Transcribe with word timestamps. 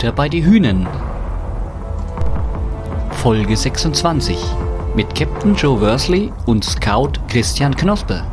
Butter 0.00 0.12
bei 0.12 0.30
die 0.30 0.42
Hühnen. 0.42 0.88
Folge 3.10 3.54
26 3.54 4.34
mit 4.96 5.14
Captain 5.14 5.54
Joe 5.54 5.78
Worsley 5.78 6.32
und 6.46 6.64
Scout 6.64 7.12
Christian 7.28 7.76
Knospe. 7.76 8.24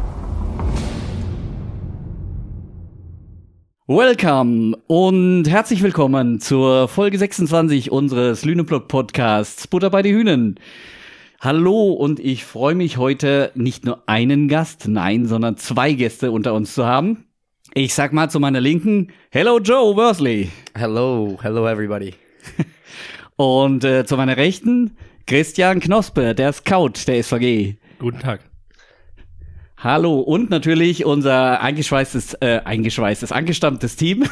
Welcome 3.85 4.77
und 4.87 5.43
herzlich 5.49 5.83
willkommen 5.83 6.39
zur 6.39 6.87
Folge 6.87 7.17
26 7.17 7.91
unseres 7.91 8.45
Lüneblog 8.45 8.87
Podcasts 8.87 9.67
Butter 9.67 9.89
bei 9.89 10.01
die 10.03 10.13
Hühnen. 10.13 10.57
Hallo 11.41 11.91
und 11.91 12.21
ich 12.21 12.45
freue 12.45 12.75
mich 12.75 12.95
heute 12.95 13.51
nicht 13.55 13.83
nur 13.83 14.03
einen 14.05 14.47
Gast, 14.47 14.87
nein, 14.87 15.25
sondern 15.25 15.57
zwei 15.57 15.91
Gäste 15.91 16.31
unter 16.31 16.53
uns 16.53 16.73
zu 16.73 16.85
haben. 16.85 17.26
Ich 17.73 17.93
sag 17.93 18.13
mal 18.13 18.29
zu 18.29 18.39
meiner 18.39 18.61
Linken, 18.61 19.11
Hello 19.29 19.59
Joe 19.59 19.95
Worsley. 19.95 20.49
Hello, 20.73 21.37
hello 21.41 21.67
everybody. 21.67 22.13
Und 23.35 23.83
äh, 23.83 24.05
zu 24.05 24.15
meiner 24.17 24.37
Rechten, 24.37 24.95
Christian 25.25 25.79
Knospe, 25.79 26.33
der 26.33 26.53
Scout 26.53 26.93
der 27.07 27.21
SVG. 27.21 27.75
Guten 27.99 28.19
Tag. 28.19 28.39
Hallo 29.77 30.21
und 30.21 30.49
natürlich 30.49 31.05
unser 31.05 31.61
eingeschweißtes, 31.61 32.35
äh, 32.41 32.61
eingeschweißtes, 32.65 33.31
angestammtes 33.31 33.95
Team. 33.95 34.23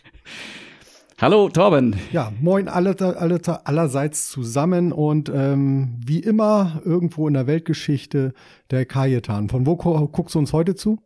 Hallo 1.20 1.50
Torben. 1.50 1.96
Ja, 2.12 2.32
moin 2.40 2.68
alle, 2.68 2.96
alle 2.98 3.40
allerseits 3.66 4.30
zusammen 4.30 4.92
und 4.92 5.28
ähm, 5.28 6.00
wie 6.02 6.20
immer 6.20 6.80
irgendwo 6.84 7.28
in 7.28 7.34
der 7.34 7.46
Weltgeschichte 7.46 8.32
der 8.70 8.86
Kajetan. 8.86 9.50
Von 9.50 9.66
wo 9.66 9.76
guckst 9.76 10.34
du 10.34 10.38
uns 10.38 10.54
heute 10.54 10.76
zu? 10.76 10.98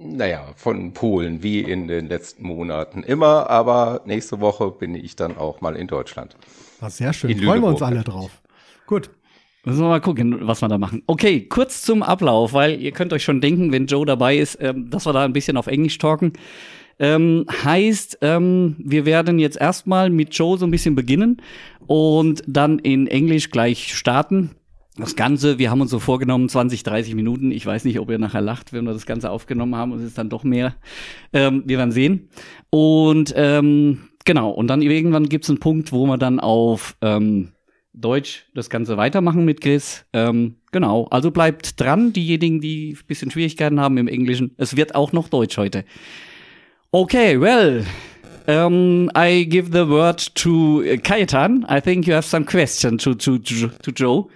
Naja, 0.00 0.52
von 0.54 0.92
Polen, 0.92 1.42
wie 1.42 1.60
in 1.60 1.88
den 1.88 2.06
letzten 2.06 2.46
Monaten 2.46 3.02
immer, 3.02 3.50
aber 3.50 4.02
nächste 4.06 4.38
Woche 4.38 4.70
bin 4.70 4.94
ich 4.94 5.16
dann 5.16 5.36
auch 5.36 5.60
mal 5.60 5.74
in 5.74 5.88
Deutschland. 5.88 6.36
Was 6.78 6.98
sehr 6.98 7.12
schön, 7.12 7.30
in 7.30 7.40
freuen 7.42 7.62
wir 7.62 7.68
uns 7.68 7.82
alle 7.82 8.04
drauf. 8.04 8.30
Gut. 8.86 9.10
Müssen 9.64 9.80
wir 9.80 9.88
mal 9.88 10.00
gucken, 10.00 10.46
was 10.46 10.62
wir 10.62 10.68
da 10.68 10.78
machen. 10.78 11.02
Okay, 11.08 11.40
kurz 11.48 11.82
zum 11.82 12.04
Ablauf, 12.04 12.52
weil 12.52 12.80
ihr 12.80 12.92
könnt 12.92 13.12
euch 13.12 13.24
schon 13.24 13.40
denken, 13.40 13.72
wenn 13.72 13.86
Joe 13.86 14.06
dabei 14.06 14.38
ist, 14.38 14.56
ähm, 14.60 14.88
dass 14.88 15.04
wir 15.04 15.12
da 15.12 15.24
ein 15.24 15.32
bisschen 15.32 15.56
auf 15.56 15.66
Englisch 15.66 15.98
talken. 15.98 16.32
Ähm, 17.00 17.46
heißt, 17.64 18.18
ähm, 18.22 18.76
wir 18.78 19.04
werden 19.04 19.40
jetzt 19.40 19.60
erstmal 19.60 20.10
mit 20.10 20.32
Joe 20.32 20.58
so 20.58 20.64
ein 20.64 20.70
bisschen 20.70 20.94
beginnen 20.94 21.42
und 21.88 22.44
dann 22.46 22.78
in 22.78 23.08
Englisch 23.08 23.50
gleich 23.50 23.96
starten. 23.96 24.52
Das 24.98 25.14
Ganze, 25.14 25.60
wir 25.60 25.70
haben 25.70 25.80
uns 25.80 25.92
so 25.92 26.00
vorgenommen, 26.00 26.48
20, 26.48 26.82
30 26.82 27.14
Minuten. 27.14 27.52
Ich 27.52 27.64
weiß 27.64 27.84
nicht, 27.84 28.00
ob 28.00 28.10
ihr 28.10 28.18
nachher 28.18 28.40
lacht, 28.40 28.72
wenn 28.72 28.84
wir 28.84 28.92
das 28.92 29.06
Ganze 29.06 29.30
aufgenommen 29.30 29.76
haben 29.76 29.92
es 29.92 30.02
ist 30.02 30.18
dann 30.18 30.28
doch 30.28 30.42
mehr. 30.42 30.74
Ähm, 31.32 31.62
wir 31.66 31.78
werden 31.78 31.92
sehen. 31.92 32.30
Und 32.70 33.32
ähm, 33.36 34.08
genau, 34.24 34.50
und 34.50 34.66
dann 34.66 34.82
irgendwann 34.82 35.28
gibt 35.28 35.44
es 35.44 35.50
einen 35.50 35.60
Punkt, 35.60 35.92
wo 35.92 36.06
wir 36.06 36.18
dann 36.18 36.40
auf 36.40 36.96
ähm, 37.00 37.52
Deutsch 37.92 38.46
das 38.54 38.70
Ganze 38.70 38.96
weitermachen 38.96 39.44
mit 39.44 39.60
Chris. 39.60 40.04
Ähm, 40.12 40.56
genau, 40.72 41.06
also 41.10 41.30
bleibt 41.30 41.80
dran, 41.80 42.12
diejenigen, 42.12 42.60
die 42.60 42.96
ein 43.00 43.06
bisschen 43.06 43.30
Schwierigkeiten 43.30 43.78
haben 43.78 43.98
im 43.98 44.08
Englischen. 44.08 44.52
Es 44.56 44.76
wird 44.76 44.96
auch 44.96 45.12
noch 45.12 45.28
Deutsch 45.28 45.58
heute. 45.58 45.84
Okay, 46.90 47.40
well, 47.40 47.84
um, 48.48 49.10
I 49.16 49.46
give 49.48 49.70
the 49.70 49.88
word 49.88 50.34
to 50.34 50.82
Kajetan. 51.04 51.64
I 51.70 51.80
think 51.80 52.08
you 52.08 52.14
have 52.14 52.26
some 52.26 52.44
question 52.44 52.98
to, 52.98 53.14
to, 53.14 53.38
to 53.38 53.90
Joe. 53.92 54.28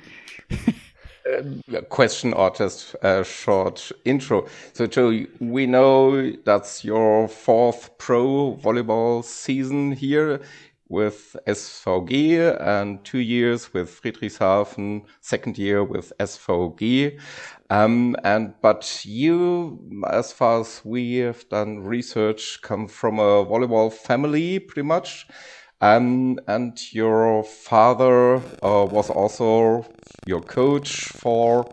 Uh, 0.55 1.81
question 1.89 2.33
or 2.33 2.51
just 2.51 2.95
a 3.03 3.25
short 3.25 3.93
intro. 4.05 4.47
So, 4.73 4.87
Joe, 4.87 5.25
we 5.41 5.67
know 5.67 6.33
that's 6.45 6.85
your 6.85 7.29
fourth 7.29 7.97
pro 7.99 8.57
volleyball 8.63 9.25
season 9.25 9.93
here 9.93 10.41
with 10.93 11.35
SVG 11.47 12.61
and 12.61 13.03
two 13.03 13.19
years 13.21 13.73
with 13.73 13.89
Friedrichshafen, 13.89 15.03
second 15.23 15.57
year 15.57 15.83
with 15.83 16.13
SVG. 16.21 17.19
Um, 17.71 18.15
and 18.25 18.53
but 18.61 19.03
you, 19.07 19.81
as 20.11 20.33
far 20.33 20.61
as 20.61 20.83
we 20.85 21.17
have 21.17 21.49
done 21.49 21.79
research, 21.79 22.61
come 22.61 22.87
from 22.89 23.19
a 23.19 23.45
volleyball 23.47 23.91
family, 23.91 24.59
pretty 24.59 24.87
much. 24.87 25.27
Um, 25.83 26.39
and 26.47 26.79
your 26.95 27.43
father 27.43 28.37
uh, 28.37 28.87
was 28.87 29.11
also 29.11 29.85
your 30.27 30.41
coach 30.41 31.07
for, 31.07 31.69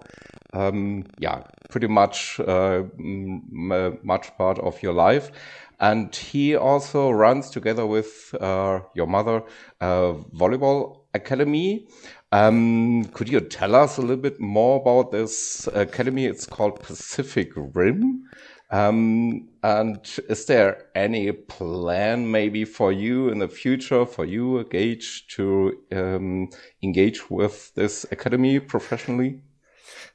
um, 0.51 1.05
yeah, 1.19 1.43
pretty 1.69 1.85
much 1.85 2.39
uh, 2.39 2.85
much 2.97 4.35
part 4.35 4.57
of 4.59 4.81
your 4.81 4.93
life. 4.93 5.31
And 5.79 6.13
he 6.13 6.55
also 6.55 7.11
runs 7.11 7.51
together 7.51 7.85
with 7.85 8.33
uh, 8.41 8.79
your 8.95 9.05
mother 9.05 9.43
a 9.79 10.15
volleyball 10.35 11.01
academy. 11.13 11.87
Um, 12.31 13.05
could 13.13 13.29
you 13.29 13.41
tell 13.41 13.75
us 13.75 13.97
a 13.97 14.01
little 14.01 14.17
bit 14.17 14.39
more 14.39 14.81
about 14.81 15.11
this 15.11 15.67
academy? 15.73 16.25
It's 16.25 16.47
called 16.47 16.79
Pacific 16.81 17.51
Rim. 17.55 18.23
Um, 18.71 19.48
and 19.63 19.99
is 20.29 20.45
there 20.45 20.87
any 20.95 21.31
plan 21.31 22.31
maybe 22.31 22.65
for 22.65 22.91
you 22.91 23.29
in 23.29 23.39
the 23.39 23.47
future, 23.47 24.05
for 24.05 24.25
you, 24.25 24.63
Gage, 24.69 25.27
to 25.35 25.77
um, 25.91 26.49
engage 26.81 27.29
with 27.29 27.73
this 27.75 28.05
academy 28.11 28.59
professionally? 28.59 29.41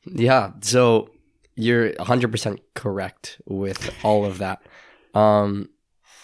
Yeah, 0.06 0.52
so 0.62 1.10
you're 1.56 1.92
100% 1.92 2.58
correct 2.74 3.40
with 3.46 3.94
all 4.02 4.24
of 4.24 4.38
that. 4.38 4.62
Um, 5.14 5.68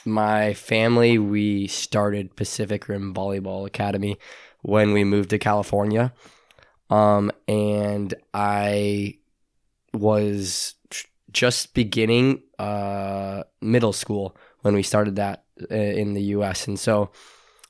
my 0.05 0.55
family, 0.55 1.19
we 1.19 1.67
started 1.67 2.37
Pacific 2.37 2.89
Rim 2.89 3.15
Volleyball 3.15 3.67
Academy 3.67 4.19
when 4.63 4.93
we 4.93 5.05
moved 5.05 5.31
to 5.31 5.39
California. 5.39 6.13
Um, 6.89 7.31
and 7.47 8.15
I 8.35 9.19
was 9.93 10.75
just 11.33 11.75
beginning 11.75 12.43
uh, 12.59 13.43
middle 13.61 13.93
school 13.93 14.37
when 14.63 14.75
we 14.75 14.83
started 14.83 15.17
that 15.17 15.45
uh, 15.71 15.75
in 15.75 16.15
the 16.15 16.23
US. 16.23 16.67
And 16.67 16.79
so 16.79 17.11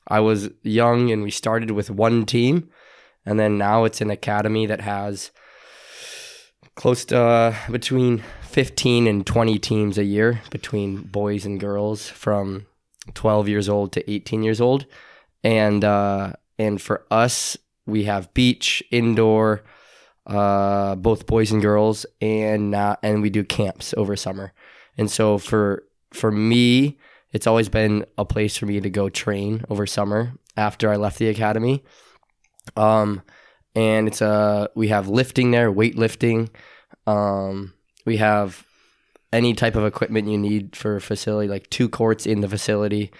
I 0.07 0.19
was 0.19 0.49
young 0.63 1.11
and 1.11 1.23
we 1.23 1.31
started 1.31 1.71
with 1.71 1.89
one 1.89 2.25
team. 2.25 2.69
And 3.25 3.39
then 3.39 3.57
now 3.57 3.83
it's 3.83 4.01
an 4.01 4.09
academy 4.09 4.65
that 4.65 4.81
has 4.81 5.31
close 6.75 7.05
to 7.05 7.19
uh, 7.19 7.55
between 7.69 8.23
15 8.43 9.07
and 9.07 9.25
20 9.25 9.59
teams 9.59 9.97
a 9.97 10.03
year 10.03 10.41
between 10.49 11.03
boys 11.03 11.45
and 11.45 11.59
girls 11.59 12.09
from 12.09 12.65
12 13.13 13.47
years 13.47 13.69
old 13.69 13.91
to 13.93 14.11
18 14.11 14.43
years 14.43 14.59
old. 14.59 14.85
And, 15.43 15.83
uh, 15.83 16.33
and 16.57 16.81
for 16.81 17.05
us, 17.09 17.57
we 17.85 18.03
have 18.05 18.33
beach, 18.33 18.83
indoor, 18.91 19.63
uh, 20.25 20.95
both 20.95 21.25
boys 21.25 21.51
and 21.51 21.61
girls, 21.61 22.05
and 22.21 22.75
uh, 22.75 22.95
and 23.03 23.21
we 23.21 23.29
do 23.29 23.43
camps 23.43 23.93
over 23.97 24.15
summer. 24.15 24.53
And 24.97 25.09
so 25.09 25.37
for 25.37 25.83
for 26.11 26.31
me, 26.31 26.97
it's 27.31 27.47
always 27.47 27.69
been 27.69 28.05
a 28.17 28.25
place 28.25 28.57
for 28.57 28.65
me 28.65 28.79
to 28.79 28.89
go 28.89 29.09
train 29.09 29.63
over 29.69 29.87
summer 29.87 30.33
after 30.57 30.89
I 30.89 30.97
left 30.97 31.17
the 31.19 31.29
academy. 31.29 31.83
Um, 32.75 33.21
and 33.75 34.07
it's 34.07 34.21
a 34.21 34.69
we 34.75 34.89
have 34.89 35.07
lifting 35.07 35.51
there, 35.51 35.71
weightlifting. 35.71 36.49
Um, 37.07 37.73
we 38.05 38.17
have 38.17 38.65
any 39.33 39.53
type 39.53 39.75
of 39.75 39.85
equipment 39.85 40.27
you 40.27 40.37
need 40.37 40.75
for 40.75 40.97
a 40.97 41.01
facility, 41.01 41.47
like 41.47 41.69
two 41.69 41.87
courts 41.87 42.25
in 42.25 42.41
the 42.41 42.49
facility, 42.49 43.11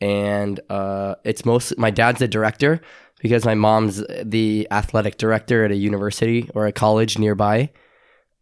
and 0.00 0.58
uh, 0.68 1.14
it's 1.24 1.44
most. 1.44 1.78
My 1.78 1.90
dad's 1.90 2.18
the 2.18 2.28
director, 2.28 2.80
because 3.22 3.44
my 3.44 3.54
mom's 3.54 4.04
the 4.22 4.66
athletic 4.70 5.16
director 5.16 5.64
at 5.64 5.70
a 5.70 5.76
university 5.76 6.50
or 6.54 6.66
a 6.66 6.72
college 6.72 7.18
nearby. 7.18 7.70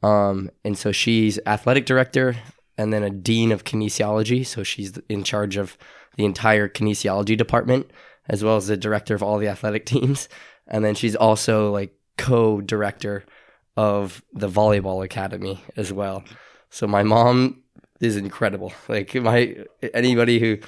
Um, 0.03 0.51
and 0.65 0.77
so 0.77 0.91
she's 0.91 1.39
athletic 1.47 1.85
director 1.85 2.35
and 2.79 2.91
then 2.93 3.03
a 3.03 3.11
dean 3.11 3.53
of 3.53 3.65
kinesiology. 3.65 4.45
So 4.45 4.63
she's 4.63 4.99
in 5.11 5.23
charge 5.23 5.59
of 5.59 5.77
the 6.17 6.25
entire 6.25 6.67
kinesiology 6.67 7.37
department 7.37 7.91
as 8.27 8.43
well 8.43 8.57
as 8.57 8.69
the 8.69 8.77
director 8.77 9.15
of 9.15 9.23
all 9.23 9.39
the 9.39 9.49
athletic 9.49 9.85
teams. 9.95 10.31
And 10.67 10.83
then 10.83 10.95
she's 10.95 11.15
also 11.15 11.71
like 11.71 11.95
co 12.17 12.63
director 12.63 13.25
of 13.77 14.23
the 14.33 14.49
volleyball 14.49 15.05
academy 15.05 15.63
as 15.77 15.93
well. 15.93 16.25
So 16.71 16.87
my 16.87 17.03
mom 17.03 17.63
is 18.01 18.17
incredible. 18.17 18.73
Like 18.89 19.15
my 19.15 19.57
anybody 19.93 20.39
who 20.39 20.59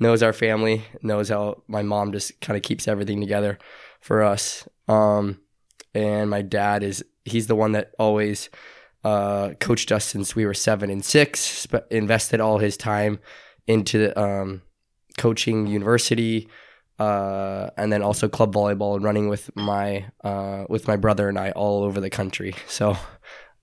knows 0.00 0.22
our 0.22 0.32
family, 0.32 0.82
knows 1.02 1.28
how 1.28 1.62
my 1.68 1.82
mom 1.82 2.10
just 2.10 2.40
kind 2.40 2.56
of 2.56 2.62
keeps 2.62 2.88
everything 2.88 3.20
together 3.20 3.58
for 4.00 4.22
us. 4.22 4.66
Um, 4.88 5.40
and 5.94 6.30
my 6.30 6.42
dad 6.42 6.82
is 6.82 7.04
he's 7.24 7.46
the 7.46 7.54
one 7.54 7.72
that 7.72 7.92
always 7.98 8.48
uh, 9.04 9.50
coached 9.60 9.92
us 9.92 10.04
since 10.04 10.34
we 10.34 10.46
were 10.46 10.54
seven 10.54 10.90
and 10.90 11.04
six. 11.04 11.66
But 11.66 11.86
invested 11.90 12.40
all 12.40 12.58
his 12.58 12.76
time 12.76 13.20
into 13.66 14.18
um, 14.20 14.62
coaching 15.18 15.66
university, 15.66 16.48
uh, 16.98 17.70
and 17.76 17.92
then 17.92 18.02
also 18.02 18.28
club 18.28 18.54
volleyball 18.54 18.96
and 18.96 19.04
running 19.04 19.28
with 19.28 19.54
my 19.54 20.06
uh, 20.24 20.64
with 20.68 20.88
my 20.88 20.96
brother 20.96 21.28
and 21.28 21.38
I 21.38 21.50
all 21.52 21.84
over 21.84 22.00
the 22.00 22.10
country. 22.10 22.54
So. 22.66 22.96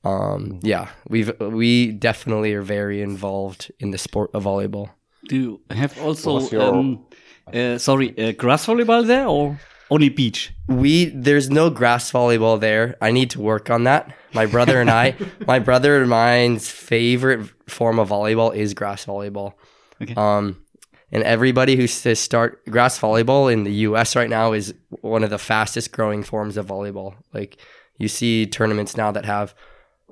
Um, 0.03 0.59
yeah, 0.61 0.89
we've 1.09 1.37
we 1.41 1.91
definitely 1.91 2.53
are 2.53 2.61
very 2.61 3.01
involved 3.01 3.71
in 3.79 3.91
the 3.91 3.97
sport 3.97 4.29
of 4.33 4.45
volleyball 4.45 4.91
do 5.27 5.35
you 5.35 5.61
have 5.75 5.99
also 6.01 6.39
your... 6.49 6.61
um, 6.61 7.05
Uh, 7.53 7.77
sorry, 7.77 8.13
uh, 8.17 8.33
grass 8.33 8.65
volleyball 8.65 9.05
there 9.07 9.25
or 9.27 9.57
only 9.89 10.09
beach? 10.09 10.51
We 10.67 11.05
there's 11.05 11.49
no 11.49 11.69
grass 11.69 12.11
volleyball 12.11 12.59
there. 12.59 12.95
I 13.01 13.11
need 13.11 13.29
to 13.31 13.41
work 13.41 13.69
on 13.69 13.85
that. 13.85 14.13
My 14.33 14.45
brother 14.45 14.81
and 14.81 14.89
I, 14.89 15.15
my 15.47 15.59
brother 15.59 16.01
and 16.01 16.09
mine's 16.09 16.69
favorite 16.69 17.49
form 17.69 17.99
of 17.99 18.09
volleyball 18.09 18.53
is 18.53 18.73
grass 18.73 19.05
volleyball. 19.05 19.53
Okay. 20.01 20.13
Um, 20.15 20.61
and 21.09 21.23
everybody 21.23 21.77
who 21.77 21.87
says 21.87 22.19
start 22.19 22.65
grass 22.65 22.99
volleyball 22.99 23.51
in 23.51 23.63
the 23.63 23.71
U.S. 23.87 24.15
right 24.15 24.29
now 24.29 24.51
is 24.51 24.73
one 25.01 25.23
of 25.23 25.29
the 25.29 25.37
fastest 25.39 25.93
growing 25.93 26.23
forms 26.23 26.57
of 26.57 26.65
volleyball. 26.67 27.15
Like 27.33 27.57
you 27.97 28.09
see 28.09 28.45
tournaments 28.45 28.97
now 28.97 29.11
that 29.11 29.25
have 29.25 29.55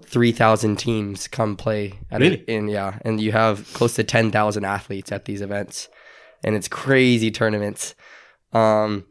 three 0.01 0.31
thousand 0.31 0.77
teams 0.77 1.27
come 1.27 1.55
play. 1.55 1.93
At 2.11 2.21
Really? 2.21 2.35
it, 2.37 2.45
in 2.49 2.67
yeah, 2.67 2.99
and 3.03 3.19
you 3.21 3.31
have 3.31 3.71
close 3.73 3.95
to 3.95 4.03
ten 4.03 4.31
thousand 4.31 4.65
athletes 4.65 5.11
at 5.11 5.25
these 5.25 5.41
events, 5.41 5.89
and 6.43 6.55
it's 6.55 6.67
crazy 6.67 7.31
tournaments. 7.31 7.95
Um, 8.53 9.05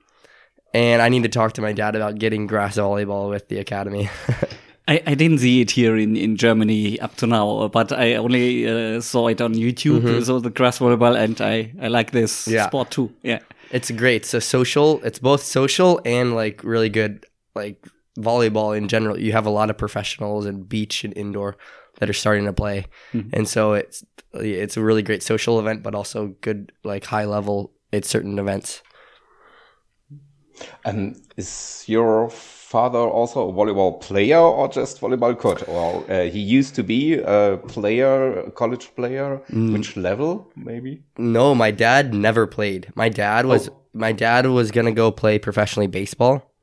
and 0.72 1.00
I 1.02 1.08
need 1.08 1.22
to 1.22 1.28
talk 1.28 1.52
to 1.54 1.62
my 1.62 1.72
dad 1.72 1.94
about 1.96 2.18
getting 2.18 2.46
grass 2.46 2.76
volleyball 2.76 3.30
with 3.30 3.48
the 3.48 3.58
academy. 3.58 4.08
I, 4.88 5.00
I 5.06 5.14
didn't 5.14 5.38
see 5.38 5.60
it 5.62 5.70
here 5.70 5.96
in, 5.96 6.14
in 6.16 6.36
Germany 6.36 7.00
up 7.00 7.16
to 7.16 7.26
now, 7.26 7.68
but 7.68 7.90
I 7.92 8.16
only 8.16 8.68
uh, 8.68 9.00
saw 9.00 9.28
it 9.28 9.40
on 9.40 9.54
YouTube. 9.54 10.22
So 10.24 10.40
the 10.40 10.50
grass 10.50 10.78
volleyball, 10.78 11.16
and 11.16 11.40
I, 11.40 11.72
I 11.80 11.88
like 11.88 12.10
this 12.10 12.42
Mm-hmm. 12.46 12.52
Yeah. 12.54 12.66
sport 12.66 12.90
too. 12.90 13.12
Yeah. 13.22 13.38
It's 13.70 13.90
great. 13.90 14.26
So 14.26 14.40
social, 14.40 15.00
it's 15.02 15.18
both 15.18 15.42
social 15.42 16.00
and 16.04 16.34
like 16.34 16.62
really 16.64 16.90
good 16.90 17.24
like 17.54 17.86
volleyball 18.18 18.76
in 18.76 18.88
general. 18.88 19.18
You 19.18 19.32
have 19.32 19.46
a 19.46 19.50
lot 19.50 19.70
of 19.70 19.78
professionals 19.78 20.46
and 20.46 20.68
beach 20.68 21.04
and 21.04 21.16
indoor 21.16 21.56
that 21.98 22.10
are 22.10 22.14
starting 22.14 22.44
to 22.44 22.52
play. 22.52 22.86
And 23.32 23.48
so 23.48 23.74
it's 23.74 24.04
it's 24.34 24.76
a 24.76 24.82
really 24.82 25.02
great 25.02 25.22
social 25.22 25.60
event 25.60 25.82
but 25.82 25.94
also 25.94 26.34
good 26.40 26.72
like 26.82 27.04
high 27.04 27.24
level 27.24 27.72
at 27.92 28.04
certain 28.04 28.38
events. 28.38 28.82
And 30.84 31.20
is 31.36 31.84
your 31.86 32.30
father 32.30 32.98
also 32.98 33.48
a 33.48 33.52
volleyball 33.52 34.00
player 34.00 34.38
or 34.38 34.68
just 34.68 35.00
volleyball 35.00 35.38
coach? 35.38 35.62
Or 35.68 36.04
uh, 36.10 36.24
he 36.24 36.40
used 36.40 36.74
to 36.76 36.82
be 36.82 37.14
a 37.14 37.58
player, 37.68 38.40
a 38.40 38.50
college 38.50 38.94
player. 38.94 39.40
Which 39.50 39.96
level, 39.96 40.50
maybe? 40.56 41.02
No, 41.18 41.54
my 41.54 41.70
dad 41.70 42.14
never 42.14 42.46
played. 42.46 42.92
My 42.94 43.08
dad 43.08 43.46
was 43.46 43.68
my 43.92 44.12
dad 44.12 44.46
was 44.46 44.70
going 44.70 44.86
to 44.86 44.92
go 44.92 45.10
play 45.10 45.38
professionally 45.38 45.86
baseball. 45.86 46.53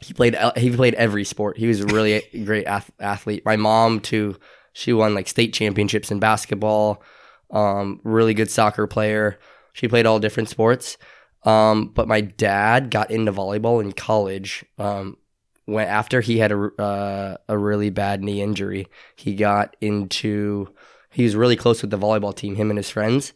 He 0.00 0.14
played 0.14 0.36
he 0.56 0.74
played 0.74 0.94
every 0.94 1.24
sport. 1.24 1.58
He 1.58 1.66
was 1.66 1.80
a 1.80 1.86
really 1.86 2.22
great 2.44 2.66
ath- 2.66 2.90
athlete. 3.00 3.44
My 3.44 3.56
mom 3.56 4.00
too. 4.00 4.36
She 4.72 4.92
won 4.92 5.14
like 5.14 5.26
state 5.26 5.52
championships 5.52 6.10
in 6.10 6.20
basketball. 6.20 7.02
Um, 7.50 8.00
really 8.04 8.34
good 8.34 8.50
soccer 8.50 8.86
player. 8.86 9.38
She 9.72 9.88
played 9.88 10.06
all 10.06 10.20
different 10.20 10.48
sports. 10.48 10.96
Um, 11.44 11.86
but 11.86 12.06
my 12.06 12.20
dad 12.20 12.90
got 12.90 13.10
into 13.10 13.32
volleyball 13.32 13.80
in 13.80 13.92
college. 13.92 14.64
Um, 14.78 15.16
when 15.64 15.86
after 15.86 16.20
he 16.20 16.38
had 16.38 16.52
a 16.52 16.82
uh, 16.82 17.36
a 17.48 17.56
really 17.56 17.90
bad 17.90 18.22
knee 18.22 18.42
injury, 18.42 18.88
he 19.16 19.34
got 19.34 19.76
into. 19.80 20.68
He 21.12 21.24
was 21.24 21.34
really 21.34 21.56
close 21.56 21.82
with 21.82 21.90
the 21.90 21.98
volleyball 21.98 22.34
team. 22.34 22.54
Him 22.54 22.70
and 22.70 22.78
his 22.78 22.90
friends, 22.90 23.32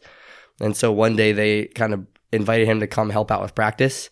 and 0.61 0.75
so 0.75 0.91
one 0.91 1.15
day 1.15 1.31
they 1.31 1.65
kind 1.65 1.93
of 1.93 2.05
invited 2.31 2.67
him 2.67 2.79
to 2.81 2.87
come 2.87 3.09
help 3.09 3.31
out 3.31 3.41
with 3.41 3.55
practice, 3.55 4.09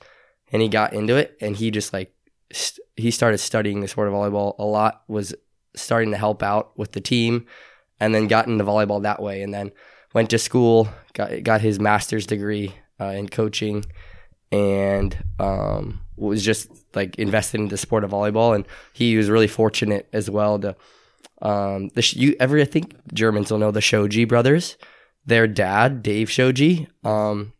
and 0.53 0.61
he 0.61 0.69
got 0.69 0.93
into 0.93 1.17
it. 1.17 1.35
And 1.41 1.55
he 1.55 1.71
just 1.71 1.91
like 1.91 2.13
st- 2.51 2.87
he 2.95 3.11
started 3.11 3.39
studying 3.39 3.81
the 3.81 3.87
sport 3.87 4.07
of 4.07 4.13
volleyball 4.13 4.55
a 4.59 4.63
lot. 4.63 5.03
Was 5.07 5.35
starting 5.75 6.11
to 6.11 6.17
help 6.17 6.43
out 6.43 6.77
with 6.77 6.93
the 6.93 7.01
team, 7.01 7.47
and 7.99 8.15
then 8.15 8.27
got 8.27 8.47
into 8.47 8.63
volleyball 8.63 9.01
that 9.01 9.21
way. 9.21 9.41
And 9.41 9.53
then 9.53 9.71
went 10.13 10.29
to 10.29 10.37
school, 10.37 10.87
got 11.13 11.43
got 11.43 11.61
his 11.61 11.79
master's 11.79 12.25
degree 12.25 12.75
uh, 13.01 13.05
in 13.05 13.27
coaching, 13.27 13.83
and 14.51 15.17
um, 15.39 16.01
was 16.15 16.45
just 16.45 16.69
like 16.95 17.17
invested 17.17 17.59
in 17.59 17.67
the 17.69 17.77
sport 17.77 18.03
of 18.03 18.11
volleyball. 18.11 18.55
And 18.55 18.65
he 18.93 19.17
was 19.17 19.29
really 19.29 19.47
fortunate 19.47 20.07
as 20.13 20.29
well 20.29 20.59
to 20.59 20.75
um, 21.41 21.89
the 21.89 22.01
sh- 22.01 22.15
you 22.15 22.35
ever 22.39 22.59
I 22.59 22.65
think 22.65 22.95
Germans 23.13 23.51
will 23.51 23.57
know 23.59 23.71
the 23.71 23.81
Shoji 23.81 24.25
brothers. 24.25 24.77
Their 25.25 25.47
dad, 25.47 26.03
Dave 26.03 26.29
Shoji, 26.29 26.87
um, 27.05 27.53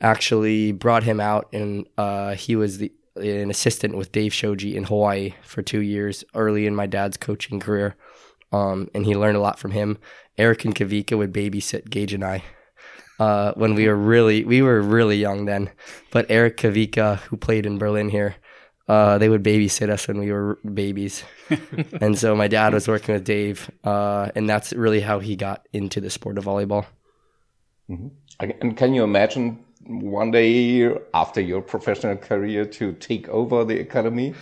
actually 0.00 0.72
brought 0.72 1.04
him 1.04 1.20
out, 1.20 1.48
and 1.52 1.86
uh, 1.96 2.34
he 2.34 2.56
was 2.56 2.78
the 2.78 2.92
an 3.16 3.50
assistant 3.50 3.96
with 3.96 4.12
Dave 4.12 4.34
Shoji 4.34 4.76
in 4.76 4.84
Hawaii 4.84 5.34
for 5.42 5.62
two 5.62 5.80
years 5.80 6.22
early 6.34 6.66
in 6.66 6.74
my 6.74 6.86
dad's 6.86 7.16
coaching 7.16 7.60
career. 7.60 7.96
Um, 8.52 8.90
and 8.94 9.06
he 9.06 9.16
learned 9.16 9.38
a 9.38 9.40
lot 9.40 9.58
from 9.58 9.70
him. 9.70 9.98
Eric 10.36 10.66
and 10.66 10.74
Kavika 10.74 11.16
would 11.16 11.32
babysit 11.32 11.88
Gage 11.88 12.12
and 12.12 12.22
I 12.22 12.44
uh, 13.18 13.52
when 13.54 13.74
we 13.74 13.88
were 13.88 13.96
really 13.96 14.44
we 14.44 14.62
were 14.62 14.80
really 14.80 15.16
young 15.16 15.46
then. 15.46 15.70
But 16.10 16.26
Eric 16.28 16.58
Kavika, 16.58 17.18
who 17.20 17.36
played 17.36 17.66
in 17.66 17.78
Berlin 17.78 18.08
here, 18.08 18.36
uh, 18.88 19.18
they 19.18 19.28
would 19.28 19.42
babysit 19.42 19.88
us 19.88 20.06
when 20.08 20.18
we 20.18 20.30
were 20.30 20.58
babies. 20.74 21.24
and 22.00 22.18
so 22.18 22.36
my 22.36 22.48
dad 22.48 22.74
was 22.74 22.88
working 22.88 23.14
with 23.14 23.24
Dave, 23.24 23.70
uh, 23.84 24.30
and 24.34 24.48
that's 24.48 24.72
really 24.72 25.00
how 25.00 25.18
he 25.18 25.36
got 25.36 25.66
into 25.72 26.00
the 26.00 26.10
sport 26.10 26.38
of 26.38 26.44
volleyball. 26.44 26.86
And 27.88 28.76
can 28.76 28.94
you 28.94 29.04
imagine 29.04 29.64
one 29.88 30.30
day 30.30 30.94
after 31.14 31.40
your 31.40 31.62
professional 31.62 32.16
career 32.16 32.64
to 32.64 32.92
take 32.92 33.28
over 33.28 33.64
the 33.64 33.80
academy? 33.80 34.34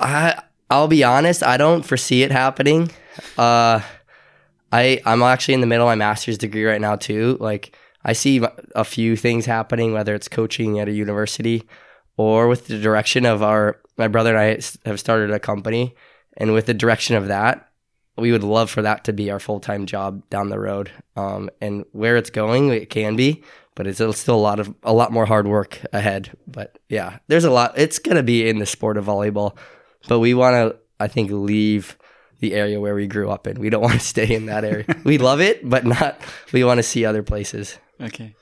I 0.00 0.42
I'll 0.70 0.88
be 0.88 1.04
honest, 1.04 1.42
I 1.42 1.56
don't 1.56 1.84
foresee 1.84 2.22
it 2.22 2.32
happening. 2.32 2.90
Uh, 3.36 3.80
I 4.72 5.00
I'm 5.04 5.22
actually 5.22 5.54
in 5.54 5.60
the 5.60 5.66
middle 5.66 5.86
of 5.86 5.90
my 5.90 5.96
master's 5.96 6.38
degree 6.38 6.64
right 6.64 6.80
now 6.80 6.96
too. 6.96 7.36
Like 7.40 7.76
I 8.04 8.14
see 8.14 8.42
a 8.74 8.84
few 8.84 9.16
things 9.16 9.46
happening, 9.46 9.92
whether 9.92 10.14
it's 10.14 10.28
coaching 10.28 10.80
at 10.80 10.88
a 10.88 10.92
university 10.92 11.64
or 12.16 12.48
with 12.48 12.66
the 12.66 12.78
direction 12.78 13.26
of 13.26 13.42
our 13.42 13.80
my 13.98 14.08
brother 14.08 14.36
and 14.36 14.38
I 14.84 14.88
have 14.88 14.98
started 14.98 15.30
a 15.30 15.38
company, 15.38 15.94
and 16.36 16.52
with 16.52 16.66
the 16.66 16.74
direction 16.74 17.16
of 17.16 17.28
that, 17.28 17.68
we 18.16 18.32
would 18.32 18.44
love 18.44 18.70
for 18.70 18.82
that 18.82 19.04
to 19.04 19.12
be 19.12 19.30
our 19.30 19.38
full 19.38 19.60
time 19.60 19.86
job 19.86 20.28
down 20.30 20.48
the 20.48 20.58
road. 20.58 20.90
Um, 21.16 21.50
and 21.60 21.84
where 21.92 22.16
it's 22.16 22.30
going, 22.30 22.70
it 22.70 22.90
can 22.90 23.16
be, 23.16 23.42
but 23.74 23.86
it's 23.86 23.98
still 24.18 24.36
a 24.36 24.36
lot 24.36 24.60
of 24.60 24.74
a 24.82 24.92
lot 24.92 25.12
more 25.12 25.26
hard 25.26 25.46
work 25.46 25.80
ahead. 25.92 26.36
But 26.46 26.78
yeah, 26.88 27.18
there's 27.28 27.44
a 27.44 27.50
lot. 27.50 27.72
It's 27.76 27.98
gonna 27.98 28.22
be 28.22 28.48
in 28.48 28.58
the 28.58 28.66
sport 28.66 28.96
of 28.96 29.06
volleyball, 29.06 29.56
but 30.08 30.18
we 30.18 30.34
want 30.34 30.54
to, 30.54 30.78
I 31.00 31.08
think, 31.08 31.30
leave 31.30 31.96
the 32.40 32.54
area 32.54 32.80
where 32.80 32.94
we 32.94 33.06
grew 33.06 33.30
up 33.30 33.46
in. 33.46 33.60
We 33.60 33.70
don't 33.70 33.82
want 33.88 33.94
to 33.94 34.00
stay 34.00 34.34
in 34.34 34.46
that 34.46 34.64
area. 34.64 34.84
we 35.04 35.18
love 35.18 35.40
it, 35.40 35.68
but 35.68 35.86
not. 35.86 36.20
We 36.52 36.64
want 36.64 36.78
to 36.78 36.82
see 36.82 37.04
other 37.04 37.22
places. 37.22 37.78
Okay. 38.00 38.34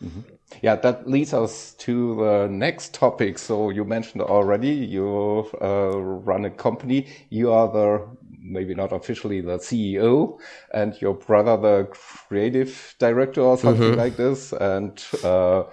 Yeah, 0.63 0.77
that 0.77 1.09
leads 1.09 1.33
us 1.33 1.75
to 1.75 2.17
the 2.17 2.49
next 2.51 2.95
topic. 2.95 3.39
So 3.39 3.71
you 3.71 3.85
mentioned 3.85 4.23
already 4.23 4.71
you 4.71 5.49
uh, 5.61 5.97
run 5.99 6.45
a 6.45 6.51
company. 6.51 7.07
You 7.29 7.53
are 7.53 7.69
the 7.69 8.07
maybe 8.51 8.75
not 8.75 8.93
officially 8.93 9.41
the 9.41 9.59
CEO, 9.59 10.39
and 10.75 11.01
your 11.01 11.15
brother 11.15 11.57
the 11.57 11.89
creative 12.29 12.95
director 12.99 13.41
or 13.43 13.57
something 13.57 13.97
like 13.97 14.17
this, 14.17 14.53
and 14.53 15.03
uh, 15.25 15.65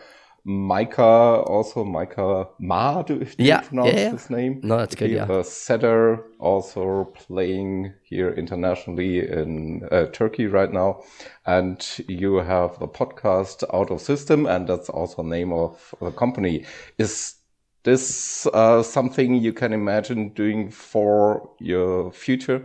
Micah 0.45 1.03
also 1.45 1.83
Micah 1.83 2.47
Ma. 2.59 3.01
Do, 3.01 3.19
do 3.19 3.25
Yeah, 3.37 3.61
you 3.61 3.67
pronounce 3.67 3.93
yeah, 3.93 3.99
yeah. 3.99 4.11
his 4.11 4.29
name? 4.29 4.61
No, 4.63 4.77
that's 4.77 4.95
good, 4.95 5.09
He- 5.09 5.15
yeah. 5.15 5.25
The 5.25 5.43
setter 5.43 6.23
also 6.39 7.05
playing 7.15 7.93
here 8.03 8.31
internationally 8.33 9.27
in 9.29 9.87
uh, 9.91 10.05
Turkey 10.13 10.47
right 10.47 10.71
now, 10.71 11.01
and 11.45 11.85
you 12.07 12.35
have 12.35 12.79
the 12.79 12.87
podcast 12.87 13.63
Out 13.73 13.91
of 13.91 13.99
System, 13.99 14.45
and 14.45 14.67
that's 14.67 14.89
also 14.89 15.21
name 15.23 15.51
of 15.51 15.93
the 16.01 16.11
company. 16.11 16.63
Is 16.97 17.35
this 17.87 18.45
uh, 18.47 18.83
something 18.83 19.35
you 19.35 19.53
can 19.53 19.71
imagine 19.71 20.29
doing 20.29 20.69
for 20.69 21.49
your 21.59 22.11
future? 22.11 22.61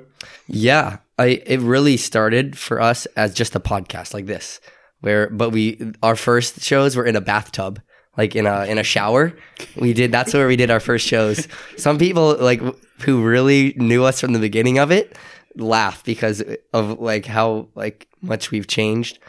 Yeah, 0.49 0.99
I 1.17 1.41
it 1.47 1.61
really 1.61 1.97
started 1.97 2.59
for 2.59 2.81
us 2.81 3.07
as 3.17 3.33
just 3.33 3.55
a 3.55 3.61
podcast 3.61 4.15
like 4.15 4.27
this, 4.27 4.61
where 5.01 5.31
but 5.31 5.51
we 5.51 5.93
our 6.03 6.17
first 6.17 6.61
shows 6.61 6.97
were 6.97 7.07
in 7.07 7.15
a 7.15 7.21
bathtub, 7.21 7.81
like 8.19 8.35
in 8.35 8.47
a 8.47 8.65
in 8.65 8.79
a 8.79 8.83
shower. 8.83 9.33
We 9.77 9.93
did 9.93 10.11
that's 10.11 10.35
where 10.35 10.49
we 10.49 10.57
did 10.57 10.73
our 10.73 10.81
first 10.81 11.07
shows. 11.07 11.47
Some 11.77 11.99
people 11.99 12.37
like 12.39 12.61
who 13.03 13.23
really 13.23 13.75
knew 13.77 14.03
us 14.03 14.21
from 14.21 14.33
the 14.33 14.41
beginning 14.41 14.79
of 14.79 14.91
it 14.91 15.17
laugh 15.55 16.03
because 16.03 16.43
of 16.73 16.99
like 16.99 17.27
how 17.27 17.69
like 17.77 18.09
much 18.21 18.51
we've 18.51 18.67
changed. 18.67 19.21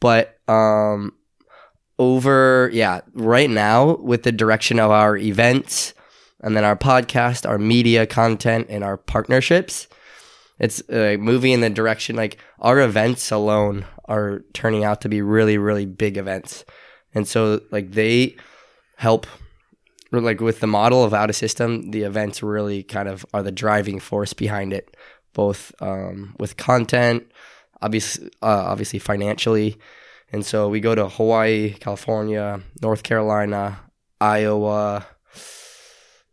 But 0.00 0.36
um 0.48 1.12
over 1.98 2.70
yeah, 2.72 3.00
right 3.14 3.50
now 3.50 3.96
with 3.96 4.22
the 4.22 4.32
direction 4.32 4.78
of 4.78 4.90
our 4.90 5.16
events 5.16 5.94
and 6.40 6.56
then 6.56 6.64
our 6.64 6.76
podcast, 6.76 7.48
our 7.48 7.58
media 7.58 8.06
content 8.06 8.66
and 8.70 8.84
our 8.84 8.96
partnerships, 8.96 9.88
it's 10.58 10.80
uh, 10.90 11.16
moving 11.18 11.52
in 11.52 11.60
the 11.60 11.70
direction 11.70 12.16
like 12.16 12.38
our 12.60 12.80
events 12.80 13.30
alone 13.30 13.84
are 14.06 14.44
turning 14.52 14.84
out 14.84 15.00
to 15.02 15.08
be 15.08 15.22
really 15.22 15.58
really 15.58 15.86
big 15.86 16.16
events. 16.16 16.64
And 17.14 17.26
so 17.26 17.60
like 17.70 17.92
they 17.92 18.36
help 18.96 19.26
like 20.10 20.40
with 20.40 20.60
the 20.60 20.66
model 20.66 21.04
of 21.04 21.14
out 21.14 21.30
of 21.30 21.36
system 21.36 21.90
the 21.90 22.02
events 22.02 22.42
really 22.42 22.82
kind 22.82 23.08
of 23.08 23.24
are 23.32 23.42
the 23.42 23.52
driving 23.52 24.00
force 24.00 24.32
behind 24.32 24.72
it 24.72 24.96
both 25.34 25.72
um, 25.80 26.34
with 26.38 26.56
content 26.56 27.30
obviously 27.82 28.28
uh, 28.42 28.64
obviously 28.66 28.98
financially 28.98 29.76
And 30.32 30.44
so 30.44 30.68
we 30.68 30.80
go 30.80 30.94
to 30.94 31.08
Hawaii, 31.08 31.74
California, 31.74 32.60
North 32.82 33.02
Carolina, 33.02 33.80
Iowa, 34.20 35.06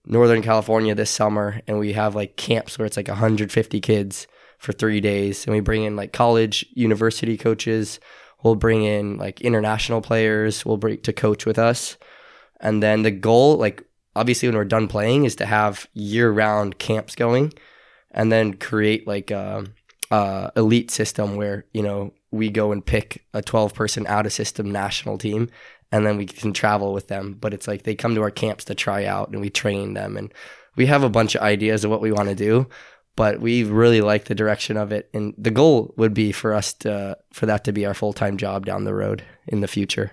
Northern 0.05 0.41
California 0.41 0.93
this 0.93 1.09
summer, 1.09 1.61
and 1.67 1.79
we 1.79 1.93
have 1.93 2.15
like 2.15 2.35
camps 2.35 2.77
where 2.77 2.85
it's 2.85 2.97
like 2.97 3.07
150 3.07 3.81
kids 3.81 4.27
for 4.59 4.71
three 4.71 5.01
days, 5.01 5.45
and 5.45 5.53
we 5.53 5.61
bring 5.61 5.83
in 5.83 5.95
like 5.95 6.13
college, 6.13 6.65
university 6.73 7.37
coaches. 7.37 7.99
We'll 8.43 8.55
bring 8.55 8.83
in 8.83 9.17
like 9.17 9.41
international 9.41 10.01
players. 10.01 10.65
We'll 10.65 10.77
bring 10.77 10.99
to 11.01 11.13
coach 11.13 11.45
with 11.45 11.57
us, 11.57 11.97
and 12.59 12.83
then 12.83 13.01
the 13.01 13.11
goal, 13.11 13.57
like 13.57 13.83
obviously 14.15 14.47
when 14.47 14.57
we're 14.57 14.65
done 14.65 14.87
playing, 14.87 15.25
is 15.25 15.35
to 15.37 15.45
have 15.45 15.87
year-round 15.93 16.77
camps 16.77 17.15
going, 17.15 17.53
and 18.11 18.31
then 18.31 18.53
create 18.53 19.07
like 19.07 19.31
a, 19.31 19.65
a 20.11 20.51
elite 20.55 20.91
system 20.91 21.35
where 21.35 21.65
you 21.73 21.81
know 21.81 22.13
we 22.35 22.49
go 22.49 22.71
and 22.71 22.85
pick 22.85 23.25
a 23.33 23.41
12-person 23.41 24.05
out 24.07 24.25
of 24.25 24.33
system 24.33 24.71
national 24.71 25.17
team 25.17 25.49
and 25.91 26.05
then 26.05 26.17
we 26.17 26.25
can 26.25 26.53
travel 26.53 26.93
with 26.93 27.07
them. 27.07 27.37
But 27.39 27.53
it's 27.53 27.67
like 27.67 27.83
they 27.83 27.95
come 27.95 28.15
to 28.15 28.21
our 28.21 28.31
camps 28.31 28.65
to 28.65 28.75
try 28.75 29.05
out 29.05 29.29
and 29.29 29.41
we 29.41 29.49
train 29.49 29.93
them 29.93 30.17
and 30.17 30.33
we 30.75 30.85
have 30.87 31.03
a 31.03 31.09
bunch 31.09 31.35
of 31.35 31.41
ideas 31.41 31.83
of 31.83 31.91
what 31.91 32.01
we 32.01 32.11
want 32.11 32.29
to 32.29 32.35
do, 32.35 32.67
but 33.15 33.39
we 33.39 33.63
really 33.63 34.01
like 34.01 34.25
the 34.25 34.35
direction 34.35 34.77
of 34.77 34.91
it. 34.91 35.09
And 35.13 35.33
the 35.37 35.51
goal 35.51 35.93
would 35.97 36.13
be 36.13 36.31
for 36.31 36.53
us 36.53 36.73
to, 36.73 37.17
for 37.31 37.45
that 37.45 37.63
to 37.63 37.71
be 37.71 37.85
our 37.85 37.93
full 37.93 38.13
time 38.13 38.37
job 38.37 38.65
down 38.65 38.83
the 38.83 38.93
road 38.93 39.23
in 39.47 39.61
the 39.61 39.67
future. 39.67 40.11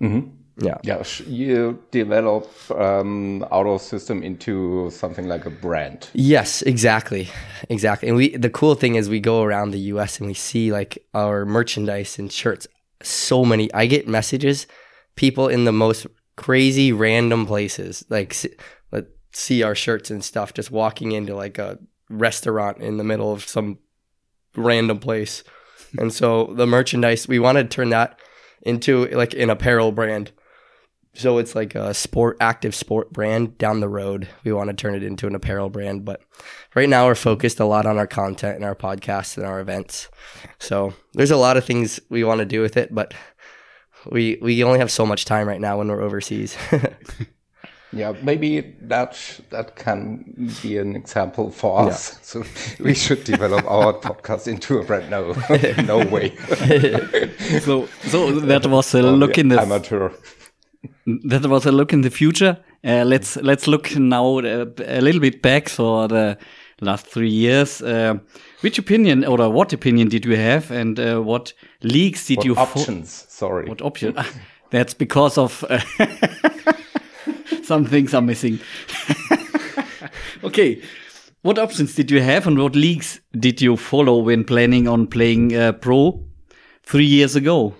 Mm-hmm. 0.00 0.36
Yeah. 0.60 0.78
Yeah. 0.82 1.02
You 1.26 1.82
develop 1.90 2.48
um, 2.70 3.42
Auto 3.50 3.78
System 3.78 4.22
into 4.22 4.90
something 4.90 5.26
like 5.26 5.46
a 5.46 5.50
brand. 5.50 6.08
Yes, 6.12 6.62
exactly. 6.62 7.28
Exactly. 7.68 8.08
And 8.08 8.16
we, 8.16 8.36
the 8.36 8.50
cool 8.50 8.74
thing 8.74 8.94
is 8.94 9.08
we 9.08 9.20
go 9.20 9.42
around 9.42 9.70
the 9.70 9.80
US 9.94 10.18
and 10.18 10.28
we 10.28 10.34
see 10.34 10.70
like 10.70 10.98
our 11.14 11.44
merchandise 11.46 12.18
and 12.18 12.30
shirts. 12.30 12.66
So 13.02 13.44
many, 13.44 13.72
I 13.72 13.86
get 13.86 14.06
messages 14.06 14.66
people 15.16 15.48
in 15.48 15.64
the 15.64 15.72
most 15.72 16.06
crazy 16.36 16.92
random 16.92 17.44
places 17.44 18.02
like 18.08 18.34
let 18.90 19.04
see 19.32 19.62
our 19.62 19.74
shirts 19.74 20.10
and 20.10 20.24
stuff 20.24 20.54
just 20.54 20.70
walking 20.70 21.12
into 21.12 21.34
like 21.34 21.58
a 21.58 21.78
restaurant 22.08 22.78
in 22.78 22.96
the 22.96 23.04
middle 23.04 23.30
of 23.30 23.46
some 23.46 23.78
random 24.56 24.98
place 24.98 25.44
and 25.98 26.10
so 26.10 26.46
the 26.54 26.66
merchandise 26.66 27.28
we 27.28 27.38
want 27.38 27.58
to 27.58 27.64
turn 27.64 27.90
that 27.90 28.18
into 28.62 29.06
like 29.08 29.34
an 29.34 29.50
apparel 29.50 29.92
brand 29.92 30.32
so 31.12 31.38
it's 31.38 31.54
like 31.54 31.74
a 31.74 31.92
sport 31.92 32.36
active 32.40 32.74
sport 32.74 33.12
brand 33.12 33.58
down 33.58 33.80
the 33.80 33.88
road 33.88 34.28
we 34.44 34.52
want 34.52 34.68
to 34.68 34.74
turn 34.74 34.94
it 34.94 35.02
into 35.02 35.26
an 35.26 35.34
apparel 35.34 35.68
brand 35.68 36.04
but 36.04 36.20
right 36.74 36.88
now 36.88 37.06
we're 37.06 37.14
focused 37.14 37.60
a 37.60 37.64
lot 37.64 37.86
on 37.86 37.98
our 37.98 38.06
content 38.06 38.56
and 38.56 38.64
our 38.64 38.76
podcasts 38.76 39.36
and 39.36 39.46
our 39.46 39.60
events 39.60 40.08
so 40.58 40.94
there's 41.14 41.30
a 41.30 41.36
lot 41.36 41.56
of 41.56 41.64
things 41.64 41.98
we 42.08 42.22
want 42.22 42.38
to 42.38 42.46
do 42.46 42.60
with 42.60 42.76
it 42.76 42.94
but 42.94 43.12
we 44.08 44.38
we 44.40 44.62
only 44.64 44.78
have 44.78 44.90
so 44.90 45.04
much 45.04 45.24
time 45.24 45.46
right 45.46 45.60
now 45.60 45.78
when 45.78 45.88
we're 45.88 46.02
overseas. 46.02 46.56
yeah, 47.92 48.12
maybe 48.22 48.60
that 48.82 49.40
that 49.50 49.76
can 49.76 50.52
be 50.62 50.78
an 50.78 50.96
example 50.96 51.50
for 51.50 51.80
us. 51.80 52.12
Yeah. 52.12 52.16
So 52.30 52.44
we 52.82 52.94
should 52.94 53.24
develop 53.24 53.68
our 53.68 53.92
podcast 53.92 54.46
into 54.46 54.78
a 54.78 54.84
brand. 54.84 55.10
No, 55.10 55.32
no 55.84 55.98
way. 56.06 56.36
so 57.60 57.88
so 58.04 58.40
that 58.40 58.66
was 58.66 58.94
uh, 58.94 58.98
oh, 58.98 59.10
a 59.10 59.12
look 59.12 59.36
in 59.38 59.48
the 59.48 59.60
amateur. 59.60 60.10
That 61.06 61.46
was 61.46 61.66
a 61.66 61.72
look 61.72 61.92
in 61.92 62.02
the 62.02 62.10
future. 62.10 62.58
Uh, 62.82 63.04
let's 63.04 63.36
let's 63.36 63.66
look 63.66 63.94
now 63.96 64.38
uh, 64.38 64.66
a 64.86 65.00
little 65.00 65.20
bit 65.20 65.42
back 65.42 65.68
for 65.68 66.08
the 66.08 66.38
last 66.80 67.06
three 67.06 67.28
years. 67.28 67.82
Uh, 67.82 68.14
which 68.62 68.78
opinion 68.78 69.24
or 69.24 69.50
what 69.50 69.72
opinion 69.72 70.08
did 70.08 70.24
you 70.24 70.36
have, 70.36 70.70
and 70.70 70.98
uh, 70.98 71.20
what 71.20 71.52
leagues 71.82 72.26
did 72.26 72.38
what 72.38 72.46
you? 72.46 72.56
Options. 72.56 73.26
Sorry. 73.28 73.68
What 73.68 73.82
option? 73.82 74.16
That's 74.70 74.94
because 74.94 75.36
of 75.36 75.64
uh, 75.68 75.80
some 77.62 77.84
things 77.84 78.14
are 78.14 78.22
missing. 78.22 78.60
okay. 80.44 80.80
What 81.42 81.58
options 81.58 81.94
did 81.94 82.10
you 82.10 82.20
have, 82.20 82.46
and 82.46 82.58
what 82.58 82.76
leagues 82.76 83.20
did 83.32 83.62
you 83.62 83.76
follow 83.76 84.18
when 84.18 84.44
planning 84.44 84.86
on 84.86 85.06
playing 85.06 85.56
uh, 85.56 85.72
pro 85.72 86.22
three 86.82 87.06
years 87.06 87.34
ago? 87.34 87.74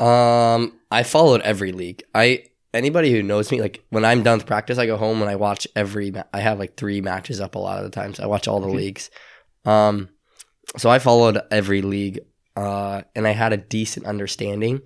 Um, 0.00 0.77
I 0.90 1.02
followed 1.02 1.42
every 1.42 1.72
league. 1.72 2.02
I 2.14 2.44
anybody 2.72 3.10
who 3.12 3.22
knows 3.22 3.50
me, 3.50 3.60
like 3.60 3.84
when 3.90 4.04
I'm 4.04 4.22
done 4.22 4.38
with 4.38 4.46
practice, 4.46 4.78
I 4.78 4.86
go 4.86 4.96
home 4.96 5.20
and 5.20 5.30
I 5.30 5.36
watch 5.36 5.66
every. 5.76 6.12
I 6.32 6.40
have 6.40 6.58
like 6.58 6.76
three 6.76 7.00
matches 7.00 7.40
up 7.40 7.54
a 7.54 7.58
lot 7.58 7.78
of 7.78 7.84
the 7.84 7.90
times. 7.90 8.20
I 8.20 8.26
watch 8.26 8.48
all 8.48 8.60
the 8.60 8.68
okay. 8.68 8.76
leagues. 8.76 9.10
Um, 9.64 10.08
so 10.76 10.90
I 10.90 10.98
followed 10.98 11.40
every 11.50 11.82
league, 11.82 12.20
uh, 12.56 13.02
and 13.14 13.26
I 13.26 13.32
had 13.32 13.52
a 13.52 13.58
decent 13.58 14.06
understanding. 14.06 14.82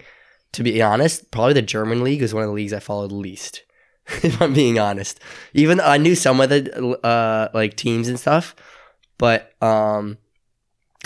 To 0.53 0.63
be 0.63 0.83
honest, 0.83 1.31
probably 1.31 1.55
the 1.55 1.63
German 1.63 2.05
league 2.05 2.23
is 2.23 2.35
one 2.35 2.43
of 2.43 2.49
the 2.49 2.55
leagues 2.55 2.73
I 2.73 2.79
followed 2.79 3.13
least. 3.13 3.63
if 4.23 4.41
I'm 4.43 4.53
being 4.53 4.79
honest, 4.79 5.21
even 5.55 5.79
though 5.79 5.85
I 5.85 5.97
knew 5.97 6.15
some 6.15 6.41
of 6.41 6.49
the 6.49 6.99
uh 7.07 7.49
like 7.55 7.77
teams 7.77 8.09
and 8.09 8.19
stuff, 8.19 8.57
but 9.19 9.53
um, 9.63 10.19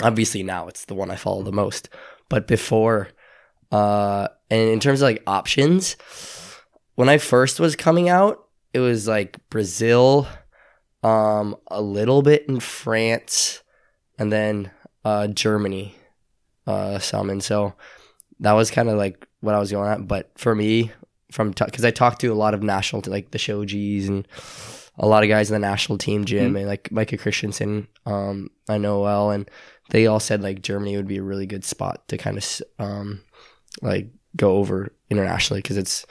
obviously 0.01 0.43
now 0.43 0.67
it's 0.67 0.85
the 0.85 0.95
one 0.95 1.11
I 1.11 1.15
follow 1.15 1.43
the 1.43 1.51
most. 1.51 1.89
But 2.29 2.47
before, 2.47 3.09
uh, 3.71 4.29
and 4.49 4.69
in 4.69 4.79
terms 4.79 5.01
of 5.01 5.05
like 5.05 5.23
options 5.27 5.95
when 6.97 7.09
I 7.09 7.19
first 7.19 7.59
was 7.59 7.75
coming 7.75 8.09
out, 8.09 8.43
it 8.73 8.79
was 8.79 9.07
like 9.07 9.37
Brazil, 9.49 10.27
um, 11.03 11.55
a 11.67 11.79
little 11.79 12.23
bit 12.23 12.45
in 12.49 12.59
France, 12.59 13.61
and 14.17 14.33
then 14.33 14.71
uh, 15.05 15.27
Germany, 15.27 15.95
uh, 16.65 16.97
some. 16.97 17.29
And 17.29 17.43
so 17.43 17.75
that 18.39 18.53
was 18.53 18.71
kind 18.71 18.89
of 18.89 18.97
like 18.97 19.27
what 19.41 19.53
I 19.53 19.59
was 19.59 19.71
going 19.71 19.89
at. 19.89 20.07
But 20.07 20.31
for 20.39 20.55
me, 20.55 20.91
from 21.31 21.51
because 21.51 21.83
t- 21.83 21.87
I 21.87 21.91
talked 21.91 22.19
to 22.21 22.33
a 22.33 22.35
lot 22.35 22.55
of 22.55 22.63
national, 22.63 23.03
like 23.05 23.29
the 23.29 23.37
Shojis 23.37 24.07
and 24.07 24.27
a 24.97 25.07
lot 25.07 25.21
of 25.21 25.29
guys 25.29 25.51
in 25.51 25.53
the 25.53 25.59
national 25.67 25.99
team 25.99 26.25
gym, 26.25 26.47
mm-hmm. 26.47 26.55
and 26.57 26.67
like 26.67 26.91
Micah 26.91 27.17
Christensen, 27.17 27.87
um, 28.07 28.49
I 28.67 28.79
know 28.79 29.01
well, 29.01 29.29
and 29.29 29.47
they 29.91 30.07
all 30.07 30.19
said 30.19 30.41
like 30.41 30.63
Germany 30.63 30.97
would 30.97 31.07
be 31.07 31.17
a 31.17 31.23
really 31.23 31.45
good 31.45 31.63
spot 31.63 32.07
to 32.07 32.17
kind 32.17 32.37
of 32.37 32.61
um, 32.79 33.21
like 33.83 34.07
go 34.35 34.57
over 34.57 34.93
internationally 35.09 35.61
because 35.61 35.77
it's 35.77 36.05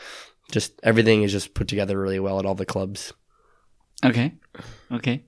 just 0.51 0.79
everything 0.83 1.23
is 1.23 1.33
just 1.33 1.55
put 1.55 1.69
together 1.69 1.99
really 1.99 2.21
well 2.21 2.39
at 2.39 2.47
all 2.47 2.55
the 2.55 2.67
clubs. 2.67 3.13
Okay, 4.05 4.35
okay. 4.93 5.25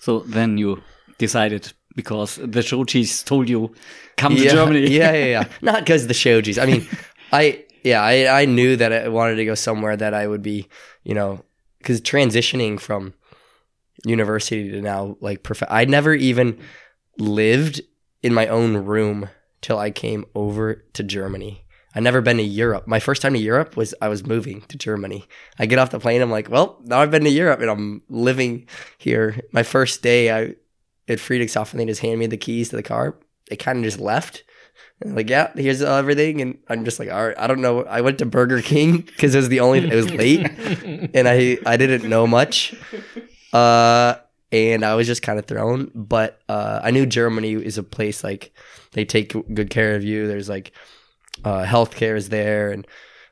So 0.00 0.20
then 0.20 0.58
you 0.58 0.82
decided 1.18 1.72
because 1.94 2.36
the 2.36 2.60
Shojis 2.60 3.24
told 3.24 3.48
you 3.48 3.74
come 4.16 4.34
yeah, 4.34 4.44
to 4.44 4.50
Germany. 4.50 4.80
yeah, 4.90 5.12
yeah, 5.12 5.24
yeah. 5.36 5.48
Not 5.60 5.80
because 5.80 6.06
the 6.06 6.14
Shojis. 6.14 6.60
I 6.60 6.66
mean, 6.66 6.86
I 7.32 7.64
yeah, 7.84 8.02
I 8.02 8.42
I 8.42 8.44
knew 8.44 8.76
that 8.76 8.92
I 8.92 9.08
wanted 9.08 9.36
to 9.36 9.44
go 9.44 9.54
somewhere 9.54 9.96
that 9.96 10.14
I 10.14 10.26
would 10.26 10.42
be, 10.42 10.68
you 11.04 11.14
know, 11.14 11.44
because 11.78 12.00
transitioning 12.00 12.80
from 12.80 13.14
university 14.04 14.70
to 14.70 14.80
now 14.80 15.16
like 15.20 15.42
prof- 15.42 15.62
I 15.68 15.84
never 15.84 16.14
even 16.14 16.58
lived 17.18 17.80
in 18.22 18.34
my 18.34 18.46
own 18.48 18.76
room 18.76 19.28
till 19.60 19.78
I 19.78 19.90
came 19.90 20.24
over 20.34 20.84
to 20.94 21.02
Germany. 21.02 21.61
I've 21.94 22.02
never 22.02 22.20
been 22.20 22.38
to 22.38 22.42
Europe. 22.42 22.86
My 22.86 23.00
first 23.00 23.22
time 23.22 23.34
to 23.34 23.38
Europe 23.38 23.76
was 23.76 23.94
I 24.00 24.08
was 24.08 24.26
moving 24.26 24.62
to 24.62 24.78
Germany. 24.78 25.26
I 25.58 25.66
get 25.66 25.78
off 25.78 25.90
the 25.90 26.00
plane. 26.00 26.22
I'm 26.22 26.30
like, 26.30 26.48
well, 26.48 26.78
now 26.84 27.00
I've 27.00 27.10
been 27.10 27.24
to 27.24 27.30
Europe 27.30 27.60
and 27.60 27.70
I'm 27.70 28.02
living 28.08 28.66
here. 28.98 29.40
My 29.52 29.62
first 29.62 30.02
day, 30.02 30.30
I 30.30 30.54
at 31.08 31.18
Friedrichshafen, 31.18 31.74
they 31.74 31.84
just 31.84 32.00
handed 32.00 32.18
me 32.18 32.26
the 32.26 32.36
keys 32.36 32.70
to 32.70 32.76
the 32.76 32.82
car. 32.82 33.16
They 33.50 33.56
kind 33.56 33.78
of 33.78 33.84
just 33.84 34.00
left. 34.00 34.44
like, 35.04 35.28
yeah, 35.28 35.52
here's 35.54 35.82
everything. 35.82 36.40
And 36.40 36.58
I'm 36.68 36.84
just 36.84 36.98
like, 36.98 37.10
all 37.10 37.28
right, 37.28 37.38
I 37.38 37.46
don't 37.46 37.60
know. 37.60 37.84
I 37.84 38.00
went 38.00 38.18
to 38.18 38.26
Burger 38.26 38.62
King 38.62 39.00
because 39.00 39.34
it 39.34 39.38
was 39.38 39.48
the 39.48 39.60
only, 39.60 39.80
it 39.80 39.94
was 39.94 40.10
late 40.10 40.40
and 41.14 41.28
I, 41.28 41.58
I 41.66 41.76
didn't 41.76 42.08
know 42.08 42.26
much. 42.26 42.74
Uh, 43.52 44.14
and 44.50 44.84
I 44.84 44.94
was 44.94 45.06
just 45.06 45.22
kind 45.22 45.38
of 45.38 45.46
thrown. 45.46 45.90
But 45.94 46.40
uh, 46.48 46.80
I 46.82 46.90
knew 46.90 47.04
Germany 47.04 47.52
is 47.52 47.78
a 47.78 47.82
place 47.82 48.22
like 48.22 48.54
they 48.92 49.04
take 49.04 49.32
good 49.54 49.70
care 49.70 49.94
of 49.94 50.04
you. 50.04 50.26
There's 50.26 50.48
like, 50.48 50.72
uh, 51.44 51.64
healthcare 51.64 52.16
is 52.16 52.28
there, 52.28 52.70
and 52.70 52.86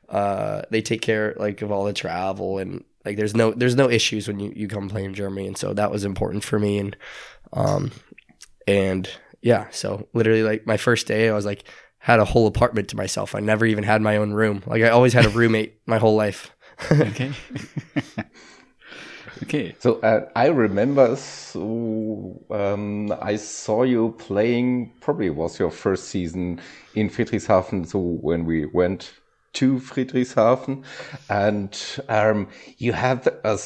uh, 0.09 0.63
they 0.69 0.81
take 0.81 1.01
care 1.01 1.35
like 1.37 1.61
of 1.61 1.71
all 1.71 1.85
the 1.85 1.93
travel 1.93 2.57
and 2.57 2.83
like 3.05 3.17
there's 3.17 3.35
no 3.35 3.51
there's 3.51 3.75
no 3.75 3.89
issues 3.89 4.27
when 4.27 4.39
you, 4.39 4.51
you 4.55 4.67
come 4.67 4.89
play 4.89 5.03
in 5.03 5.13
Germany, 5.13 5.47
and 5.47 5.57
so 5.57 5.73
that 5.73 5.91
was 5.91 6.05
important 6.05 6.43
for 6.43 6.59
me, 6.59 6.77
and 6.77 6.95
um, 7.53 7.91
and 8.67 9.09
yeah, 9.41 9.67
so 9.71 10.07
literally 10.13 10.43
like 10.43 10.67
my 10.67 10.77
first 10.77 11.07
day, 11.07 11.29
I 11.29 11.33
was 11.33 11.45
like 11.45 11.63
had 11.97 12.19
a 12.19 12.25
whole 12.25 12.47
apartment 12.47 12.89
to 12.89 12.95
myself. 12.95 13.35
I 13.35 13.39
never 13.39 13.65
even 13.65 13.83
had 13.83 14.01
my 14.01 14.17
own 14.17 14.33
room. 14.33 14.63
Like 14.65 14.83
I 14.83 14.89
always 14.89 15.13
had 15.13 15.25
a 15.25 15.29
roommate 15.29 15.79
my 15.85 15.97
whole 15.97 16.15
life. 16.15 16.51
okay. 16.91 17.31
okay. 19.43 19.75
So 19.79 19.99
uh, 20.01 20.29
I 20.35 20.47
remember, 20.47 21.15
so, 21.15 22.43
um, 22.49 23.11
I 23.21 23.35
saw 23.35 23.83
you 23.83 24.15
playing. 24.17 24.93
Probably 25.01 25.29
was 25.29 25.59
your 25.59 25.71
first 25.71 26.05
season 26.05 26.59
in 26.95 27.09
Friedrichshafen. 27.09 27.87
So 27.87 27.99
when 27.99 28.45
we 28.45 28.65
went 28.65 29.13
to 29.53 29.79
Friedrichshafen, 29.79 30.83
and 31.29 31.77
um, 32.07 32.47
you 32.77 32.93
had 32.93 33.27
a 33.43 33.57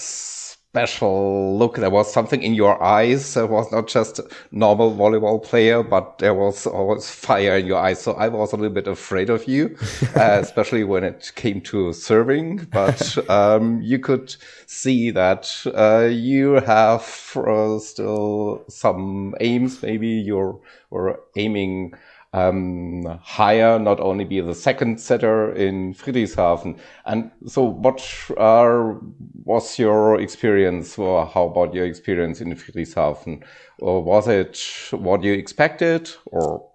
special 0.76 1.58
look. 1.58 1.78
There 1.78 1.90
was 1.90 2.12
something 2.12 2.44
in 2.44 2.54
your 2.54 2.84
eyes. 2.84 3.38
It 3.38 3.50
was 3.50 3.72
not 3.72 3.88
just 3.88 4.20
normal 4.52 4.94
volleyball 4.94 5.42
player, 5.42 5.82
but 5.84 6.18
there 6.18 6.34
was 6.34 6.68
always 6.68 7.10
fire 7.10 7.58
in 7.58 7.66
your 7.66 7.78
eyes. 7.78 8.02
So 8.02 8.12
I 8.12 8.28
was 8.28 8.52
a 8.52 8.58
little 8.58 8.74
bit 8.74 8.86
afraid 8.86 9.30
of 9.30 9.48
you, 9.48 9.78
uh, 10.18 10.40
especially 10.42 10.84
when 10.84 11.06
it 11.06 11.32
came 11.36 11.62
to 11.72 11.94
serving. 11.94 12.68
But 12.74 13.18
um, 13.30 13.82
you 13.82 14.00
could 14.00 14.36
see 14.66 15.12
that 15.12 15.48
uh, 15.74 16.10
you 16.12 16.56
have 16.56 17.06
uh, 17.38 17.80
still 17.80 18.66
some 18.68 19.34
aims. 19.40 19.82
Maybe 19.82 20.10
you're 20.10 20.60
were 20.90 21.22
aiming 21.38 21.94
um, 22.36 23.06
higher, 23.24 23.80
not 23.80 24.02
only 24.02 24.26
be 24.26 24.42
the 24.42 24.54
second 24.54 25.00
setter 25.00 25.54
in 25.54 25.94
Friedrichshafen. 25.94 26.78
And 27.06 27.32
so 27.48 27.64
what 27.64 28.06
are, 28.38 29.00
was 29.46 29.80
your 29.80 30.20
experience 30.20 30.98
or 30.98 31.26
how 31.26 31.46
about 31.46 31.74
your 31.74 31.86
experience 31.86 32.42
in 32.42 32.54
Friedrichshafen? 32.54 33.42
Or 33.80 34.04
was 34.04 34.28
it 34.28 34.62
what 34.92 35.24
you 35.24 35.34
expected 35.34 36.10
or 36.26 36.70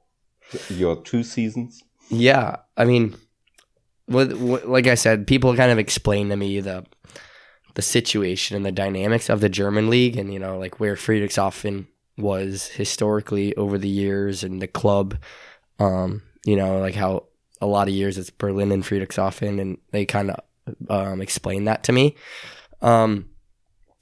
your 0.71 1.03
two 1.03 1.23
seasons? 1.23 1.85
Yeah. 2.09 2.57
I 2.79 2.87
mean, 2.87 3.15
with, 4.09 4.33
with, 4.33 4.65
like 4.65 4.87
I 4.87 4.95
said, 4.95 5.27
people 5.27 5.55
kind 5.57 5.71
of 5.71 5.79
explain 5.79 6.31
to 6.31 6.37
me 6.37 6.61
the, 6.61 6.87
the 7.75 7.83
situation 7.83 8.57
and 8.57 8.65
the 8.65 8.73
dynamics 8.73 9.29
of 9.29 9.43
the 9.43 9.51
German 9.51 9.91
league 9.91 10.17
and, 10.17 10.33
you 10.33 10.39
know, 10.39 10.59
like 10.59 10.81
where 10.81 10.95
Friedrichshafen 10.95 11.87
was 12.17 12.69
historically 12.69 13.55
over 13.57 13.77
the 13.77 13.89
years 13.89 14.43
and 14.43 14.61
the 14.61 14.67
club 14.67 15.17
um, 15.81 16.23
you 16.45 16.55
know, 16.57 16.79
like 16.79 16.95
how 16.95 17.25
a 17.61 17.67
lot 17.67 17.89
of 17.89 17.95
years 17.95 18.17
it's 18.19 18.31
Berlin 18.31 18.71
and 18.71 18.85
Friedrichshafen, 18.85 19.61
and 19.61 19.79
they 19.91 20.07
kind 20.07 20.31
of 20.31 20.41
um, 20.89 21.21
explained 21.21 21.67
that 21.67 21.83
to 21.85 21.93
me. 21.93 22.15
Um, 22.83 23.31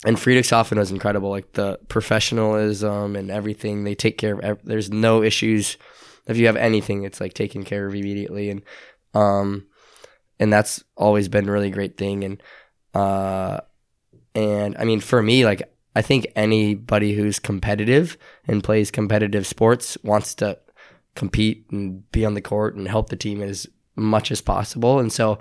and 0.05 0.17
Friedrichshafen 0.17 0.77
was 0.77 0.91
incredible, 0.91 1.31
like 1.31 1.53
the 1.53 1.79
professionalism 1.89 3.17
and 3.17 3.31
everything. 3.31 3.85
They 3.85 3.95
take 3.95 4.19
care 4.19 4.35
of. 4.35 4.41
Ev- 4.41 4.65
there's 4.65 4.91
no 4.91 5.23
issues. 5.23 5.77
If 6.27 6.37
you 6.37 6.47
have 6.47 6.57
anything, 6.57 7.05
it's 7.05 7.21
like 7.21 7.35
taken 7.35 7.65
care 7.65 7.87
of 7.87 7.95
immediately, 7.95 8.51
and 8.51 8.63
um, 9.15 9.67
and 10.39 10.53
that's 10.53 10.85
always 10.97 11.29
been 11.29 11.49
a 11.49 11.53
really 11.53 11.71
great 11.71 11.97
thing. 11.97 12.23
And 12.25 12.43
uh, 12.95 13.61
and 14.35 14.77
I 14.79 14.85
mean, 14.85 15.01
for 15.01 15.23
me, 15.23 15.45
like 15.45 15.63
I 15.97 16.03
think 16.03 16.29
anybody 16.37 17.15
who's 17.15 17.41
competitive 17.41 18.17
and 18.47 18.63
plays 18.63 18.91
competitive 18.91 19.47
sports 19.47 19.99
wants 20.05 20.35
to 20.37 20.59
compete 21.19 21.67
and 21.71 22.11
be 22.13 22.25
on 22.25 22.35
the 22.35 22.41
court 22.41 22.77
and 22.77 22.89
help 22.89 23.11
the 23.11 23.17
team 23.17 23.43
as 23.43 23.67
much 23.97 24.31
as 24.31 24.41
possible. 24.41 25.01
And 25.01 25.13
so 25.13 25.41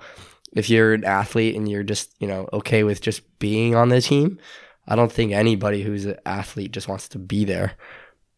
if 0.54 0.70
you're 0.70 0.96
an 0.96 1.06
athlete 1.06 1.56
and 1.56 1.70
you're 1.70 1.84
just, 1.84 2.14
you 2.20 2.28
know, 2.28 2.50
okay 2.52 2.84
with 2.84 3.00
just 3.00 3.22
being 3.38 3.76
on 3.76 3.90
the 3.90 4.02
team, 4.02 4.40
I 4.88 4.96
don't 4.96 5.12
think 5.12 5.32
anybody 5.32 5.84
who's 5.84 6.06
an 6.06 6.18
athlete 6.26 6.72
just 6.72 6.88
wants 6.88 7.08
to 7.10 7.20
be 7.20 7.46
there. 7.46 7.74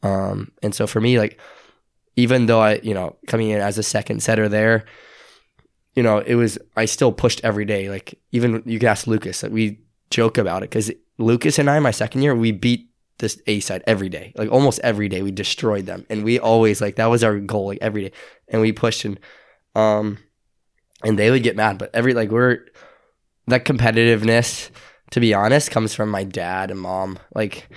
Um, 0.03 0.51
and 0.61 0.75
so 0.75 0.85
for 0.85 0.99
me, 0.99 1.17
like, 1.17 1.39
even 2.17 2.47
though 2.47 2.59
I, 2.59 2.81
you 2.83 2.93
know, 2.93 3.15
coming 3.27 3.49
in 3.49 3.61
as 3.61 3.77
a 3.77 3.83
second 3.83 4.21
setter 4.21 4.49
there, 4.49 4.83
you 5.95 6.03
know, 6.03 6.17
it 6.19 6.35
was, 6.35 6.59
I 6.75 6.85
still 6.85 7.13
pushed 7.13 7.39
every 7.43 7.65
day. 7.65 7.89
Like, 7.89 8.19
even 8.33 8.63
you 8.65 8.79
can 8.79 8.89
ask 8.89 9.07
Lucas, 9.07 9.43
like, 9.43 9.53
we 9.53 9.79
joke 10.09 10.37
about 10.37 10.63
it 10.63 10.69
because 10.69 10.91
Lucas 11.17 11.57
and 11.57 11.69
I, 11.69 11.79
my 11.79 11.91
second 11.91 12.21
year, 12.21 12.35
we 12.35 12.51
beat 12.51 12.88
this 13.19 13.41
A 13.47 13.59
side 13.59 13.83
every 13.85 14.09
day, 14.09 14.33
like 14.35 14.51
almost 14.51 14.79
every 14.83 15.07
day. 15.07 15.21
We 15.21 15.31
destroyed 15.31 15.85
them, 15.85 16.05
and 16.09 16.23
we 16.23 16.39
always 16.39 16.81
like 16.81 16.95
that 16.95 17.07
was 17.07 17.23
our 17.23 17.39
goal, 17.39 17.67
like 17.67 17.79
every 17.81 18.05
day, 18.05 18.11
and 18.47 18.61
we 18.61 18.71
pushed 18.71 19.05
and 19.05 19.19
um, 19.75 20.17
and 21.03 21.17
they 21.17 21.31
would 21.31 21.43
get 21.43 21.55
mad, 21.55 21.77
but 21.77 21.91
every 21.93 22.13
like 22.13 22.29
we're 22.29 22.65
that 23.47 23.65
competitiveness, 23.65 24.69
to 25.11 25.19
be 25.19 25.33
honest, 25.33 25.71
comes 25.71 25.93
from 25.93 26.09
my 26.09 26.23
dad 26.23 26.71
and 26.71 26.79
mom. 26.79 27.19
Like 27.33 27.69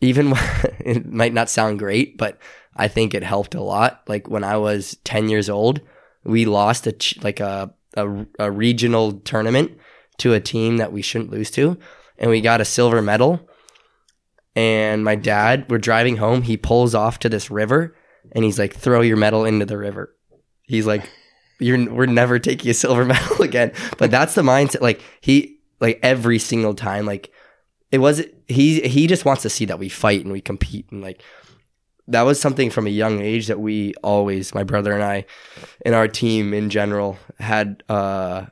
even 0.00 0.30
when, 0.30 0.42
it 0.80 1.06
might 1.06 1.34
not 1.34 1.50
sound 1.50 1.78
great, 1.78 2.18
but 2.18 2.38
I 2.76 2.88
think 2.88 3.14
it 3.14 3.22
helped 3.22 3.54
a 3.54 3.62
lot. 3.62 4.02
Like 4.08 4.28
when 4.28 4.44
I 4.44 4.56
was 4.56 4.96
ten 5.04 5.28
years 5.28 5.48
old, 5.48 5.80
we 6.24 6.44
lost 6.44 6.86
a 6.86 6.94
like 7.22 7.40
a, 7.40 7.72
a, 7.96 8.26
a 8.38 8.50
regional 8.50 9.12
tournament 9.12 9.72
to 10.18 10.34
a 10.34 10.40
team 10.40 10.78
that 10.78 10.92
we 10.92 11.02
shouldn't 11.02 11.30
lose 11.30 11.50
to, 11.52 11.78
and 12.18 12.30
we 12.30 12.40
got 12.40 12.60
a 12.60 12.66
silver 12.66 13.00
medal 13.00 13.48
and 14.56 15.04
my 15.04 15.14
dad, 15.14 15.66
we're 15.68 15.78
driving 15.78 16.16
home. 16.16 16.42
He 16.42 16.56
pulls 16.56 16.94
off 16.94 17.18
to 17.20 17.28
this 17.28 17.50
river 17.50 17.96
and 18.32 18.44
he's 18.44 18.58
like, 18.58 18.74
throw 18.74 19.00
your 19.00 19.16
medal 19.16 19.44
into 19.44 19.66
the 19.66 19.78
river. 19.78 20.14
He's 20.62 20.86
like, 20.86 21.08
you're, 21.58 21.92
we're 21.92 22.06
never 22.06 22.38
taking 22.38 22.70
a 22.70 22.74
silver 22.74 23.04
medal 23.06 23.42
again. 23.42 23.72
But 23.98 24.10
that's 24.10 24.34
the 24.34 24.42
mindset. 24.42 24.80
Like 24.80 25.02
he, 25.20 25.58
like 25.80 26.00
every 26.02 26.38
single 26.38 26.74
time, 26.74 27.06
like 27.06 27.30
it 27.90 27.98
was, 27.98 28.22
he, 28.48 28.80
he 28.80 29.06
just 29.06 29.24
wants 29.24 29.42
to 29.42 29.50
see 29.50 29.64
that 29.66 29.78
we 29.78 29.88
fight 29.88 30.22
and 30.24 30.32
we 30.32 30.40
compete. 30.40 30.90
And 30.90 31.00
like, 31.00 31.22
that 32.08 32.22
was 32.22 32.40
something 32.40 32.70
from 32.70 32.88
a 32.88 32.90
young 32.90 33.20
age 33.20 33.46
that 33.46 33.60
we 33.60 33.94
always, 34.02 34.52
my 34.52 34.64
brother 34.64 34.92
and 34.92 35.02
I, 35.02 35.26
and 35.86 35.94
our 35.94 36.08
team 36.08 36.52
in 36.52 36.70
general 36.70 37.18
had, 37.38 37.84
uh, 37.88 38.46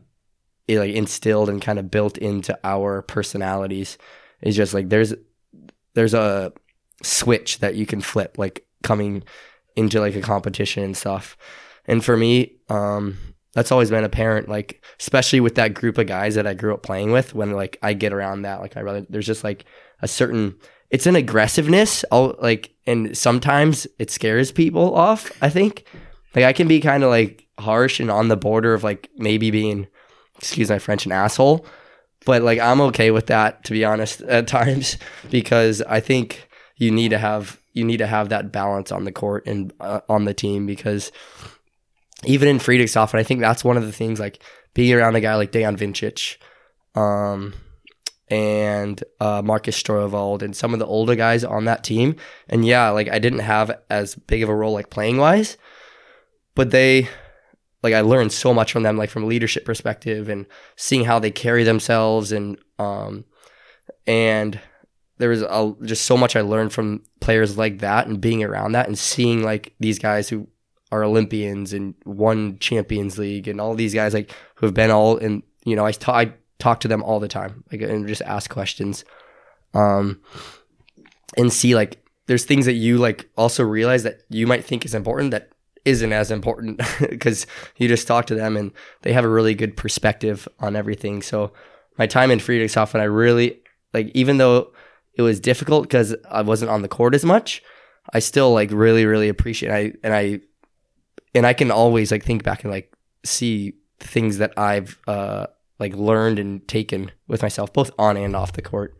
it 0.68 0.78
like 0.78 0.94
instilled 0.94 1.48
and 1.48 1.60
kind 1.60 1.78
of 1.78 1.90
built 1.90 2.18
into 2.18 2.56
our 2.62 3.02
personalities. 3.02 3.98
Is 4.42 4.54
just 4.54 4.74
like, 4.74 4.90
there's, 4.90 5.14
there's 5.98 6.14
a 6.14 6.52
switch 7.02 7.58
that 7.58 7.74
you 7.74 7.84
can 7.84 8.00
flip, 8.00 8.38
like 8.38 8.64
coming 8.84 9.24
into 9.74 9.98
like 9.98 10.14
a 10.14 10.20
competition 10.20 10.84
and 10.84 10.96
stuff. 10.96 11.36
And 11.86 12.04
for 12.04 12.16
me, 12.16 12.60
um, 12.68 13.18
that's 13.52 13.72
always 13.72 13.90
been 13.90 14.04
apparent, 14.04 14.48
like 14.48 14.80
especially 15.00 15.40
with 15.40 15.56
that 15.56 15.74
group 15.74 15.98
of 15.98 16.06
guys 16.06 16.36
that 16.36 16.46
I 16.46 16.54
grew 16.54 16.72
up 16.72 16.84
playing 16.84 17.10
with. 17.10 17.34
When 17.34 17.50
like 17.50 17.78
I 17.82 17.94
get 17.94 18.12
around 18.12 18.42
that, 18.42 18.60
like 18.60 18.76
I 18.76 18.82
rather 18.82 19.04
there's 19.08 19.26
just 19.26 19.42
like 19.42 19.64
a 20.00 20.06
certain 20.06 20.54
it's 20.90 21.06
an 21.06 21.16
aggressiveness. 21.16 22.04
I'll 22.12 22.36
like, 22.40 22.70
and 22.86 23.18
sometimes 23.18 23.88
it 23.98 24.12
scares 24.12 24.52
people 24.52 24.94
off. 24.94 25.32
I 25.42 25.50
think 25.50 25.84
like 26.36 26.44
I 26.44 26.52
can 26.52 26.68
be 26.68 26.80
kind 26.80 27.02
of 27.02 27.10
like 27.10 27.48
harsh 27.58 27.98
and 27.98 28.10
on 28.10 28.28
the 28.28 28.36
border 28.36 28.72
of 28.72 28.84
like 28.84 29.10
maybe 29.16 29.50
being, 29.50 29.88
excuse 30.36 30.70
my 30.70 30.78
French, 30.78 31.06
an 31.06 31.12
asshole. 31.12 31.66
But 32.24 32.42
like 32.42 32.58
I'm 32.58 32.80
okay 32.82 33.10
with 33.10 33.26
that 33.26 33.64
to 33.64 33.72
be 33.72 33.84
honest 33.84 34.20
at 34.22 34.46
times 34.46 34.98
because 35.30 35.82
I 35.82 36.00
think 36.00 36.48
you 36.76 36.90
need 36.90 37.10
to 37.10 37.18
have 37.18 37.60
you 37.72 37.84
need 37.84 37.98
to 37.98 38.06
have 38.06 38.28
that 38.30 38.50
balance 38.52 38.90
on 38.90 39.04
the 39.04 39.12
court 39.12 39.46
and 39.46 39.72
uh, 39.80 40.00
on 40.08 40.24
the 40.24 40.34
team 40.34 40.66
because 40.66 41.12
even 42.24 42.48
in 42.48 42.58
Friedrichshafen, 42.58 43.18
I 43.18 43.22
think 43.22 43.40
that's 43.40 43.64
one 43.64 43.76
of 43.76 43.86
the 43.86 43.92
things 43.92 44.18
like 44.18 44.42
being 44.74 44.92
around 44.92 45.14
a 45.16 45.20
guy 45.20 45.36
like 45.36 45.52
Dejan 45.52 45.76
Vincic, 45.76 46.36
um, 47.00 47.54
and 48.30 49.02
uh, 49.20 49.42
Marcus 49.42 49.80
Strohwald 49.80 50.42
and 50.42 50.54
some 50.54 50.72
of 50.72 50.78
the 50.78 50.86
older 50.86 51.14
guys 51.14 51.44
on 51.44 51.64
that 51.64 51.84
team. 51.84 52.16
And 52.48 52.66
yeah, 52.66 52.90
like 52.90 53.08
I 53.08 53.18
didn't 53.18 53.40
have 53.40 53.78
as 53.88 54.14
big 54.14 54.42
of 54.42 54.48
a 54.48 54.54
role 54.54 54.72
like 54.72 54.90
playing 54.90 55.16
wise, 55.16 55.56
but 56.54 56.70
they 56.70 57.08
like 57.82 57.94
I 57.94 58.00
learned 58.00 58.32
so 58.32 58.52
much 58.52 58.72
from 58.72 58.82
them, 58.82 58.96
like 58.96 59.10
from 59.10 59.24
a 59.24 59.26
leadership 59.26 59.64
perspective 59.64 60.28
and 60.28 60.46
seeing 60.76 61.04
how 61.04 61.18
they 61.18 61.30
carry 61.30 61.64
themselves 61.64 62.32
and 62.32 62.58
um 62.78 63.24
and 64.06 64.60
there 65.18 65.28
was 65.30 65.42
a, 65.42 65.74
just 65.84 66.04
so 66.04 66.16
much 66.16 66.36
I 66.36 66.40
learned 66.40 66.72
from 66.72 67.02
players 67.20 67.58
like 67.58 67.78
that 67.78 68.06
and 68.06 68.20
being 68.20 68.42
around 68.42 68.72
that 68.72 68.86
and 68.86 68.98
seeing 68.98 69.42
like 69.42 69.74
these 69.80 69.98
guys 69.98 70.28
who 70.28 70.48
are 70.90 71.04
Olympians 71.04 71.72
and 71.72 71.94
won 72.04 72.58
Champions 72.58 73.18
League 73.18 73.48
and 73.48 73.60
all 73.60 73.74
these 73.74 73.94
guys 73.94 74.14
like 74.14 74.32
who 74.56 74.66
have 74.66 74.74
been 74.74 74.90
all 74.90 75.16
in 75.16 75.42
you 75.64 75.76
know 75.76 75.86
I, 75.86 75.92
I 76.06 76.32
talk 76.58 76.80
to 76.80 76.88
them 76.88 77.02
all 77.02 77.20
the 77.20 77.28
time 77.28 77.64
like 77.70 77.82
and 77.82 78.08
just 78.08 78.22
ask 78.22 78.50
questions 78.50 79.04
um 79.74 80.20
and 81.36 81.52
see 81.52 81.74
like 81.74 82.02
there's 82.26 82.44
things 82.44 82.66
that 82.66 82.74
you 82.74 82.98
like 82.98 83.28
also 83.36 83.62
realize 83.62 84.02
that 84.02 84.22
you 84.30 84.46
might 84.46 84.64
think 84.64 84.84
is 84.84 84.94
important 84.94 85.30
that 85.32 85.50
isn't 85.84 86.12
as 86.12 86.30
important 86.30 86.80
because 87.00 87.46
you 87.76 87.88
just 87.88 88.06
talk 88.06 88.26
to 88.26 88.34
them 88.34 88.56
and 88.56 88.72
they 89.02 89.12
have 89.12 89.24
a 89.24 89.28
really 89.28 89.54
good 89.54 89.76
perspective 89.76 90.48
on 90.60 90.76
everything. 90.76 91.22
So 91.22 91.52
my 91.98 92.06
time 92.06 92.30
in 92.30 92.38
Friedrichshafen, 92.38 93.00
I 93.00 93.04
really 93.04 93.60
like, 93.92 94.10
even 94.14 94.38
though 94.38 94.72
it 95.14 95.22
was 95.22 95.40
difficult 95.40 95.82
because 95.82 96.14
I 96.30 96.42
wasn't 96.42 96.70
on 96.70 96.82
the 96.82 96.88
court 96.88 97.14
as 97.14 97.24
much, 97.24 97.62
I 98.12 98.20
still 98.20 98.52
like 98.52 98.70
really, 98.70 99.04
really 99.04 99.28
appreciate. 99.28 99.70
It. 99.70 99.74
I 99.74 99.92
and 100.06 100.14
I 100.14 100.40
and 101.34 101.46
I 101.46 101.52
can 101.52 101.70
always 101.70 102.10
like 102.10 102.24
think 102.24 102.42
back 102.42 102.64
and 102.64 102.72
like 102.72 102.92
see 103.24 103.74
things 104.00 104.38
that 104.38 104.52
I've 104.56 104.98
uh 105.06 105.48
like 105.78 105.94
learned 105.94 106.38
and 106.38 106.66
taken 106.66 107.10
with 107.26 107.42
myself, 107.42 107.72
both 107.72 107.90
on 107.98 108.16
and 108.16 108.34
off 108.34 108.52
the 108.52 108.62
court. 108.62 108.96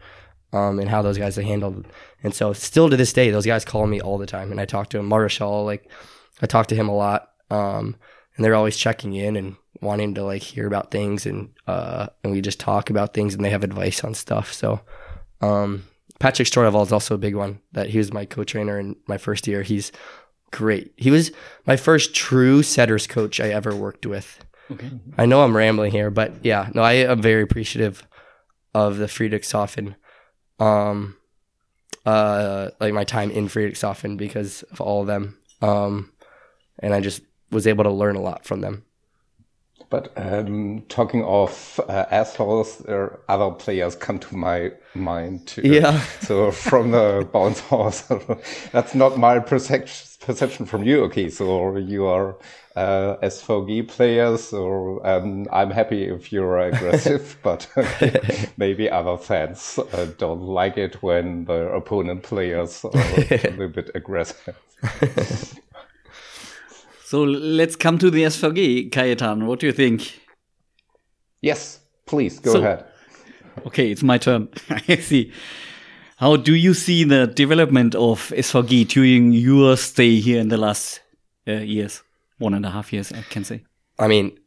Um, 0.51 0.79
and 0.79 0.89
how 0.89 1.03
those 1.03 1.19
guys 1.19 1.37
handled. 1.37 1.87
And 2.23 2.35
so, 2.35 2.55
still 2.55 2.89
to 2.89 2.97
this 2.97 3.13
day, 3.13 3.31
those 3.31 3.45
guys 3.45 3.67
call 3.67 3.87
me 3.87 4.01
all 4.01 4.17
the 4.17 4.25
time, 4.25 4.51
and 4.51 4.59
I 4.59 4.65
talk 4.65 4.89
to 4.89 4.97
them. 4.97 5.05
Marshall, 5.05 5.67
like 5.67 5.91
I 6.43 6.47
talk 6.47 6.67
to 6.69 6.75
him 6.75 6.89
a 6.89 6.95
lot, 6.95 7.31
um, 7.51 7.97
and 8.37 8.45
they're 8.45 8.55
always 8.55 8.77
checking 8.77 9.15
in 9.15 9.37
and 9.37 9.57
wanting 9.81 10.15
to 10.15 10.25
like 10.25 10.43
hear 10.43 10.67
about 10.67 10.91
things, 10.91 11.27
and 11.27 11.51
uh, 11.67 12.09
and 12.23 12.33
we 12.33 12.41
just 12.41 12.61
talk 12.61 12.91
about 12.91 13.15
things, 13.15 13.35
and 13.35 13.45
they 13.45 13.51
have 13.51 13.65
advice 13.65 14.05
on 14.05 14.15
stuff. 14.15 14.53
So, 14.53 14.81
um, 15.41 15.85
Patrick 16.19 16.49
Strohwald 16.49 16.87
is 16.87 16.93
also 16.93 17.15
a 17.15 17.19
big 17.19 17.35
one. 17.35 17.61
That 17.73 17.91
he 17.91 17.99
was 17.99 18.13
my 18.13 18.25
co-trainer 18.25 18.79
in 18.79 18.97
my 19.07 19.19
first 19.19 19.47
year. 19.47 19.63
He's 19.63 19.93
great. 20.51 20.93
He 20.97 21.11
was 21.11 21.33
my 21.67 21.77
first 21.77 22.15
true 22.15 22.63
setters 22.63 23.07
coach 23.07 23.41
I 23.41 23.49
ever 23.49 23.75
worked 23.75 24.07
with. 24.07 24.45
Okay. 24.71 24.91
I 25.17 25.27
know 25.27 25.43
I'm 25.43 25.57
rambling 25.57 25.93
here, 25.93 26.11
but 26.11 26.45
yeah, 26.45 26.69
no, 26.75 26.83
I 26.83 26.95
am 26.95 27.23
very 27.23 27.43
appreciative 27.43 28.07
of 28.75 28.99
the 28.99 29.07
Friedrichshafen 29.07 29.95
um, 30.59 31.17
uh, 32.05 32.71
like 32.81 32.95
my 32.95 33.05
time 33.05 33.31
in 33.31 33.49
Friedrichshafen 33.49 34.17
because 34.17 34.63
of 34.65 34.81
all 34.81 35.03
of 35.03 35.07
them. 35.07 35.39
Um, 35.63 36.13
and 36.81 36.95
I 36.95 37.01
just 37.01 37.23
was 37.51 37.67
able 37.67 37.85
to 37.85 37.91
learn 37.91 38.17
a 38.17 38.21
lot 38.21 38.45
from 38.45 38.61
them. 38.61 38.85
But 39.91 40.13
um, 40.17 40.83
talking 40.89 41.25
of 41.25 41.81
uh, 41.89 42.05
assholes, 42.11 42.79
there 42.79 43.21
other 43.29 43.51
players 43.53 43.97
come 43.97 44.19
to 44.19 44.37
my 44.37 44.73
mind 44.95 45.47
too. 45.47 45.63
Yeah. 45.65 46.05
So 46.21 46.51
from 46.51 46.91
the 46.91 47.27
bounce 47.33 47.61
house, 47.61 48.03
that's 48.73 48.95
not 48.95 49.17
my 49.19 49.39
perception 49.39 50.09
perception 50.21 50.67
from 50.67 50.83
you. 50.85 51.05
Okay, 51.05 51.31
so 51.31 51.77
you 51.77 52.05
are 52.05 52.37
uh, 52.77 53.17
SVG 53.23 53.89
players, 53.89 54.45
so 54.45 55.01
um, 55.05 55.47
I'm 55.51 55.71
happy 55.71 56.05
if 56.05 56.33
you're 56.33 56.59
aggressive, 56.59 57.39
but 57.43 57.67
maybe 58.59 58.91
other 58.91 59.17
fans 59.17 59.79
uh, 59.93 60.07
don't 60.19 60.43
like 60.43 60.77
it 60.77 61.03
when 61.03 61.47
the 61.47 61.69
opponent 61.73 62.25
players 62.25 62.85
are 62.85 62.91
a 62.95 63.31
little 63.31 63.69
bit 63.69 63.91
aggressive. 63.95 64.55
So 67.09 67.23
let's 67.23 67.75
come 67.75 67.97
to 68.01 68.11
the 68.11 68.25
SVG, 68.25 68.91
Kajetan. 68.91 69.47
What 69.47 69.61
do 69.61 69.67
you 69.67 69.73
think? 69.73 70.21
Yes, 71.41 71.81
please 72.05 72.39
go 72.39 72.53
So- 72.53 72.59
ahead. 72.59 72.85
Okay, 73.67 73.91
it's 73.91 74.03
my 74.03 74.19
turn. 74.19 74.49
I 74.71 74.97
see. 74.97 75.33
How 76.19 76.37
do 76.37 76.55
you 76.55 76.75
see 76.75 77.05
the 77.05 77.27
development 77.27 77.95
of 77.95 78.29
SVG 78.37 78.89
during 78.89 79.33
your 79.33 79.79
stay 79.79 80.21
here 80.21 80.39
in 80.39 80.49
the 80.49 80.59
last 80.59 81.01
uh, 81.47 81.53
years? 81.53 82.03
One 82.37 82.53
and 82.53 82.67
a 82.67 82.71
half 82.71 82.93
years, 82.93 83.11
I 83.11 83.23
can 83.23 83.43
say. 83.43 83.65
I 83.99 84.07
mean, 84.07 84.39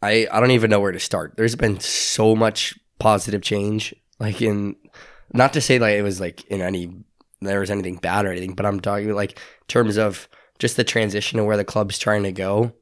I 0.00 0.28
I 0.30 0.38
don't 0.38 0.52
even 0.52 0.70
know 0.70 0.78
where 0.78 0.92
to 0.92 1.00
start. 1.00 1.34
There's 1.36 1.56
been 1.56 1.80
so 1.80 2.36
much 2.36 2.78
positive 3.00 3.42
change. 3.42 3.92
Like 4.20 4.40
in, 4.40 4.76
not 5.32 5.52
to 5.54 5.60
say 5.60 5.80
like 5.80 5.96
it 5.98 6.02
was 6.02 6.20
like 6.20 6.44
in 6.46 6.60
any 6.60 6.94
there 7.40 7.58
was 7.58 7.70
anything 7.70 7.96
bad 7.96 8.26
or 8.26 8.30
anything, 8.30 8.54
but 8.54 8.64
I'm 8.64 8.78
talking 8.78 9.12
like 9.12 9.32
in 9.32 9.66
terms 9.66 9.98
of 9.98 10.28
just 10.58 10.76
the 10.76 10.84
transition 10.84 11.38
and 11.38 11.46
where 11.46 11.56
the 11.56 11.64
club's 11.64 11.98
trying 11.98 12.22
to 12.24 12.32
go. 12.32 12.72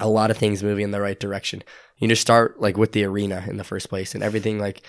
A 0.00 0.08
lot 0.08 0.30
of 0.30 0.38
things 0.38 0.62
moving 0.62 0.84
in 0.84 0.90
the 0.90 1.00
right 1.00 1.18
direction. 1.18 1.62
You 1.98 2.08
just 2.08 2.22
start 2.22 2.60
like 2.60 2.76
with 2.76 2.92
the 2.92 3.04
arena 3.04 3.44
in 3.48 3.56
the 3.56 3.64
first 3.64 3.88
place 3.88 4.14
and 4.14 4.24
everything 4.24 4.58
like 4.58 4.82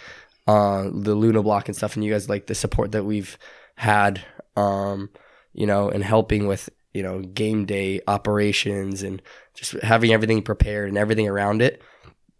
uh 0.48 0.90
the 0.92 1.16
Luna 1.16 1.42
block 1.42 1.68
and 1.68 1.76
stuff 1.76 1.96
and 1.96 2.04
you 2.04 2.12
guys 2.12 2.28
like 2.28 2.48
the 2.48 2.56
support 2.56 2.92
that 2.92 3.06
we've 3.06 3.38
had 3.76 4.20
um 4.58 5.10
you 5.54 5.66
know 5.66 5.90
and 5.90 6.04
helping 6.04 6.48
with 6.48 6.70
you 6.94 7.04
know 7.04 7.22
game 7.22 7.66
day 7.66 8.02
operations 8.08 9.04
and 9.04 9.22
just 9.54 9.74
having 9.84 10.12
everything 10.12 10.42
prepared 10.42 10.90
and 10.90 10.98
everything 10.98 11.28
around 11.28 11.62
it. 11.62 11.82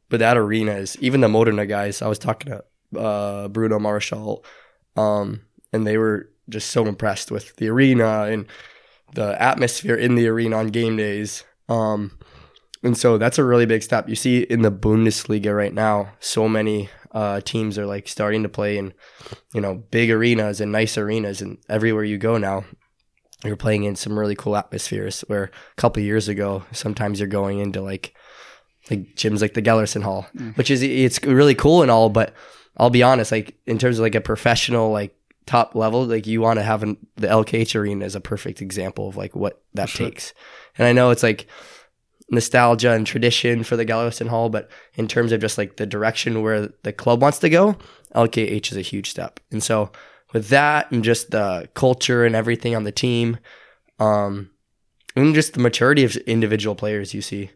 But 0.10 0.20
that 0.20 0.38
arena 0.38 0.74
is 0.74 0.98
even 1.00 1.22
the 1.22 1.30
Modena 1.30 1.66
guys. 1.66 2.02
I 2.02 2.08
was 2.08 2.20
talking 2.20 2.52
to 2.52 3.00
uh, 3.00 3.48
Bruno 3.48 3.80
Marshall, 3.80 4.46
um, 4.96 5.42
and 5.72 5.88
they 5.88 5.98
were 5.98 6.30
just 6.50 6.72
so 6.72 6.86
impressed 6.86 7.32
with 7.32 7.56
the 7.56 7.70
arena 7.70 8.24
and 8.24 8.46
the 9.16 9.42
atmosphere 9.42 9.96
in 9.96 10.16
the 10.16 10.28
arena 10.28 10.58
on 10.58 10.68
game 10.68 10.98
days. 10.98 11.44
Um, 11.70 12.18
and 12.84 12.98
so 12.98 13.18
that's 13.18 13.38
a 13.40 13.44
really 13.44 13.66
big 13.66 13.84
step. 13.84 14.10
You 14.10 14.16
see 14.16 14.42
in 14.42 14.62
the 14.62 14.72
Bundesliga 14.72 15.56
right 15.56 15.74
now, 15.74 16.12
so 16.20 16.50
many 16.50 16.90
uh, 17.12 17.42
teams 17.42 17.78
are 17.78 17.86
like 17.86 18.08
starting 18.08 18.44
to 18.44 18.50
play 18.50 18.78
in, 18.78 18.94
you 19.54 19.62
know, 19.62 19.76
big 19.92 20.12
arenas 20.12 20.60
and 20.60 20.72
nice 20.72 20.98
arenas, 20.98 21.42
and 21.42 21.58
everywhere 21.70 22.04
you 22.04 22.18
go 22.18 22.38
now, 22.38 22.66
you're 23.44 23.56
playing 23.56 23.84
in 23.84 23.96
some 23.96 24.18
really 24.18 24.36
cool 24.36 24.58
atmospheres. 24.58 25.22
Where 25.28 25.46
a 25.46 25.76
couple 25.76 26.02
of 26.02 26.06
years 26.06 26.28
ago, 26.28 26.64
sometimes 26.72 27.20
you're 27.20 27.28
going 27.28 27.60
into 27.60 27.82
like 27.82 28.16
like 28.90 29.16
gyms 29.16 29.42
like 29.42 29.54
the 29.54 29.62
Gellerson 29.62 30.04
Hall, 30.04 30.26
which 30.56 30.70
is 30.70 30.82
it's 30.82 31.24
really 31.24 31.56
cool 31.56 31.84
and 31.84 31.92
all, 31.92 32.10
but 32.10 32.34
I'll 32.76 32.90
be 32.90 33.04
honest, 33.04 33.32
like 33.32 33.56
in 33.66 33.78
terms 33.78 34.00
of 34.00 34.04
like 34.04 34.16
a 34.16 34.22
professional 34.22 34.92
like 34.92 35.16
top 35.46 35.76
level, 35.76 36.06
like 36.06 36.28
you 36.28 36.42
want 36.42 36.60
to 36.60 36.64
have 36.64 36.84
an, 36.84 36.98
the 37.16 37.28
LKH 37.28 37.76
arena 37.76 38.06
is 38.06 38.16
a 38.16 38.22
perfect 38.22 38.62
example 38.62 39.10
of 39.10 39.18
like 39.18 39.36
what 39.36 39.62
that 39.74 39.90
takes. 39.90 40.34
And 40.78 40.88
I 40.88 40.94
know 40.94 41.10
it's 41.10 41.24
like 41.24 41.48
nostalgia 42.30 42.92
and 42.92 43.06
tradition 43.06 43.64
for 43.64 43.76
the 43.76 43.86
Galveston 43.86 44.28
Hall, 44.28 44.50
but 44.50 44.70
in 44.96 45.08
terms 45.08 45.32
of 45.32 45.42
just 45.42 45.58
like 45.58 45.78
the 45.78 45.86
direction 45.86 46.42
where 46.42 46.70
the 46.84 46.94
club 46.94 47.22
wants 47.22 47.40
to 47.40 47.50
go, 47.50 47.78
LKH 48.16 48.72
is 48.72 48.78
a 48.78 48.82
huge 48.82 49.10
step. 49.10 49.40
And 49.52 49.62
so 49.62 49.92
with 50.34 50.50
that 50.50 50.92
and 50.92 51.04
just 51.04 51.32
the 51.32 51.70
culture 51.74 52.26
and 52.26 52.36
everything 52.36 52.76
on 52.76 52.84
the 52.84 52.92
team, 52.92 53.38
um, 54.00 54.50
and 55.16 55.36
just 55.36 55.54
the 55.54 55.60
maturity 55.60 56.04
of 56.04 56.16
individual 56.18 56.76
players 56.76 57.14
you 57.14 57.22
see. 57.22 57.52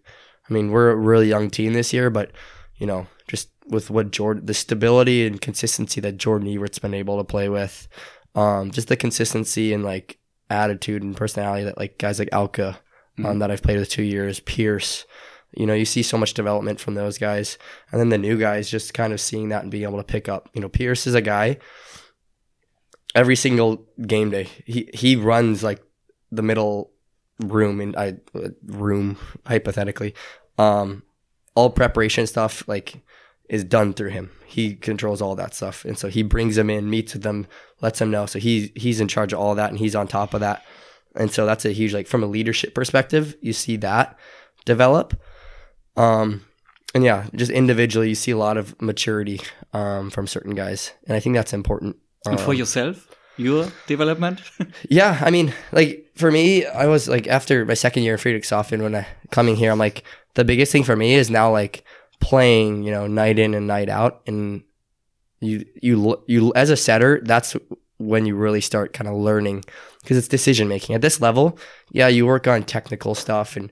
I 0.50 0.54
mean, 0.54 0.71
we're 0.71 0.91
a 0.91 0.95
really 0.95 1.28
young 1.28 1.50
team 1.50 1.73
this 1.73 1.91
year, 1.91 2.10
but 2.10 2.32
you 2.78 2.86
know, 2.86 3.08
just 3.27 3.49
with 3.67 3.89
what 3.89 4.11
Jordan, 4.11 4.45
the 4.45 4.53
stability 4.53 5.25
and 5.25 5.41
consistency 5.41 5.99
that 6.01 6.17
Jordan 6.17 6.47
Evert's 6.47 6.79
been 6.79 6.93
able 6.93 7.17
to 7.17 7.23
play 7.23 7.49
with, 7.49 7.87
um, 8.35 8.71
just 8.71 8.87
the 8.87 8.95
consistency 8.95 9.73
and 9.73 9.83
like 9.83 10.19
attitude 10.49 11.03
and 11.03 11.15
personality 11.15 11.65
that 11.65 11.77
like 11.77 11.97
guys 11.97 12.19
like 12.19 12.29
Alka, 12.31 12.79
um, 13.23 13.39
that 13.39 13.51
I've 13.51 13.63
played 13.63 13.79
with 13.79 13.89
two 13.89 14.03
years, 14.03 14.39
Pierce, 14.39 15.05
you 15.55 15.65
know, 15.65 15.73
you 15.73 15.85
see 15.85 16.03
so 16.03 16.17
much 16.17 16.33
development 16.33 16.79
from 16.79 16.93
those 16.93 17.17
guys, 17.17 17.57
and 17.91 17.99
then 17.99 18.09
the 18.09 18.17
new 18.17 18.37
guys 18.37 18.69
just 18.69 18.93
kind 18.93 19.13
of 19.13 19.21
seeing 19.21 19.49
that 19.49 19.63
and 19.63 19.71
being 19.71 19.83
able 19.83 19.97
to 19.97 20.03
pick 20.03 20.29
up. 20.29 20.49
You 20.53 20.61
know, 20.61 20.69
Pierce 20.69 21.07
is 21.07 21.15
a 21.15 21.21
guy. 21.21 21.57
Every 23.15 23.35
single 23.35 23.87
game 24.05 24.29
day, 24.29 24.49
he 24.65 24.89
he 24.93 25.15
runs 25.15 25.63
like 25.63 25.81
the 26.31 26.43
middle 26.43 26.91
room 27.39 27.81
in 27.81 27.95
I 27.97 28.17
room 28.65 29.17
hypothetically. 29.45 30.13
Um, 30.57 31.03
all 31.55 31.71
preparation 31.71 32.27
stuff 32.27 32.67
like 32.67 33.01
is 33.49 33.63
done 33.63 33.93
through 33.93 34.10
him. 34.10 34.31
He 34.45 34.75
controls 34.75 35.21
all 35.21 35.36
that 35.36 35.53
stuff, 35.53 35.86
and 35.86 35.97
so 35.97 36.07
he 36.10 36.23
brings 36.23 36.55
them 36.55 36.69
in, 36.69 36.89
meets 36.89 37.13
with 37.13 37.23
them, 37.23 37.47
lets 37.81 37.99
them 37.99 38.12
know. 38.12 38.25
So 38.25 38.39
he 38.39 38.71
he's 38.75 38.99
in 38.99 39.07
charge 39.07 39.33
of 39.33 39.39
all 39.39 39.55
that, 39.55 39.69
and 39.69 39.79
he's 39.79 39.95
on 39.95 40.07
top 40.07 40.33
of 40.33 40.39
that. 40.41 40.63
And 41.15 41.31
so 41.31 41.45
that's 41.45 41.65
a 41.65 41.71
huge 41.71 41.93
like 41.93 42.07
from 42.07 42.23
a 42.23 42.27
leadership 42.27 42.73
perspective, 42.75 43.36
you 43.41 43.53
see 43.53 43.77
that 43.77 44.17
develop. 44.65 45.19
Um, 45.95 46.45
and 46.93 47.03
yeah, 47.03 47.27
just 47.36 47.51
individually, 47.51 48.10
you 48.10 48.15
see 48.15 48.31
a 48.31 48.38
lot 48.38 48.57
of 48.57 48.79
maturity 48.81 49.41
um, 49.73 50.10
from 50.10 50.27
certain 50.27 50.55
guys, 50.55 50.93
and 51.07 51.15
I 51.15 51.19
think 51.19 51.36
that's 51.36 51.53
important. 51.53 51.97
And 52.25 52.39
for 52.39 52.51
Um, 52.51 52.57
yourself, 52.57 53.07
your 53.38 53.67
development? 53.88 54.41
yeah, 54.89 55.19
I 55.21 55.29
mean, 55.31 55.53
like 55.71 56.05
for 56.15 56.31
me, 56.31 56.65
I 56.65 56.86
was 56.88 57.07
like 57.07 57.27
after 57.27 57.65
my 57.65 57.73
second 57.75 58.03
year 58.03 58.13
in 58.13 58.19
Friedrichshafen 58.19 58.81
when 58.81 58.95
I 58.95 59.07
coming 59.31 59.55
here, 59.55 59.71
I'm 59.71 59.79
like 59.79 60.03
the 60.36 60.45
biggest 60.45 60.71
thing 60.71 60.83
for 60.83 60.95
me 60.95 61.15
is 61.15 61.29
now 61.29 61.51
like 61.51 61.83
playing, 62.19 62.84
you 62.84 62.91
know, 62.91 63.08
night 63.08 63.39
in 63.39 63.53
and 63.53 63.67
night 63.67 63.89
out, 63.89 64.21
and 64.27 64.63
you 65.39 65.65
you 65.82 66.23
you 66.27 66.53
as 66.56 66.69
a 66.69 66.77
setter, 66.77 67.21
that's 67.23 67.56
when 67.97 68.25
you 68.25 68.36
really 68.36 68.62
start 68.62 68.93
kind 68.93 69.08
of 69.08 69.15
learning 69.15 69.63
because 70.01 70.17
it's 70.17 70.27
decision 70.27 70.67
making 70.67 70.95
at 70.95 71.01
this 71.01 71.21
level. 71.21 71.58
Yeah, 71.91 72.08
you 72.08 72.25
work 72.25 72.47
on 72.47 72.63
technical 72.63 73.15
stuff 73.15 73.56
and. 73.56 73.71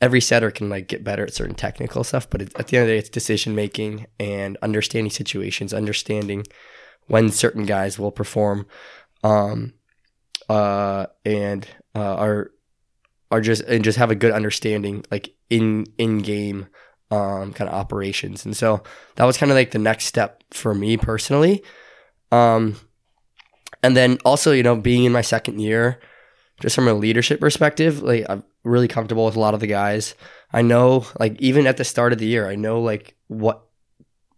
Every 0.00 0.20
setter 0.20 0.50
can 0.50 0.68
like 0.68 0.88
get 0.88 1.02
better 1.02 1.22
at 1.22 1.32
certain 1.32 1.54
technical 1.54 2.04
stuff, 2.04 2.28
but 2.28 2.42
it, 2.42 2.52
at 2.58 2.66
the 2.66 2.76
end 2.76 2.82
of 2.82 2.88
the 2.88 2.94
day, 2.94 2.98
it's 2.98 3.08
decision 3.08 3.54
making 3.54 4.04
and 4.20 4.58
understanding 4.60 5.10
situations, 5.10 5.72
understanding 5.72 6.44
when 7.06 7.30
certain 7.30 7.64
guys 7.64 7.98
will 7.98 8.12
perform, 8.12 8.66
um, 9.22 9.72
uh, 10.48 11.06
and 11.24 11.66
uh, 11.94 12.16
are 12.16 12.50
are 13.30 13.40
just 13.40 13.62
and 13.62 13.84
just 13.84 13.98
have 13.98 14.10
a 14.10 14.14
good 14.14 14.32
understanding 14.32 15.04
like 15.10 15.34
in 15.50 15.86
in 15.98 16.18
game 16.18 16.66
um, 17.14 17.52
kind 17.52 17.68
of 17.68 17.74
operations. 17.74 18.44
And 18.44 18.56
so 18.56 18.82
that 19.16 19.24
was 19.24 19.36
kind 19.36 19.52
of 19.52 19.56
like 19.56 19.70
the 19.70 19.78
next 19.78 20.06
step 20.06 20.42
for 20.50 20.74
me 20.74 20.96
personally. 20.96 21.62
Um, 22.32 22.76
and 23.82 23.96
then 23.96 24.18
also, 24.24 24.52
you 24.52 24.62
know, 24.62 24.76
being 24.76 25.04
in 25.04 25.12
my 25.12 25.20
second 25.20 25.60
year, 25.60 26.00
just 26.60 26.74
from 26.74 26.88
a 26.88 26.94
leadership 26.94 27.40
perspective, 27.40 28.02
like 28.02 28.24
I'm 28.28 28.42
really 28.64 28.88
comfortable 28.88 29.26
with 29.26 29.36
a 29.36 29.40
lot 29.40 29.54
of 29.54 29.60
the 29.60 29.66
guys. 29.66 30.14
I 30.52 30.62
know, 30.62 31.06
like 31.20 31.40
even 31.40 31.66
at 31.66 31.76
the 31.76 31.84
start 31.84 32.12
of 32.12 32.18
the 32.18 32.26
year, 32.26 32.48
I 32.48 32.54
know 32.54 32.80
like 32.80 33.16
what 33.28 33.62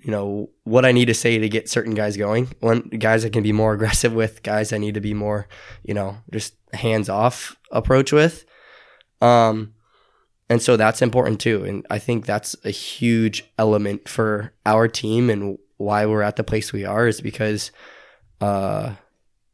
you 0.01 0.11
know 0.11 0.51
what 0.65 0.85
I 0.85 0.93
need 0.93 1.07
to 1.07 1.15
say 1.15 1.39
to 1.39 1.49
get 1.49 1.69
certain 1.69 1.95
guys 1.95 2.17
going. 2.17 2.49
One 2.61 2.81
guys 2.83 3.25
I 3.25 3.29
can 3.29 3.43
be 3.43 3.53
more 3.53 3.75
aggressive 3.79 4.13
with, 4.13 4.43
guys 4.43 4.73
I 4.73 4.79
need 4.79 4.95
to 4.95 5.01
be 5.01 5.15
more, 5.15 5.49
you 5.83 5.95
know, 5.95 6.19
just 6.33 6.55
hands 6.73 7.09
off 7.09 7.57
approach 7.71 8.13
with. 8.13 8.45
Um, 9.21 9.75
and 10.49 10.63
so 10.63 10.77
that's 10.77 11.03
important 11.03 11.41
too. 11.41 11.65
And 11.65 11.87
I 11.91 11.99
think 11.99 12.25
that's 12.25 12.55
a 12.65 12.71
huge 12.71 13.45
element 13.59 14.09
for 14.09 14.53
our 14.65 14.87
team 14.89 15.29
and 15.29 15.59
why 15.77 16.07
we're 16.07 16.23
at 16.23 16.37
the 16.37 16.45
place 16.45 16.73
we 16.73 16.85
are 16.85 17.07
is 17.07 17.21
because 17.21 17.73
uh, 18.41 18.95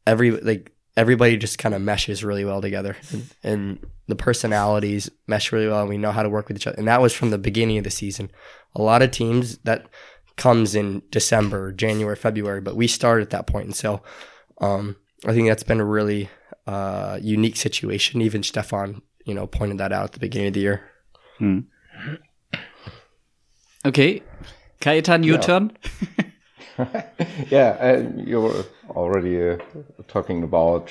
every 0.06 0.30
like 0.30 0.72
everybody 0.96 1.36
just 1.36 1.58
kind 1.58 1.74
of 1.74 1.80
meshes 1.80 2.22
really 2.22 2.44
well 2.44 2.60
together 2.60 2.94
and, 3.10 3.26
and 3.42 3.86
the 4.08 4.14
personalities 4.14 5.08
mesh 5.26 5.50
really 5.50 5.66
well 5.66 5.80
and 5.80 5.88
we 5.88 5.96
know 5.96 6.12
how 6.12 6.22
to 6.22 6.28
work 6.28 6.48
with 6.48 6.56
each 6.56 6.66
other. 6.66 6.76
And 6.76 6.88
that 6.88 7.00
was 7.00 7.14
from 7.14 7.30
the 7.30 7.38
beginning 7.38 7.78
of 7.78 7.84
the 7.84 7.90
season. 7.90 8.30
A 8.74 8.82
lot 8.82 9.02
of 9.02 9.10
teams 9.10 9.58
that 9.58 9.86
comes 10.36 10.74
in 10.74 11.02
December, 11.10 11.72
January, 11.72 12.16
February, 12.16 12.60
but 12.60 12.76
we 12.76 12.86
started 12.86 13.22
at 13.22 13.30
that 13.30 13.46
point. 13.46 13.66
And 13.66 13.76
so 13.76 14.02
um, 14.60 14.96
I 15.24 15.32
think 15.32 15.48
that's 15.48 15.62
been 15.62 15.80
a 15.80 15.84
really 15.84 16.28
uh, 16.66 17.18
unique 17.22 17.56
situation. 17.56 18.20
Even 18.20 18.42
Stefan, 18.42 19.02
you 19.24 19.34
know, 19.34 19.46
pointed 19.46 19.78
that 19.78 19.92
out 19.92 20.04
at 20.04 20.12
the 20.12 20.20
beginning 20.20 20.48
of 20.48 20.54
the 20.54 20.60
year. 20.60 20.80
Okay. 23.84 24.22
Kajetan, 24.80 25.24
your 25.24 25.36
Yeah. 25.36 25.40
turn. 25.40 25.72
yeah, 27.50 27.76
and 27.84 28.26
you 28.26 28.40
were 28.40 28.64
already 28.90 29.50
uh, 29.50 29.56
talking 30.08 30.42
about 30.42 30.90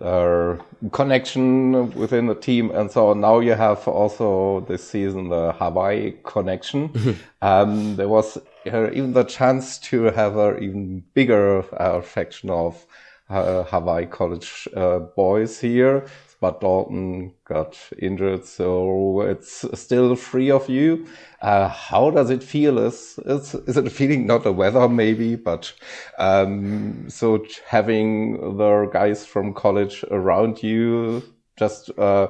uh, 0.00 0.56
connection 0.92 1.92
within 1.94 2.26
the 2.26 2.34
team, 2.34 2.70
and 2.70 2.90
so 2.90 3.12
now 3.12 3.40
you 3.40 3.52
have 3.54 3.86
also 3.86 4.60
this 4.68 4.88
season 4.88 5.28
the 5.28 5.52
Hawaii 5.52 6.14
connection. 6.24 6.90
um, 7.42 7.96
there 7.96 8.08
was 8.08 8.38
uh, 8.72 8.90
even 8.92 9.12
the 9.12 9.24
chance 9.24 9.78
to 9.78 10.04
have 10.04 10.36
an 10.38 10.62
even 10.62 11.04
bigger 11.14 11.62
uh, 11.80 12.00
faction 12.00 12.48
of 12.50 12.86
uh, 13.28 13.64
Hawaii 13.64 14.06
College 14.06 14.66
uh, 14.74 15.00
boys 15.00 15.60
here, 15.60 16.06
but 16.40 16.60
Dalton 16.60 17.34
got 17.44 17.76
injured, 17.98 18.44
so 18.44 19.22
it's 19.22 19.64
still 19.74 20.14
three 20.14 20.50
of 20.50 20.68
you. 20.68 21.06
Uh, 21.42 21.68
how 21.68 22.10
does 22.10 22.30
it 22.30 22.42
feel? 22.42 22.78
Is, 22.78 23.18
is, 23.26 23.54
is 23.54 23.76
it 23.76 23.86
a 23.86 23.90
feeling, 23.90 24.26
not 24.26 24.44
the 24.44 24.52
weather 24.52 24.88
maybe, 24.88 25.34
but 25.34 25.72
um, 26.18 27.10
so 27.10 27.44
having 27.66 28.56
the 28.56 28.88
guys 28.92 29.26
from 29.26 29.52
college 29.52 30.04
around 30.10 30.62
you, 30.62 31.22
just 31.58 31.90
uh, 31.98 32.28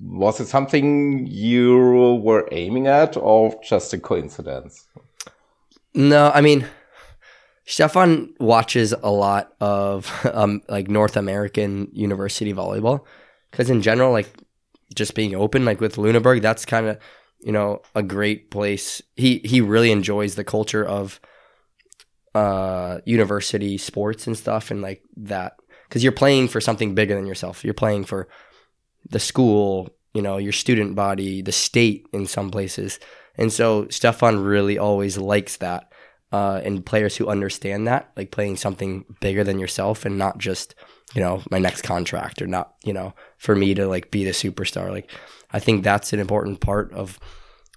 was 0.00 0.38
it 0.38 0.46
something 0.46 1.26
you 1.26 2.20
were 2.22 2.48
aiming 2.52 2.86
at 2.86 3.16
or 3.16 3.58
just 3.62 3.92
a 3.92 3.98
coincidence? 3.98 4.86
No, 5.92 6.30
I 6.32 6.40
mean, 6.40 6.66
Stefan 7.64 8.32
watches 8.38 8.92
a 8.92 9.10
lot 9.10 9.54
of 9.60 10.12
um, 10.32 10.62
like 10.68 10.88
North 10.88 11.16
American 11.16 11.88
university 11.92 12.54
volleyball 12.54 13.04
because 13.50 13.70
in 13.70 13.82
general, 13.82 14.12
like 14.12 14.32
just 14.94 15.14
being 15.14 15.34
open, 15.34 15.64
like 15.64 15.80
with 15.80 15.96
Luneburg, 15.96 16.42
that's 16.42 16.64
kind 16.64 16.86
of 16.86 16.98
you 17.40 17.52
know 17.52 17.82
a 17.94 18.02
great 18.02 18.50
place. 18.50 19.02
He 19.16 19.38
he 19.44 19.60
really 19.60 19.90
enjoys 19.90 20.34
the 20.34 20.44
culture 20.44 20.84
of 20.84 21.20
uh 22.34 23.00
university 23.04 23.76
sports 23.78 24.26
and 24.26 24.36
stuff, 24.36 24.70
and 24.70 24.82
like 24.82 25.02
that 25.16 25.54
because 25.88 26.02
you're 26.02 26.12
playing 26.12 26.48
for 26.48 26.60
something 26.60 26.94
bigger 26.94 27.14
than 27.14 27.26
yourself. 27.26 27.64
You're 27.64 27.74
playing 27.74 28.04
for 28.04 28.28
the 29.08 29.18
school, 29.18 29.88
you 30.14 30.22
know, 30.22 30.36
your 30.36 30.52
student 30.52 30.94
body, 30.94 31.42
the 31.42 31.52
state 31.52 32.06
in 32.12 32.26
some 32.26 32.50
places, 32.50 33.00
and 33.36 33.52
so 33.52 33.88
Stefan 33.88 34.40
really 34.40 34.78
always 34.78 35.18
likes 35.18 35.56
that. 35.58 35.86
Uh, 36.32 36.60
and 36.64 36.86
players 36.86 37.16
who 37.16 37.26
understand 37.26 37.88
that, 37.88 38.12
like 38.16 38.30
playing 38.30 38.56
something 38.56 39.04
bigger 39.20 39.42
than 39.42 39.58
yourself 39.58 40.04
and 40.04 40.16
not 40.16 40.38
just 40.38 40.76
you 41.14 41.20
know, 41.20 41.42
my 41.50 41.58
next 41.58 41.82
contract 41.82 42.40
or 42.40 42.46
not, 42.46 42.74
you 42.84 42.92
know, 42.92 43.14
for 43.38 43.56
me 43.56 43.74
to 43.74 43.86
like 43.86 44.10
be 44.10 44.24
the 44.24 44.30
superstar. 44.30 44.90
Like, 44.90 45.10
I 45.52 45.58
think 45.58 45.82
that's 45.82 46.12
an 46.12 46.20
important 46.20 46.60
part 46.60 46.92
of 46.92 47.18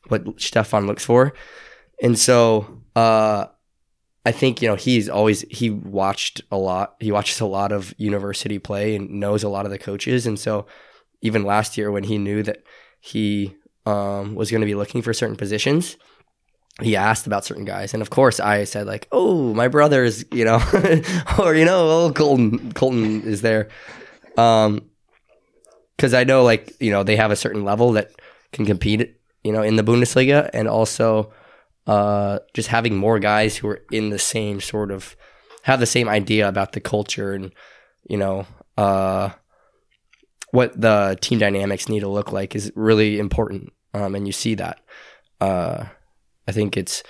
what 0.07 0.39
Stefan 0.39 0.85
looks 0.85 1.03
for. 1.03 1.33
And 2.01 2.17
so, 2.17 2.81
uh, 2.95 3.47
I 4.25 4.31
think, 4.31 4.61
you 4.61 4.69
know, 4.69 4.75
he's 4.75 5.09
always, 5.09 5.41
he 5.49 5.69
watched 5.69 6.41
a 6.51 6.57
lot, 6.57 6.95
he 6.99 7.11
watches 7.11 7.39
a 7.41 7.45
lot 7.45 7.71
of 7.71 7.93
university 7.97 8.59
play 8.59 8.95
and 8.95 9.09
knows 9.09 9.43
a 9.43 9.49
lot 9.49 9.65
of 9.65 9.71
the 9.71 9.77
coaches. 9.77 10.25
And 10.25 10.39
so, 10.39 10.65
even 11.21 11.43
last 11.43 11.77
year 11.77 11.89
when 11.89 12.03
he 12.03 12.17
knew 12.17 12.43
that 12.43 12.63
he 12.99 13.55
um, 13.85 14.35
was 14.35 14.51
going 14.51 14.61
to 14.61 14.67
be 14.67 14.75
looking 14.75 15.01
for 15.01 15.13
certain 15.13 15.37
positions, 15.37 15.97
he 16.81 16.95
asked 16.95 17.27
about 17.27 17.45
certain 17.45 17.65
guys, 17.65 17.93
and 17.93 18.01
of 18.01 18.09
course, 18.09 18.39
I 18.39 18.63
said 18.63 18.87
like, 18.87 19.07
"Oh, 19.11 19.53
my 19.53 19.67
brother 19.67 20.03
is," 20.03 20.25
you 20.31 20.43
know, 20.43 20.61
or 21.39 21.53
you 21.55 21.65
know, 21.65 22.05
"Oh, 22.05 22.13
Colton, 22.13 22.71
Colton 22.73 23.21
is 23.21 23.41
there," 23.41 23.69
um, 24.37 24.89
because 25.95 26.13
I 26.13 26.23
know 26.23 26.43
like 26.43 26.73
you 26.79 26.91
know 26.91 27.03
they 27.03 27.15
have 27.15 27.31
a 27.31 27.35
certain 27.35 27.63
level 27.63 27.91
that 27.93 28.11
can 28.51 28.65
compete, 28.65 29.15
you 29.43 29.51
know, 29.51 29.61
in 29.61 29.75
the 29.75 29.83
Bundesliga, 29.83 30.49
and 30.51 30.67
also 30.67 31.31
uh, 31.85 32.39
just 32.53 32.69
having 32.69 32.97
more 32.97 33.19
guys 33.19 33.57
who 33.57 33.67
are 33.67 33.81
in 33.91 34.09
the 34.09 34.19
same 34.19 34.59
sort 34.59 34.89
of 34.89 35.15
have 35.63 35.79
the 35.79 35.85
same 35.85 36.09
idea 36.09 36.47
about 36.47 36.71
the 36.73 36.81
culture 36.81 37.33
and 37.33 37.53
you 38.09 38.17
know 38.17 38.45
uh, 38.77 39.29
what 40.51 40.79
the 40.79 41.17
team 41.21 41.37
dynamics 41.37 41.87
need 41.87 41.99
to 41.99 42.07
look 42.07 42.31
like 42.31 42.55
is 42.55 42.71
really 42.75 43.19
important, 43.19 43.71
um, 43.93 44.15
and 44.15 44.25
you 44.25 44.33
see 44.33 44.55
that. 44.55 44.79
Uh, 45.39 45.85
I 46.47 46.51
think 46.51 46.77
it's 46.77 47.03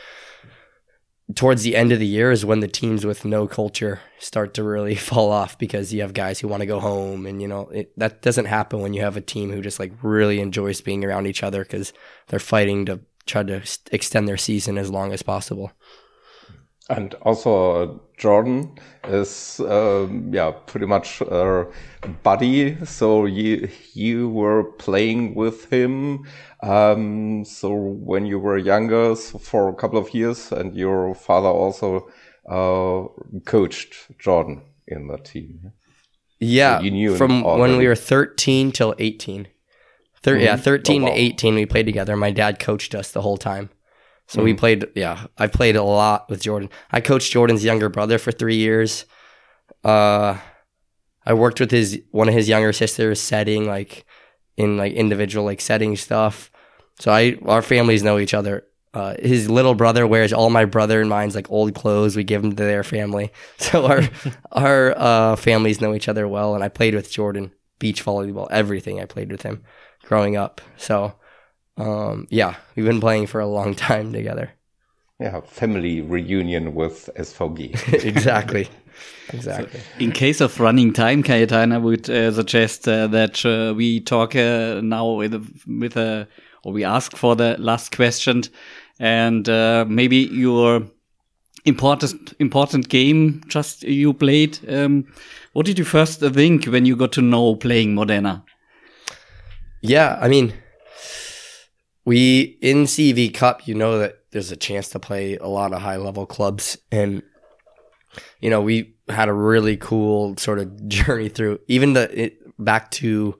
towards 1.35 1.63
the 1.63 1.75
end 1.75 1.91
of 1.91 1.99
the 1.99 2.05
year 2.05 2.31
is 2.31 2.45
when 2.45 2.59
the 2.59 2.67
teams 2.67 3.05
with 3.05 3.25
no 3.25 3.47
culture 3.47 4.01
start 4.19 4.53
to 4.53 4.63
really 4.63 4.95
fall 5.09 5.31
off 5.31 5.57
because 5.57 5.93
you 5.93 6.01
have 6.01 6.13
guys 6.13 6.39
who 6.39 6.47
want 6.47 6.61
to 6.61 6.67
go 6.67 6.79
home 6.79 7.25
and 7.25 7.41
you 7.41 7.47
know 7.47 7.69
it, 7.69 7.97
that 7.97 8.21
doesn't 8.21 8.45
happen 8.45 8.81
when 8.81 8.93
you 8.93 9.01
have 9.01 9.17
a 9.17 9.21
team 9.21 9.51
who 9.51 9.61
just 9.61 9.79
like 9.79 9.93
really 10.01 10.39
enjoys 10.39 10.81
being 10.81 11.03
around 11.03 11.25
each 11.25 11.43
other 11.43 11.63
because 11.63 11.93
they're 12.27 12.39
fighting 12.39 12.85
to 12.85 12.99
try 13.25 13.43
to 13.43 13.61
extend 13.91 14.27
their 14.27 14.37
season 14.37 14.77
as 14.77 14.89
long 14.89 15.13
as 15.13 15.21
possible. 15.21 15.71
And 16.89 17.13
also 17.21 18.01
Jordan 18.23 18.71
is 19.05 19.59
um, 19.59 20.33
yeah 20.33 20.51
pretty 20.51 20.85
much 20.85 21.19
a 21.19 21.67
buddy. 22.23 22.77
So 22.85 23.25
you 23.25 23.67
you 23.93 24.29
were 24.29 24.63
playing 24.63 25.35
with 25.35 25.69
him. 25.69 26.25
Um, 26.61 27.43
so 27.43 27.69
when 27.73 28.25
you 28.25 28.39
were 28.39 28.57
younger, 28.57 29.15
so 29.15 29.37
for 29.39 29.67
a 29.67 29.75
couple 29.75 29.99
of 29.99 30.13
years, 30.13 30.53
and 30.53 30.73
your 30.73 31.13
father 31.15 31.49
also 31.49 32.07
uh, 32.49 33.09
coached 33.43 33.93
Jordan 34.19 34.61
in 34.87 35.07
the 35.07 35.17
team. 35.17 35.73
Yeah, 36.39 36.77
so 36.77 36.83
you 36.85 36.91
knew 36.91 37.17
from 37.17 37.43
when 37.43 37.75
we 37.75 37.87
were 37.87 38.01
thirteen 38.13 38.71
till 38.71 38.95
eighteen. 38.99 39.47
Thir- 40.21 40.35
mm 40.35 40.39
-hmm. 40.39 40.45
Yeah, 40.45 40.61
thirteen 40.61 41.01
oh, 41.01 41.07
wow. 41.07 41.15
to 41.15 41.21
eighteen, 41.23 41.55
we 41.55 41.65
played 41.65 41.85
together. 41.85 42.15
My 42.15 42.31
dad 42.31 42.65
coached 42.65 42.95
us 42.99 43.11
the 43.11 43.21
whole 43.21 43.37
time. 43.37 43.67
So 44.27 44.41
mm. 44.41 44.45
we 44.45 44.53
played, 44.53 44.87
yeah, 44.95 45.27
I 45.37 45.47
played 45.47 45.75
a 45.75 45.83
lot 45.83 46.29
with 46.29 46.41
Jordan. 46.41 46.69
I 46.91 47.01
coached 47.01 47.31
Jordan's 47.31 47.63
younger 47.63 47.89
brother 47.89 48.17
for 48.17 48.31
three 48.31 48.55
years. 48.55 49.05
Uh, 49.83 50.37
I 51.25 51.33
worked 51.33 51.59
with 51.59 51.71
his 51.71 52.01
one 52.11 52.27
of 52.27 52.33
his 52.33 52.49
younger 52.49 52.73
sisters 52.73 53.19
setting 53.19 53.65
like 53.65 54.05
in 54.57 54.77
like 54.77 54.93
individual 54.93 55.45
like 55.45 55.61
setting 55.61 55.95
stuff. 55.95 56.51
So 56.99 57.11
I 57.11 57.37
our 57.45 57.61
families 57.61 58.03
know 58.03 58.19
each 58.19 58.33
other. 58.33 58.65
Uh, 58.93 59.15
his 59.19 59.49
little 59.49 59.73
brother 59.73 60.05
wears 60.05 60.31
all 60.31 60.51
my 60.51 60.65
brother 60.65 61.01
and 61.01 61.09
mine's 61.09 61.35
like 61.35 61.49
old 61.49 61.73
clothes. 61.73 62.15
We 62.15 62.23
give 62.23 62.43
them 62.43 62.55
to 62.55 62.63
their 62.63 62.83
family. 62.83 63.31
So 63.57 63.85
our 63.85 64.01
our 64.51 64.97
uh, 64.97 65.35
families 65.35 65.81
know 65.81 65.95
each 65.95 66.09
other 66.09 66.27
well. 66.27 66.55
And 66.55 66.63
I 66.63 66.69
played 66.69 66.93
with 66.95 67.11
Jordan 67.11 67.51
beach 67.79 68.03
volleyball, 68.03 68.47
everything. 68.51 68.99
I 68.99 69.05
played 69.05 69.31
with 69.31 69.41
him 69.41 69.63
growing 70.03 70.35
up. 70.35 70.61
So 70.77 71.15
um, 71.77 72.27
yeah, 72.29 72.55
we've 72.75 72.85
been 72.85 73.01
playing 73.01 73.27
for 73.27 73.39
a 73.39 73.47
long 73.47 73.75
time 73.75 74.13
together. 74.13 74.51
Yeah, 75.19 75.41
family 75.41 76.01
reunion 76.01 76.73
with 76.75 77.09
SVG. 77.15 78.03
exactly. 78.05 78.67
Exactly. 79.33 79.79
So 79.79 79.85
in 79.99 80.11
case 80.11 80.39
of 80.39 80.59
running 80.59 80.93
time, 80.93 81.23
Kajetan, 81.23 81.73
I 81.73 81.77
would 81.77 82.07
uh, 82.09 82.31
suggest 82.31 82.87
uh, 82.87 83.07
that 83.07 83.43
uh, 83.43 83.73
we 83.73 83.99
talk 83.99 84.35
uh, 84.35 84.81
now 84.83 85.13
with 85.13 85.33
a, 85.33 85.43
with 85.65 85.97
a, 85.97 86.27
or 86.63 86.73
we 86.73 86.83
ask 86.83 87.15
for 87.15 87.35
the 87.35 87.55
last 87.57 87.95
question, 87.95 88.43
and 88.99 89.49
uh, 89.49 89.85
maybe 89.87 90.17
your 90.17 90.83
important 91.65 92.33
important 92.39 92.89
game 92.89 93.41
just 93.47 93.83
you 93.83 94.13
played. 94.13 94.59
Um, 94.69 95.07
what 95.53 95.65
did 95.65 95.79
you 95.79 95.85
first 95.85 96.19
think 96.19 96.65
when 96.65 96.85
you 96.85 96.95
got 96.95 97.11
to 97.13 97.21
know 97.21 97.55
playing 97.55 97.95
Modena? 97.95 98.43
Yeah, 99.81 100.17
I 100.21 100.27
mean, 100.27 100.53
we 102.05 102.57
in 102.61 102.83
CV 102.83 103.33
Cup, 103.33 103.67
you 103.67 103.75
know 103.75 103.99
that 103.99 104.19
there's 104.31 104.51
a 104.51 104.57
chance 104.57 104.89
to 104.89 104.99
play 104.99 105.37
a 105.37 105.47
lot 105.47 105.73
of 105.73 105.81
high 105.81 105.97
level 105.97 106.25
clubs, 106.25 106.77
and 106.91 107.23
you 108.39 108.49
know 108.49 108.61
we 108.61 108.95
had 109.09 109.29
a 109.29 109.33
really 109.33 109.77
cool 109.77 110.35
sort 110.37 110.59
of 110.59 110.87
journey 110.87 111.29
through 111.29 111.59
even 111.67 111.93
the 111.93 112.23
it, 112.25 112.63
back 112.63 112.91
to 112.91 113.37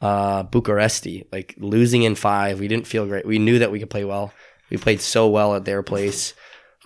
uh 0.00 0.44
Bucharesti, 0.44 1.26
like 1.32 1.54
losing 1.58 2.02
in 2.02 2.14
five. 2.14 2.60
We 2.60 2.68
didn't 2.68 2.86
feel 2.86 3.06
great. 3.06 3.26
We 3.26 3.38
knew 3.38 3.58
that 3.58 3.70
we 3.70 3.78
could 3.78 3.90
play 3.90 4.04
well. 4.04 4.32
We 4.70 4.76
played 4.76 5.00
so 5.00 5.28
well 5.28 5.54
at 5.54 5.64
their 5.64 5.82
place. 5.82 6.34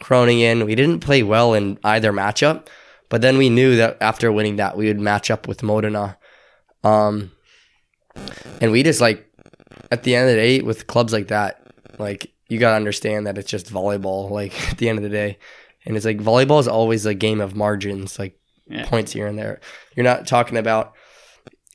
Groningen, 0.01 0.65
we 0.65 0.75
didn't 0.75 1.01
play 1.01 1.23
well 1.23 1.53
in 1.55 1.79
either 1.85 2.13
matchup, 2.13 2.69
but 3.09 3.21
then 3.21 3.37
we 3.37 3.51
knew 3.51 3.77
that 3.77 3.99
after 4.01 4.33
winning 4.33 4.57
that, 4.57 4.77
we 4.77 4.87
would 4.87 5.01
match 5.01 5.31
up 5.31 5.47
with 5.47 5.63
Modena. 5.63 6.17
Um, 6.83 7.33
and 8.61 8.73
we 8.73 8.83
just 8.83 9.01
like 9.01 9.30
at 9.91 10.03
the 10.03 10.15
end 10.15 10.29
of 10.29 10.35
the 10.35 10.41
day, 10.41 10.61
with 10.61 10.87
clubs 10.87 11.13
like 11.13 11.29
that, 11.29 11.63
like 11.99 12.33
you 12.49 12.59
gotta 12.59 12.77
understand 12.77 13.27
that 13.27 13.39
it's 13.39 13.51
just 13.51 13.73
volleyball. 13.73 14.31
Like 14.31 14.53
at 14.71 14.79
the 14.79 14.89
end 14.89 14.99
of 14.99 15.03
the 15.03 15.09
day, 15.09 15.39
and 15.85 15.97
it's 15.97 16.07
like 16.07 16.19
volleyball 16.19 16.61
is 16.61 16.69
always 16.69 17.07
a 17.07 17.15
game 17.15 17.41
of 17.41 17.55
margins, 17.55 18.19
like 18.19 18.39
yeah. 18.69 18.87
points 18.87 19.13
here 19.13 19.27
and 19.27 19.39
there. 19.39 19.61
You're 19.97 20.05
not 20.05 20.27
talking 20.27 20.59
about, 20.59 20.93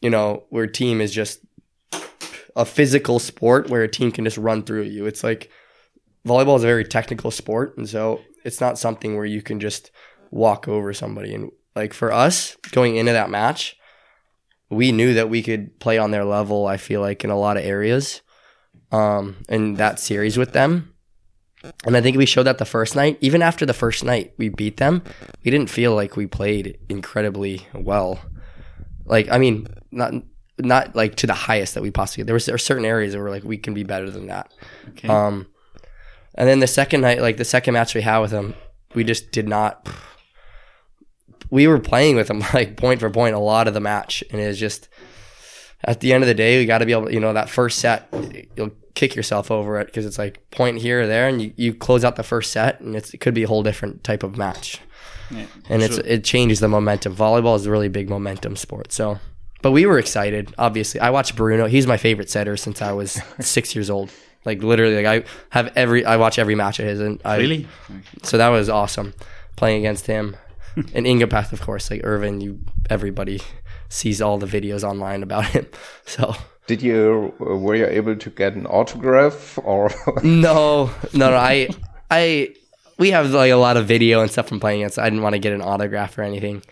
you 0.02 0.10
know, 0.10 0.44
where 0.50 0.68
team 0.68 1.02
is 1.02 1.12
just 1.12 1.40
a 2.56 2.66
physical 2.66 3.20
sport 3.20 3.70
where 3.70 3.84
a 3.84 3.88
team 3.88 4.12
can 4.12 4.24
just 4.24 4.38
run 4.38 4.64
through 4.64 4.84
you. 4.84 5.06
It's 5.06 5.24
like 5.24 5.50
volleyball 6.26 6.58
is 6.58 6.64
a 6.64 6.68
very 6.68 6.86
technical 6.86 7.32
sport, 7.32 7.78
and 7.78 7.88
so 7.88 8.22
it's 8.44 8.62
not 8.62 8.80
something 8.80 9.16
where 9.16 9.26
you 9.26 9.42
can 9.42 9.60
just 9.60 9.92
walk 10.32 10.68
over 10.68 10.94
somebody. 10.94 11.34
And 11.34 11.52
like 11.76 11.94
for 11.94 12.12
us 12.12 12.56
going 12.72 12.96
into 12.96 13.12
that 13.12 13.30
match, 13.30 13.78
we 14.70 14.92
knew 14.92 15.14
that 15.14 15.30
we 15.30 15.44
could 15.44 15.80
play 15.80 15.98
on 15.98 16.12
their 16.12 16.26
level. 16.26 16.66
I 16.66 16.78
feel 16.78 17.02
like 17.02 17.24
in 17.24 17.30
a 17.30 17.38
lot 17.38 17.58
of 17.58 17.64
areas, 17.64 18.22
um, 18.92 19.38
in 19.50 19.76
that 19.76 20.00
series 20.00 20.38
with 20.38 20.54
them, 20.54 20.96
And 21.84 21.98
I 21.98 22.02
think 22.02 22.18
we 22.18 22.26
showed 22.26 22.44
that 22.44 22.58
the 22.58 22.66
first 22.66 22.96
night. 22.96 23.18
Even 23.22 23.42
after 23.42 23.66
the 23.66 23.74
first 23.74 24.04
night 24.04 24.34
we 24.38 24.50
beat 24.50 24.78
them, 24.78 25.02
we 25.44 25.52
didn't 25.52 25.70
feel 25.70 25.96
like 25.96 26.16
we 26.16 26.28
played 26.28 26.78
incredibly 26.90 27.68
well. 27.74 28.20
Like 29.06 29.30
I 29.32 29.38
mean, 29.38 29.68
not 29.92 30.14
not 30.60 30.96
like 30.96 31.16
to 31.16 31.28
the 31.28 31.34
highest 31.34 31.74
that 31.74 31.84
we 31.84 31.92
possibly. 31.92 32.24
There 32.24 32.34
was 32.34 32.46
there 32.46 32.54
were 32.54 32.60
certain 32.60 32.86
areas 32.86 33.14
that 33.14 33.20
were 33.20 33.30
like 33.30 33.44
we 33.44 33.58
can 33.58 33.74
be 33.74 33.84
better 33.84 34.10
than 34.10 34.28
that. 34.28 34.54
Okay. 34.90 35.08
Um, 35.08 35.48
and 36.36 36.48
then 36.48 36.60
the 36.60 36.68
second 36.68 37.02
night, 37.02 37.22
like 37.22 37.38
the 37.38 37.46
second 37.46 37.74
match 37.74 37.96
we 37.96 38.02
had 38.02 38.20
with 38.20 38.32
them, 38.32 38.54
we 38.94 39.04
just 39.04 39.32
did 39.32 39.48
not. 39.48 39.88
We 41.50 41.68
were 41.68 41.80
playing 41.80 42.16
with 42.16 42.28
them 42.28 42.40
like 42.54 42.78
point 42.78 43.00
for 43.00 43.10
point 43.10 43.36
a 43.36 43.40
lot 43.40 43.68
of 43.68 43.74
the 43.74 43.80
match, 43.80 44.24
and 44.32 44.42
it 44.42 44.48
was 44.48 44.60
just 44.60 44.90
at 45.84 46.00
the 46.00 46.14
end 46.14 46.24
of 46.24 46.28
the 46.28 46.34
day, 46.34 46.58
we 46.58 46.66
got 46.66 46.80
to 46.80 46.86
be 46.86 46.94
able, 46.94 47.06
to, 47.06 47.14
you 47.14 47.20
know, 47.20 47.34
that 47.34 47.50
first 47.50 47.80
set, 47.80 48.08
you'll 48.56 48.72
kick 48.96 49.16
yourself 49.16 49.52
over 49.52 49.80
it 49.80 49.86
because 49.86 50.06
it's 50.06 50.18
like 50.18 50.50
point 50.52 50.80
here 50.80 51.02
or 51.04 51.08
there, 51.08 51.28
and 51.28 51.42
you, 51.42 51.54
you 51.58 51.74
close 51.74 52.04
out 52.04 52.16
the 52.16 52.24
first 52.24 52.52
set, 52.52 52.80
and 52.80 52.96
it's, 52.96 53.14
it 53.14 53.18
could 53.18 53.34
be 53.34 53.44
a 53.44 53.48
whole 53.48 53.62
different 53.62 54.04
type 54.04 54.24
of 54.24 54.38
match, 54.38 54.80
Yeah, 55.30 55.46
and 55.70 55.84
it's 55.84 55.98
it 56.00 56.24
changes 56.24 56.60
the 56.60 56.68
momentum. 56.68 57.16
Volleyball 57.16 57.56
is 57.56 57.66
a 57.66 57.72
really 57.72 57.90
big 57.90 58.10
momentum 58.10 58.56
sport, 58.56 58.92
so. 58.92 59.20
But 59.62 59.72
we 59.72 59.86
were 59.88 59.98
excited. 59.98 60.54
Obviously, 60.60 61.00
I 61.00 61.10
watched 61.10 61.36
Bruno. 61.36 61.66
He's 61.66 61.88
my 61.88 61.98
favorite 61.98 62.30
setter 62.30 62.56
since 62.56 62.82
I 62.84 62.92
was 62.92 63.20
six 63.40 63.76
years 63.76 63.90
old. 63.90 64.12
Like 64.44 64.62
literally, 64.62 65.04
like 65.04 65.24
I 65.26 65.28
have 65.50 65.72
every, 65.76 66.06
I 66.06 66.18
watch 66.18 66.38
every 66.38 66.54
match 66.54 66.80
of 66.80 66.86
his, 66.86 67.00
and 67.00 67.20
I, 67.26 67.38
Really? 67.38 67.68
so 68.22 68.38
that 68.38 68.50
was 68.50 68.70
awesome 68.70 69.14
playing 69.56 69.80
against 69.80 70.06
him. 70.08 70.36
and 70.94 71.06
Ingapath, 71.06 71.54
of 71.54 71.62
course, 71.62 71.90
like 71.90 72.02
Irvin, 72.04 72.42
you 72.42 72.60
everybody 72.90 73.42
sees 73.90 74.22
all 74.22 74.38
the 74.38 74.46
videos 74.46 74.84
online 74.84 75.24
about 75.24 75.46
him. 75.46 75.68
So 76.06 76.36
Did 76.68 76.82
you 76.82 77.34
uh, 77.42 77.56
were 77.56 77.76
you 77.76 77.88
able 77.88 78.16
to 78.16 78.30
get 78.30 78.54
an 78.54 78.68
autograph 78.68 79.58
or? 79.64 79.90
no, 80.24 80.92
no, 81.14 81.30
no. 81.32 81.36
I, 81.36 81.70
I, 82.12 82.54
we 82.98 83.12
have 83.12 83.32
like 83.32 83.52
a 83.52 83.58
lot 83.58 83.78
of 83.78 83.88
video 83.88 84.22
and 84.22 84.30
stuff 84.30 84.48
from 84.48 84.60
playing 84.60 84.82
it, 84.82 84.94
so 84.94 85.02
I 85.02 85.10
didn't 85.10 85.24
want 85.24 85.34
to 85.34 85.40
get 85.40 85.54
an 85.54 85.62
autograph 85.62 86.18
or 86.18 86.22
anything. 86.22 86.64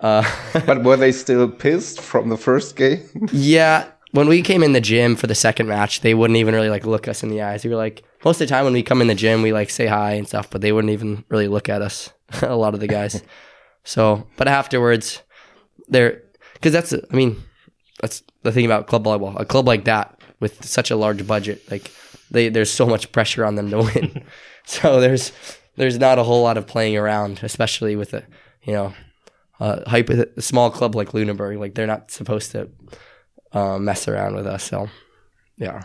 Uh, 0.00 0.22
but 0.66 0.84
were 0.84 0.96
they 0.96 1.12
still 1.12 1.48
pissed 1.48 2.00
from 2.00 2.28
the 2.28 2.36
first 2.36 2.76
game? 2.76 3.28
yeah, 3.32 3.88
when 4.12 4.28
we 4.28 4.42
came 4.42 4.62
in 4.62 4.72
the 4.72 4.80
gym 4.80 5.16
for 5.16 5.26
the 5.26 5.34
second 5.34 5.66
match, 5.68 6.02
they 6.02 6.14
wouldn't 6.14 6.36
even 6.36 6.54
really 6.54 6.70
like 6.70 6.86
look 6.86 7.08
us 7.08 7.22
in 7.22 7.28
the 7.28 7.42
eyes. 7.42 7.64
We 7.64 7.70
were 7.70 7.76
like 7.76 8.04
most 8.24 8.40
of 8.40 8.48
the 8.48 8.54
time 8.54 8.64
when 8.64 8.74
we 8.74 8.82
come 8.82 9.00
in 9.00 9.06
the 9.06 9.14
gym, 9.14 9.42
we 9.42 9.52
like 9.52 9.70
say 9.70 9.86
hi 9.86 10.12
and 10.12 10.26
stuff, 10.26 10.50
but 10.50 10.60
they 10.60 10.72
wouldn't 10.72 10.92
even 10.92 11.24
really 11.28 11.48
look 11.48 11.68
at 11.68 11.82
us. 11.82 12.10
a 12.42 12.56
lot 12.56 12.74
of 12.74 12.80
the 12.80 12.88
guys. 12.88 13.22
So, 13.84 14.26
but 14.36 14.48
afterwards, 14.48 15.22
they're 15.88 16.22
because 16.54 16.72
that's 16.72 16.92
I 16.92 17.14
mean 17.14 17.42
that's 18.00 18.22
the 18.42 18.52
thing 18.52 18.64
about 18.66 18.86
club 18.86 19.04
volleyball. 19.04 19.38
A 19.38 19.44
club 19.44 19.66
like 19.66 19.84
that 19.84 20.20
with 20.40 20.64
such 20.64 20.90
a 20.90 20.96
large 20.96 21.26
budget, 21.26 21.62
like 21.70 21.90
they 22.30 22.48
there's 22.48 22.70
so 22.70 22.86
much 22.86 23.12
pressure 23.12 23.44
on 23.44 23.54
them 23.54 23.70
to 23.70 23.78
win. 23.78 24.24
so 24.66 25.00
there's 25.00 25.32
there's 25.76 25.98
not 25.98 26.18
a 26.18 26.24
whole 26.24 26.42
lot 26.42 26.56
of 26.56 26.66
playing 26.66 26.96
around, 26.96 27.40
especially 27.42 27.96
with 27.96 28.12
a 28.14 28.24
you 28.62 28.72
know 28.72 28.92
a, 29.60 29.88
hypo, 29.88 30.24
a 30.36 30.42
small 30.42 30.70
club 30.70 30.94
like 30.94 31.14
Lunenburg. 31.14 31.58
Like 31.58 31.74
they're 31.74 31.86
not 31.86 32.10
supposed 32.10 32.50
to 32.52 32.68
uh, 33.52 33.78
mess 33.78 34.08
around 34.08 34.34
with 34.34 34.46
us. 34.46 34.64
So 34.64 34.88
yeah. 35.56 35.84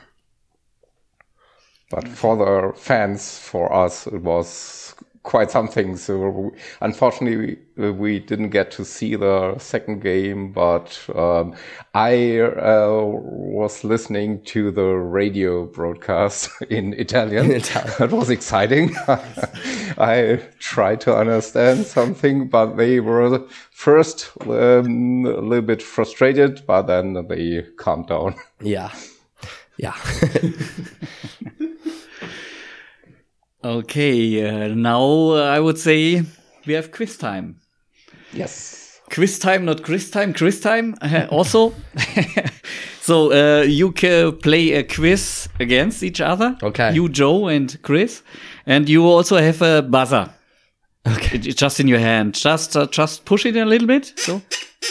But 1.89 2.07
for 2.07 2.37
the 2.37 2.79
fans, 2.79 3.37
for 3.37 3.71
us, 3.73 4.07
it 4.07 4.21
was 4.21 4.95
quite 5.23 5.51
something. 5.51 5.97
So 5.97 6.51
unfortunately, 6.81 7.57
we, 7.77 7.91
we 7.91 8.19
didn't 8.19 8.49
get 8.49 8.71
to 8.71 8.85
see 8.85 9.15
the 9.15 9.57
second 9.59 10.01
game, 10.01 10.51
but 10.51 10.99
um, 11.15 11.55
I 11.93 12.39
uh, 12.39 13.01
was 13.01 13.83
listening 13.83 14.43
to 14.45 14.71
the 14.71 14.85
radio 14.85 15.65
broadcast 15.65 16.49
in 16.69 16.93
Italian. 16.93 17.45
In 17.45 17.51
Italian. 17.57 17.93
That 17.99 18.11
was 18.11 18.29
exciting. 18.29 18.95
I 19.07 20.41
tried 20.59 21.01
to 21.01 21.15
understand 21.15 21.85
something, 21.85 22.47
but 22.47 22.77
they 22.77 22.99
were 22.99 23.47
first 23.71 24.31
um, 24.41 25.25
a 25.25 25.41
little 25.41 25.61
bit 25.61 25.81
frustrated, 25.81 26.65
but 26.65 26.83
then 26.83 27.27
they 27.27 27.63
calmed 27.77 28.07
down. 28.07 28.35
Yeah. 28.61 28.91
Yeah. 29.77 29.95
Okay, 33.63 34.43
uh, 34.47 34.67
now 34.73 35.03
uh, 35.31 35.43
I 35.55 35.59
would 35.59 35.77
say 35.77 36.23
we 36.65 36.73
have 36.73 36.91
quiz 36.91 37.17
time. 37.17 37.57
Yes. 38.33 38.99
Quiz 39.11 39.37
time, 39.39 39.65
not 39.65 39.83
quiz 39.83 40.09
time, 40.09 40.33
quiz 40.33 40.59
time 40.61 40.95
uh, 41.01 41.27
also. 41.29 41.73
so 43.01 43.31
uh, 43.31 43.61
you 43.63 43.91
can 43.91 44.37
play 44.37 44.71
a 44.73 44.83
quiz 44.83 45.47
against 45.59 46.01
each 46.01 46.21
other. 46.21 46.57
Okay. 46.63 46.93
You, 46.93 47.09
Joe, 47.09 47.47
and 47.49 47.79
Chris, 47.83 48.23
and 48.65 48.89
you 48.89 49.05
also 49.05 49.37
have 49.37 49.61
a 49.61 49.81
buzzer. 49.81 50.29
Okay. 51.07 51.37
It- 51.37 51.57
just 51.57 51.79
in 51.79 51.87
your 51.87 51.99
hand. 51.99 52.33
Just 52.33 52.75
uh, 52.75 52.87
just 52.87 53.25
push 53.25 53.45
it 53.45 53.55
a 53.57 53.65
little 53.65 53.87
bit. 53.87 54.13
So, 54.15 54.41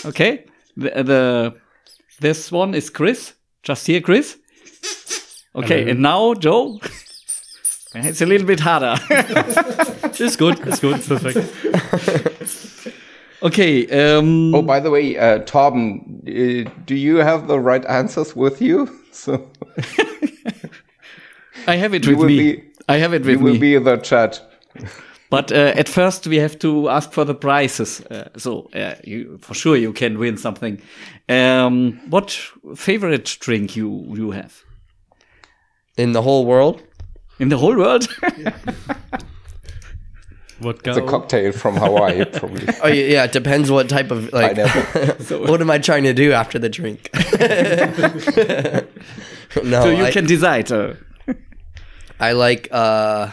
okay. 0.05 0.45
The, 0.77 1.03
the 1.03 1.55
this 2.21 2.53
one 2.53 2.75
is 2.75 2.91
Chris. 2.91 3.33
Just 3.65 3.87
here, 3.87 4.01
Chris. 4.01 4.37
Okay, 5.57 5.91
and 5.91 6.01
now 6.01 6.35
Joe. 6.35 6.79
It's 7.95 8.21
a 8.21 8.27
little 8.27 8.47
bit 8.47 8.61
harder. 8.61 8.95
it's 9.11 10.37
good. 10.37 10.61
It's 10.67 10.81
good. 10.81 10.99
ist 10.99 11.09
perfekt. 11.09 12.93
okay. 13.43 13.87
Um, 13.89 14.55
Oh, 14.55 14.63
by 14.63 14.79
the 14.81 14.91
way, 14.91 15.17
uh, 15.19 15.41
Torben, 15.45 16.23
uh, 16.29 16.71
do 16.87 16.95
you 16.95 17.17
have 17.17 17.49
the 17.49 17.59
right 17.59 17.85
answers 17.87 18.37
with 18.37 18.61
you? 18.63 18.89
So 19.13 19.51
I 21.67 21.75
have 21.77 21.93
it 21.95 22.07
you 22.07 22.17
with 22.17 22.29
me. 22.29 22.37
be- 22.53 22.63
I 22.89 22.97
have 22.99 23.13
it 23.13 23.25
with 23.25 23.39
you 23.39 23.45
with 23.45 23.53
will 23.55 23.61
be 23.61 23.75
in 23.75 23.85
the 23.85 23.97
chat. 23.97 24.41
But 25.31 25.53
uh, 25.53 25.73
at 25.77 25.89
first, 25.89 26.27
we 26.27 26.37
have 26.39 26.59
to 26.61 26.89
ask 26.89 27.13
for 27.13 27.25
the 27.25 27.35
prizes. 27.35 28.01
Uh, 28.03 28.29
so 28.37 28.69
uh, 28.75 28.95
you, 29.05 29.39
for 29.41 29.55
sure, 29.55 29.77
you 29.77 29.93
can 29.93 30.19
win 30.19 30.37
something. 30.37 30.81
Um, 31.29 32.01
what 32.09 32.31
favorite 32.77 33.37
drink 33.41 33.77
you 33.77 34.07
you 34.17 34.31
have 34.33 34.63
In 35.97 36.13
the 36.13 36.23
whole 36.23 36.47
world. 36.47 36.83
In 37.41 37.49
the 37.49 37.59
whole 37.59 37.77
world? 37.77 38.07
Wodka. 40.61 40.89
It's 40.89 40.99
a 40.99 41.03
cocktail 41.03 41.53
from 41.53 41.77
Hawaii, 41.77 42.25
probably. 42.33 42.67
Oh 42.83 42.89
yeah, 42.89 43.05
yeah, 43.05 43.25
it 43.25 43.33
depends 43.33 43.71
what 43.71 43.89
type 43.89 44.11
of 44.11 44.33
like. 44.33 44.57
Pineapple. 44.57 45.47
what 45.51 45.61
am 45.61 45.71
I 45.71 45.79
trying 45.79 46.05
to 46.05 46.13
do 46.13 46.33
after 46.33 46.59
the 46.59 46.69
drink? 46.69 47.09
no, 49.65 49.83
so 49.83 49.91
you 49.91 50.05
I, 50.05 50.11
can 50.11 50.27
decide. 50.27 50.71
Uh, 50.71 50.95
I 52.19 52.33
like. 52.33 52.69
uh 52.71 53.31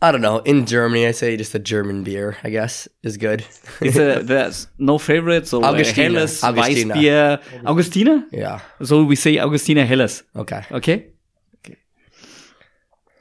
I 0.00 0.12
don't 0.12 0.20
know. 0.20 0.38
In 0.38 0.64
Germany, 0.64 1.08
I 1.08 1.10
say 1.10 1.36
just 1.36 1.56
a 1.56 1.58
German 1.58 2.04
beer. 2.04 2.36
I 2.44 2.50
guess 2.50 2.86
is 3.02 3.16
good. 3.16 3.44
it's 3.80 3.96
a, 3.96 4.22
there's 4.22 4.68
no 4.78 4.96
favorite. 4.96 5.48
So 5.48 5.60
Augustiner. 5.60 6.14
Helles, 6.14 6.40
Augustiner. 6.42 6.94
Weissbier, 6.94 7.42
Augustiner. 7.64 8.24
yeah. 8.30 8.60
So 8.84 9.02
we 9.02 9.16
say 9.16 9.38
Augustiner 9.38 9.84
Helles. 9.84 10.22
Okay. 10.36 10.58
Okay. 10.70 10.76
Okay. 10.76 11.06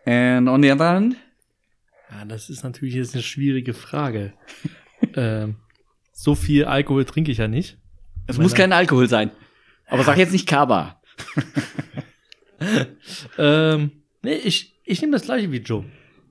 And 0.07 0.47
on 0.47 0.63
the 0.63 0.71
other 0.71 0.87
hand, 0.87 1.17
Ja, 2.09 2.23
das 2.23 2.49
ist 2.49 2.63
natürlich 2.63 2.95
jetzt 2.95 3.13
eine 3.13 3.23
schwierige 3.23 3.73
Frage. 3.73 4.33
ähm, 5.15 5.55
so 6.13 6.33
viel 6.33 6.63
Alkohol 6.65 7.03
trinke 7.03 7.31
ich 7.31 7.39
ja 7.39 7.47
nicht. 7.49 7.77
es 8.25 8.37
muss 8.37 8.53
kein 8.55 8.71
Alkohol 8.71 9.09
sein. 9.09 9.31
Aber 9.87 10.03
sag 10.03 10.17
jetzt 10.17 10.31
nicht 10.31 10.47
Kaba. 10.47 11.01
Ähm, 13.37 13.91
nee, 14.23 14.33
ich, 14.33 14.79
ich 14.83 14.99
nehme 15.01 15.13
das 15.13 15.21
gleiche 15.25 15.51
wie 15.51 15.57
Joe. 15.57 15.85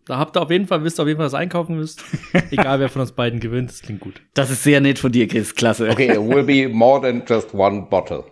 Da 0.07 0.19
habt 0.19 0.37
ihr 0.37 0.43
auf 0.43 0.51
jeden 0.51 0.67
Fall, 0.67 0.83
wisst 0.83 0.99
ihr 0.99 1.03
auf 1.03 1.09
jeden 1.09 1.19
Fall, 1.19 1.27
was 1.27 1.35
einkaufen 1.35 1.77
müsst. 1.77 2.03
Egal 2.51 2.81
wer 2.81 2.89
von 2.89 3.01
uns 3.03 3.13
beiden 3.13 3.39
gewinnt, 3.39 3.71
das 3.71 3.81
klingt 3.81 4.01
gut. 4.01 4.21
Das 4.35 4.51
ist 4.51 4.65
sehr 4.65 4.81
nett 4.81 4.99
von 4.99 5.13
dir, 5.13 5.29
Chris. 5.29 5.55
Klasse. 5.55 5.89
Okay, 5.89 6.11
it 6.11 6.19
will 6.21 6.43
be 6.43 6.69
more 6.69 7.01
than 7.01 7.23
just 7.29 7.55
one 7.55 7.87
bottle. 7.89 8.25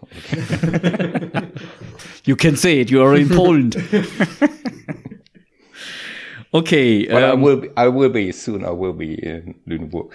You 2.25 2.35
can 2.35 2.57
say 2.57 2.81
it. 2.81 2.91
You 2.91 3.01
are 3.03 3.17
in 3.17 3.29
Poland. 3.29 3.77
Okay. 6.55 7.07
But 7.07 7.23
I 7.25 7.29
um, 7.31 7.43
will 7.43 7.57
be, 7.57 7.69
I 7.77 7.89
will 7.89 8.11
be 8.11 8.33
soon. 8.33 8.65
I 8.65 8.71
will 8.71 8.93
be 8.93 9.15
in 9.15 9.55
Lüneburg. 9.69 10.13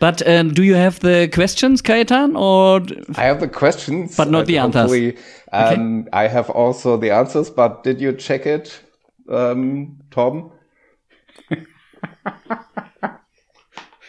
but 0.00 0.22
uh, 0.26 0.42
do 0.44 0.62
you 0.62 0.74
have 0.76 1.00
the 1.00 1.28
questions, 1.32 1.82
Kajetan, 1.82 2.34
or 2.38 2.80
I 3.18 3.24
have 3.24 3.40
the 3.40 3.48
questions, 3.48 4.16
But 4.16 4.30
not 4.30 4.46
the 4.46 4.58
answers. 4.58 4.82
hopefully, 4.82 5.16
Um, 5.52 6.06
I 6.12 6.28
have 6.28 6.48
also 6.50 6.96
the 6.96 7.10
answers, 7.10 7.50
but 7.50 7.82
did 7.84 8.00
you 8.00 8.12
check 8.12 8.46
it, 8.46 8.80
um, 9.28 9.98
Torben? 10.10 10.50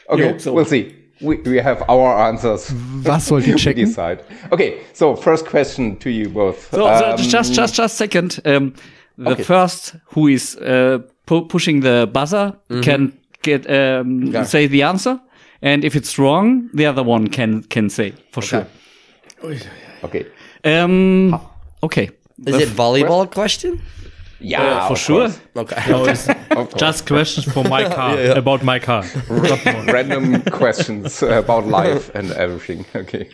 okay, 0.09 0.37
so. 0.39 0.53
we'll 0.53 0.65
see. 0.65 0.95
We, 1.21 1.35
we 1.37 1.57
have 1.57 1.83
our 1.87 2.27
answers. 2.29 2.71
Was 3.05 3.25
sollt 3.27 3.45
ihr 3.47 3.53
We 3.55 3.59
checken? 3.61 3.85
decide. 3.85 4.23
Okay, 4.51 4.79
so 4.93 5.15
first 5.15 5.45
question 5.45 5.97
to 5.97 6.09
you 6.09 6.29
both. 6.29 6.69
so, 6.71 6.87
Um, 6.87 7.17
so 7.17 7.23
just 7.23 7.53
just 7.53 7.75
just 7.75 7.95
second? 7.97 8.39
The 9.23 9.31
Okay. 9.31 9.43
first 9.43 9.95
who 10.15 10.27
is 10.27 10.55
uh, 10.57 10.97
pu- 11.25 11.45
pushing 11.47 11.81
the 11.83 12.07
buzzer 12.13 12.53
can 12.83 13.11
get 13.43 13.65
um, 13.69 14.23
Yeah. 14.33 14.45
say 14.45 14.67
the 14.67 14.83
answer, 14.83 15.19
and 15.61 15.83
if 15.83 15.95
it's 15.95 16.17
wrong, 16.17 16.69
the 16.73 16.85
other 16.89 17.03
one 17.03 17.27
can 17.29 17.63
can 17.69 17.89
say 17.89 18.13
for 18.31 18.41
sure. 18.43 18.65
okay. 20.03 20.25
Um, 20.63 21.39
okay. 21.81 22.09
Is 22.47 22.55
it 22.55 22.69
volleyball 22.77 23.27
question? 23.33 23.81
Yeah, 24.43 24.87
for 24.87 24.95
sure. 24.97 25.27
course. 25.29 25.39
Okay. 25.55 25.91
No, 25.91 26.05
it's 26.05 26.27
Of 26.57 26.69
course. 26.69 26.73
just 26.81 27.05
questions 27.07 27.45
for 27.53 27.63
my 27.63 27.83
car 27.95 28.17
about 28.37 28.63
my 28.63 28.79
car. 28.79 29.03
Random 29.93 30.41
questions 30.51 31.21
about 31.23 31.67
life 31.67 32.09
and 32.15 32.31
everything. 32.31 32.85
Okay. 32.95 33.29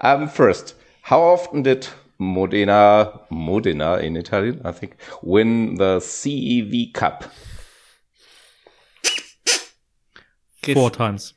Um, 0.00 0.28
first, 0.28 0.74
how 1.02 1.20
often 1.20 1.62
did 1.62 1.88
Modena, 2.18 3.20
Modena 3.30 3.94
in 3.96 4.16
Italian, 4.16 4.60
I 4.64 4.72
think, 4.72 4.96
win 5.22 5.76
the 5.76 5.98
CEV 5.98 6.92
Cup? 6.92 7.24
Four 10.74 10.90
times. 10.90 11.34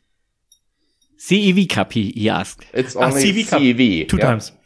CEV 1.17 1.57
E 1.59 1.67
Cup, 1.67 1.93
he, 1.93 2.11
he 2.11 2.29
asked. 2.29 2.65
It's 2.73 2.95
Ah, 2.95 3.05
only 3.05 3.21
CEV 3.23 3.47
Cup. 3.49 3.61
CEV. 3.61 4.09
Two 4.09 4.17
yeah. 4.17 4.25
times. 4.25 4.51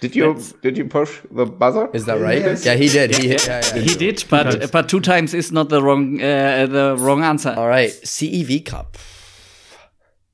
Did 0.00 0.16
you 0.16 0.40
did 0.62 0.78
you 0.78 0.86
push 0.86 1.20
the 1.30 1.44
buzzer? 1.44 1.90
Is 1.92 2.06
that 2.06 2.18
right? 2.20 2.58
Yeah, 2.64 2.74
he 2.74 2.88
did. 2.88 3.14
He 3.14 3.28
hit. 3.28 3.46
Yeah, 3.46 3.60
yeah. 3.74 3.82
He 3.82 3.94
did, 3.94 4.24
but 4.30 4.72
but 4.72 4.88
two 4.88 5.00
times 5.00 5.34
is 5.34 5.52
not 5.52 5.68
the 5.68 5.82
wrong 5.82 6.18
uh, 6.22 6.64
the 6.64 6.96
wrong 6.98 7.22
answer. 7.22 7.54
All 7.54 7.68
right. 7.68 7.90
CEV 7.90 8.64
Cup. 8.64 8.96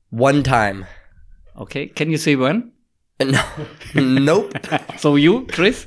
One 0.09 0.41
time. 0.41 0.85
Okay, 1.57 1.87
can 1.87 2.09
you 2.09 2.17
say 2.17 2.37
when? 2.37 2.71
No. 3.19 3.43
nope. 3.95 4.53
So 4.97 5.15
you, 5.15 5.45
Chris, 5.47 5.85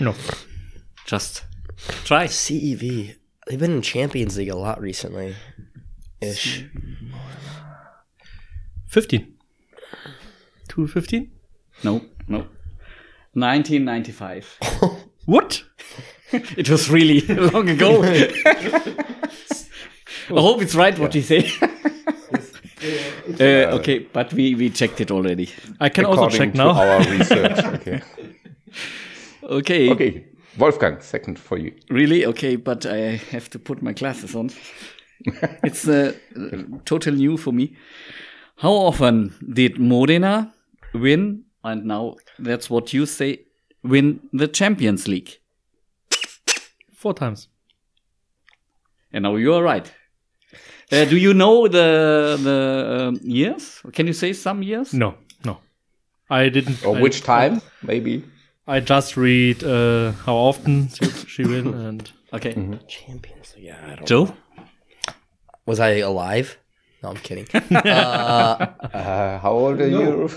No. 0.00 0.14
just 1.06 1.44
try. 2.04 2.26
CEV. 2.26 3.14
They've 3.46 3.58
been 3.58 3.72
in 3.72 3.82
Champions 3.82 4.36
League 4.38 4.48
a 4.50 4.56
lot 4.56 4.80
recently. 4.80 5.34
Ish. 6.20 6.64
15. 8.88 9.34
215? 10.68 11.30
No, 11.84 12.02
no. 12.28 12.46
1995. 13.34 14.58
what? 15.26 15.62
it 16.32 16.68
was 16.68 16.90
really 16.90 17.20
long 17.22 17.68
ago. 17.68 18.02
I 18.04 18.32
hope 20.30 20.62
it's 20.62 20.74
right 20.74 20.98
what 20.98 21.14
you 21.14 21.22
say. 21.22 21.50
Uh, 23.40 23.76
okay, 23.78 23.98
but 24.12 24.32
we, 24.32 24.54
we 24.54 24.70
checked 24.70 25.00
it 25.00 25.10
already. 25.10 25.50
I 25.80 25.88
can 25.88 26.04
also 26.04 26.28
check 26.28 26.52
to 26.52 26.58
now. 26.58 26.70
our 26.70 26.98
research. 27.10 27.58
Okay. 27.58 28.02
Okay. 29.50 29.90
Okay. 29.90 30.26
Wolfgang, 30.58 31.00
second 31.00 31.38
for 31.38 31.56
you. 31.56 31.72
Really? 31.88 32.26
Okay, 32.26 32.56
but 32.56 32.84
I 32.84 33.16
have 33.30 33.48
to 33.50 33.58
put 33.58 33.80
my 33.80 33.94
glasses 33.94 34.34
on. 34.34 34.50
it's 35.64 35.88
uh, 35.88 36.12
total 36.84 37.14
new 37.14 37.38
for 37.38 37.52
me. 37.52 37.74
How 38.56 38.72
often 38.72 39.32
did 39.54 39.78
Modena 39.78 40.52
win? 40.92 41.44
And 41.64 41.86
now 41.86 42.16
that's 42.38 42.68
what 42.68 42.92
you 42.92 43.06
say 43.06 43.46
win 43.82 44.20
the 44.32 44.48
Champions 44.48 45.08
League. 45.08 45.38
Four 46.92 47.14
times. 47.14 47.48
And 49.12 49.22
now 49.22 49.36
you 49.36 49.54
are 49.54 49.62
right. 49.62 49.90
Uh, 50.90 51.04
do 51.04 51.16
you 51.16 51.34
know 51.34 51.68
the 51.68 52.38
the 52.42 53.08
um, 53.08 53.20
years? 53.22 53.82
Can 53.92 54.06
you 54.06 54.14
say 54.14 54.32
some 54.32 54.62
years? 54.62 54.94
No, 54.94 55.14
no. 55.44 55.58
I 56.30 56.48
didn't. 56.48 56.84
Or 56.84 56.96
I, 56.96 57.00
which 57.00 57.22
time? 57.22 57.60
Maybe. 57.82 58.24
I 58.66 58.80
just 58.80 59.16
read 59.16 59.64
uh, 59.64 60.12
how 60.12 60.34
often 60.34 60.88
she, 60.88 61.06
she 61.26 61.44
win 61.44 61.74
and 61.88 62.10
Okay. 62.32 62.52
Champions 62.86 63.54
Yeah, 63.56 63.78
I 63.82 63.94
don't 63.96 64.06
Joe? 64.06 64.34
Was 65.66 65.80
I 65.80 65.96
alive? 65.98 66.58
No, 67.02 67.10
I'm 67.10 67.16
kidding. 67.16 67.46
Uh, 68.90 69.38
how 69.38 69.52
old 69.52 69.80
are 69.80 69.88
you? 69.88 70.28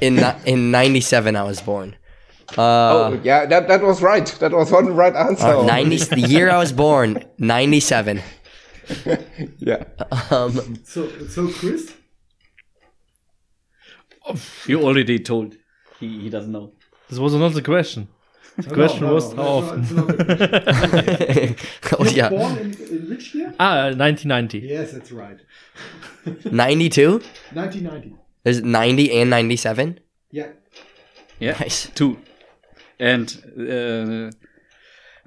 in 0.00 0.18
in 0.46 0.70
'97, 0.70 1.36
I 1.36 1.42
was 1.42 1.60
born. 1.60 1.96
Uh, 2.58 2.60
oh, 2.60 3.20
yeah, 3.22 3.46
that, 3.46 3.68
that 3.68 3.82
was 3.82 4.02
right. 4.02 4.26
That 4.40 4.52
was 4.52 4.70
one 4.70 4.94
right 4.94 5.14
answer. 5.14 5.46
uh, 5.46 5.62
90 5.64 5.96
the 5.96 6.20
year 6.20 6.50
I 6.50 6.58
was 6.58 6.72
born, 6.72 7.24
97. 7.38 8.20
Yeah. 9.58 9.84
Um, 10.30 10.78
So, 10.84 11.08
so 11.28 11.48
Chris? 11.48 11.92
You 14.66 14.82
already 14.82 15.18
told. 15.18 15.56
He, 16.00 16.20
he 16.22 16.30
doesn't 16.30 16.50
know. 16.52 16.72
this 17.08 17.18
was 17.18 17.34
not 17.34 17.52
the 17.52 17.62
question. 17.62 18.08
The 18.56 18.70
question 18.72 19.08
was 19.10 19.32
how 19.32 19.42
often. 19.42 19.84
oh 21.98 22.04
yeah, 22.06 22.28
Born 22.28 22.56
in, 22.58 22.72
in 22.74 23.08
which 23.10 23.34
year? 23.34 23.52
Ah, 23.58 23.90
1990. 23.96 24.60
Yes, 24.60 24.92
that's 24.92 25.10
right. 25.10 25.38
92. 26.44 27.20
1990. 27.52 28.16
There's 28.44 28.62
90 28.62 29.20
and 29.20 29.30
97. 29.30 29.98
Yeah. 30.30 30.48
Yeah. 31.40 31.56
Nice. 31.58 31.90
Two. 31.94 32.18
And 33.00 33.28
uh, 33.58 34.30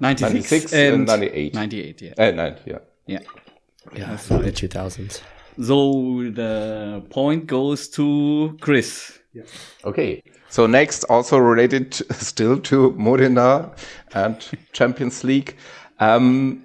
96 0.00 0.72
and 0.72 0.94
and 0.94 1.06
98. 1.06 1.54
98, 1.54 2.02
yeah. 2.02 2.12
Uh, 2.16 2.30
nine, 2.30 2.56
yeah. 2.64 2.78
Yeah. 3.06 3.18
Yeah, 3.94 4.16
the 4.16 4.52
2000s. 4.52 5.20
So 5.60 6.30
the 6.30 7.02
point 7.10 7.46
goes 7.46 7.88
to 7.90 8.56
Chris. 8.60 9.18
Okay. 9.84 10.22
So 10.48 10.66
next, 10.66 11.04
also 11.04 11.38
related 11.38 11.92
to- 11.92 12.14
still 12.14 12.58
to 12.60 12.92
Modena 12.92 13.72
and 14.14 14.36
Champions 14.72 15.24
League. 15.24 15.56
Um, 16.00 16.64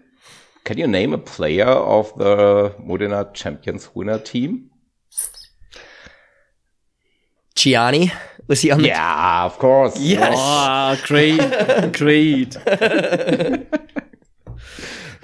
can 0.63 0.77
you 0.77 0.87
name 0.87 1.13
a 1.13 1.17
player 1.17 1.65
of 1.67 2.13
the 2.17 2.73
Modena 2.79 3.29
Champions 3.33 3.89
winner 3.93 4.19
team? 4.19 4.69
Gianni 7.55 8.11
was 8.47 8.61
he 8.61 8.71
on 8.71 8.79
the? 8.81 8.87
Yeah, 8.87 9.45
of 9.45 9.57
course. 9.59 9.99
Yes. 9.99 10.35
Ah, 10.37 10.97
great, 11.05 11.39
great. 11.93 12.57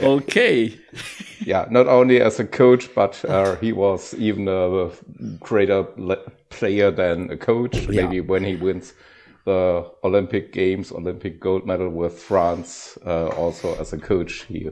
okay. 0.01 0.73
Yeah, 1.45 1.65
not 1.71 1.87
only 1.87 2.21
as 2.21 2.39
a 2.39 2.45
coach, 2.45 2.93
but 2.93 3.23
uh, 3.25 3.55
he 3.55 3.71
was 3.71 4.13
even 4.15 4.47
a 4.47 4.89
greater 5.39 5.83
player 6.49 6.91
than 6.91 7.31
a 7.31 7.37
coach. 7.37 7.87
Maybe 7.87 8.21
when 8.21 8.43
he 8.43 8.55
wins 8.55 8.93
the 9.45 9.89
Olympic 10.03 10.53
Games, 10.53 10.91
Olympic 10.91 11.39
gold 11.39 11.65
medal 11.65 11.89
with 11.89 12.21
France, 12.21 12.99
uh, 13.05 13.29
also 13.29 13.75
as 13.79 13.93
a 13.93 13.97
coach, 13.97 14.43
he 14.47 14.69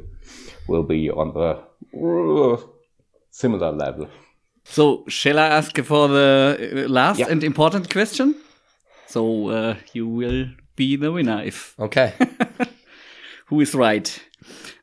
will 0.67 0.83
be 0.83 1.09
on 1.09 1.33
the 1.33 1.63
uh, 1.97 2.61
similar 3.31 3.71
level. 3.71 4.07
So 4.65 5.03
shall 5.07 5.39
I 5.39 5.47
ask 5.47 5.75
for 5.83 6.07
the 6.09 6.57
uh, 6.85 6.89
last 6.89 7.19
Yeah. 7.19 7.31
and 7.31 7.43
important 7.43 7.89
question? 7.89 8.35
So 9.07 9.49
uh, 9.49 9.75
you 9.93 10.07
will 10.07 10.49
be 10.75 10.97
the 10.97 11.11
winner 11.11 11.41
if 11.43 11.73
Okay. 11.79 12.13
who 13.47 13.61
is 13.61 13.73
right. 13.73 14.21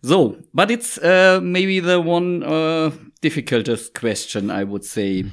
So, 0.06 0.36
but 0.52 0.70
it's 0.70 0.98
uh, 0.98 1.40
maybe 1.42 1.80
the 1.80 1.98
one 1.98 2.42
uh, 2.42 2.90
difficultest 3.22 3.94
question, 3.94 4.50
I 4.50 4.62
would 4.62 4.84
say. 4.84 5.24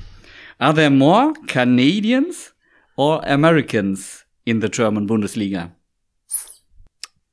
Are 0.61 0.71
there 0.71 0.89
more 0.89 1.33
Canadians 1.47 2.53
or 2.95 3.21
Americans 3.25 4.23
in 4.45 4.61
the 4.61 4.69
German 4.69 5.07
Bundesliga? 5.07 5.71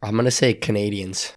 I'm 0.03 0.17
gonna 0.17 0.33
say 0.33 0.53
Canadians. 0.55 1.33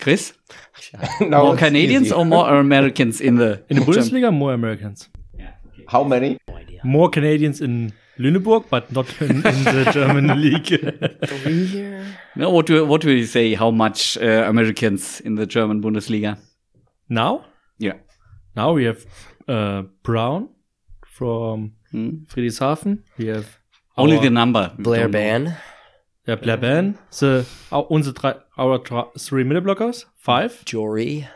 Chris? 0.00 0.32
now 1.20 1.44
More 1.44 1.56
Canadians 1.56 2.06
easy. 2.06 2.14
or 2.14 2.24
more 2.24 2.48
Americans 2.58 3.20
in 3.20 3.36
the 3.36 3.62
In 3.68 3.76
the 3.76 3.82
Bundesliga, 3.82 4.32
more 4.32 4.54
Americans. 4.54 5.10
How 5.86 6.02
many? 6.02 6.38
More 6.82 7.10
Canadians 7.10 7.60
in 7.60 7.92
Lüneburg, 8.18 8.64
but 8.70 8.92
not 8.92 9.06
in, 9.22 9.30
in 9.36 9.42
the 9.42 9.90
German 9.92 10.40
league. 10.40 10.70
No, 12.36 12.50
what 12.50 12.66
do 12.66 12.84
what 12.86 13.04
will 13.04 13.14
you 13.16 13.26
say? 13.26 13.54
How 13.54 13.70
much 13.70 14.16
uh, 14.18 14.44
Americans 14.48 15.20
in 15.20 15.34
the 15.36 15.46
German 15.46 15.80
Bundesliga? 15.82 16.36
now, 17.08 17.44
Yeah. 17.78 17.96
now 18.56 18.72
we 18.72 18.84
have 18.84 19.04
uh, 19.48 19.82
Brown 20.02 20.48
from 21.06 21.72
Hmm. 21.90 22.24
Friedrichshafen. 22.28 23.02
We 23.18 23.26
have 23.26 23.58
Only 23.98 24.18
the 24.18 24.30
number. 24.30 24.72
Blair. 24.78 25.08
Ban. 25.08 25.56
Yeah, 26.26 26.36
Blair 26.36 26.56
Ban. 26.56 26.98
The 27.20 27.44
our, 27.70 27.86
unsere 27.90 28.14
drei, 28.14 28.32
our 28.56 28.78
three 29.18 29.44
middle 29.44 29.62
blockers. 29.62 30.06
Five. 30.16 30.64
Jory. 30.64 31.28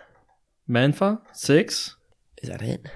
Manfa. 0.68 1.20
Six. 1.35 1.97
Is 2.43 2.49
that 2.49 2.62
it? 2.62 2.87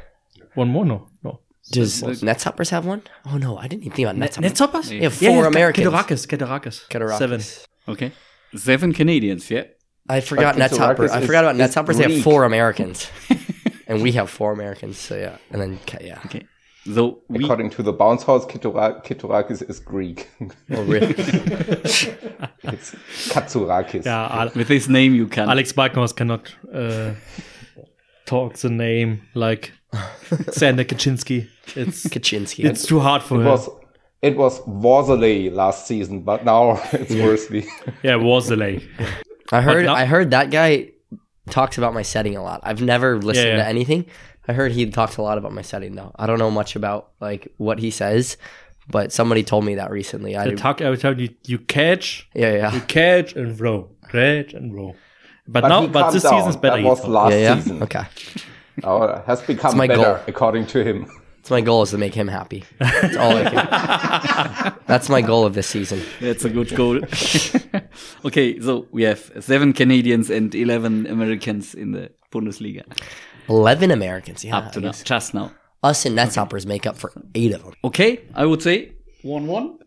One 0.54 0.68
more. 0.70 0.86
No. 0.86 1.08
No. 1.22 1.40
Does 1.72 2.02
Netzhoppers 2.02 2.70
have 2.70 2.84
one? 2.84 3.02
Oh 3.26 3.36
no, 3.36 3.56
I 3.56 3.68
didn't 3.68 3.84
even 3.84 3.96
think 3.96 4.08
about 4.08 4.16
Netzhoppers. 4.16 4.50
Netzoppers? 4.50 4.88
They 4.88 5.00
have 5.00 5.14
four 5.14 5.46
Americans. 5.46 5.86
Kedorakis. 5.86 6.26
Kedorakis. 6.26 6.88
Kedorakis. 6.88 7.18
Seven. 7.18 7.40
Okay. 7.88 8.12
Seven 8.56 8.92
Canadians, 8.92 9.50
yeah. 9.50 9.64
I 10.08 10.20
forgot 10.20 10.56
But 10.56 10.70
Netzhopper. 10.72 10.96
Kedorakis 10.96 11.10
I 11.10 11.26
forgot 11.26 11.44
about 11.44 11.56
is 11.60 11.74
Netzhoppers. 11.74 11.96
They 11.98 12.12
have 12.14 12.22
four 12.24 12.44
Americans, 12.44 13.08
and 13.86 14.02
we 14.02 14.12
have 14.12 14.28
four 14.28 14.52
Americans. 14.52 14.98
So 14.98 15.16
yeah, 15.16 15.36
and 15.52 15.60
then 15.62 15.78
yeah. 16.00 16.20
Okay. 16.26 16.46
So 16.92 17.20
we 17.28 17.44
According 17.44 17.70
to 17.70 17.82
the 17.82 17.92
bounce 17.92 18.22
house, 18.24 18.46
Kitora- 18.46 19.04
Kitorakis 19.04 19.68
is 19.68 19.78
Greek. 19.80 20.28
Oh 20.72 20.82
really? 20.82 21.14
it's 21.16 22.94
Katsurakis. 23.28 24.06
Yeah, 24.06 24.26
Al- 24.28 24.50
with 24.54 24.68
his 24.68 24.88
name 24.88 25.14
you 25.14 25.26
can. 25.28 25.48
Alex 25.48 25.72
Balkenhorst 25.72 26.16
cannot 26.16 26.54
uh, 26.74 27.12
talk 28.24 28.54
the 28.54 28.70
name 28.70 29.22
like 29.34 29.72
Sander 30.52 30.84
Kaczynski. 30.84 31.46
It's 31.76 32.06
Kaczynski. 32.06 32.64
it's 32.64 32.86
too 32.86 33.00
hard 33.00 33.22
for 33.22 33.36
It 33.36 33.44
him. 33.44 33.46
was 33.46 33.68
It 34.22 34.36
was 34.36 34.60
Worsley 34.66 35.50
last 35.50 35.86
season, 35.86 36.20
but 36.22 36.44
now 36.44 36.80
it's 36.92 37.14
Worsley. 37.14 37.64
Yeah, 38.02 38.16
Worsley. 38.16 38.88
I 39.52 39.60
heard 39.62 39.84
now- 39.86 39.94
I 39.94 40.04
heard 40.04 40.30
that 40.30 40.50
guy 40.50 40.90
talks 41.50 41.78
about 41.78 41.94
my 41.94 42.02
setting 42.02 42.36
a 42.36 42.42
lot. 42.42 42.60
I've 42.62 42.82
never 42.82 43.16
listened 43.18 43.46
Yeah, 43.48 43.56
yeah. 43.56 43.62
to 43.64 43.68
anything. 43.68 44.04
I 44.48 44.52
heard 44.52 44.72
he 44.72 44.90
talks 44.90 45.16
a 45.16 45.22
lot 45.22 45.38
about 45.38 45.52
my 45.52 45.62
setting 45.62 45.94
though. 45.96 46.12
I 46.16 46.26
don't 46.26 46.38
know 46.38 46.50
much 46.50 46.76
about 46.76 47.10
like 47.20 47.48
what 47.56 47.78
he 47.78 47.90
says, 47.90 48.36
but 48.88 49.12
somebody 49.12 49.42
told 49.42 49.64
me 49.64 49.76
that 49.76 49.90
recently. 49.90 50.36
I 50.36 50.44
The 50.50 50.56
talk 50.56 50.80
every 50.80 50.98
time 50.98 51.18
you, 51.18 51.30
you 51.46 51.58
catch, 51.58 52.28
yeah 52.34 52.52
yeah, 52.56 52.74
you 52.74 52.80
catch 52.82 53.34
and 53.34 53.58
row, 53.60 53.90
catch 54.10 54.54
and 54.54 54.74
row. 54.74 54.94
But, 55.48 55.62
But 55.62 55.68
now, 55.68 55.86
but 55.88 56.10
this 56.12 56.22
down. 56.22 56.32
season's 56.38 56.56
better. 56.56 56.76
That 56.82 56.88
was 56.88 57.04
last 57.06 57.32
yeah 57.32 57.38
yeah 57.38 57.54
season. 57.60 57.82
okay. 57.82 58.04
Now 58.82 59.02
it 59.02 59.24
has 59.26 59.40
become 59.42 59.76
my 59.76 59.86
better, 59.86 60.02
goal. 60.02 60.18
according 60.26 60.66
to 60.68 60.82
him. 60.84 61.06
It's 61.40 61.50
my 61.50 61.60
goal 61.62 61.82
is 61.82 61.90
to 61.90 61.98
make 61.98 62.14
him 62.14 62.28
happy. 62.28 62.64
That's 62.78 63.16
all 63.16 63.34
I 63.36 63.44
can. 63.50 64.74
That's 64.86 65.08
my 65.08 65.22
goal 65.22 65.46
of 65.46 65.54
this 65.54 65.66
season. 65.66 66.02
That's 66.20 66.44
a 66.44 66.50
good 66.50 66.74
goal. 66.76 67.00
okay, 68.26 68.60
so 68.60 68.86
we 68.92 69.04
have 69.04 69.32
seven 69.40 69.72
Canadians 69.72 70.28
and 70.30 70.54
11 70.54 71.06
Americans 71.06 71.74
in 71.74 71.92
the 71.92 72.10
Bundesliga 72.30 72.82
Eleven 73.48 73.90
Americans. 73.90 74.44
Yeah, 74.44 74.58
up 74.58 74.72
to 74.72 74.80
I 74.80 74.82
now, 74.82 74.92
just 74.92 75.32
now. 75.34 75.52
us 75.82 76.04
and 76.04 76.16
Netshoppers 76.16 76.66
make 76.66 76.86
up 76.86 76.96
for 76.98 77.10
eight 77.34 77.52
of 77.54 77.64
them. 77.64 77.72
Okay, 77.84 78.20
I 78.34 78.44
would 78.44 78.60
say 78.62 78.92
1 79.22 79.46
1. 79.46 79.78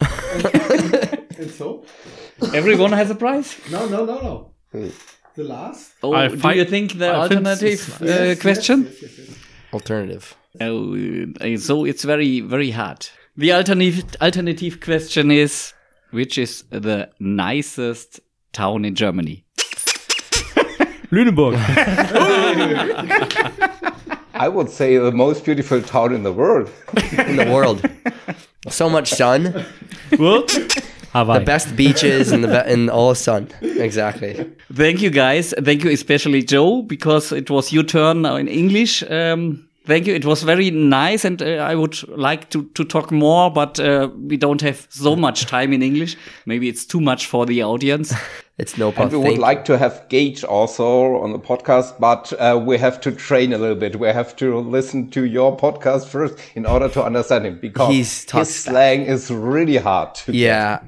And 1.38 1.50
so? 1.50 1.84
Everyone 2.54 2.90
has 2.92 3.10
a 3.10 3.14
prize. 3.14 3.56
No, 3.70 3.86
no, 3.86 4.04
no, 4.04 4.18
no. 4.20 4.50
Hmm. 4.72 4.88
The 5.38 5.44
last? 5.44 5.92
Oh, 6.02 6.14
I 6.14 6.26
do 6.26 6.36
find- 6.36 6.58
you 6.58 6.64
think 6.64 6.98
the 6.98 7.06
I 7.10 7.14
alternative 7.14 8.00
it's- 8.02 8.02
uh, 8.02 8.34
question? 8.40 8.90
Alternative. 9.72 10.34
Oh, 10.60 10.96
uh, 11.40 11.56
so 11.58 11.84
it's 11.84 12.02
very, 12.02 12.40
very 12.40 12.70
hard. 12.72 13.08
The 13.36 13.52
alternative 13.52 14.04
alternative 14.20 14.80
question 14.80 15.30
is 15.30 15.74
which 16.10 16.38
is 16.38 16.64
the 16.70 17.10
nicest 17.20 18.18
town 18.52 18.84
in 18.84 18.96
Germany? 18.96 19.44
Lüneburg. 21.12 21.54
I 24.34 24.48
would 24.48 24.70
say 24.70 24.96
the 24.98 25.12
most 25.12 25.44
beautiful 25.44 25.80
town 25.82 26.12
in 26.14 26.24
the 26.24 26.32
world. 26.32 26.68
in 27.28 27.36
the 27.36 27.48
world. 27.52 27.88
so 28.68 28.90
much 28.90 29.10
sun, 29.10 29.64
World? 30.18 30.50
Hawaii. 31.12 31.38
the 31.38 31.44
best 31.44 31.76
beaches, 31.76 32.32
and 32.32 32.44
the 32.44 32.48
be- 32.48 32.72
and 32.72 32.90
all 32.90 33.14
sun. 33.14 33.48
Exactly. 33.62 34.34
Thank 34.72 35.00
you, 35.02 35.10
guys. 35.10 35.54
Thank 35.64 35.84
you, 35.84 35.90
especially 35.90 36.42
Joe, 36.42 36.82
because 36.82 37.32
it 37.32 37.50
was 37.50 37.72
your 37.72 37.84
turn 37.84 38.22
now 38.22 38.36
in 38.36 38.48
English. 38.48 39.02
Um, 39.10 39.66
thank 39.86 40.06
you. 40.06 40.14
It 40.14 40.24
was 40.24 40.42
very 40.42 40.70
nice, 40.70 41.24
and 41.24 41.40
uh, 41.42 41.46
I 41.70 41.74
would 41.74 41.96
like 42.08 42.50
to, 42.50 42.64
to 42.74 42.84
talk 42.84 43.10
more, 43.10 43.50
but 43.50 43.80
uh, 43.80 44.08
we 44.28 44.36
don't 44.36 44.60
have 44.60 44.86
so 44.90 45.16
much 45.16 45.46
time 45.46 45.72
in 45.72 45.82
English. 45.82 46.16
Maybe 46.46 46.68
it's 46.68 46.84
too 46.84 47.00
much 47.00 47.26
for 47.26 47.46
the 47.46 47.62
audience. 47.64 48.14
It's 48.60 48.76
no 48.76 48.88
And 48.88 48.96
problem. 48.96 49.22
we 49.22 49.28
would 49.30 49.38
like 49.38 49.64
to 49.66 49.78
have 49.78 50.02
Gage 50.08 50.42
also 50.42 51.18
on 51.22 51.30
the 51.32 51.38
podcast, 51.38 51.94
but 52.00 52.32
uh, 52.40 52.58
we 52.58 52.76
have 52.76 53.00
to 53.02 53.12
train 53.12 53.52
a 53.52 53.56
little 53.56 53.76
bit. 53.76 54.00
We 54.00 54.08
have 54.08 54.34
to 54.38 54.58
listen 54.58 55.10
to 55.10 55.24
your 55.26 55.56
podcast 55.56 56.06
first 56.08 56.34
in 56.56 56.66
order 56.66 56.88
to 56.88 57.04
understand 57.04 57.46
him 57.46 57.60
because 57.60 57.94
his 57.94 58.10
slang 58.52 59.02
is 59.02 59.30
really 59.30 59.76
hard. 59.76 60.16
To 60.16 60.32
Yeah, 60.32 60.80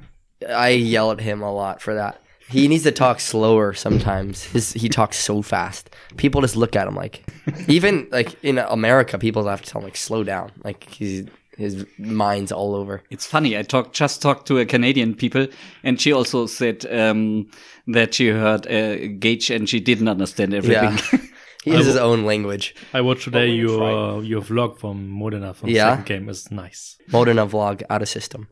I 0.49 0.71
yell 0.71 1.11
at 1.13 1.21
him 1.21 1.43
a 1.43 1.53
lot 1.53 1.81
for 1.81 1.95
that. 1.95 2.21
He 2.49 2.67
needs 2.67 2.83
to 2.83 2.91
talk 2.93 3.21
slower 3.21 3.75
sometimes. 3.75 4.43
His 4.43 4.73
he 4.73 4.89
talks 4.89 5.17
so 5.17 5.41
fast. 5.41 5.91
People 6.17 6.41
just 6.41 6.57
look 6.57 6.75
at 6.75 6.89
him 6.89 6.97
like, 6.97 7.23
even 7.69 8.09
like 8.11 8.43
in 8.43 8.59
America, 8.59 9.19
people 9.19 9.47
have 9.47 9.63
to 9.63 9.71
tell 9.71 9.81
him 9.81 9.85
like 9.85 9.97
slow 9.97 10.25
down. 10.25 10.51
Like 10.65 10.83
he's 10.91 11.27
his 11.57 11.87
mind's 11.99 12.51
all 12.51 12.75
over. 12.75 13.03
It's 13.11 13.25
funny. 13.27 13.57
I 13.57 13.63
talked 13.63 13.95
just 13.95 14.21
talked 14.21 14.47
to 14.49 14.59
a 14.59 14.67
Canadian 14.67 15.15
people, 15.15 15.47
and 15.85 16.01
she 16.01 16.13
also 16.13 16.47
said 16.47 16.85
um, 16.93 17.49
that 17.87 18.15
she 18.15 18.29
heard 18.31 18.67
uh, 18.67 18.97
Gage 19.21 19.51
and 19.51 19.69
she 19.69 19.79
didn't 19.79 20.09
understand 20.09 20.53
everything. 20.53 20.99
Yeah, 20.99 21.21
he 21.65 21.71
has 21.71 21.87
his 21.87 21.97
own 21.97 22.25
language. 22.25 22.75
I 22.93 23.01
watched 23.03 23.25
today 23.25 23.51
your 23.51 23.83
uh, 23.83 24.21
your 24.23 24.41
vlog 24.43 24.79
from 24.79 25.09
Modena 25.09 25.55
from 25.55 25.69
Yeah. 25.69 25.91
second 25.91 26.07
game. 26.07 26.29
It's 26.29 26.51
nice. 26.51 26.97
Modena 27.13 27.47
vlog 27.47 27.83
out 27.91 28.03
of 28.03 28.09
system 28.09 28.49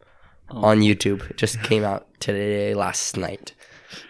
on 0.50 0.80
YouTube. 0.80 1.28
It 1.30 1.36
just 1.36 1.62
came 1.62 1.84
out 1.84 2.06
today, 2.20 2.74
last 2.74 3.16
night. 3.16 3.54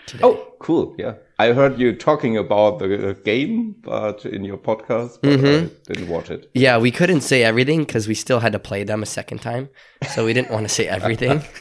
Today. 0.06 0.24
Oh, 0.24 0.54
cool. 0.58 0.94
Yeah. 0.98 1.14
I 1.38 1.52
heard 1.52 1.78
you 1.78 1.94
talking 1.94 2.36
about 2.36 2.80
the 2.80 3.10
uh, 3.10 3.12
game, 3.24 3.76
but 3.82 4.26
in 4.26 4.44
your 4.44 4.58
podcast, 4.58 5.18
but 5.22 5.32
I 5.34 5.70
didn't 5.86 6.08
watch 6.08 6.30
it. 6.30 6.50
Yeah, 6.52 6.78
we 6.78 6.90
couldn't 6.90 7.20
say 7.20 7.44
everything 7.44 7.80
because 7.80 8.08
we 8.08 8.14
still 8.14 8.40
had 8.40 8.52
to 8.52 8.58
play 8.58 8.82
them 8.82 9.02
a 9.02 9.06
second 9.06 9.38
time, 9.38 9.68
so 10.08 10.24
we 10.24 10.32
didn't 10.32 10.50
want 10.50 10.66
to 10.66 10.74
say 10.74 10.88
everything. 10.88 11.42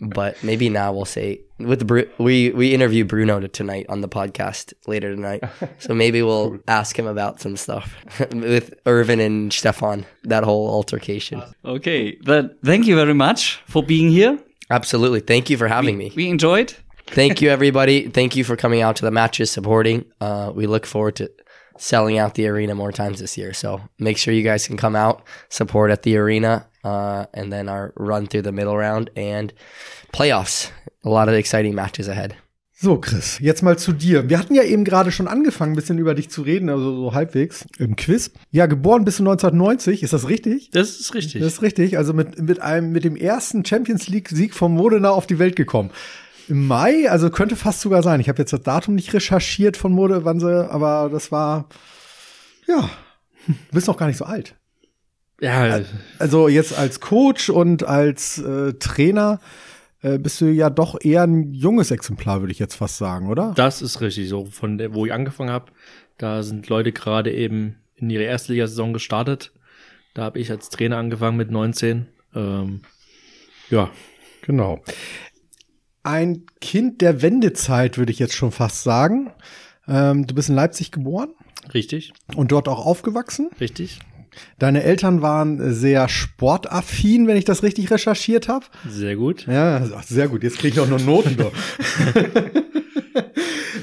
but 0.00 0.42
maybe 0.42 0.68
now 0.68 0.92
we'll 0.92 1.04
say 1.04 1.40
with 1.58 1.86
Bru- 1.86 2.08
we 2.18 2.50
we 2.50 2.72
interview 2.74 3.04
Bruno 3.04 3.40
tonight 3.46 3.86
on 3.88 4.00
the 4.00 4.08
podcast 4.08 4.72
later 4.86 5.14
tonight, 5.14 5.42
so 5.78 5.94
maybe 5.94 6.22
we'll 6.22 6.58
ask 6.68 6.98
him 6.98 7.06
about 7.06 7.40
some 7.40 7.56
stuff 7.56 7.94
with 8.32 8.74
Irvin 8.86 9.20
and 9.20 9.52
Stefan. 9.52 10.06
That 10.24 10.44
whole 10.44 10.68
altercation. 10.70 11.42
Okay, 11.64 12.16
then 12.22 12.56
thank 12.64 12.86
you 12.86 12.94
very 12.96 13.14
much 13.14 13.60
for 13.66 13.82
being 13.82 14.10
here. 14.10 14.38
Absolutely. 14.70 15.20
Thank 15.20 15.50
you 15.50 15.56
for 15.56 15.66
having 15.66 15.96
me. 15.96 16.12
We 16.14 16.28
enjoyed. 16.28 16.74
Thank 17.06 17.40
you, 17.40 17.48
everybody. 17.56 18.08
Thank 18.08 18.36
you 18.36 18.44
for 18.44 18.54
coming 18.56 18.82
out 18.82 18.96
to 18.96 19.04
the 19.04 19.10
matches, 19.10 19.50
supporting. 19.50 20.04
Uh, 20.20 20.52
we 20.54 20.66
look 20.66 20.84
forward 20.86 21.16
to 21.16 21.30
selling 21.78 22.18
out 22.18 22.34
the 22.34 22.46
arena 22.48 22.74
more 22.74 22.92
times 22.92 23.20
this 23.20 23.36
year. 23.36 23.52
So 23.52 23.80
make 23.98 24.18
sure 24.18 24.34
you 24.34 24.42
guys 24.42 24.66
can 24.66 24.76
come 24.76 24.96
out, 24.96 25.22
support 25.48 25.90
at 25.90 26.02
the 26.02 26.16
arena, 26.16 26.66
uh, 26.84 27.26
and 27.32 27.52
then 27.52 27.68
our 27.68 27.92
run 27.96 28.26
through 28.26 28.42
the 28.42 28.52
middle 28.52 28.76
round 28.76 29.10
and 29.16 29.52
playoffs. 30.12 30.70
A 31.04 31.08
lot 31.08 31.28
of 31.28 31.34
exciting 31.34 31.74
matches 31.74 32.08
ahead. 32.08 32.36
So, 32.80 32.96
Chris, 33.00 33.40
jetzt 33.40 33.64
mal 33.64 33.76
zu 33.76 33.92
dir. 33.92 34.30
Wir 34.30 34.38
hatten 34.38 34.54
ja 34.54 34.62
eben 34.62 34.84
gerade 34.84 35.10
schon 35.10 35.26
angefangen, 35.26 35.72
ein 35.72 35.74
bisschen 35.74 35.98
über 35.98 36.14
dich 36.14 36.30
zu 36.30 36.42
reden, 36.42 36.70
also 36.70 36.94
so 36.94 37.12
halbwegs 37.12 37.66
im 37.80 37.96
Quiz. 37.96 38.30
Ja, 38.52 38.66
geboren 38.66 39.04
bist 39.04 39.18
du 39.18 39.24
1990, 39.24 40.04
ist 40.04 40.12
das 40.12 40.28
richtig? 40.28 40.70
Das 40.70 41.00
ist 41.00 41.12
richtig. 41.12 41.42
Das 41.42 41.54
ist 41.54 41.62
richtig. 41.62 41.98
Also 41.98 42.12
mit, 42.12 42.40
mit 42.40 42.62
einem, 42.62 42.92
mit 42.92 43.02
dem 43.02 43.16
ersten 43.16 43.64
Champions 43.64 44.06
League 44.06 44.28
Sieg 44.28 44.54
vom 44.54 44.74
Modena 44.74 45.10
auf 45.10 45.26
die 45.26 45.40
Welt 45.40 45.56
gekommen. 45.56 45.90
Im 46.48 46.66
Mai, 46.66 47.10
also 47.10 47.30
könnte 47.30 47.56
fast 47.56 47.80
sogar 47.80 48.02
sein. 48.02 48.20
Ich 48.20 48.28
habe 48.28 48.38
jetzt 48.38 48.52
das 48.52 48.62
Datum 48.62 48.94
nicht 48.94 49.12
recherchiert 49.12 49.76
von 49.76 49.92
Mode, 49.92 50.24
wann 50.24 50.40
sie, 50.40 50.70
aber 50.70 51.10
das 51.12 51.30
war, 51.30 51.68
ja, 52.66 52.88
du 53.46 53.54
bist 53.72 53.86
noch 53.86 53.96
gar 53.96 54.06
nicht 54.06 54.16
so 54.16 54.24
alt. 54.24 54.54
ja, 55.40 55.80
Also 56.18 56.48
jetzt 56.48 56.76
als 56.78 57.00
Coach 57.00 57.50
und 57.50 57.84
als 57.84 58.38
äh, 58.38 58.72
Trainer 58.74 59.40
äh, 60.00 60.18
bist 60.18 60.40
du 60.40 60.46
ja 60.46 60.70
doch 60.70 60.96
eher 61.00 61.22
ein 61.22 61.52
junges 61.52 61.90
Exemplar, 61.90 62.40
würde 62.40 62.52
ich 62.52 62.58
jetzt 62.58 62.76
fast 62.76 62.96
sagen, 62.98 63.28
oder? 63.28 63.52
das 63.56 63.82
ist 63.82 64.00
richtig. 64.00 64.28
So 64.28 64.46
von 64.46 64.78
der, 64.78 64.94
wo 64.94 65.04
ich 65.06 65.12
angefangen 65.12 65.50
habe, 65.50 65.72
da 66.16 66.42
sind 66.42 66.68
Leute 66.68 66.92
gerade 66.92 67.32
eben 67.32 67.76
in 67.96 68.08
ihre 68.10 68.24
Erstligasaison 68.24 68.92
gestartet. 68.92 69.52
Da 70.14 70.22
habe 70.22 70.38
ich 70.38 70.50
als 70.50 70.70
Trainer 70.70 70.96
angefangen 70.96 71.36
mit 71.36 71.50
19. 71.50 72.06
Ähm, 72.34 72.80
ja, 73.70 73.90
Genau. 74.42 74.82
Ein 76.08 76.46
Kind 76.62 77.02
der 77.02 77.20
Wendezeit, 77.20 77.98
würde 77.98 78.12
ich 78.12 78.18
jetzt 78.18 78.34
schon 78.34 78.50
fast 78.50 78.82
sagen. 78.82 79.30
Ähm, 79.86 80.26
du 80.26 80.34
bist 80.34 80.48
in 80.48 80.54
Leipzig 80.54 80.90
geboren 80.90 81.28
richtig, 81.74 82.14
und 82.34 82.50
dort 82.50 82.66
auch 82.66 82.86
aufgewachsen. 82.86 83.50
richtig. 83.60 83.98
Deine 84.58 84.84
Eltern 84.84 85.20
waren 85.20 85.74
sehr 85.74 86.08
sportaffin, 86.08 87.26
wenn 87.26 87.36
ich 87.36 87.44
das 87.44 87.62
richtig 87.62 87.90
recherchiert 87.90 88.48
habe. 88.48 88.64
Sehr 88.88 89.16
gut. 89.16 89.46
Ja, 89.46 89.84
sehr 90.02 90.28
gut. 90.28 90.44
Jetzt 90.44 90.58
kriege 90.58 90.74
ich 90.76 90.80
auch 90.80 90.88
noch 90.88 91.04
Noten. 91.04 91.36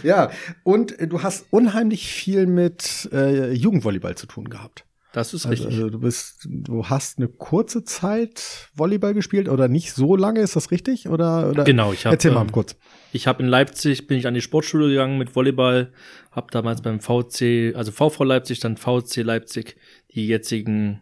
Ja, 0.03 0.29
und 0.63 0.95
du 0.99 1.23
hast 1.23 1.47
unheimlich 1.49 2.07
viel 2.07 2.45
mit 2.45 3.09
äh, 3.11 3.51
Jugendvolleyball 3.53 4.13
zu 4.15 4.27
tun 4.27 4.49
gehabt. 4.49 4.84
Das 5.15 5.33
ist 5.33 5.45
Also, 5.45 5.63
richtig. 5.63 5.79
also 5.79 5.89
du 5.89 5.99
bist, 5.99 6.45
du 6.45 6.87
hast 6.87 7.19
eine 7.19 7.29
kurze 7.29 7.85
Zeit 7.85 8.69
Volleyball 8.75 9.13
gespielt 9.13 9.47
oder 9.47 9.69
nicht 9.69 9.93
so 9.93 10.17
lange, 10.17 10.41
ist 10.41 10.57
das 10.57 10.71
richtig? 10.71 11.07
Oder, 11.07 11.49
oder 11.51 11.63
Genau, 11.63 11.93
ich 11.93 12.05
hab, 12.05 12.11
Erzähl 12.11 12.31
mal 12.31 12.41
ähm, 12.41 12.51
kurz. 12.51 12.75
Ich 13.13 13.25
habe 13.25 13.41
in 13.41 13.47
Leipzig, 13.47 14.07
bin 14.07 14.17
ich 14.17 14.27
an 14.27 14.33
die 14.33 14.41
Sportschule 14.41 14.89
gegangen 14.89 15.17
mit 15.17 15.33
Volleyball, 15.33 15.93
habe 16.31 16.47
damals 16.51 16.81
beim 16.81 16.99
VC, 16.99 17.73
also 17.77 17.93
VV 17.93 18.25
Leipzig, 18.25 18.59
dann 18.59 18.75
VC 18.75 19.23
Leipzig, 19.23 19.77
die 20.13 20.27
jetzigen 20.27 20.99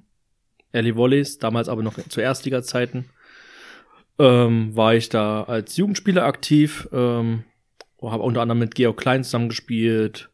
Early 0.74 0.96
Volleys, 0.96 1.40
damals 1.40 1.68
aber 1.68 1.82
noch 1.82 1.98
zu 2.08 2.22
Erstliga-Zeiten, 2.22 3.06
ähm, 4.20 4.76
war 4.76 4.94
ich 4.94 5.10
da 5.10 5.42
als 5.42 5.76
Jugendspieler 5.76 6.24
aktiv, 6.24 6.88
ähm, 6.94 7.46
habe 8.00 8.22
unter 8.22 8.42
anderem 8.44 8.60
mit 8.60 8.76
Georg 8.76 8.98
Klein 8.98 9.24
zusammengespielt, 9.24 10.30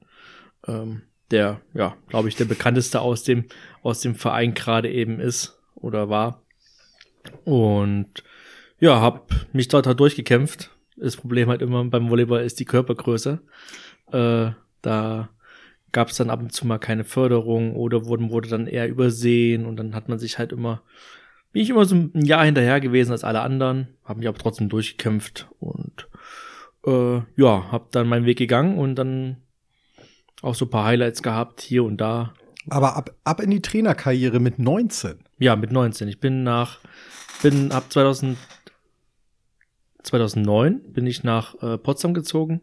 ähm, 0.68 1.04
der, 1.32 1.62
ja, 1.74 1.96
glaube 2.08 2.30
ich, 2.30 2.36
der 2.36 2.46
bekannteste 2.46 3.02
aus 3.02 3.24
dem, 3.24 3.46
aus 3.84 4.02
dem 4.02 4.16
Verein 4.16 4.54
gerade 4.54 4.92
eben 4.92 5.20
ist 5.20 5.60
oder 5.76 6.10
war. 6.10 6.44
Und 7.46 8.24
ja, 8.80 9.00
habe 9.00 9.22
mich 9.54 9.68
dort 9.68 9.88
halt 9.88 10.00
durchgekämpft. 10.00 10.72
Das 10.98 11.18
Problem 11.18 11.50
halt 11.50 11.62
immer 11.62 11.84
beim 11.86 12.10
Volleyball 12.10 12.44
ist 12.44 12.60
die 12.60 12.66
Körpergröße. 12.66 13.40
Äh, 14.12 14.52
da 14.82 15.30
gab 15.92 16.10
es 16.10 16.18
dann 16.18 16.30
ab 16.30 16.40
und 16.40 16.52
zu 16.52 16.68
mal 16.68 16.78
keine 16.78 17.04
Förderung 17.04 17.76
oder 17.76 18.06
wurden, 18.06 18.30
wurde 18.30 18.50
dann 18.50 18.68
eher 18.68 18.88
übersehen 18.88 19.66
und 19.66 19.78
dann 19.78 19.96
hat 19.96 20.10
man 20.10 20.20
sich 20.20 20.38
halt 20.38 20.52
immer 20.52 20.84
bin 21.52 21.62
ich 21.62 21.70
immer 21.70 21.86
so 21.86 21.96
ein 21.96 22.26
Jahr 22.26 22.46
hinterher 22.46 22.80
gewesen 22.80 23.12
als 23.12 23.24
alle 23.24 23.42
anderen, 23.42 23.88
habe 24.04 24.20
mich 24.20 24.28
aber 24.28 24.38
trotzdem 24.38 24.70
durchgekämpft 24.70 25.48
und 25.60 26.08
äh, 26.86 27.22
ja, 27.36 27.72
habe 27.72 27.88
dann 27.92 28.08
meinen 28.08 28.26
Weg 28.26 28.38
gegangen 28.38 28.78
und 28.78 28.96
dann 28.96 29.38
auch 30.42 30.56
so 30.56 30.66
ein 30.66 30.70
paar 30.70 30.86
Highlights 30.86 31.24
gehabt 31.24 31.62
hier 31.62 31.84
und 31.84 31.98
da. 31.98 32.34
Aber 32.70 32.96
ab, 32.96 33.16
ab 33.24 33.42
in 33.42 33.52
die 33.52 33.62
Trainerkarriere 33.62 34.40
mit 34.40 34.60
19. 34.60 35.20
Ja, 35.40 35.56
mit 35.56 35.72
19. 35.72 36.08
Ich 36.08 36.20
bin 36.20 36.44
nach, 36.44 36.80
bin 37.42 37.72
ab 37.72 37.92
2000, 37.92 38.38
2009 40.04 40.94
bin 40.94 41.08
ich 41.08 41.24
nach 41.24 41.62
äh, 41.62 41.78
Potsdam 41.78 42.14
gezogen 42.14 42.62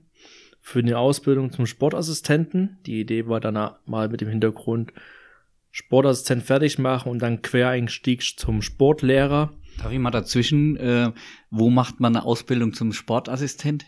für 0.60 0.80
eine 0.80 0.98
Ausbildung 0.98 1.52
zum 1.52 1.66
Sportassistenten. 1.66 2.78
Die 2.86 3.00
Idee 3.00 3.28
war 3.28 3.40
dann 3.40 3.74
mal 3.86 4.08
mit 4.08 4.20
dem 4.20 4.28
Hintergrund 4.28 4.92
Sportassistent 5.70 6.42
fertig 6.42 6.78
machen 6.78 7.10
und 7.10 7.20
dann 7.20 7.42
Quereinstieg 7.42 8.22
zum 8.22 8.62
Sportlehrer. 8.62 9.52
Darf 9.78 9.92
ich 9.92 9.98
mal 9.98 10.10
dazwischen, 10.10 10.76
äh, 10.76 11.12
wo 11.50 11.68
macht 11.68 12.00
man 12.00 12.16
eine 12.16 12.24
Ausbildung 12.24 12.72
zum 12.72 12.92
Sportassistent? 12.92 13.86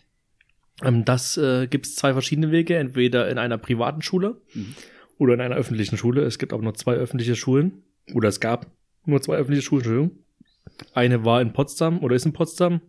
Ähm, 0.83 1.05
das 1.05 1.37
äh, 1.37 1.67
gibt 1.67 1.87
es 1.87 1.97
zwei 1.97 2.13
verschiedene 2.13 2.51
Wege, 2.51 2.77
entweder 2.77 3.29
in 3.31 3.39
einer 3.39 3.59
privaten 3.59 4.03
Schule 4.03 4.41
mhm. 4.55 4.75
oder 5.19 5.35
in 5.35 5.41
einer 5.41 5.57
öffentlichen 5.57 5.97
Schule. 5.97 6.23
Es 6.23 6.39
gibt 6.39 6.53
aber 6.53 6.63
nur 6.63 6.75
zwei 6.75 6.95
öffentliche 6.95 7.37
Schulen. 7.37 7.83
Oder 8.15 8.29
es 8.29 8.41
gab 8.41 8.67
nur 9.05 9.21
zwei 9.21 9.37
öffentliche 9.37 9.63
Schulen, 9.63 9.83
Entschuldigung. 9.83 10.19
Eine 10.95 11.25
war 11.25 11.41
in 11.41 11.53
Potsdam 11.53 12.01
oder 12.01 12.15
ist 12.15 12.27
in 12.27 12.33
Potsdam. 12.33 12.81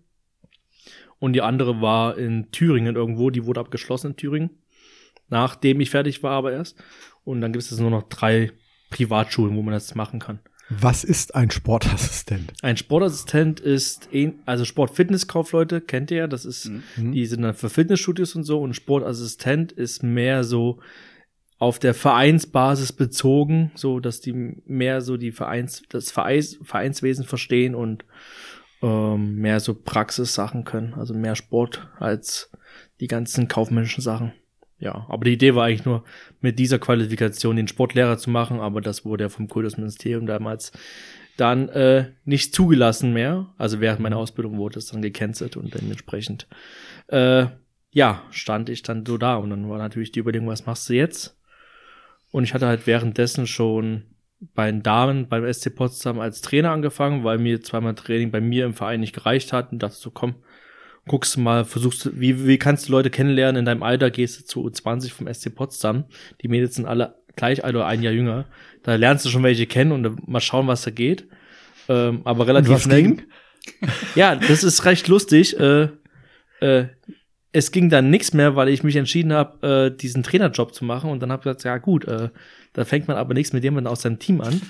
Und 1.17 1.33
die 1.33 1.41
andere 1.41 1.81
war 1.81 2.17
in 2.17 2.51
Thüringen 2.51 2.95
irgendwo. 2.95 3.29
Die 3.29 3.45
wurde 3.45 3.59
abgeschlossen 3.59 4.11
in 4.11 4.15
Thüringen. 4.15 4.49
Nachdem 5.27 5.81
ich 5.81 5.89
fertig 5.89 6.23
war, 6.23 6.31
aber 6.31 6.53
erst. 6.53 6.81
Und 7.23 7.41
dann 7.41 7.51
gibt 7.51 7.63
es 7.63 7.79
nur 7.79 7.91
noch 7.91 8.03
drei 8.03 8.51
Privatschulen, 8.89 9.55
wo 9.55 9.61
man 9.61 9.73
das 9.73 9.93
machen 9.95 10.19
kann. 10.19 10.39
Was 10.69 11.03
ist 11.03 11.33
ein 11.33 11.49
Sportassistent? 11.49 12.53
Ein 12.61 12.77
Sportassistent 12.77 13.59
ist, 13.59 14.09
also 14.45 14.65
Sport-Fitness-Kaufleute, 14.65 15.81
kennt 15.81 16.11
ihr 16.11 16.17
ja, 16.17 16.27
das 16.27 16.45
ist, 16.45 16.69
mhm. 16.95 17.11
die 17.11 17.25
sind 17.25 17.41
dann 17.41 17.55
für 17.55 17.69
Fitnessstudios 17.69 18.35
und 18.35 18.43
so 18.43 18.61
und 18.61 18.75
Sportassistent 18.75 19.71
ist 19.71 20.03
mehr 20.03 20.43
so 20.43 20.79
auf 21.57 21.79
der 21.79 21.93
Vereinsbasis 21.93 22.93
bezogen, 22.93 23.71
so 23.75 23.99
dass 23.99 24.21
die 24.21 24.33
mehr 24.65 25.01
so 25.01 25.17
die 25.17 25.31
Vereins, 25.31 25.83
das 25.89 26.11
Vereins, 26.11 26.57
Vereinswesen 26.63 27.25
verstehen 27.25 27.75
und 27.75 28.05
ähm, 28.81 29.35
mehr 29.35 29.59
so 29.59 29.73
Praxissachen 29.73 30.63
können, 30.63 30.93
also 30.93 31.13
mehr 31.13 31.35
Sport 31.35 31.89
als 31.99 32.51
die 33.01 33.07
ganzen 33.07 33.47
kaufmännischen 33.47 34.01
Sachen. 34.01 34.33
Ja, 34.79 35.05
aber 35.09 35.25
die 35.25 35.33
Idee 35.33 35.55
war 35.55 35.65
eigentlich 35.65 35.85
nur, 35.85 36.03
mit 36.41 36.57
dieser 36.57 36.79
Qualifikation 36.79 37.57
den 37.57 37.67
Sportlehrer 37.67 38.17
zu 38.17 38.29
machen, 38.29 38.59
aber 38.59 38.81
das 38.81 39.03
wurde 39.03 39.25
ja 39.25 39.29
vom 39.29 39.49
Kultusministerium 39.49 40.25
damals 40.25 40.71
dann 41.35 41.69
äh, 41.69 42.11
nicht 42.25 42.55
zugelassen 42.55 43.13
mehr. 43.13 43.53
Also 43.57 43.81
während 43.81 43.99
meiner 43.99 44.17
Ausbildung 44.17 44.57
wurde 44.57 44.79
es 44.79 44.87
dann 44.87 45.01
gecancelt 45.01 45.57
und 45.57 45.73
dementsprechend 45.73 46.47
äh, 47.07 47.47
ja, 47.91 48.23
stand 48.31 48.69
ich 48.69 48.83
dann 48.83 49.05
so 49.05 49.17
da 49.17 49.35
und 49.35 49.49
dann 49.49 49.69
war 49.69 49.77
natürlich 49.77 50.11
die 50.11 50.19
Überlegung, 50.19 50.47
was 50.47 50.65
machst 50.65 50.89
du 50.89 50.93
jetzt? 50.93 51.37
Und 52.31 52.43
ich 52.43 52.53
hatte 52.53 52.67
halt 52.67 52.85
währenddessen 52.85 53.47
schon 53.47 54.03
bei 54.53 54.71
den 54.71 54.83
Damen 54.83 55.27
beim 55.27 55.51
SC 55.51 55.75
Potsdam 55.75 56.19
als 56.19 56.41
Trainer 56.41 56.71
angefangen, 56.71 57.23
weil 57.23 57.39
mir 57.39 57.61
zweimal 57.61 57.95
Training 57.95 58.31
bei 58.31 58.39
mir 58.39 58.65
im 58.65 58.73
Verein 58.73 58.99
nicht 58.99 59.15
gereicht 59.15 59.51
hat 59.51 59.71
und 59.71 59.79
dachte 59.79 59.95
so, 59.95 60.11
komm, 60.11 60.35
guckst 61.07 61.35
du 61.35 61.39
mal, 61.41 61.65
versuchst 61.65 62.05
du, 62.05 62.19
wie, 62.19 62.45
wie 62.45 62.57
kannst 62.57 62.87
du 62.87 62.91
Leute 62.91 63.09
kennenlernen 63.09 63.59
in 63.59 63.65
deinem 63.65 63.83
Alter, 63.83 64.11
gehst 64.11 64.39
du 64.39 64.45
zu 64.45 64.65
U20 64.67 65.11
vom 65.11 65.33
SC 65.33 65.53
Potsdam. 65.53 66.05
Die 66.41 66.47
Mädels 66.47 66.75
sind 66.75 66.85
alle 66.85 67.15
gleich 67.35 67.63
alt 67.63 67.75
oder 67.75 67.87
ein 67.87 68.03
Jahr 68.03 68.13
jünger. 68.13 68.45
Da 68.83 68.95
lernst 68.95 69.25
du 69.25 69.29
schon 69.29 69.43
welche 69.43 69.65
kennen 69.65 69.91
und 69.91 70.27
mal 70.27 70.41
schauen, 70.41 70.67
was 70.67 70.83
da 70.83 70.91
geht. 70.91 71.27
Ähm, 71.87 72.21
aber 72.25 72.47
relativ 72.47 72.71
was 72.71 72.83
schnell. 72.83 73.01
Ging? 73.03 73.21
Ja, 74.15 74.35
das 74.35 74.63
ist 74.63 74.85
recht 74.85 75.07
lustig. 75.07 75.59
Äh, 75.59 75.89
äh, 76.59 76.85
es 77.51 77.71
ging 77.71 77.89
dann 77.89 78.09
nichts 78.09 78.33
mehr, 78.33 78.55
weil 78.55 78.69
ich 78.69 78.83
mich 78.83 78.95
entschieden 78.95 79.33
habe, 79.33 79.91
äh, 79.91 79.97
diesen 79.97 80.23
Trainerjob 80.23 80.73
zu 80.73 80.85
machen 80.85 81.09
und 81.09 81.19
dann 81.19 81.31
habe 81.31 81.41
ich 81.41 81.43
gesagt, 81.43 81.63
ja 81.63 81.77
gut, 81.77 82.05
äh, 82.05 82.29
da 82.73 82.85
fängt 82.85 83.07
man 83.07 83.17
aber 83.17 83.33
nichts 83.33 83.53
mit 83.53 83.63
jemandem 83.63 83.91
aus 83.91 84.01
seinem 84.01 84.19
Team 84.19 84.41
an, 84.41 84.61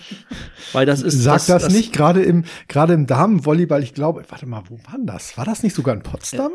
weil 0.73 0.85
das 0.85 1.01
ist 1.01 1.21
Sag 1.21 1.35
das, 1.35 1.45
das, 1.47 1.63
das 1.63 1.73
nicht 1.73 1.93
gerade 1.93 2.23
im 2.23 2.45
gerade 2.67 2.93
im 2.93 3.07
Damenvolleyball, 3.07 3.83
ich 3.83 3.93
glaube, 3.93 4.23
warte 4.29 4.45
mal, 4.45 4.63
wo 4.69 4.77
war 4.77 4.97
das? 5.03 5.37
War 5.37 5.45
das 5.45 5.63
nicht 5.63 5.75
sogar 5.75 5.95
in 5.95 6.03
Potsdam? 6.03 6.51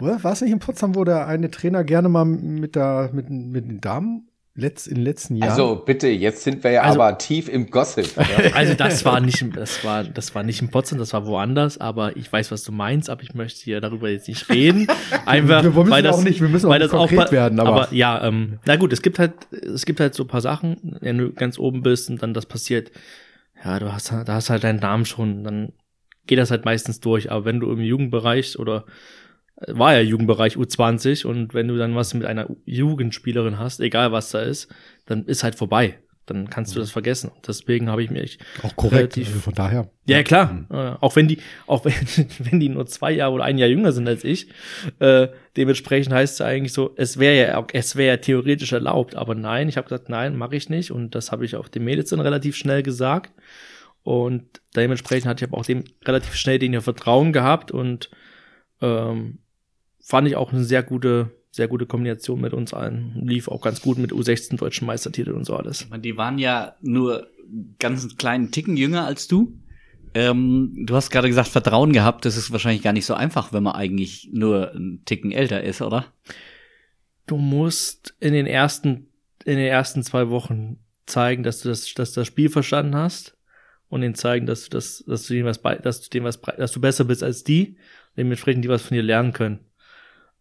Ja. 0.00 0.22
War 0.22 0.32
es 0.32 0.40
nicht 0.40 0.52
in 0.52 0.60
Potsdam, 0.60 0.94
wo 0.94 1.04
der 1.04 1.26
eine 1.26 1.50
Trainer 1.50 1.84
gerne 1.84 2.08
mal 2.08 2.24
mit 2.24 2.74
der 2.74 3.10
mit 3.12 3.28
mit 3.30 3.68
den 3.68 3.80
Damen 3.80 4.27
letzt, 4.58 4.88
in 4.88 4.96
den 4.96 5.04
letzten 5.04 5.36
Jahren. 5.36 5.50
Also 5.50 5.76
bitte, 5.76 6.08
jetzt 6.08 6.42
sind 6.42 6.64
wir 6.64 6.72
ja 6.72 6.82
also, 6.82 7.00
aber 7.00 7.16
tief 7.16 7.48
im 7.48 7.70
Gossip. 7.70 8.16
Ja. 8.16 8.50
Also 8.58 8.74
das 8.74 9.04
war 9.04 9.20
nicht, 9.20 9.44
das 9.56 9.84
war, 9.84 10.02
das 10.02 10.34
war 10.34 10.42
nicht 10.42 10.60
in 10.60 10.70
Potsdam, 10.70 10.98
das 10.98 11.12
war 11.12 11.26
woanders, 11.26 11.78
aber 11.78 12.16
ich 12.16 12.32
weiß, 12.32 12.50
was 12.50 12.64
du 12.64 12.72
meinst, 12.72 13.08
aber 13.08 13.22
ich 13.22 13.34
möchte 13.34 13.62
hier 13.62 13.80
darüber 13.80 14.08
jetzt 14.08 14.26
nicht 14.26 14.48
reden. 14.48 14.88
Einfach, 15.26 15.62
wir 15.62 15.70
müssen 15.70 15.90
weil 15.90 16.02
das, 16.02 16.16
auch 16.16 16.24
nicht, 16.24 16.40
wir 16.40 16.48
müssen 16.48 16.66
auch 16.66 16.70
weil 16.70 16.80
nicht 16.80 16.92
das 16.92 16.98
konkret 16.98 17.28
auch, 17.28 17.32
werden, 17.32 17.60
aber, 17.60 17.84
aber 17.84 17.94
ja, 17.94 18.24
ähm, 18.26 18.58
na 18.66 18.76
gut, 18.76 18.92
es 18.92 19.00
gibt 19.00 19.18
halt, 19.18 19.34
es 19.52 19.86
gibt 19.86 20.00
halt 20.00 20.14
so 20.14 20.24
ein 20.24 20.28
paar 20.28 20.40
Sachen, 20.40 20.98
wenn 21.00 21.18
du 21.18 21.32
ganz 21.32 21.58
oben 21.58 21.82
bist 21.82 22.10
und 22.10 22.20
dann 22.22 22.34
das 22.34 22.46
passiert, 22.46 22.90
ja, 23.64 23.78
du 23.78 23.92
hast, 23.92 24.10
da 24.10 24.26
hast 24.26 24.50
halt 24.50 24.64
deinen 24.64 24.80
Namen 24.80 25.04
schon, 25.04 25.44
dann 25.44 25.72
geht 26.26 26.38
das 26.38 26.50
halt 26.50 26.64
meistens 26.64 27.00
durch, 27.00 27.30
aber 27.30 27.44
wenn 27.44 27.60
du 27.60 27.70
im 27.70 27.80
Jugendbereich 27.80 28.58
oder 28.58 28.84
war 29.66 29.94
ja 29.94 30.00
Jugendbereich 30.00 30.56
U20 30.56 31.26
und 31.26 31.54
wenn 31.54 31.68
du 31.68 31.76
dann 31.76 31.94
was 31.94 32.14
mit 32.14 32.24
einer 32.24 32.48
Jugendspielerin 32.64 33.58
hast, 33.58 33.80
egal 33.80 34.12
was 34.12 34.30
da 34.30 34.40
ist, 34.40 34.68
dann 35.06 35.24
ist 35.24 35.42
halt 35.42 35.56
vorbei. 35.56 35.98
Dann 36.26 36.50
kannst 36.50 36.76
du 36.76 36.80
das 36.80 36.90
vergessen. 36.90 37.30
Deswegen 37.46 37.88
habe 37.88 38.02
ich 38.02 38.10
mir 38.10 38.22
auch 38.62 38.76
korrekt 38.76 39.16
also 39.16 39.38
von 39.38 39.54
daher. 39.54 39.90
Ja 40.06 40.22
klar, 40.22 40.52
mhm. 40.52 40.66
äh, 40.70 40.94
auch 41.00 41.16
wenn 41.16 41.26
die, 41.26 41.38
auch 41.66 41.84
wenn, 41.86 41.94
wenn 42.38 42.60
die 42.60 42.68
nur 42.68 42.86
zwei 42.86 43.12
Jahre 43.12 43.32
oder 43.32 43.44
ein 43.44 43.56
Jahr 43.56 43.68
jünger 43.68 43.92
sind 43.92 44.06
als 44.06 44.24
ich, 44.24 44.48
äh, 44.98 45.28
dementsprechend 45.56 46.12
heißt 46.12 46.34
es 46.34 46.40
eigentlich 46.42 46.74
so, 46.74 46.92
es 46.96 47.18
wäre 47.18 47.48
ja, 47.48 47.66
es 47.72 47.96
wäre 47.96 48.08
ja 48.08 48.16
theoretisch 48.18 48.72
erlaubt, 48.72 49.16
aber 49.16 49.34
nein, 49.34 49.68
ich 49.68 49.78
habe 49.78 49.88
gesagt, 49.88 50.10
nein, 50.10 50.36
mache 50.36 50.56
ich 50.56 50.68
nicht 50.68 50.92
und 50.92 51.14
das 51.14 51.32
habe 51.32 51.46
ich 51.46 51.56
auch 51.56 51.68
dem 51.68 51.84
Mädels 51.84 52.10
dann 52.10 52.20
relativ 52.20 52.56
schnell 52.56 52.82
gesagt 52.82 53.32
und 54.02 54.44
dementsprechend 54.76 55.26
hatte 55.26 55.44
ich 55.44 55.50
aber 55.50 55.58
auch 55.58 55.66
dem 55.66 55.84
relativ 56.04 56.34
schnell 56.34 56.58
den 56.58 56.74
ja 56.74 56.82
Vertrauen 56.82 57.32
gehabt 57.32 57.70
und 57.70 58.10
ähm, 58.82 59.38
fand 60.08 60.26
ich 60.26 60.36
auch 60.36 60.54
eine 60.54 60.64
sehr 60.64 60.82
gute, 60.82 61.30
sehr 61.50 61.68
gute 61.68 61.84
Kombination 61.84 62.40
mit 62.40 62.54
uns 62.54 62.72
allen. 62.72 63.12
Lief 63.26 63.46
auch 63.46 63.60
ganz 63.60 63.82
gut 63.82 63.98
mit 63.98 64.10
U16 64.10 64.56
deutschen 64.56 64.86
Meistertitel 64.86 65.32
und 65.32 65.44
so 65.44 65.54
alles. 65.54 65.86
Die 65.98 66.16
waren 66.16 66.38
ja 66.38 66.76
nur 66.80 67.26
ganz 67.78 68.04
einen 68.04 68.16
kleinen 68.16 68.50
Ticken 68.50 68.78
jünger 68.78 69.04
als 69.04 69.28
du. 69.28 69.58
Ähm, 70.14 70.86
du 70.86 70.96
hast 70.96 71.10
gerade 71.10 71.28
gesagt, 71.28 71.48
Vertrauen 71.48 71.92
gehabt. 71.92 72.24
Das 72.24 72.38
ist 72.38 72.50
wahrscheinlich 72.50 72.82
gar 72.82 72.94
nicht 72.94 73.04
so 73.04 73.12
einfach, 73.12 73.52
wenn 73.52 73.62
man 73.62 73.74
eigentlich 73.74 74.30
nur 74.32 74.72
einen 74.72 75.04
Ticken 75.04 75.30
älter 75.30 75.62
ist, 75.62 75.82
oder? 75.82 76.06
Du 77.26 77.36
musst 77.36 78.16
in 78.18 78.32
den 78.32 78.46
ersten, 78.46 79.08
in 79.44 79.58
den 79.58 79.66
ersten 79.66 80.02
zwei 80.02 80.30
Wochen 80.30 80.78
zeigen, 81.04 81.42
dass 81.42 81.60
du 81.60 81.68
das, 81.68 81.92
dass 81.92 82.14
du 82.14 82.22
das 82.22 82.28
Spiel 82.28 82.48
verstanden 82.48 82.96
hast 82.96 83.36
und 83.90 84.02
ihnen 84.02 84.14
zeigen, 84.14 84.46
dass 84.46 84.64
du 84.64 84.70
das, 84.70 85.04
dass 85.06 85.26
du 85.26 85.34
denen 85.34 85.44
was 85.44 85.58
bei, 85.58 85.74
dass 85.74 86.00
du 86.00 86.08
denen 86.08 86.24
was, 86.24 86.40
dass 86.40 86.72
du 86.72 86.80
besser 86.80 87.04
bist 87.04 87.22
als 87.22 87.44
die, 87.44 87.76
dementsprechend 88.16 88.64
die 88.64 88.70
was 88.70 88.80
von 88.80 88.94
dir 88.94 89.02
lernen 89.02 89.34
können. 89.34 89.67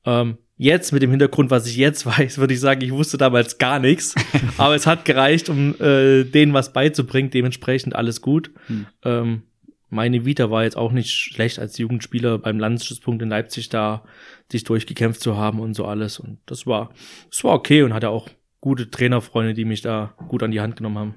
Ähm, 0.07 0.37
jetzt 0.55 0.91
mit 0.93 1.03
dem 1.03 1.11
Hintergrund, 1.11 1.51
was 1.51 1.67
ich 1.67 1.77
jetzt 1.77 2.05
weiß, 2.17 2.39
würde 2.39 2.53
ich 2.53 2.59
sagen, 2.59 2.81
ich 2.81 2.91
wusste 2.91 3.17
damals 3.17 3.59
gar 3.59 3.79
nichts. 3.79 4.15
aber 4.57 4.73
es 4.73 4.87
hat 4.87 5.05
gereicht, 5.05 5.49
um 5.49 5.75
äh, 5.79 6.23
denen 6.23 6.53
was 6.53 6.73
beizubringen. 6.73 7.29
Dementsprechend 7.29 7.95
alles 7.95 8.21
gut. 8.21 8.51
Hm. 8.67 8.87
Ähm, 9.03 9.43
meine 9.89 10.25
Vita 10.25 10.49
war 10.49 10.63
jetzt 10.63 10.75
auch 10.75 10.91
nicht 10.91 11.11
schlecht 11.11 11.59
als 11.59 11.77
Jugendspieler 11.77 12.39
beim 12.39 12.59
Landesstützpunkt 12.59 13.21
in 13.21 13.29
Leipzig 13.29 13.69
da 13.69 14.03
sich 14.51 14.63
durchgekämpft 14.63 15.21
zu 15.21 15.37
haben 15.37 15.59
und 15.59 15.75
so 15.75 15.85
alles. 15.85 16.19
Und 16.19 16.39
das 16.45 16.65
war, 16.65 16.89
das 17.29 17.43
war 17.43 17.53
okay 17.53 17.83
und 17.83 17.93
hatte 17.93 18.09
auch 18.09 18.29
gute 18.67 18.91
Trainerfreunde, 18.91 19.53
die 19.53 19.63
mich 19.63 19.81
da 19.81 20.13
gut 20.27 20.43
an 20.43 20.51
die 20.51 20.59
Hand 20.59 20.75
genommen 20.75 20.97
haben. 20.97 21.15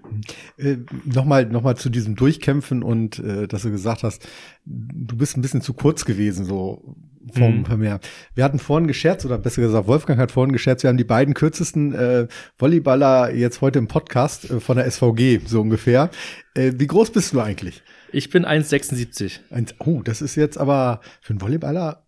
Äh, 0.57 0.77
nochmal, 1.05 1.47
nochmal 1.47 1.77
zu 1.77 1.91
diesem 1.91 2.15
Durchkämpfen 2.15 2.85
und 2.85 3.19
äh, 3.19 3.49
dass 3.49 3.63
du 3.63 3.73
gesagt 3.73 4.05
hast, 4.05 4.25
du 4.65 5.17
bist 5.17 5.37
ein 5.37 5.43
bisschen 5.43 5.61
zu 5.61 5.75
kurz 5.75 6.05
gewesen, 6.05 6.45
so 6.45 6.95
vom 7.35 7.65
mhm. 7.69 7.79
mehr. 7.81 7.99
Wir 8.37 8.45
hatten 8.45 8.61
vorhin 8.61 8.87
gescherzt, 8.87 9.27
oder 9.27 9.37
besser 9.37 9.63
gesagt, 9.63 9.89
Wolfgang 9.89 10.21
hat 10.21 10.31
vorhin 10.31 10.53
gescherzt, 10.53 10.85
wir 10.85 10.91
haben 10.91 10.97
die 10.97 11.03
beiden 11.03 11.35
kürzesten 11.35 11.93
äh, 11.93 12.29
Volleyballer 12.57 13.35
jetzt 13.35 13.61
heute 13.63 13.81
im 13.81 13.89
Podcast 13.89 14.49
äh, 14.49 14.61
von 14.61 14.77
der 14.77 14.89
SVG, 14.89 15.41
so 15.45 15.61
ungefähr. 15.61 16.09
Äh, 16.55 16.75
wie 16.77 16.87
groß 16.87 17.11
bist 17.11 17.35
du 17.35 17.41
eigentlich? 17.41 17.83
Ich 18.13 18.31
bin 18.31 18.47
1,76. 18.47 19.41
Oh, 19.81 20.03
das 20.05 20.23
ist 20.23 20.37
jetzt 20.37 20.57
aber 20.57 21.01
für 21.21 21.33
einen 21.33 21.41
Volleyballer. 21.41 22.05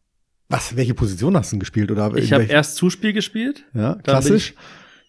Was, 0.48 0.76
welche 0.76 0.94
Position 0.94 1.36
hast 1.36 1.50
du 1.50 1.56
denn 1.56 1.60
gespielt? 1.60 1.90
Oder 1.90 2.14
ich 2.14 2.32
habe 2.32 2.44
erst 2.44 2.76
Zuspiel 2.76 3.12
gespielt. 3.12 3.64
Ja, 3.74 3.96
klassisch. 4.04 4.54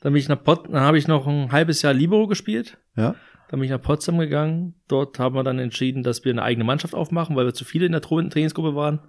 Dann 0.04 0.12
bin 0.12 0.20
ich, 0.20 0.28
nach 0.28 0.44
Pot 0.44 0.66
dann 0.70 0.82
habe 0.82 0.98
ich 0.98 1.08
noch 1.08 1.28
ein 1.28 1.54
halbes 1.54 1.82
Jahr 1.82 1.94
Libero 1.94 2.28
gespielt. 2.28 2.78
Ja. 2.98 3.16
Dann 3.48 3.60
bin 3.62 3.64
ich 3.64 3.72
nach 3.72 3.82
Potsdam 3.82 4.18
gegangen. 4.18 4.74
Dort 4.90 5.18
haben 5.18 5.34
wir 5.34 5.44
dann 5.44 5.60
entschieden, 5.60 6.04
dass 6.04 6.26
wir 6.26 6.34
eine 6.34 6.44
eigene 6.44 6.66
Mannschaft 6.66 6.94
aufmachen, 6.94 7.38
weil 7.38 7.46
wir 7.46 7.54
zu 7.54 7.64
viele 7.64 7.86
in 7.86 7.94
der 7.94 8.02
Trainingsgruppe 8.02 8.76
waren. 8.76 9.00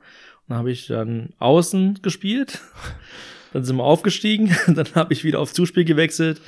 Dann 0.46 0.58
habe 0.58 0.70
ich 0.70 0.86
dann 0.86 1.30
außen 1.38 1.98
gespielt. 2.00 2.60
Dann 3.52 3.64
sind 3.64 3.76
wir 3.76 3.84
aufgestiegen. 3.84 4.54
Dann 4.68 4.86
habe 4.94 5.12
ich 5.12 5.24
wieder 5.24 5.40
auf 5.40 5.52
Zuspiel 5.52 5.84
gewechselt. 5.84 6.40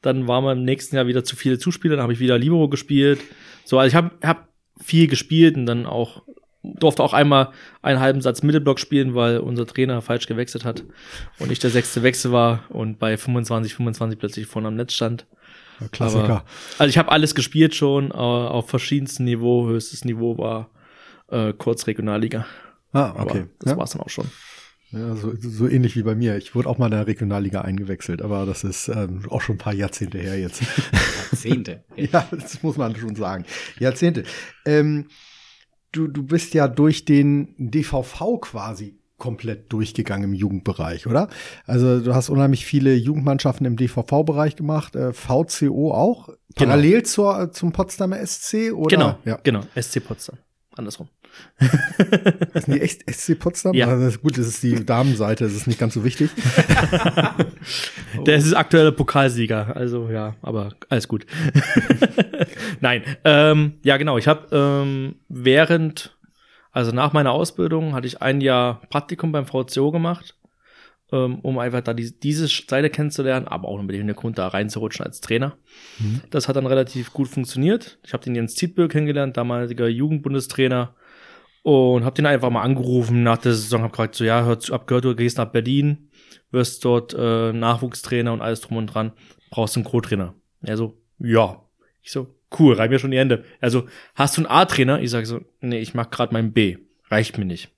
Dann 0.00 0.26
waren 0.26 0.44
wir 0.44 0.52
im 0.52 0.64
nächsten 0.64 0.96
Jahr 0.96 1.06
wieder 1.06 1.22
zu 1.22 1.36
viele 1.36 1.58
Zuspieler. 1.58 1.96
Dann 1.96 2.02
habe 2.02 2.14
ich 2.14 2.20
wieder 2.20 2.38
Libero 2.38 2.70
gespielt. 2.70 3.20
So, 3.64 3.78
also 3.78 3.88
ich 3.88 3.94
habe 3.94 4.12
hab 4.26 4.48
viel 4.80 5.08
gespielt 5.08 5.56
und 5.56 5.66
dann 5.66 5.84
auch 5.84 6.22
durfte 6.62 7.02
auch 7.02 7.12
einmal 7.12 7.52
einen 7.82 8.00
halben 8.00 8.20
Satz 8.20 8.42
Mittelblock 8.42 8.78
spielen, 8.78 9.14
weil 9.14 9.38
unser 9.38 9.66
Trainer 9.66 10.02
falsch 10.02 10.26
gewechselt 10.26 10.64
hat 10.64 10.84
und 11.38 11.50
ich 11.50 11.58
der 11.58 11.70
sechste 11.70 12.02
Wechsel 12.02 12.32
war 12.32 12.64
und 12.68 12.98
bei 12.98 13.16
25, 13.16 13.74
25 13.74 14.18
plötzlich 14.18 14.46
vorne 14.46 14.68
am 14.68 14.76
Netz 14.76 14.92
stand. 14.92 15.26
Klassiker. 15.92 16.24
Aber, 16.24 16.44
also 16.78 16.90
ich 16.90 16.98
habe 16.98 17.10
alles 17.10 17.34
gespielt 17.34 17.74
schon, 17.74 18.10
äh, 18.10 18.14
auf 18.14 18.68
verschiedensten 18.68 19.24
Niveau. 19.24 19.66
Höchstes 19.66 20.04
Niveau 20.04 20.36
war 20.36 20.68
äh, 21.28 21.54
kurz 21.54 21.86
Regionalliga. 21.86 22.44
ah, 22.92 23.10
Aber 23.16 23.22
okay. 23.22 23.46
das 23.60 23.72
ja. 23.72 23.78
war's 23.78 23.90
dann 23.92 24.02
auch 24.02 24.10
schon. 24.10 24.26
Ja, 24.92 25.14
so, 25.14 25.32
so 25.38 25.68
ähnlich 25.68 25.94
wie 25.94 26.02
bei 26.02 26.16
mir. 26.16 26.36
Ich 26.36 26.54
wurde 26.54 26.68
auch 26.68 26.76
mal 26.76 26.86
in 26.86 26.92
der 26.92 27.06
Regionalliga 27.06 27.60
eingewechselt, 27.60 28.22
aber 28.22 28.44
das 28.44 28.64
ist 28.64 28.88
ähm, 28.88 29.22
auch 29.30 29.40
schon 29.40 29.54
ein 29.54 29.58
paar 29.58 29.72
Jahrzehnte 29.72 30.18
her 30.18 30.38
jetzt. 30.38 30.62
Jahrzehnte. 31.30 31.84
ja, 31.96 32.26
das 32.30 32.62
muss 32.62 32.76
man 32.76 32.96
schon 32.96 33.14
sagen. 33.14 33.44
Jahrzehnte. 33.78 34.24
Ähm, 34.66 35.06
du, 35.92 36.06
du 36.06 36.22
bist 36.24 36.54
ja 36.54 36.68
durch 36.68 37.04
den 37.04 37.54
DVV 37.58 38.40
quasi 38.40 38.96
komplett 39.18 39.72
durchgegangen 39.72 40.30
im 40.30 40.34
Jugendbereich, 40.34 41.06
oder? 41.06 41.28
Also 41.66 42.00
du 42.00 42.14
hast 42.14 42.30
unheimlich 42.30 42.64
viele 42.64 42.94
Jugendmannschaften 42.94 43.66
im 43.66 43.76
DVV-Bereich 43.76 44.56
gemacht, 44.56 44.96
äh, 44.96 45.12
VCO 45.12 45.92
auch, 45.92 46.30
parallel 46.56 47.02
zur, 47.04 47.52
zum 47.52 47.72
Potsdamer 47.72 48.24
SC, 48.26 48.72
oder? 48.72 48.96
Genau, 48.96 49.18
Ja. 49.24 49.38
genau. 49.42 49.60
SC 49.78 50.00
Potsdam. 50.02 50.38
Andersrum. 50.80 51.08
Ist 52.54 52.66
die 52.66 52.80
echt 52.80 53.08
SC 53.10 53.38
Potsdam? 53.38 53.74
Ja. 53.74 53.86
Also, 53.86 54.04
das 54.04 54.14
ist 54.14 54.22
gut, 54.22 54.38
das 54.38 54.46
ist 54.46 54.62
die 54.62 54.84
Damenseite, 54.84 55.44
das 55.44 55.52
ist 55.52 55.66
nicht 55.66 55.78
ganz 55.78 55.92
so 55.92 56.04
wichtig. 56.04 56.30
Der 58.26 58.36
ist 58.36 58.54
aktuelle 58.54 58.92
Pokalsieger, 58.92 59.76
also 59.76 60.08
ja, 60.08 60.36
aber 60.40 60.70
alles 60.88 61.06
gut. 61.06 61.26
Nein, 62.80 63.02
ähm, 63.24 63.74
ja 63.82 63.98
genau. 63.98 64.16
Ich 64.16 64.26
habe 64.26 64.48
ähm, 64.56 65.16
während, 65.28 66.16
also 66.72 66.92
nach 66.92 67.12
meiner 67.12 67.32
Ausbildung, 67.32 67.94
hatte 67.94 68.06
ich 68.06 68.22
ein 68.22 68.40
Jahr 68.40 68.80
Praktikum 68.88 69.32
beim 69.32 69.44
VCO 69.44 69.90
gemacht, 69.90 70.34
um 71.16 71.58
einfach 71.58 71.80
da 71.80 71.94
die, 71.94 72.12
diese 72.18 72.46
Seite 72.46 72.90
kennenzulernen, 72.90 73.48
aber 73.48 73.68
auch 73.68 73.80
mit 73.80 73.90
dem 73.90 73.98
Hintergrund 73.98 74.38
da 74.38 74.48
reinzurutschen 74.48 75.04
als 75.04 75.20
Trainer. 75.20 75.56
Das 76.30 76.48
hat 76.48 76.56
dann 76.56 76.66
relativ 76.66 77.12
gut 77.12 77.28
funktioniert. 77.28 77.98
Ich 78.04 78.12
habe 78.12 78.24
den 78.24 78.34
Jens 78.34 78.54
Tietböhl 78.54 78.88
kennengelernt, 78.88 79.36
damaliger 79.36 79.88
Jugendbundestrainer. 79.88 80.94
Und 81.62 82.04
habe 82.04 82.16
den 82.16 82.24
einfach 82.24 82.48
mal 82.48 82.62
angerufen 82.62 83.22
nach 83.22 83.36
der 83.36 83.52
Saison, 83.52 83.82
habe 83.82 83.90
gesagt, 83.90 84.14
so 84.14 84.24
ja, 84.24 84.44
hör 84.44 84.58
zu, 84.58 84.72
hab 84.72 84.86
gehört, 84.86 85.04
du 85.04 85.14
gehst 85.14 85.36
nach 85.36 85.52
Berlin, 85.52 86.08
wirst 86.50 86.84
dort 86.86 87.12
äh, 87.12 87.52
Nachwuchstrainer 87.52 88.32
und 88.32 88.40
alles 88.40 88.62
drum 88.62 88.78
und 88.78 88.86
dran, 88.86 89.12
brauchst 89.50 89.76
du 89.76 89.80
einen 89.80 89.84
Co-Trainer. 89.84 90.34
Er 90.62 90.78
so, 90.78 90.96
ja. 91.18 91.62
Ich 92.02 92.12
so, 92.12 92.34
cool, 92.58 92.74
reib 92.74 92.90
mir 92.90 92.98
schon 92.98 93.10
die 93.10 93.18
Hände. 93.18 93.44
Also, 93.60 93.86
hast 94.14 94.36
du 94.36 94.40
einen 94.40 94.50
A-Trainer? 94.50 95.02
Ich 95.02 95.10
sage 95.10 95.26
so, 95.26 95.40
nee, 95.60 95.80
ich 95.80 95.92
mach 95.92 96.10
gerade 96.10 96.32
meinen 96.32 96.52
B. 96.52 96.78
Reicht 97.10 97.36
mir 97.36 97.44
nicht. 97.44 97.70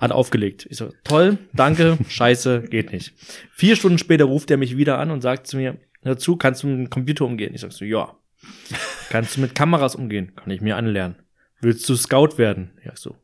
Hat 0.00 0.12
aufgelegt. 0.12 0.66
Ich 0.70 0.76
so, 0.76 0.92
toll, 1.04 1.38
danke, 1.52 1.98
scheiße, 2.08 2.62
geht 2.62 2.92
nicht. 2.92 3.14
Vier 3.52 3.76
Stunden 3.76 3.98
später 3.98 4.24
ruft 4.24 4.50
er 4.50 4.56
mich 4.56 4.76
wieder 4.76 4.98
an 4.98 5.10
und 5.10 5.20
sagt 5.20 5.46
zu 5.46 5.56
mir, 5.56 5.76
hör 6.02 6.18
zu, 6.18 6.36
kannst 6.36 6.62
du 6.62 6.66
mit 6.68 6.78
dem 6.78 6.90
Computer 6.90 7.24
umgehen? 7.24 7.54
Ich 7.54 7.60
sag 7.60 7.72
so, 7.72 7.84
ja. 7.84 8.14
Kannst 9.08 9.36
du 9.36 9.40
mit 9.40 9.54
Kameras 9.54 9.94
umgehen? 9.94 10.32
Kann 10.36 10.50
ich 10.50 10.60
mir 10.60 10.76
anlernen. 10.76 11.16
Willst 11.60 11.88
du 11.88 11.96
Scout 11.96 12.36
werden? 12.36 12.72
Ja, 12.84 12.92
so. 12.94 13.16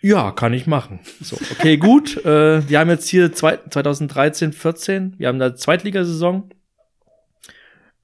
Ja, 0.00 0.30
kann 0.30 0.52
ich 0.52 0.66
machen. 0.66 1.00
So, 1.20 1.36
okay, 1.50 1.76
gut. 1.76 2.24
Äh, 2.24 2.68
wir 2.68 2.78
haben 2.78 2.88
jetzt 2.88 3.08
hier 3.08 3.32
zwei, 3.32 3.58
2013, 3.68 4.52
14. 4.52 5.14
Wir 5.18 5.28
haben 5.28 5.38
da 5.38 5.54
Zweitligasaison. 5.56 6.50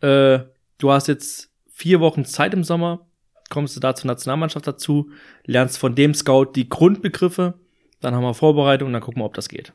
Äh, 0.00 0.40
du 0.78 0.90
hast 0.90 1.06
jetzt 1.06 1.50
vier 1.72 2.00
Wochen 2.00 2.24
Zeit 2.24 2.52
im 2.52 2.64
Sommer. 2.64 3.06
Kommst 3.50 3.76
du 3.76 3.80
da 3.80 3.94
zur 3.94 4.08
Nationalmannschaft 4.08 4.66
dazu, 4.66 5.10
lernst 5.44 5.78
von 5.78 5.94
dem 5.94 6.14
Scout 6.14 6.52
die 6.54 6.68
Grundbegriffe, 6.68 7.54
dann 8.00 8.14
haben 8.14 8.22
wir 8.22 8.34
Vorbereitung, 8.34 8.92
dann 8.92 9.02
gucken 9.02 9.22
wir, 9.22 9.26
ob 9.26 9.34
das 9.34 9.48
geht. 9.48 9.72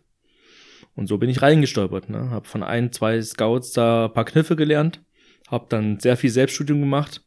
Und 0.95 1.07
so 1.07 1.17
bin 1.17 1.29
ich 1.29 1.41
reingestolpert. 1.41 2.09
Ne? 2.09 2.29
Hab 2.29 2.47
von 2.47 2.63
ein, 2.63 2.91
zwei 2.91 3.21
Scouts 3.21 3.71
da 3.71 4.05
ein 4.05 4.13
paar 4.13 4.25
Kniffe 4.25 4.55
gelernt, 4.55 5.01
hab 5.47 5.69
dann 5.69 5.99
sehr 5.99 6.17
viel 6.17 6.29
Selbststudium 6.29 6.79
gemacht. 6.79 7.23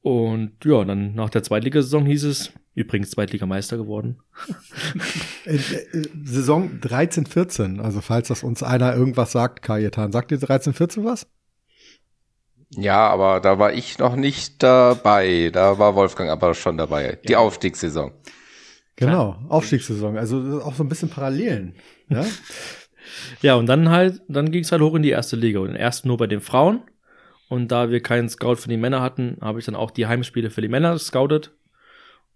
Und 0.00 0.52
ja, 0.64 0.84
dann 0.84 1.14
nach 1.14 1.30
der 1.30 1.44
Zweitligasaison 1.44 2.06
hieß 2.06 2.24
es, 2.24 2.52
übrigens 2.74 3.10
Zweitligameister 3.10 3.76
geworden. 3.76 4.18
Äh, 5.44 5.56
äh, 5.56 6.08
Saison 6.22 6.80
13, 6.80 7.26
14. 7.26 7.80
Also 7.80 8.00
falls 8.00 8.28
das 8.28 8.44
uns 8.44 8.62
einer 8.62 8.94
irgendwas 8.94 9.32
sagt, 9.32 9.60
Kajetan, 9.60 10.12
sagt 10.12 10.30
dir 10.30 10.38
13, 10.38 10.72
14 10.72 11.04
was? 11.04 11.26
Ja, 12.76 13.08
aber 13.08 13.40
da 13.40 13.58
war 13.58 13.72
ich 13.72 13.98
noch 13.98 14.16
nicht 14.16 14.62
dabei. 14.62 15.50
Da 15.52 15.78
war 15.78 15.94
Wolfgang 15.94 16.30
aber 16.30 16.54
schon 16.54 16.78
dabei. 16.78 17.18
Die 17.28 17.36
Aufstiegssaison. 17.36 18.12
Genau, 18.96 19.36
Aufstiegssaison. 19.48 20.16
Also 20.16 20.62
auch 20.64 20.74
so 20.74 20.84
ein 20.84 20.88
bisschen 20.88 21.10
Parallelen. 21.10 21.74
Ja? 22.08 22.24
Ja, 23.42 23.56
und 23.56 23.66
dann 23.66 23.90
halt, 23.90 24.22
dann 24.28 24.52
ging 24.52 24.62
es 24.62 24.72
halt 24.72 24.80
hoch 24.80 24.94
in 24.94 25.02
die 25.02 25.10
erste 25.10 25.36
Liga. 25.36 25.58
Und 25.58 25.74
erst 25.74 26.06
nur 26.06 26.16
bei 26.16 26.26
den 26.28 26.40
Frauen. 26.40 26.82
Und 27.48 27.70
da 27.72 27.90
wir 27.90 28.00
keinen 28.00 28.28
Scout 28.28 28.56
für 28.56 28.68
die 28.68 28.76
Männer 28.76 29.02
hatten, 29.02 29.36
habe 29.40 29.58
ich 29.58 29.66
dann 29.66 29.74
auch 29.74 29.90
die 29.90 30.06
Heimspiele 30.06 30.50
für 30.50 30.62
die 30.62 30.68
Männer 30.68 30.92
gescoutet. 30.92 31.52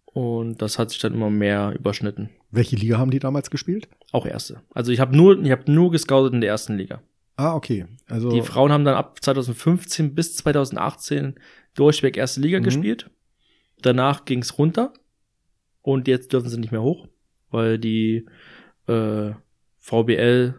Und 0.05 0.61
das 0.61 0.79
hat 0.79 0.91
sich 0.91 0.99
dann 0.99 1.15
immer 1.15 1.31
mehr 1.31 1.73
überschnitten. 1.79 2.31
Welche 2.51 2.77
Liga 2.77 2.99
haben 2.99 3.11
die 3.11 3.19
damals 3.19 3.51
gespielt? 3.51 3.89
Auch 4.13 4.27
erste. 4.27 4.61
Also 4.75 4.93
ich 4.93 5.01
habe 5.01 5.17
nur, 5.17 5.41
ich 5.43 5.51
habe 5.51 5.71
nur 5.71 5.91
gescoutet 5.91 6.35
in 6.35 6.41
der 6.41 6.51
ersten 6.51 6.77
Liga. 6.77 7.01
Ah, 7.37 7.55
okay. 7.55 7.87
Also 8.09 8.31
Die 8.31 8.41
Frauen 8.43 8.73
haben 8.73 8.85
dann 8.85 8.95
ab 8.95 9.19
2015 9.23 10.15
bis 10.15 10.37
2018 10.37 11.35
durchweg 11.75 12.17
erste 12.17 12.41
Liga 12.41 12.59
Mhm. 12.61 12.65
gespielt. 12.65 13.11
Danach 13.83 14.25
ging's 14.25 14.59
runter. 14.59 14.93
Und 15.83 16.09
jetzt 16.09 16.33
dürfen 16.33 16.49
sie 16.49 16.59
nicht 16.59 16.73
mehr 16.73 16.83
hoch, 16.83 17.07
weil 17.51 17.79
die 17.79 18.27
äh, 18.89 19.33
VBL, 19.79 20.55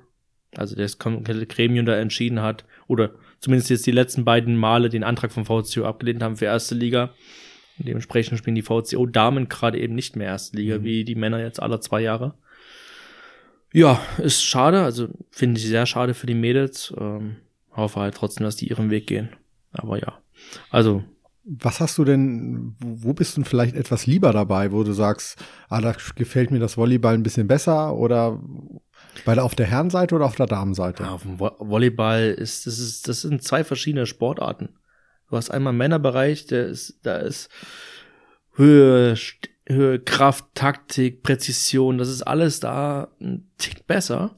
also 0.56 0.76
das 0.76 0.98
komplette 1.00 1.46
Gremium 1.48 1.86
da 1.86 1.96
entschieden 1.98 2.42
hat, 2.42 2.66
oder 2.88 3.12
zumindest 3.40 3.70
jetzt 3.70 3.86
die 3.88 3.92
letzten 3.92 4.24
beiden 4.26 4.56
Male 4.56 4.90
den 4.90 5.04
Antrag 5.04 5.32
vom 5.32 5.46
VCO 5.46 5.86
abgelehnt 5.86 6.22
haben 6.24 6.38
für 6.38 6.46
erste 6.46 6.76
Liga. 6.76 7.14
Und 7.80 7.88
dementsprechend 7.88 8.38
spielen 8.38 8.56
die 8.56 8.62
VCO-Damen 8.64 9.50
gerade 9.50 9.80
eben 9.80 9.96
nicht 9.96 10.16
mehr 10.16 10.28
erste 10.28 10.58
Liga, 10.58 10.78
Mhm. 10.80 10.84
wie 10.84 11.04
die 11.04 11.16
Männer 11.16 11.40
jetzt 11.40 11.62
alle 11.62 11.80
zwei 11.80 12.02
Jahre. 12.02 12.36
Ja, 13.74 14.00
ist 14.18 14.44
schade, 14.44 14.82
also 14.84 15.08
finde 15.30 15.60
ich 15.60 15.68
sehr 15.68 15.86
schade 15.86 16.14
für 16.14 16.28
die 16.28 16.34
Mädels. 16.34 16.94
Ähm, 16.98 17.38
hoffe 17.72 18.00
halt 18.00 18.16
trotzdem, 18.16 18.44
dass 18.46 18.56
die 18.56 18.70
ihren 18.70 18.90
Weg 18.90 19.08
gehen. 19.08 19.30
Aber 19.72 20.00
ja, 20.00 20.20
also 20.70 21.04
was 21.50 21.80
hast 21.80 21.98
du 21.98 22.04
denn, 22.04 22.76
wo 22.80 23.14
bist 23.14 23.38
du 23.38 23.42
denn 23.42 23.46
vielleicht 23.46 23.76
etwas 23.76 24.06
lieber 24.06 24.34
dabei, 24.34 24.74
wo 24.74 24.84
du 24.84 24.92
sagst, 24.92 25.38
ah, 25.70 25.80
da 25.80 25.96
gefällt 26.16 26.52
mir 26.52 26.60
das 26.60 26.76
Volleyball 26.76 27.14
ein 27.14 27.24
bisschen 27.24 27.48
besser 27.48 27.96
oder 27.96 28.42
bei 29.24 29.34
der, 29.34 29.46
auf 29.46 29.56
der 29.56 29.66
Herrenseite 29.68 30.16
oder 30.16 30.26
auf 30.26 30.36
der 30.36 30.48
Damenseite? 30.48 31.04
Ja, 31.04 31.12
auf 31.12 31.22
dem 31.22 31.38
Vo- 31.40 31.56
Volleyball 31.60 32.32
ist 32.38 32.68
das 32.68 32.80
ist 32.80 33.08
das 33.08 33.22
sind 33.22 33.44
zwei 33.44 33.64
verschiedene 33.64 34.06
Sportarten. 34.06 34.70
Du 35.30 35.38
hast 35.38 35.50
einmal 35.50 35.72
Männerbereich, 35.74 36.48
der 36.48 36.68
ist 36.68 37.00
da 37.04 37.18
ist 37.18 37.50
Höhe, 38.56 39.14
St- 39.14 39.50
Höhe, 39.50 39.57
Kraft, 40.06 40.46
Taktik, 40.54 41.24
Präzision, 41.24 41.98
das 41.98 42.10
ist 42.10 42.22
alles 42.22 42.60
da 42.60 43.10
ein 43.20 43.50
Tick 43.58 43.86
besser. 43.86 44.36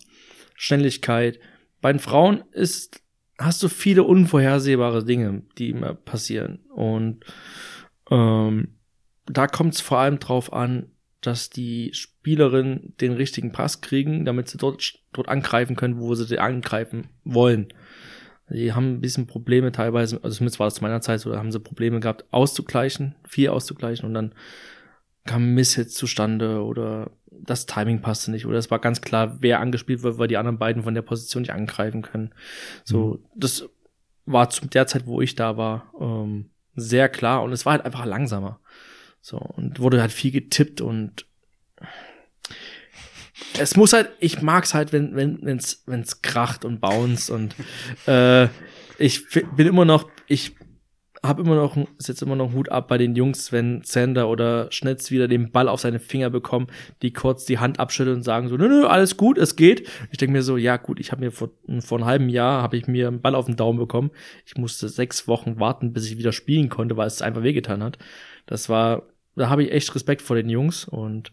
Schnelligkeit. 0.55 1.39
Bei 1.81 1.91
den 1.91 1.99
Frauen 1.99 2.43
ist 2.51 3.01
hast 3.37 3.63
du 3.63 3.69
viele 3.69 4.03
unvorhersehbare 4.03 5.05
Dinge, 5.05 5.43
die 5.57 5.69
immer 5.69 5.93
passieren 5.93 6.59
und 6.75 7.23
ähm, 8.11 8.75
da 9.25 9.47
kommt 9.47 9.75
es 9.75 9.81
vor 9.81 9.99
allem 9.99 10.19
drauf 10.19 10.51
an, 10.51 10.87
dass 11.21 11.49
die 11.49 11.91
Spielerinnen 11.93 12.95
den 12.99 13.13
richtigen 13.13 13.51
Pass 13.51 13.81
kriegen, 13.81 14.25
damit 14.25 14.49
sie 14.49 14.57
dort, 14.57 14.99
dort 15.13 15.29
angreifen 15.29 15.75
können, 15.75 15.99
wo 15.99 16.15
sie 16.15 16.25
die 16.25 16.39
angreifen 16.39 17.09
wollen. 17.23 17.67
Die 18.49 18.73
haben 18.73 18.93
ein 18.93 19.01
bisschen 19.01 19.27
Probleme 19.27 19.71
teilweise, 19.71 20.19
also 20.23 20.37
zumindest 20.37 20.59
war 20.59 20.67
das 20.67 20.75
zu 20.75 20.83
meiner 20.83 21.01
Zeit 21.01 21.19
so, 21.19 21.31
da 21.31 21.37
haben 21.37 21.51
sie 21.51 21.59
Probleme 21.59 21.99
gehabt, 21.99 22.25
auszugleichen, 22.31 23.15
viel 23.27 23.49
auszugleichen 23.49 24.05
und 24.07 24.15
dann 24.15 24.33
kam 25.29 25.53
Misshits 25.53 25.93
zustande 25.93 26.63
oder 26.63 27.11
das 27.29 27.67
Timing 27.67 28.01
passte 28.01 28.31
nicht 28.31 28.47
oder 28.47 28.57
es 28.57 28.71
war 28.71 28.79
ganz 28.79 28.99
klar, 28.99 29.37
wer 29.41 29.59
angespielt 29.59 30.01
wird, 30.01 30.17
weil 30.17 30.27
die 30.27 30.37
anderen 30.37 30.57
beiden 30.57 30.81
von 30.81 30.95
der 30.95 31.03
Position 31.03 31.43
nicht 31.43 31.53
angreifen 31.53 32.01
können. 32.01 32.31
So, 32.83 33.19
das 33.35 33.69
war 34.25 34.49
zu 34.49 34.65
der 34.65 34.87
Zeit, 34.87 35.05
wo 35.05 35.21
ich 35.21 35.35
da 35.35 35.55
war, 35.55 35.93
ähm, 36.01 36.49
sehr 36.75 37.09
klar 37.09 37.43
und 37.43 37.51
es 37.51 37.63
war 37.63 37.73
halt 37.73 37.85
einfach 37.85 38.05
langsamer. 38.05 38.59
So, 39.21 39.37
und 39.37 39.79
wurde 39.79 40.01
halt 40.01 40.11
viel 40.11 40.31
getippt 40.31 40.81
und 40.81 41.27
es 43.59 43.75
muss 43.75 43.93
halt, 43.93 44.09
ich 44.19 44.41
mag's 44.41 44.73
halt, 44.73 44.93
wenn, 44.93 45.15
wenn, 45.15 45.43
wenn's, 45.43 45.83
wenn's 45.85 46.23
kracht 46.23 46.65
und 46.65 46.81
bounce 46.81 47.31
und 47.31 47.53
äh, 48.07 48.47
ich 48.97 49.29
bin 49.29 49.67
immer 49.67 49.85
noch, 49.85 50.09
ich 50.25 50.55
habe 51.23 51.41
immer 51.41 51.55
noch, 51.55 51.77
setze 51.97 52.25
immer 52.25 52.35
noch 52.35 52.53
Hut 52.53 52.69
ab 52.69 52.87
bei 52.87 52.97
den 52.97 53.15
Jungs, 53.15 53.51
wenn 53.51 53.81
Sander 53.83 54.29
oder 54.29 54.71
Schnitz 54.71 55.11
wieder 55.11 55.27
den 55.27 55.51
Ball 55.51 55.67
auf 55.67 55.81
seine 55.81 55.99
Finger 55.99 56.29
bekommen, 56.29 56.67
die 57.01 57.11
kurz 57.11 57.45
die 57.45 57.59
Hand 57.59 57.79
abschütteln 57.79 58.17
und 58.17 58.23
sagen 58.23 58.47
so, 58.47 58.55
nö, 58.57 58.67
nö, 58.67 58.85
alles 58.85 59.17
gut, 59.17 59.37
es 59.37 59.55
geht. 59.55 59.87
Ich 60.11 60.17
denke 60.17 60.33
mir 60.33 60.43
so, 60.43 60.57
ja 60.57 60.77
gut, 60.77 60.99
ich 60.99 61.11
habe 61.11 61.21
mir 61.21 61.31
vor, 61.31 61.49
vor 61.81 61.97
einem 61.97 62.07
halben 62.07 62.29
Jahr, 62.29 62.61
habe 62.61 62.77
ich 62.77 62.87
mir 62.87 63.07
einen 63.07 63.21
Ball 63.21 63.35
auf 63.35 63.45
den 63.45 63.57
Daumen 63.57 63.79
bekommen. 63.79 64.11
Ich 64.45 64.57
musste 64.57 64.87
sechs 64.87 65.27
Wochen 65.27 65.59
warten, 65.59 65.93
bis 65.93 66.09
ich 66.09 66.17
wieder 66.17 66.31
spielen 66.31 66.69
konnte, 66.69 66.95
weil 66.95 67.07
es 67.07 67.21
einfach 67.21 67.43
wehgetan 67.43 67.83
hat. 67.83 67.97
Das 68.45 68.69
war, 68.69 69.03
da 69.35 69.49
habe 69.49 69.63
ich 69.63 69.71
echt 69.71 69.93
Respekt 69.93 70.21
vor 70.21 70.35
den 70.35 70.49
Jungs 70.49 70.85
und 70.85 71.31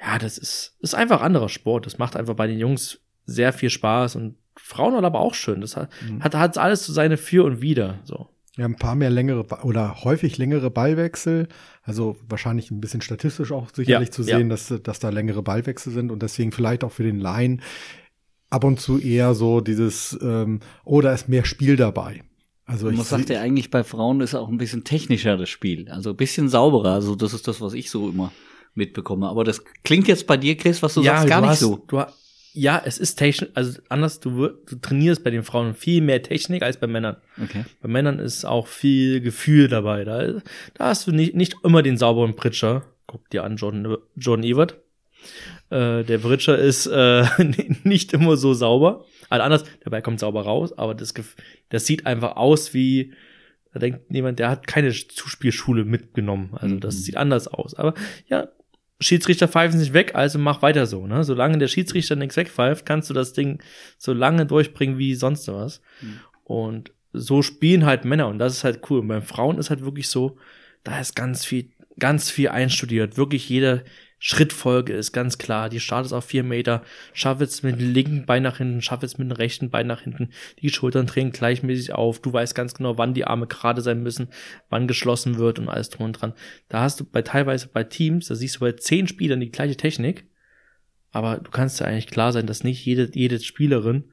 ja, 0.00 0.18
das 0.18 0.38
ist, 0.38 0.76
ist 0.80 0.94
einfach 0.94 1.20
anderer 1.20 1.50
Sport. 1.50 1.84
Das 1.84 1.98
macht 1.98 2.16
einfach 2.16 2.34
bei 2.34 2.46
den 2.46 2.58
Jungs 2.58 3.00
sehr 3.26 3.52
viel 3.52 3.70
Spaß 3.70 4.16
und 4.16 4.36
Frauen 4.56 5.04
aber 5.04 5.20
auch 5.20 5.34
schön. 5.34 5.60
Das 5.60 5.76
hat, 5.76 5.90
mhm. 6.08 6.22
hat, 6.22 6.34
hat 6.34 6.58
alles 6.58 6.86
so 6.86 6.92
seine 6.92 7.16
Für 7.16 7.44
und 7.44 7.60
Wider, 7.60 7.98
so. 8.04 8.30
Ja, 8.60 8.66
ein 8.66 8.76
paar 8.76 8.94
mehr 8.94 9.08
längere 9.08 9.46
oder 9.62 10.04
häufig 10.04 10.36
längere 10.36 10.70
Ballwechsel. 10.70 11.48
Also 11.82 12.18
wahrscheinlich 12.28 12.70
ein 12.70 12.78
bisschen 12.82 13.00
statistisch 13.00 13.52
auch 13.52 13.68
sicherlich 13.72 14.08
ja, 14.08 14.12
zu 14.12 14.22
sehen, 14.22 14.42
ja. 14.42 14.48
dass, 14.48 14.74
dass 14.82 14.98
da 15.00 15.08
längere 15.08 15.42
Ballwechsel 15.42 15.90
sind 15.90 16.12
und 16.12 16.22
deswegen 16.22 16.52
vielleicht 16.52 16.84
auch 16.84 16.92
für 16.92 17.02
den 17.02 17.20
Laien 17.20 17.62
ab 18.50 18.64
und 18.64 18.78
zu 18.78 18.98
eher 18.98 19.32
so 19.32 19.62
dieses, 19.62 20.18
ähm, 20.20 20.60
oh, 20.84 21.00
da 21.00 21.14
ist 21.14 21.26
mehr 21.26 21.46
Spiel 21.46 21.76
dabei. 21.76 22.22
Also 22.66 22.90
ich 22.90 23.02
sagt 23.02 23.30
ja 23.30 23.40
eigentlich 23.40 23.70
bei 23.70 23.82
Frauen 23.82 24.20
ist 24.20 24.34
auch 24.34 24.50
ein 24.50 24.58
bisschen 24.58 24.84
technischer 24.84 25.38
das 25.38 25.48
Spiel, 25.48 25.88
also 25.88 26.10
ein 26.10 26.16
bisschen 26.16 26.50
sauberer. 26.50 26.92
Also 26.92 27.14
das 27.14 27.32
ist 27.32 27.48
das, 27.48 27.62
was 27.62 27.72
ich 27.72 27.90
so 27.90 28.10
immer 28.10 28.30
mitbekomme. 28.74 29.26
Aber 29.26 29.42
das 29.42 29.64
klingt 29.84 30.06
jetzt 30.06 30.26
bei 30.26 30.36
dir, 30.36 30.54
Chris, 30.54 30.82
was 30.82 30.92
du 30.92 31.00
ja, 31.00 31.16
sagst, 31.16 31.28
gar 31.28 31.40
du 31.40 31.46
nicht 31.46 31.52
hast, 31.52 31.60
so. 31.60 31.82
Du, 31.88 32.02
ja, 32.52 32.82
es 32.84 32.98
ist 32.98 33.16
Technik, 33.16 33.50
also 33.54 33.80
anders, 33.88 34.20
du, 34.20 34.48
du 34.48 34.76
trainierst 34.80 35.22
bei 35.22 35.30
den 35.30 35.42
Frauen 35.42 35.74
viel 35.74 36.00
mehr 36.00 36.22
Technik 36.22 36.62
als 36.62 36.78
bei 36.78 36.86
Männern. 36.86 37.16
Okay. 37.42 37.64
Bei 37.80 37.88
Männern 37.88 38.18
ist 38.18 38.44
auch 38.44 38.66
viel 38.66 39.20
Gefühl 39.20 39.68
dabei. 39.68 40.04
Da, 40.04 40.40
da 40.74 40.84
hast 40.86 41.06
du 41.06 41.12
nicht, 41.12 41.34
nicht 41.34 41.54
immer 41.62 41.82
den 41.82 41.96
sauberen 41.96 42.36
Pritscher. 42.36 42.84
Guck 43.06 43.28
dir 43.30 43.44
an, 43.44 43.56
Jordan, 43.56 43.96
Jordan 44.16 44.44
Evert. 44.44 44.80
Äh, 45.70 46.02
der 46.04 46.18
Pritscher 46.18 46.58
ist 46.58 46.86
äh, 46.86 47.24
nicht 47.84 48.12
immer 48.12 48.36
so 48.36 48.54
sauber. 48.54 49.04
Also 49.28 49.44
anders, 49.44 49.64
dabei 49.84 50.00
kommt 50.00 50.18
sauber 50.18 50.42
raus, 50.42 50.76
aber 50.76 50.94
das, 50.94 51.14
das 51.68 51.86
sieht 51.86 52.06
einfach 52.06 52.36
aus 52.36 52.74
wie, 52.74 53.12
da 53.72 53.78
denkt 53.78 54.00
jemand, 54.10 54.40
der 54.40 54.50
hat 54.50 54.66
keine 54.66 54.90
Zuspielschule 54.90 55.84
mitgenommen. 55.84 56.50
Also 56.54 56.76
das 56.76 56.96
mhm. 56.96 57.00
sieht 57.00 57.16
anders 57.16 57.46
aus. 57.46 57.74
Aber 57.74 57.94
ja, 58.26 58.48
Schiedsrichter 59.00 59.48
pfeifen 59.48 59.78
sich 59.78 59.92
weg, 59.92 60.14
also 60.14 60.38
mach 60.38 60.62
weiter 60.62 60.86
so. 60.86 61.06
Ne? 61.06 61.24
Solange 61.24 61.58
der 61.58 61.68
Schiedsrichter 61.68 62.16
nichts 62.16 62.36
wegpfeift, 62.36 62.84
kannst 62.84 63.08
du 63.08 63.14
das 63.14 63.32
Ding 63.32 63.62
so 63.96 64.12
lange 64.12 64.46
durchbringen 64.46 64.98
wie 64.98 65.14
sonst 65.14 65.48
was. 65.48 65.80
Mhm. 66.02 66.20
Und 66.44 66.92
so 67.12 67.42
spielen 67.42 67.86
halt 67.86 68.04
Männer 68.04 68.28
und 68.28 68.38
das 68.38 68.54
ist 68.54 68.64
halt 68.64 68.82
cool. 68.90 69.00
Und 69.00 69.08
bei 69.08 69.20
Frauen 69.20 69.58
ist 69.58 69.70
halt 69.70 69.84
wirklich 69.84 70.08
so, 70.08 70.36
da 70.84 71.00
ist 71.00 71.16
ganz 71.16 71.44
viel, 71.44 71.70
ganz 71.98 72.30
viel 72.30 72.48
einstudiert. 72.48 73.16
Wirklich 73.16 73.48
jeder, 73.48 73.82
Schrittfolge 74.22 74.92
ist 74.92 75.12
ganz 75.12 75.38
klar. 75.38 75.70
Die 75.70 75.80
startet 75.80 76.12
auf 76.12 76.26
vier 76.26 76.44
Meter, 76.44 76.84
schafft 77.14 77.40
es 77.40 77.62
mit 77.62 77.80
dem 77.80 77.92
linken 77.92 78.26
Bein 78.26 78.42
nach 78.42 78.58
hinten, 78.58 78.82
schafft 78.82 79.02
es 79.02 79.16
mit 79.16 79.30
dem 79.30 79.32
rechten 79.32 79.70
Bein 79.70 79.86
nach 79.86 80.02
hinten. 80.02 80.28
Die 80.60 80.68
Schultern 80.68 81.06
drehen 81.06 81.32
gleichmäßig 81.32 81.94
auf. 81.94 82.20
Du 82.20 82.30
weißt 82.30 82.54
ganz 82.54 82.74
genau, 82.74 82.98
wann 82.98 83.14
die 83.14 83.24
Arme 83.24 83.46
gerade 83.46 83.80
sein 83.80 84.02
müssen, 84.02 84.28
wann 84.68 84.86
geschlossen 84.86 85.38
wird 85.38 85.58
und 85.58 85.70
alles 85.70 85.88
drum 85.88 86.04
und 86.04 86.12
dran. 86.12 86.34
Da 86.68 86.82
hast 86.82 87.00
du 87.00 87.04
bei 87.04 87.22
teilweise 87.22 87.68
bei 87.68 87.82
Teams, 87.82 88.28
da 88.28 88.34
siehst 88.34 88.56
du 88.56 88.60
bei 88.60 88.72
zehn 88.72 89.08
Spielern 89.08 89.40
die 89.40 89.50
gleiche 89.50 89.78
Technik. 89.78 90.26
Aber 91.12 91.38
du 91.38 91.50
kannst 91.50 91.80
ja 91.80 91.86
eigentlich 91.86 92.06
klar 92.06 92.32
sein, 92.32 92.46
dass 92.46 92.62
nicht 92.62 92.84
jede, 92.84 93.10
jede 93.14 93.40
Spielerin 93.40 94.04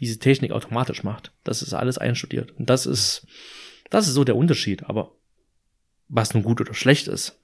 diese 0.00 0.18
Technik 0.18 0.50
automatisch 0.50 1.04
macht. 1.04 1.32
Das 1.44 1.62
ist 1.62 1.72
alles 1.72 1.98
einstudiert. 1.98 2.50
Und 2.58 2.68
das 2.68 2.84
ist, 2.84 3.28
das 3.90 4.08
ist 4.08 4.14
so 4.14 4.24
der 4.24 4.36
Unterschied. 4.36 4.82
Aber 4.84 5.12
was 6.08 6.34
nun 6.34 6.42
gut 6.42 6.60
oder 6.60 6.74
schlecht 6.74 7.06
ist, 7.06 7.40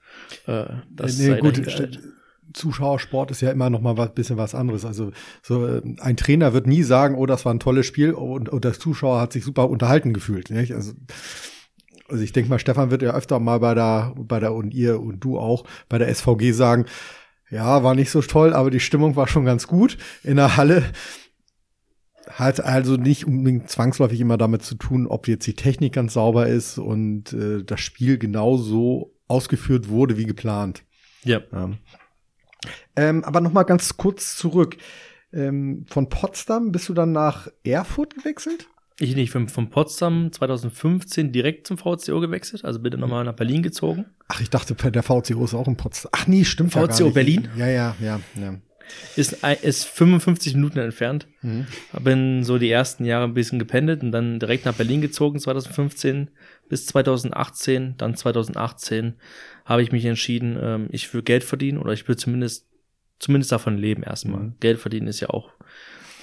äh, 0.47 0.65
das 0.89 1.17
nee, 1.17 1.29
nee, 1.29 1.39
gut, 1.39 1.99
Zuschauersport 2.53 3.31
ist 3.31 3.41
ja 3.41 3.51
immer 3.51 3.69
noch 3.69 3.81
mal 3.81 3.97
was 3.97 4.13
bisschen 4.13 4.37
was 4.37 4.55
anderes. 4.55 4.85
Also 4.85 5.11
so 5.41 5.67
äh, 5.67 5.81
ein 5.99 6.17
Trainer 6.17 6.53
wird 6.53 6.67
nie 6.67 6.83
sagen, 6.83 7.15
oh, 7.15 7.25
das 7.25 7.45
war 7.45 7.53
ein 7.53 7.59
tolles 7.59 7.85
Spiel 7.85 8.11
und, 8.11 8.49
und 8.49 8.65
der 8.65 8.73
Zuschauer 8.73 9.21
hat 9.21 9.33
sich 9.33 9.43
super 9.43 9.69
unterhalten 9.69 10.13
gefühlt. 10.13 10.49
Nicht? 10.49 10.73
Also 10.73 10.93
also 12.09 12.23
ich 12.23 12.31
denke 12.31 12.49
mal, 12.49 12.59
Stefan 12.59 12.89
wird 12.89 13.03
ja 13.03 13.13
öfter 13.13 13.39
mal 13.39 13.59
bei 13.59 13.75
der 13.75 14.13
bei 14.17 14.39
der 14.39 14.53
und 14.53 14.73
ihr 14.73 14.99
und 14.99 15.19
du 15.19 15.37
auch 15.37 15.63
bei 15.89 15.99
der 15.99 16.13
SVG 16.13 16.53
sagen, 16.53 16.85
ja, 17.51 17.83
war 17.83 17.95
nicht 17.95 18.09
so 18.09 18.21
toll, 18.21 18.53
aber 18.53 18.69
die 18.69 18.79
Stimmung 18.79 19.15
war 19.15 19.27
schon 19.27 19.45
ganz 19.45 19.67
gut 19.67 19.97
in 20.23 20.37
der 20.37 20.57
Halle. 20.57 20.83
Hat 22.27 22.63
also 22.63 22.95
nicht 22.95 23.25
unbedingt 23.25 23.69
zwangsläufig 23.69 24.19
immer 24.21 24.37
damit 24.37 24.61
zu 24.61 24.75
tun, 24.75 25.07
ob 25.07 25.27
jetzt 25.27 25.47
die 25.47 25.55
Technik 25.55 25.93
ganz 25.93 26.13
sauber 26.13 26.47
ist 26.47 26.77
und 26.77 27.33
äh, 27.33 27.63
das 27.63 27.79
Spiel 27.79 28.19
genauso 28.19 29.15
ausgeführt 29.29 29.87
wurde 29.87 30.17
wie 30.17 30.25
geplant. 30.25 30.83
Ja. 31.23 31.41
ja. 31.51 31.71
Ähm, 32.95 33.23
aber 33.23 33.41
noch 33.41 33.53
mal 33.53 33.63
ganz 33.63 33.95
kurz 33.95 34.35
zurück. 34.35 34.77
Ähm, 35.31 35.85
von 35.87 36.09
Potsdam 36.09 36.71
bist 36.71 36.89
du 36.89 36.93
dann 36.93 37.11
nach 37.11 37.47
Erfurt 37.63 38.15
gewechselt? 38.15 38.67
Ich 39.01 39.15
nicht, 39.15 39.31
von, 39.31 39.47
von 39.47 39.69
Potsdam 39.69 40.31
2015 40.33 41.31
direkt 41.31 41.67
zum 41.67 41.77
VCO 41.77 42.19
gewechselt, 42.19 42.65
also 42.65 42.81
bitte 42.81 42.97
nochmal 42.97 43.23
nach 43.23 43.35
Berlin 43.35 43.63
gezogen. 43.63 44.07
Ach, 44.27 44.41
ich 44.41 44.49
dachte, 44.49 44.75
der 44.75 45.03
VCO 45.03 45.45
ist 45.45 45.53
auch 45.53 45.67
in 45.67 45.77
Potsdam. 45.77 46.11
Ach 46.13 46.27
nee, 46.27 46.43
stimmt 46.43 46.73
VCO 46.73 47.05
ja 47.05 47.11
Berlin? 47.11 47.47
Ja, 47.55 47.67
ja, 47.67 47.95
ja, 48.01 48.19
ja. 48.35 48.55
Ist, 49.15 49.43
ist 49.61 49.85
55 49.85 50.55
Minuten 50.55 50.79
entfernt. 50.79 51.27
Mhm. 51.41 51.67
Bin 52.01 52.43
so 52.43 52.57
die 52.57 52.69
ersten 52.69 53.05
Jahre 53.05 53.25
ein 53.25 53.33
bisschen 53.33 53.59
gependelt 53.59 54.03
und 54.03 54.11
dann 54.11 54.39
direkt 54.39 54.65
nach 54.65 54.75
Berlin 54.75 55.01
gezogen 55.01 55.39
2015 55.39 56.29
bis 56.67 56.85
2018. 56.87 57.95
Dann 57.97 58.15
2018 58.15 59.15
habe 59.65 59.83
ich 59.83 59.91
mich 59.91 60.05
entschieden, 60.05 60.57
ähm, 60.61 60.87
ich 60.91 61.13
will 61.13 61.21
Geld 61.21 61.43
verdienen 61.43 61.77
oder 61.77 61.93
ich 61.93 62.07
will 62.07 62.15
zumindest 62.15 62.69
zumindest 63.19 63.51
davon 63.51 63.77
leben 63.77 64.03
erstmal. 64.03 64.41
Mhm. 64.41 64.53
Geld 64.59 64.79
verdienen 64.79 65.07
ist 65.07 65.19
ja 65.19 65.29
auch 65.29 65.51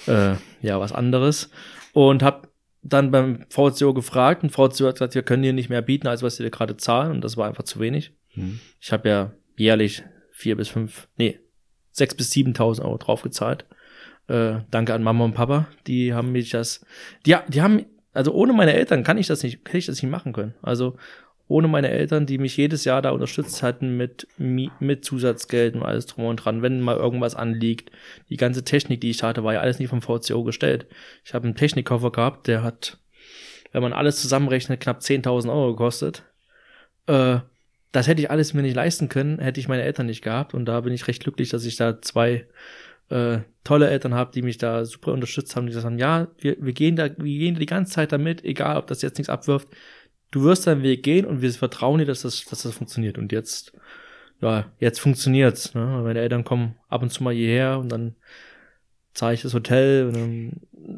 äh, 0.07 0.35
ja 0.61 0.79
was 0.79 0.91
anderes 0.91 1.49
und 1.93 2.23
habe 2.23 2.49
dann 2.81 3.11
beim 3.11 3.45
VCO 3.49 3.93
gefragt 3.93 4.43
und 4.43 4.49
VCO 4.49 4.87
hat 4.87 4.95
gesagt, 4.95 5.15
wir 5.15 5.23
können 5.23 5.43
dir 5.43 5.53
nicht 5.53 5.69
mehr 5.69 5.81
bieten, 5.81 6.07
als 6.07 6.23
was 6.23 6.39
wir 6.39 6.45
dir 6.45 6.51
gerade 6.51 6.77
zahlen 6.77 7.11
und 7.11 7.23
das 7.23 7.37
war 7.37 7.47
einfach 7.47 7.63
zu 7.63 7.79
wenig. 7.79 8.13
Mhm. 8.35 8.59
Ich 8.79 8.91
habe 8.91 9.09
ja 9.09 9.33
jährlich 9.55 10.03
vier 10.31 10.55
bis 10.55 10.69
fünf, 10.69 11.07
nee, 11.17 11.39
sechs 11.97 12.15
bis 12.15 12.31
siebentausend 12.31 12.85
Euro 12.85 12.97
draufgezahlt. 12.97 13.65
Äh, 14.27 14.59
danke 14.71 14.93
an 14.93 15.03
Mama 15.03 15.25
und 15.25 15.33
Papa, 15.33 15.67
die 15.87 16.13
haben 16.13 16.31
mich 16.31 16.49
das, 16.49 16.85
die, 17.25 17.35
die 17.47 17.61
haben 17.61 17.85
also 18.17 18.33
ohne 18.33 18.51
meine 18.51 18.73
Eltern 18.73 19.03
kann 19.03 19.19
ich 19.19 19.27
das 19.27 19.43
nicht, 19.43 19.59
hätte 19.67 19.77
ich 19.77 19.85
das 19.85 20.01
nicht 20.01 20.11
machen 20.11 20.33
können. 20.33 20.55
Also 20.63 20.97
ohne 21.47 21.67
meine 21.67 21.89
Eltern, 21.91 22.25
die 22.25 22.39
mich 22.39 22.57
jedes 22.57 22.83
Jahr 22.83 23.03
da 23.03 23.11
unterstützt 23.11 23.61
hatten 23.61 23.95
mit, 23.95 24.27
mit 24.37 25.05
Zusatzgeld 25.05 25.75
und 25.75 25.83
alles 25.83 26.07
drum 26.07 26.25
und 26.25 26.37
dran, 26.37 26.63
wenn 26.63 26.81
mal 26.81 26.97
irgendwas 26.97 27.35
anliegt. 27.35 27.91
Die 28.29 28.37
ganze 28.37 28.63
Technik, 28.63 29.01
die 29.01 29.11
ich 29.11 29.21
hatte, 29.21 29.43
war 29.43 29.53
ja 29.53 29.59
alles 29.61 29.77
nicht 29.77 29.89
vom 29.89 30.01
VCO 30.01 30.43
gestellt. 30.43 30.87
Ich 31.23 31.35
habe 31.35 31.45
einen 31.45 31.55
Technikkoffer 31.55 32.11
gehabt, 32.11 32.47
der 32.47 32.63
hat, 32.63 32.97
wenn 33.71 33.83
man 33.83 33.93
alles 33.93 34.19
zusammenrechnet, 34.19 34.81
knapp 34.81 34.99
10.000 34.99 35.49
Euro 35.49 35.75
gekostet. 35.75 36.23
Äh, 37.05 37.39
das 37.91 38.07
hätte 38.07 38.21
ich 38.21 38.31
alles 38.31 38.53
mir 38.53 38.61
nicht 38.61 38.75
leisten 38.75 39.09
können, 39.09 39.39
hätte 39.39 39.59
ich 39.59 39.67
meine 39.67 39.83
Eltern 39.83 40.07
nicht 40.07 40.21
gehabt. 40.21 40.53
Und 40.53 40.65
da 40.65 40.81
bin 40.81 40.93
ich 40.93 41.07
recht 41.07 41.23
glücklich, 41.23 41.49
dass 41.49 41.65
ich 41.65 41.77
da 41.77 42.01
zwei 42.01 42.47
äh, 43.09 43.39
tolle 43.63 43.89
Eltern 43.89 44.13
habe, 44.13 44.31
die 44.33 44.41
mich 44.41 44.57
da 44.57 44.85
super 44.85 45.13
unterstützt 45.13 45.55
haben, 45.55 45.65
die 45.65 45.71
gesagt 45.71 45.85
haben, 45.85 45.99
ja, 45.99 46.27
wir, 46.39 46.57
wir 46.59 46.73
gehen 46.73 46.95
da, 46.95 47.05
wir 47.05 47.39
gehen 47.39 47.55
die 47.55 47.65
ganze 47.65 47.93
Zeit 47.93 48.11
damit, 48.11 48.43
egal 48.43 48.77
ob 48.77 48.87
das 48.87 49.01
jetzt 49.01 49.17
nichts 49.17 49.29
abwirft. 49.29 49.69
Du 50.31 50.43
wirst 50.43 50.67
deinen 50.67 50.83
Weg 50.83 51.03
gehen 51.03 51.25
und 51.25 51.41
wir 51.41 51.51
vertrauen 51.51 51.99
dir, 51.99 52.05
dass 52.05 52.23
das, 52.23 52.43
dass 52.45 52.63
das 52.63 52.75
funktioniert. 52.75 53.17
Und 53.17 53.31
jetzt, 53.31 53.71
ja, 54.41 54.65
jetzt 54.79 54.99
funktioniert's. 54.99 55.73
Ne? 55.73 56.01
Meine 56.03 56.19
Eltern 56.19 56.43
kommen 56.43 56.75
ab 56.89 57.01
und 57.01 57.11
zu 57.11 57.23
mal 57.23 57.33
hierher 57.33 57.79
und 57.79 57.89
dann 57.89 58.15
zahle 59.13 59.33
ich 59.33 59.41
das 59.41 59.53
Hotel 59.53 60.07
und 60.07 60.13
dann 60.13 60.51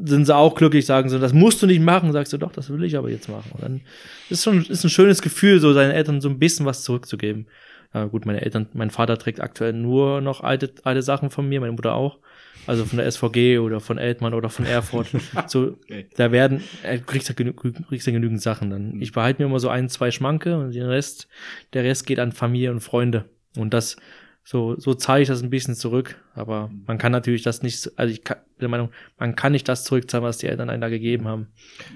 sind 0.03 0.25
sie 0.25 0.35
auch 0.35 0.55
glücklich, 0.55 0.85
sagen 0.85 1.09
so, 1.09 1.17
das 1.17 1.33
musst 1.33 1.61
du 1.61 1.67
nicht 1.67 1.81
machen, 1.81 2.11
sagst 2.11 2.31
du 2.31 2.37
doch, 2.37 2.51
das 2.51 2.69
will 2.69 2.83
ich 2.83 2.95
aber 2.95 3.09
jetzt 3.09 3.27
machen. 3.27 3.51
Und 3.53 3.63
dann 3.63 3.81
ist 4.29 4.43
schon 4.43 4.63
ist 4.63 4.83
ein 4.83 4.89
schönes 4.89 5.21
Gefühl, 5.21 5.59
so 5.59 5.73
seinen 5.73 5.91
Eltern 5.91 6.21
so 6.21 6.29
ein 6.29 6.39
bisschen 6.39 6.65
was 6.65 6.83
zurückzugeben. 6.83 7.47
Ja, 7.93 8.05
gut, 8.05 8.25
meine 8.27 8.41
Eltern, 8.41 8.67
mein 8.73 8.91
Vater 8.91 9.17
trägt 9.17 9.41
aktuell 9.41 9.73
nur 9.73 10.21
noch 10.21 10.41
alte, 10.41 10.71
alte 10.83 11.01
Sachen 11.01 11.31
von 11.31 11.49
mir, 11.49 11.59
meine 11.59 11.71
Mutter 11.71 11.95
auch. 11.95 12.19
Also 12.67 12.85
von 12.85 12.99
der 12.99 13.11
SVG 13.11 13.57
oder 13.57 13.79
von 13.79 13.97
Eltmann 13.97 14.35
oder 14.35 14.49
von 14.49 14.65
Erfurt. 14.65 15.07
so, 15.47 15.77
okay. 15.83 16.05
da 16.15 16.31
werden, 16.31 16.61
äh, 16.83 16.99
kriegst 16.99 17.29
du 17.29 17.33
genü 17.33 17.53
kriegst 17.53 18.05
du 18.05 18.11
genügend 18.11 18.41
Sachen 18.41 18.69
dann. 18.69 18.91
Mhm. 18.91 19.01
Ich 19.01 19.11
behalte 19.11 19.41
mir 19.41 19.47
immer 19.47 19.59
so 19.59 19.69
ein, 19.69 19.89
zwei 19.89 20.11
Schmanke 20.11 20.57
und 20.57 20.75
den 20.75 20.85
Rest, 20.85 21.27
der 21.73 21.83
Rest 21.83 22.05
geht 22.05 22.19
an 22.19 22.31
Familie 22.31 22.69
und 22.69 22.81
Freunde. 22.81 23.25
Und 23.57 23.73
das, 23.73 23.97
so, 24.43 24.79
so 24.79 24.93
zahle 24.93 25.21
ich 25.21 25.27
das 25.27 25.43
ein 25.43 25.49
bisschen 25.49 25.75
zurück. 25.75 26.21
Aber 26.33 26.67
mhm. 26.67 26.83
man 26.87 26.97
kann 26.97 27.11
natürlich 27.11 27.43
das 27.43 27.61
nicht, 27.61 27.91
also 27.97 28.13
ich 28.13 28.23
kann, 28.23 28.37
bin 28.37 28.61
der 28.61 28.69
Meinung, 28.69 28.91
man 29.17 29.35
kann 29.35 29.51
nicht 29.51 29.67
das 29.67 29.83
zurückzahlen, 29.83 30.25
was 30.25 30.37
die 30.37 30.47
Eltern 30.47 30.69
einen 30.69 30.81
da 30.81 30.89
gegeben 30.89 31.27
haben. 31.27 31.47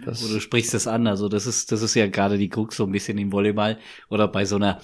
Das 0.06 0.24
oder 0.24 0.36
du 0.36 0.39
sprichst 0.39 0.74
das 0.74 0.88
an. 0.88 1.08
Also 1.08 1.30
das 1.30 1.46
ist, 1.46 1.72
das 1.72 1.82
ist 1.82 1.96
ja 1.96 2.08
gerade 2.08 2.38
die 2.38 2.50
Krux 2.50 2.76
so 2.78 2.86
ein 2.86 2.91
bisschen 2.91 3.18
im 3.18 3.32
Volleyball 3.32 3.78
oder 4.10 4.28
bei 4.28 4.46
so 4.46 4.58
einer 4.58 4.82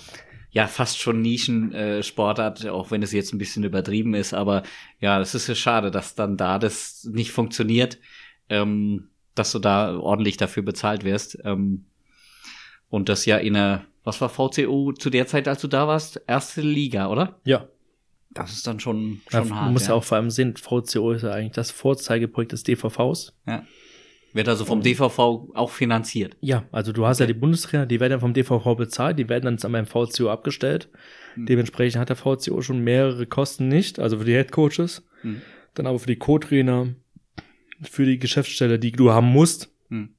ja 0.51 0.66
fast 0.66 0.97
schon 0.97 1.22
Nischensportart, 1.22 2.66
äh, 2.66 2.70
auch 2.70 2.89
wenn 2.89 3.03
es 3.03 3.12
jetzt 3.12 3.34
ein 3.34 3.38
bisschen 3.38 3.64
übertrieben 3.64 4.16
ist. 4.16 4.34
Aber 4.34 4.64
ja, 4.99 5.22
es 5.22 5.36
ist 5.36 5.47
ja 5.47 5.55
schade, 5.55 5.91
dass 5.91 6.16
dann 6.16 6.38
da 6.38 6.57
das 6.57 7.07
nicht 7.12 7.32
funktioniert, 7.32 7.99
ähm, 8.49 9.10
dass 9.36 9.51
du 9.51 9.60
da 9.60 9.95
ordentlich 9.97 10.38
dafür 10.38 10.64
bezahlt 10.64 11.03
wirst. 11.03 11.38
Ähm, 11.43 11.86
Und 12.89 13.07
das 13.07 13.28
ja 13.28 13.38
in 13.38 13.53
der, 13.53 13.86
was 14.03 14.19
war 14.21 14.29
VCO 14.29 14.93
zu 14.93 15.09
der 15.09 15.27
Zeit, 15.27 15.47
als 15.47 15.61
du 15.61 15.67
da 15.67 15.87
warst? 15.87 16.21
Erste 16.27 16.61
Liga, 16.61 17.09
oder? 17.09 17.39
Ja. 17.43 17.67
Das 18.31 18.53
ist 18.53 18.67
dann 18.67 18.79
schon, 18.79 19.21
ja 19.31 19.39
schon 19.39 19.49
du 19.49 19.55
hart. 19.55 19.71
musst 19.73 19.87
ja. 19.87 19.93
auch 19.95 20.03
vor 20.03 20.17
allem 20.17 20.29
sehen, 20.29 20.55
VCO 20.55 21.11
ist 21.11 21.23
ja 21.23 21.31
eigentlich 21.31 21.53
das 21.53 21.71
Vorzeigeprojekt 21.71 22.51
des 22.51 22.63
DVVs. 22.63 23.33
Ja. 23.47 23.65
Wird 24.33 24.47
also 24.47 24.63
vom 24.65 24.81
DVV 24.83 25.17
auch 25.55 25.71
finanziert. 25.71 26.37
Ja, 26.39 26.63
also 26.71 26.91
du 26.91 27.07
hast 27.07 27.19
ja 27.19 27.25
die 27.25 27.33
Bundestrainer, 27.33 27.87
die 27.87 27.99
werden 27.99 28.11
ja 28.13 28.19
vom 28.19 28.35
DVV 28.35 28.75
bezahlt, 28.75 29.17
die 29.17 29.27
werden 29.27 29.57
dann 29.57 29.71
beim 29.71 29.87
VCO 29.87 30.29
abgestellt. 30.29 30.89
Mhm. 31.35 31.47
Dementsprechend 31.47 31.99
hat 31.99 32.09
der 32.09 32.15
VCO 32.15 32.61
schon 32.61 32.79
mehrere 32.83 33.25
Kosten 33.25 33.67
nicht, 33.67 33.97
also 33.99 34.19
für 34.19 34.25
die 34.25 34.35
Headcoaches, 34.35 35.03
Mhm. 35.23 35.41
dann 35.73 35.87
aber 35.87 35.97
für 35.97 36.05
die 36.07 36.17
Co-Trainer, 36.17 36.89
für 37.81 38.05
die 38.05 38.19
Geschäftsstelle, 38.19 38.77
die 38.77 38.91
du 38.91 39.09
haben 39.11 39.27
musst 39.27 39.73
Mhm. 39.89 40.09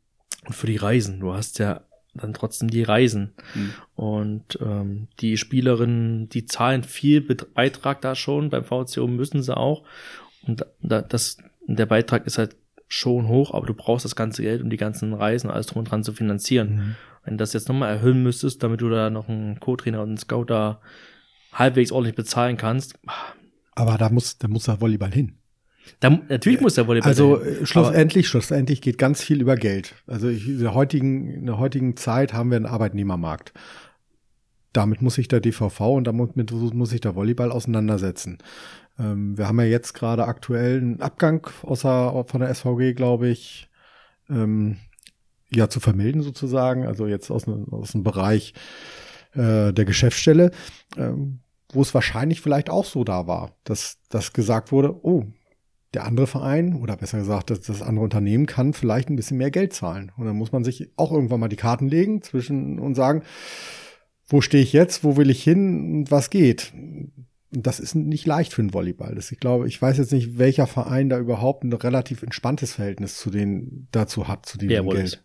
und 0.44 0.54
für 0.56 0.66
die 0.66 0.76
Reisen. 0.76 1.20
Du 1.20 1.32
hast 1.32 1.60
ja 1.60 1.82
dann 2.14 2.34
trotzdem 2.34 2.70
die 2.70 2.82
Reisen. 2.82 3.32
Mhm. 3.54 3.74
Und 3.94 4.58
ähm, 4.60 5.08
die 5.20 5.36
Spielerinnen, 5.36 6.28
die 6.28 6.46
zahlen 6.46 6.82
viel 6.82 7.20
Beitrag 7.20 8.00
da 8.00 8.14
schon, 8.14 8.50
beim 8.50 8.64
VCO 8.64 9.06
müssen 9.06 9.42
sie 9.42 9.56
auch. 9.56 9.84
Und 10.46 10.66
da, 10.82 11.02
das, 11.02 11.38
der 11.66 11.86
Beitrag 11.86 12.26
ist 12.26 12.38
halt 12.38 12.56
schon 12.88 13.28
hoch, 13.28 13.54
aber 13.54 13.66
du 13.66 13.74
brauchst 13.74 14.04
das 14.04 14.16
ganze 14.16 14.42
Geld, 14.42 14.62
um 14.62 14.70
die 14.70 14.76
ganzen 14.76 15.14
Reisen 15.14 15.48
und 15.48 15.54
alles 15.54 15.66
drum 15.66 15.80
und 15.80 15.90
dran 15.90 16.02
zu 16.02 16.12
finanzieren. 16.12 16.74
Mhm. 16.74 16.96
Wenn 17.24 17.34
du 17.34 17.42
das 17.42 17.52
jetzt 17.52 17.68
nochmal 17.68 17.94
erhöhen 17.94 18.22
müsstest, 18.22 18.62
damit 18.62 18.80
du 18.80 18.88
da 18.88 19.10
noch 19.10 19.28
einen 19.28 19.60
Co-Trainer 19.60 20.02
und 20.02 20.08
einen 20.08 20.18
Scout 20.18 20.46
da 20.46 20.80
halbwegs 21.52 21.92
ordentlich 21.92 22.16
bezahlen 22.16 22.56
kannst, 22.56 22.98
Aber 23.74 23.98
da 23.98 24.08
muss, 24.10 24.38
da 24.38 24.48
muss 24.48 24.64
der 24.64 24.80
Volleyball 24.80 25.12
hin. 25.12 25.39
Dann 26.00 26.22
natürlich 26.28 26.60
muss 26.60 26.74
der 26.74 26.86
Volleyball 26.86 27.08
Also 27.08 27.36
dahin. 27.36 27.62
äh, 27.62 27.66
schlussendlich, 27.66 28.28
schlussendlich 28.28 28.80
geht 28.80 28.98
ganz 28.98 29.22
viel 29.22 29.40
über 29.40 29.56
Geld. 29.56 29.94
Also 30.06 30.28
ich, 30.28 30.48
in, 30.48 30.58
der 30.60 30.74
heutigen, 30.74 31.28
in 31.28 31.46
der 31.46 31.58
heutigen 31.58 31.96
Zeit 31.96 32.32
haben 32.32 32.50
wir 32.50 32.56
einen 32.56 32.66
Arbeitnehmermarkt. 32.66 33.52
Damit 34.72 35.02
muss 35.02 35.14
sich 35.14 35.26
der 35.28 35.40
DVV 35.40 35.80
und 35.96 36.04
damit 36.04 36.36
muss 36.74 36.90
sich 36.90 37.00
der 37.00 37.14
Volleyball 37.16 37.50
auseinandersetzen. 37.50 38.38
Ähm, 38.98 39.36
wir 39.36 39.48
haben 39.48 39.58
ja 39.58 39.66
jetzt 39.66 39.94
gerade 39.94 40.26
aktuell 40.26 40.78
einen 40.78 41.00
Abgang 41.00 41.46
außer 41.62 42.24
von 42.28 42.40
der 42.40 42.50
SVG, 42.54 42.94
glaube 42.94 43.28
ich, 43.28 43.68
ähm, 44.28 44.76
ja 45.52 45.68
zu 45.68 45.80
vermelden 45.80 46.22
sozusagen. 46.22 46.86
Also 46.86 47.08
jetzt 47.08 47.30
aus, 47.32 47.48
ne- 47.48 47.66
aus 47.72 47.92
dem 47.92 48.04
Bereich 48.04 48.54
äh, 49.34 49.72
der 49.72 49.84
Geschäftsstelle, 49.84 50.52
ähm, 50.96 51.40
wo 51.72 51.82
es 51.82 51.92
wahrscheinlich 51.92 52.40
vielleicht 52.40 52.70
auch 52.70 52.84
so 52.84 53.02
da 53.02 53.26
war, 53.26 53.56
dass, 53.64 53.98
dass 54.08 54.32
gesagt 54.32 54.70
wurde, 54.70 54.94
oh, 55.04 55.24
der 55.94 56.04
andere 56.04 56.26
Verein 56.26 56.74
oder 56.74 56.96
besser 56.96 57.18
gesagt, 57.18 57.50
das, 57.50 57.60
das 57.60 57.82
andere 57.82 58.04
Unternehmen 58.04 58.46
kann 58.46 58.72
vielleicht 58.72 59.10
ein 59.10 59.16
bisschen 59.16 59.38
mehr 59.38 59.50
Geld 59.50 59.72
zahlen. 59.72 60.12
Und 60.16 60.26
dann 60.26 60.36
muss 60.36 60.52
man 60.52 60.64
sich 60.64 60.90
auch 60.96 61.12
irgendwann 61.12 61.40
mal 61.40 61.48
die 61.48 61.56
Karten 61.56 61.88
legen 61.88 62.22
zwischen 62.22 62.78
und 62.78 62.94
sagen, 62.94 63.22
wo 64.26 64.40
stehe 64.40 64.62
ich 64.62 64.72
jetzt, 64.72 65.02
wo 65.02 65.16
will 65.16 65.30
ich 65.30 65.42
hin 65.42 65.96
und 65.96 66.10
was 66.10 66.30
geht. 66.30 66.72
Und 66.72 67.66
das 67.66 67.80
ist 67.80 67.96
nicht 67.96 68.26
leicht 68.26 68.54
für 68.54 68.62
den 68.62 68.72
Volleyball. 68.72 69.16
Das, 69.16 69.32
ich 69.32 69.40
glaube, 69.40 69.66
ich 69.66 69.82
weiß 69.82 69.98
jetzt 69.98 70.12
nicht, 70.12 70.38
welcher 70.38 70.68
Verein 70.68 71.08
da 71.08 71.18
überhaupt 71.18 71.64
ein 71.64 71.72
relativ 71.72 72.22
entspanntes 72.22 72.74
Verhältnis 72.74 73.18
zu 73.18 73.30
den 73.30 73.88
dazu 73.90 74.28
hat, 74.28 74.46
zu 74.46 74.58
Wollis. 74.84 75.12
Geld. 75.12 75.24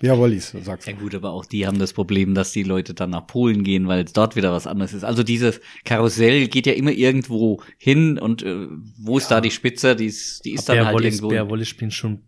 Ja, 0.00 0.18
Wollis, 0.18 0.50
sagst 0.62 0.86
du. 0.86 0.90
Ja 0.90 0.96
gut, 0.96 1.14
aber 1.14 1.30
auch 1.30 1.44
die 1.44 1.66
haben 1.66 1.78
das 1.78 1.92
Problem, 1.92 2.34
dass 2.34 2.52
die 2.52 2.62
Leute 2.62 2.94
dann 2.94 3.10
nach 3.10 3.26
Polen 3.26 3.64
gehen, 3.64 3.88
weil 3.88 4.04
dort 4.04 4.36
wieder 4.36 4.52
was 4.52 4.66
anderes 4.66 4.92
ist. 4.92 5.04
Also 5.04 5.22
dieses 5.22 5.60
Karussell 5.84 6.48
geht 6.48 6.66
ja 6.66 6.72
immer 6.72 6.90
irgendwo 6.90 7.62
hin 7.78 8.18
und 8.18 8.42
äh, 8.42 8.68
wo 8.98 9.18
ist 9.18 9.30
da 9.30 9.40
die 9.40 9.50
Spitze, 9.50 9.96
die 9.96 10.06
ist, 10.06 10.44
die 10.44 10.52
ist 10.52 10.68
dann 10.68 10.76
Bär 10.76 10.86
halt 10.86 10.94
Wollis, 10.94 11.14
irgendwo. 11.14 11.28
Bär 11.28 11.48
Wollis 11.48 11.68
spielen 11.68 11.90
schon 11.90 12.20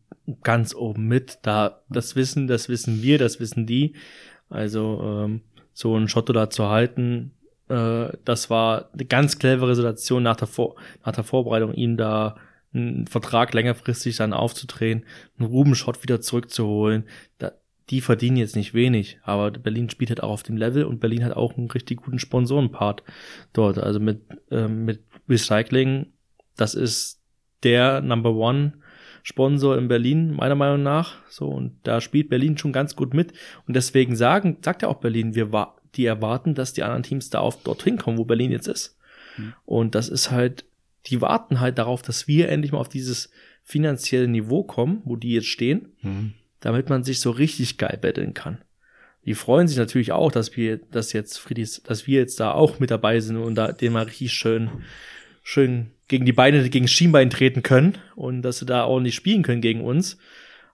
ganz 0.43 0.75
oben 0.75 1.07
mit. 1.07 1.39
Da, 1.43 1.83
das 1.89 2.17
wissen, 2.17 2.47
das 2.47 2.69
wissen 2.69 3.03
wir, 3.03 3.19
das 3.19 3.41
wissen 3.41 3.67
die. 3.67 3.95
Also 4.49 5.01
ähm, 5.03 5.41
so 5.73 5.97
ein 5.97 6.09
Schotto 6.09 6.33
da 6.33 6.51
zu 6.51 6.69
halten, 6.69 7.33
äh, 7.69 8.09
das 8.25 8.51
war 8.51 8.91
eine 8.93 9.05
ganz 9.05 9.39
clevere 9.39 9.75
Situation 9.75 10.23
nach 10.23 10.37
der, 10.37 10.49
Vor 10.49 10.77
nach 11.05 11.13
der 11.13 11.25
Vorbereitung, 11.25 11.75
ihm 11.75 11.97
da 11.97 12.37
einen 12.73 13.07
Vertrag 13.07 13.55
längerfristig 13.55 14.17
dann 14.17 14.33
aufzudrehen, 14.33 15.05
einen 15.39 15.49
Rubenschott 15.49 16.03
wieder 16.03 16.21
zurückzuholen. 16.21 17.05
Da, 17.39 17.53
die 17.91 18.01
verdienen 18.01 18.37
jetzt 18.37 18.57
nicht 18.57 18.75
wenig, 18.75 19.19
aber 19.23 19.51
Berlin 19.51 19.89
spielt 19.89 20.11
halt 20.11 20.23
auch 20.23 20.31
auf 20.31 20.43
dem 20.43 20.57
Level 20.57 20.85
und 20.85 21.01
Berlin 21.01 21.25
hat 21.25 21.33
auch 21.33 21.57
einen 21.57 21.71
richtig 21.71 22.03
guten 22.03 22.19
Sponsorenpart 22.19 23.03
dort. 23.53 23.79
Also 23.79 23.99
mit, 23.99 24.21
ähm, 24.51 24.85
mit 24.85 25.03
Recycling, 25.29 26.13
das 26.57 26.75
ist 26.75 27.21
der 27.63 28.01
Number 28.03 28.35
One 28.35 28.75
Sponsor 29.23 29.77
in 29.77 29.89
Berlin, 29.89 30.33
meiner 30.33 30.55
Meinung 30.55 30.83
nach. 30.83 31.17
So, 31.29 31.49
und 31.49 31.79
da 31.83 32.01
spielt 32.01 32.31
Berlin 32.31 32.57
schon 32.57 32.73
ganz 32.73 32.97
gut 32.97 33.15
mit. 33.15 33.33
Und 33.67 33.75
deswegen 33.75 34.17
sagen, 34.17 34.59
sagt 34.63 34.83
ja 34.83 34.89
auch 34.89 35.01
Berlin, 35.01 35.35
wir 35.35 35.53
wa 35.53 35.75
die 35.95 36.05
erwarten, 36.05 36.55
dass 36.55 36.75
die 36.75 36.83
anderen 36.83 37.03
Teams 37.03 37.31
da 37.31 37.41
auf 37.41 37.63
dorthin 37.63 37.97
kommen, 37.97 38.19
wo 38.19 38.25
Berlin 38.25 38.53
jetzt 38.53 38.69
ist. 38.69 38.99
Und 39.65 39.95
das 39.95 40.09
ist 40.09 40.31
halt, 40.31 40.65
die 41.07 41.21
warten 41.21 41.61
halt 41.61 41.79
darauf, 41.79 42.03
dass 42.03 42.29
wir 42.29 42.49
endlich 42.49 42.73
mal 42.73 42.79
auf 42.79 42.89
dieses 42.89 43.31
finanzielle 43.63 44.29
Niveau 44.29 44.65
kommen, 44.65 45.03
wo 45.05 45.17
die 45.17 45.33
jetzt 45.33 45.49
stehen, 45.49 45.93
damit 46.61 46.89
man 46.89 47.05
sich 47.05 47.21
so 47.21 47.31
richtig 47.31 47.79
geil 47.79 47.99
betteln 48.01 48.35
kann. 48.35 48.59
Die 49.25 49.35
freuen 49.35 49.69
sich 49.69 49.77
natürlich 49.77 50.13
auch, 50.13 50.33
dass 50.33 50.57
wir, 50.57 50.79
dass 50.79 51.13
jetzt 51.13 51.39
Friedis, 51.39 51.83
dass 51.83 52.07
wir 52.07 52.19
jetzt 52.19 52.41
da 52.41 52.53
auch 52.53 52.79
mit 52.79 52.91
dabei 52.91 53.21
sind 53.21 53.37
und 53.37 53.57
da 53.57 53.73
den 53.73 53.93
mal 53.93 54.05
richtig 54.05 54.33
schön, 54.33 54.71
schön 55.43 55.91
gegen 56.09 56.25
die 56.25 56.33
Beine, 56.33 56.69
gegen 56.71 56.89
Schienbein 56.89 57.31
treten 57.31 57.63
können 57.63 57.99
und 58.17 58.43
dass 58.43 58.59
sie 58.59 58.67
da 58.67 58.87
ordentlich 58.87 59.15
spielen 59.15 59.43
können 59.43 59.61
gegen 59.61 59.83
uns. 59.83 60.17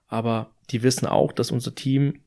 Aber 0.07 0.51
die 0.69 0.83
wissen 0.83 1.05
auch, 1.05 1.31
dass 1.33 1.51
unser 1.51 1.75
Team 1.75 2.21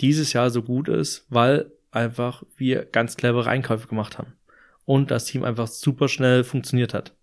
dieses 0.00 0.32
Jahr 0.32 0.50
so 0.50 0.62
gut 0.62 0.88
ist, 0.88 1.26
weil 1.30 1.70
einfach 1.90 2.42
wir 2.56 2.84
ganz 2.84 3.16
clevere 3.16 3.48
Einkäufe 3.48 3.88
gemacht 3.88 4.18
haben. 4.18 4.34
Und 4.84 5.10
das 5.10 5.26
Team 5.26 5.44
einfach 5.44 5.68
super 5.68 6.08
schnell 6.08 6.44
funktioniert 6.44 6.92
hat. 6.92 7.14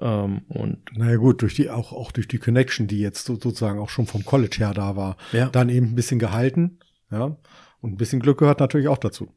Ähm, 0.00 0.42
und 0.48 0.78
Naja 0.96 1.16
gut, 1.16 1.42
durch 1.42 1.54
die, 1.54 1.70
auch, 1.70 1.92
auch 1.92 2.12
durch 2.12 2.28
die 2.28 2.38
Connection, 2.38 2.86
die 2.86 3.00
jetzt 3.00 3.24
so, 3.24 3.34
sozusagen 3.34 3.78
auch 3.80 3.88
schon 3.88 4.06
vom 4.06 4.24
College 4.24 4.56
her 4.58 4.72
da 4.74 4.96
war, 4.96 5.16
Ja. 5.32 5.48
dann 5.48 5.68
eben 5.68 5.86
ein 5.86 5.94
bisschen 5.94 6.18
gehalten, 6.18 6.78
ja. 7.10 7.36
Und 7.80 7.92
ein 7.92 7.96
bisschen 7.96 8.20
Glück 8.20 8.38
gehört 8.38 8.60
natürlich 8.60 8.88
auch 8.88 8.98
dazu. 8.98 9.32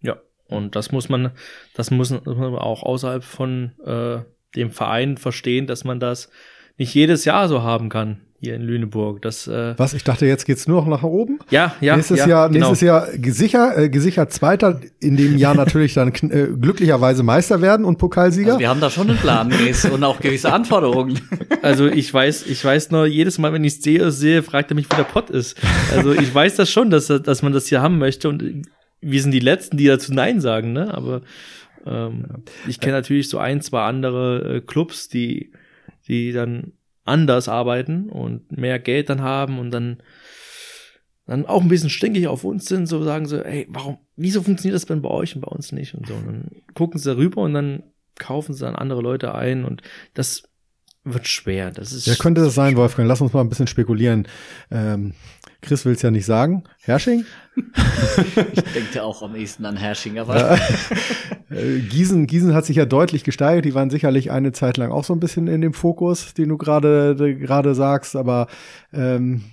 Ja, 0.00 0.16
und 0.46 0.74
das 0.76 0.90
muss 0.92 1.08
man, 1.08 1.30
das 1.74 1.90
muss 1.90 2.10
man 2.10 2.24
auch 2.56 2.82
außerhalb 2.82 3.22
von 3.22 3.72
äh, 3.84 4.22
dem 4.56 4.70
Verein 4.70 5.16
verstehen, 5.16 5.66
dass 5.66 5.84
man 5.84 6.00
das 6.00 6.30
nicht 6.78 6.94
jedes 6.94 7.24
Jahr 7.24 7.48
so 7.48 7.62
haben 7.62 7.88
kann 7.88 8.20
hier 8.40 8.54
in 8.54 8.62
Lüneburg. 8.62 9.20
Das 9.20 9.46
äh, 9.46 9.74
Was? 9.76 9.92
Ich 9.92 10.02
dachte, 10.02 10.24
jetzt 10.24 10.46
geht's 10.46 10.66
nur 10.66 10.80
noch 10.80 10.88
nach 10.88 11.02
oben? 11.02 11.38
ja, 11.50 11.74
ja, 11.80 11.94
nächstes 11.94 12.20
ja, 12.20 12.28
Jahr, 12.28 12.48
genau. 12.48 12.68
nächstes 12.68 12.86
Jahr 12.86 13.08
gesicher, 13.12 13.76
äh, 13.76 13.90
gesichert 13.90 14.32
Zweiter, 14.32 14.80
in 14.98 15.16
dem 15.18 15.36
Jahr 15.36 15.54
natürlich 15.56 15.92
dann 15.92 16.08
äh, 16.08 16.48
glücklicherweise 16.58 17.22
Meister 17.22 17.60
werden 17.60 17.84
und 17.84 17.98
Pokalsieger. 17.98 18.52
Also 18.52 18.60
wir 18.60 18.70
haben 18.70 18.80
da 18.80 18.88
schon 18.88 19.10
einen 19.10 19.18
Plan 19.18 19.50
Chris, 19.50 19.84
und 19.84 20.02
auch 20.04 20.20
gewisse 20.20 20.52
Anforderungen. 20.52 21.20
Also 21.62 21.88
ich 21.88 22.12
weiß, 22.12 22.46
ich 22.46 22.64
weiß 22.64 22.90
nur, 22.90 23.04
jedes 23.04 23.36
Mal, 23.36 23.52
wenn 23.52 23.64
ich 23.64 23.74
es 23.74 23.82
sehe, 23.82 24.10
sehe, 24.12 24.42
fragt 24.42 24.70
er 24.70 24.76
mich, 24.76 24.90
wo 24.90 24.96
der 24.96 25.04
Pott 25.04 25.28
ist. 25.28 25.58
Also 25.94 26.12
ich 26.12 26.34
weiß 26.34 26.56
das 26.56 26.70
schon, 26.70 26.88
dass, 26.88 27.08
dass 27.08 27.42
man 27.42 27.52
das 27.52 27.66
hier 27.66 27.82
haben 27.82 27.98
möchte 27.98 28.30
und 28.30 28.62
wir 29.02 29.20
sind 29.20 29.32
die 29.32 29.40
Letzten, 29.40 29.76
die 29.76 29.86
dazu 29.86 30.14
Nein 30.14 30.40
sagen, 30.40 30.72
ne? 30.72 30.94
Aber 30.94 31.20
ähm, 31.86 32.24
ich 32.66 32.80
kenne 32.80 32.94
natürlich 32.94 33.28
so 33.28 33.36
ein, 33.38 33.60
zwei 33.60 33.82
andere 33.82 34.56
äh, 34.56 34.60
Clubs, 34.60 35.08
die, 35.08 35.52
die 36.08 36.32
dann 36.32 36.72
anders 37.04 37.48
arbeiten 37.48 38.08
und 38.08 38.52
mehr 38.52 38.78
Geld 38.78 39.10
dann 39.10 39.22
haben 39.22 39.58
und 39.58 39.70
dann 39.70 40.02
dann 41.26 41.46
auch 41.46 41.62
ein 41.62 41.68
bisschen 41.68 41.90
stinkig 41.90 42.26
auf 42.26 42.42
uns 42.42 42.66
sind, 42.66 42.86
so 42.86 43.04
sagen 43.04 43.26
sie, 43.26 43.44
ey, 43.44 43.66
warum, 43.70 43.98
wieso 44.16 44.42
funktioniert 44.42 44.74
das 44.74 44.86
denn 44.86 45.00
bei 45.00 45.10
euch 45.10 45.36
und 45.36 45.42
bei 45.42 45.48
uns 45.48 45.70
nicht 45.70 45.94
und 45.94 46.08
so. 46.08 46.14
Und 46.14 46.26
dann 46.26 46.50
gucken 46.74 46.98
sie 46.98 47.16
rüber 47.16 47.42
und 47.42 47.54
dann 47.54 47.84
kaufen 48.16 48.52
sie 48.52 48.64
dann 48.64 48.74
andere 48.74 49.00
Leute 49.00 49.32
ein 49.32 49.64
und 49.64 49.82
das 50.14 50.42
wird 51.04 51.28
schwer. 51.28 51.70
Das 51.70 51.92
ist 51.92 52.08
Wer 52.08 52.16
könnte 52.16 52.42
das 52.42 52.54
sein, 52.54 52.76
Wolfgang? 52.76 53.08
Lass 53.08 53.20
uns 53.20 53.32
mal 53.32 53.42
ein 53.42 53.48
bisschen 53.48 53.68
spekulieren. 53.68 54.26
Ähm, 54.72 55.14
Chris 55.60 55.84
will 55.84 55.94
es 55.94 56.02
ja 56.02 56.10
nicht 56.10 56.26
sagen. 56.26 56.64
Hersching? 56.82 57.24
Ich 58.52 58.62
denke 58.72 59.02
auch 59.02 59.22
am 59.22 59.34
ehesten 59.34 59.66
an 59.66 59.76
Hersching, 59.76 60.18
aber 60.18 60.58
Äh, 61.50 61.80
Gießen, 61.80 62.26
Gießen 62.26 62.54
hat 62.54 62.64
sich 62.64 62.76
ja 62.76 62.86
deutlich 62.86 63.24
gesteigert. 63.24 63.64
Die 63.64 63.74
waren 63.74 63.90
sicherlich 63.90 64.30
eine 64.30 64.52
Zeit 64.52 64.76
lang 64.76 64.92
auch 64.92 65.04
so 65.04 65.12
ein 65.12 65.20
bisschen 65.20 65.48
in 65.48 65.60
dem 65.60 65.74
Fokus, 65.74 66.32
den 66.34 66.48
du 66.48 66.56
gerade 66.56 67.16
gerade 67.38 67.74
sagst. 67.74 68.16
Aber 68.16 68.46
ähm, 68.92 69.44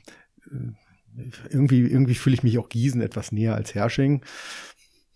irgendwie 1.49 1.81
irgendwie 1.81 2.15
fühle 2.15 2.35
ich 2.35 2.43
mich 2.43 2.57
auch 2.59 2.69
Gießen 2.69 3.01
etwas 3.01 3.31
näher 3.31 3.55
als 3.55 3.73
Hersching. 3.73 4.21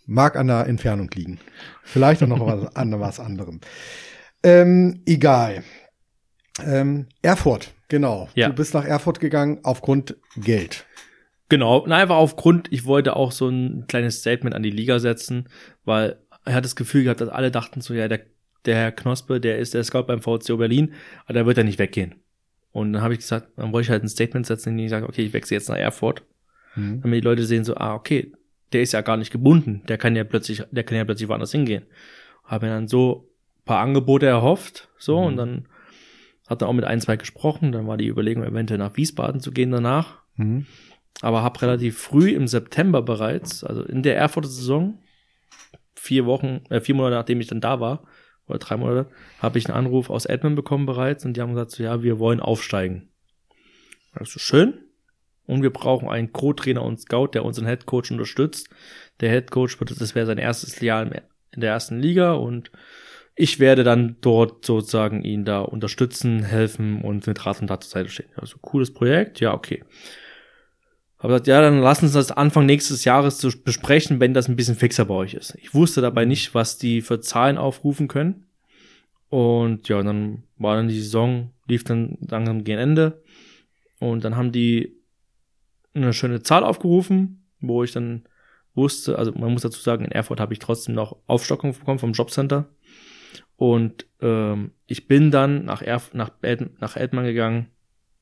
Mag 0.07 0.35
an 0.35 0.47
der 0.47 0.65
Entfernung 0.65 1.09
liegen. 1.13 1.39
Vielleicht 1.83 2.23
auch 2.23 2.27
noch 2.27 2.45
was, 2.45 2.75
an 2.75 2.99
was 2.99 3.19
anderem. 3.19 3.61
Ähm, 4.43 5.03
egal. 5.05 5.63
Ähm, 6.65 7.07
Erfurt, 7.21 7.73
genau. 7.91 8.29
Ja. 8.33 8.49
Du 8.49 8.55
bist 8.55 8.73
nach 8.73 8.85
Erfurt 8.85 9.19
gegangen 9.19 9.59
aufgrund 9.61 10.15
Geld. 10.35 10.85
Genau, 11.49 11.83
na, 11.85 11.97
einfach 11.97 12.15
aufgrund, 12.15 12.71
ich 12.71 12.85
wollte 12.85 13.15
auch 13.15 13.33
so 13.33 13.49
ein 13.49 13.85
kleines 13.87 14.19
Statement 14.19 14.55
an 14.55 14.63
die 14.63 14.71
Liga 14.71 14.99
setzen, 14.99 15.49
weil 15.83 16.17
er 16.45 16.53
hat 16.53 16.63
das 16.63 16.77
Gefühl 16.77 17.03
gehabt, 17.03 17.19
dass 17.19 17.27
alle 17.27 17.51
dachten 17.51 17.81
so, 17.81 17.93
ja, 17.93 18.07
der, 18.07 18.21
der 18.65 18.75
Herr 18.77 18.91
Knospe, 18.93 19.41
der 19.41 19.59
ist 19.59 19.73
der 19.73 19.83
Scout 19.83 20.03
beim 20.03 20.21
VCO 20.21 20.55
Berlin, 20.55 20.93
aber 21.25 21.33
der 21.33 21.45
wird 21.45 21.57
ja 21.57 21.63
nicht 21.63 21.77
weggehen. 21.77 22.15
Und 22.71 22.93
dann 22.93 23.01
habe 23.01 23.13
ich 23.13 23.19
gesagt, 23.19 23.49
dann 23.57 23.73
wollte 23.73 23.87
ich 23.87 23.89
halt 23.89 24.01
ein 24.01 24.07
Statement 24.07 24.47
setzen, 24.47 24.69
in 24.69 24.77
dem 24.77 24.85
ich 24.85 24.91
sage, 24.91 25.05
okay, 25.05 25.23
ich 25.25 25.33
wechsle 25.33 25.57
jetzt 25.57 25.67
nach 25.67 25.75
Erfurt. 25.75 26.23
Mhm. 26.75 27.01
Damit 27.01 27.21
die 27.21 27.27
Leute 27.27 27.43
sehen 27.43 27.65
so, 27.65 27.75
ah, 27.75 27.95
okay, 27.95 28.31
der 28.71 28.81
ist 28.81 28.93
ja 28.93 29.01
gar 29.01 29.17
nicht 29.17 29.31
gebunden, 29.31 29.83
der 29.89 29.97
kann 29.97 30.15
ja 30.15 30.23
plötzlich, 30.23 30.63
der 30.71 30.85
kann 30.85 30.97
ja 30.97 31.03
plötzlich 31.03 31.27
woanders 31.27 31.51
hingehen. 31.51 31.83
Habe 32.45 32.67
mir 32.67 32.71
dann 32.71 32.87
so 32.87 33.27
ein 33.59 33.65
paar 33.65 33.81
Angebote 33.81 34.25
erhofft, 34.25 34.87
so, 34.97 35.19
mhm. 35.19 35.25
und 35.27 35.35
dann 35.35 35.67
hat 36.47 36.61
er 36.61 36.67
auch 36.67 36.73
mit 36.73 36.85
ein, 36.85 37.01
zwei 37.01 37.17
gesprochen, 37.17 37.71
dann 37.71 37.87
war 37.87 37.97
die 37.97 38.07
Überlegung, 38.07 38.43
eventuell 38.43 38.77
nach 38.77 38.97
Wiesbaden 38.97 39.41
zu 39.41 39.51
gehen 39.51 39.71
danach. 39.71 40.21
Mhm. 40.35 40.65
Aber 41.21 41.43
habe 41.43 41.61
relativ 41.61 41.97
früh 41.97 42.31
im 42.31 42.47
September 42.47 43.01
bereits, 43.01 43.63
also 43.63 43.83
in 43.83 44.03
der 44.03 44.17
Erfurter 44.17 44.49
Saison, 44.49 44.99
vier 45.95 46.25
Wochen, 46.25 46.61
äh, 46.69 46.81
vier 46.81 46.95
Monate 46.95 47.15
nachdem 47.15 47.41
ich 47.41 47.47
dann 47.47 47.61
da 47.61 47.79
war, 47.79 48.03
oder 48.47 48.59
drei 48.59 48.77
Monate, 48.77 49.09
habe 49.39 49.59
ich 49.59 49.67
einen 49.67 49.77
Anruf 49.77 50.09
aus 50.09 50.25
Edmund 50.25 50.55
bekommen 50.55 50.85
bereits 50.85 51.25
und 51.25 51.37
die 51.37 51.41
haben 51.41 51.53
gesagt, 51.53 51.71
so, 51.71 51.83
ja, 51.83 52.01
wir 52.03 52.19
wollen 52.19 52.39
aufsteigen. 52.39 53.09
Das 54.13 54.35
ist 54.35 54.41
schön. 54.41 54.73
Und 55.45 55.63
wir 55.63 55.71
brauchen 55.71 56.09
einen 56.09 56.31
Co-Trainer 56.31 56.81
und 56.81 56.99
Scout, 56.99 57.29
der 57.33 57.45
unseren 57.45 57.65
Headcoach 57.65 58.11
unterstützt. 58.11 58.69
Der 59.19 59.29
Headcoach 59.29 59.77
das 59.79 60.15
wäre 60.15 60.25
sein 60.25 60.37
erstes 60.37 60.79
Jahr 60.79 61.03
in 61.03 61.61
der 61.61 61.71
ersten 61.71 61.99
Liga 61.99 62.33
und 62.33 62.71
ich 63.35 63.59
werde 63.59 63.83
dann 63.83 64.17
dort 64.21 64.65
sozusagen 64.65 65.23
ihn 65.23 65.45
da 65.45 65.61
unterstützen, 65.61 66.43
helfen 66.43 67.01
und 67.01 67.25
mit 67.27 67.45
Rat 67.45 67.61
und 67.61 67.67
Tat 67.67 67.83
zur 67.83 67.91
Seite 67.91 68.09
stehen. 68.09 68.29
Also 68.35 68.57
cooles 68.59 68.93
Projekt, 68.93 69.39
ja, 69.39 69.53
okay. 69.53 69.83
Aber 71.17 71.33
gesagt, 71.33 71.47
ja, 71.47 71.61
dann 71.61 71.79
lassen 71.79 72.05
uns 72.05 72.13
das 72.13 72.31
Anfang 72.31 72.65
nächstes 72.65 73.05
Jahres 73.05 73.37
zu 73.37 73.51
besprechen, 73.63 74.19
wenn 74.19 74.33
das 74.33 74.49
ein 74.49 74.55
bisschen 74.55 74.75
fixer 74.75 75.05
bei 75.05 75.13
euch 75.13 75.35
ist. 75.35 75.55
Ich 75.61 75.73
wusste 75.73 76.01
dabei 76.01 76.25
nicht, 76.25 76.55
was 76.55 76.77
die 76.77 77.01
für 77.01 77.21
Zahlen 77.21 77.57
aufrufen 77.57 78.07
können. 78.07 78.47
Und 79.29 79.87
ja, 79.87 80.01
dann 80.01 80.43
war 80.57 80.75
dann 80.75 80.87
die 80.87 80.99
Saison, 80.99 81.51
lief 81.67 81.83
dann 81.83 82.17
langsam 82.27 82.63
gegen 82.63 82.79
Ende. 82.79 83.23
Und 83.99 84.25
dann 84.25 84.35
haben 84.35 84.51
die 84.51 84.97
eine 85.93 86.11
schöne 86.13 86.41
Zahl 86.41 86.63
aufgerufen, 86.63 87.45
wo 87.59 87.83
ich 87.83 87.91
dann 87.91 88.23
wusste, 88.73 89.17
also 89.17 89.31
man 89.33 89.51
muss 89.53 89.61
dazu 89.61 89.79
sagen, 89.79 90.05
in 90.05 90.11
Erfurt 90.11 90.39
habe 90.39 90.53
ich 90.53 90.59
trotzdem 90.59 90.95
noch 90.95 91.17
Aufstockung 91.27 91.73
bekommen 91.73 91.99
vom 91.99 92.13
Jobcenter. 92.13 92.67
Und 93.61 94.07
ähm, 94.21 94.71
ich 94.87 95.07
bin 95.07 95.29
dann 95.29 95.65
nach, 95.65 95.83
Erf 95.83 96.15
nach, 96.15 96.31
nach 96.79 96.95
Edmann 96.95 97.25
gegangen 97.25 97.67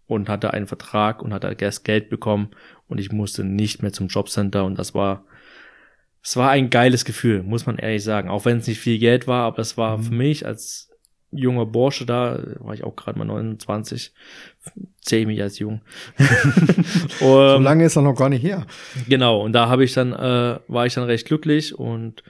und 0.06 0.28
hatte 0.28 0.54
einen 0.54 0.68
Vertrag 0.68 1.22
und 1.22 1.32
hatte 1.32 1.56
erst 1.58 1.86
Geld 1.86 2.10
bekommen 2.10 2.50
und 2.90 2.98
ich 2.98 3.14
musste 3.14 3.46
nicht 3.46 3.82
mehr 3.82 3.94
zum 3.94 4.08
Jobcenter 4.08 4.66
und 4.66 4.78
das 4.78 4.94
war 4.94 5.24
es 6.22 6.36
war 6.36 6.50
ein 6.50 6.70
geiles 6.70 7.06
Gefühl, 7.06 7.42
muss 7.42 7.66
man 7.66 7.78
ehrlich 7.78 8.04
sagen, 8.04 8.28
auch 8.28 8.44
wenn 8.44 8.58
es 8.58 8.68
nicht 8.68 8.82
viel 8.82 9.00
Geld 9.00 9.28
war, 9.28 9.46
aber 9.46 9.60
es 9.60 9.78
war 9.78 10.00
mhm. 10.00 10.04
für 10.04 10.14
mich 10.14 10.46
als 10.46 10.90
junger 11.32 11.66
Bursche 11.66 12.06
da, 12.06 12.38
war 12.60 12.74
ich 12.74 12.84
auch 12.84 12.98
gerade 12.98 13.18
mal 13.18 13.24
29, 13.24 14.14
zähle 15.00 15.22
ich 15.22 15.28
mich 15.28 15.42
als 15.42 15.58
jung. 15.58 15.80
so 17.22 17.58
lange 17.60 17.86
ist 17.86 17.96
er 17.96 18.02
noch 18.02 18.16
gar 18.16 18.28
nicht 18.28 18.44
her. 18.44 18.68
Genau, 19.08 19.40
und 19.40 19.54
da 19.54 19.70
habe 19.70 19.86
ich 19.86 19.94
dann, 19.94 20.12
äh, 20.12 20.60
war 20.68 20.86
ich 20.86 20.96
dann 20.96 21.06
recht 21.06 21.26
glücklich 21.28 21.80
und 21.80 22.24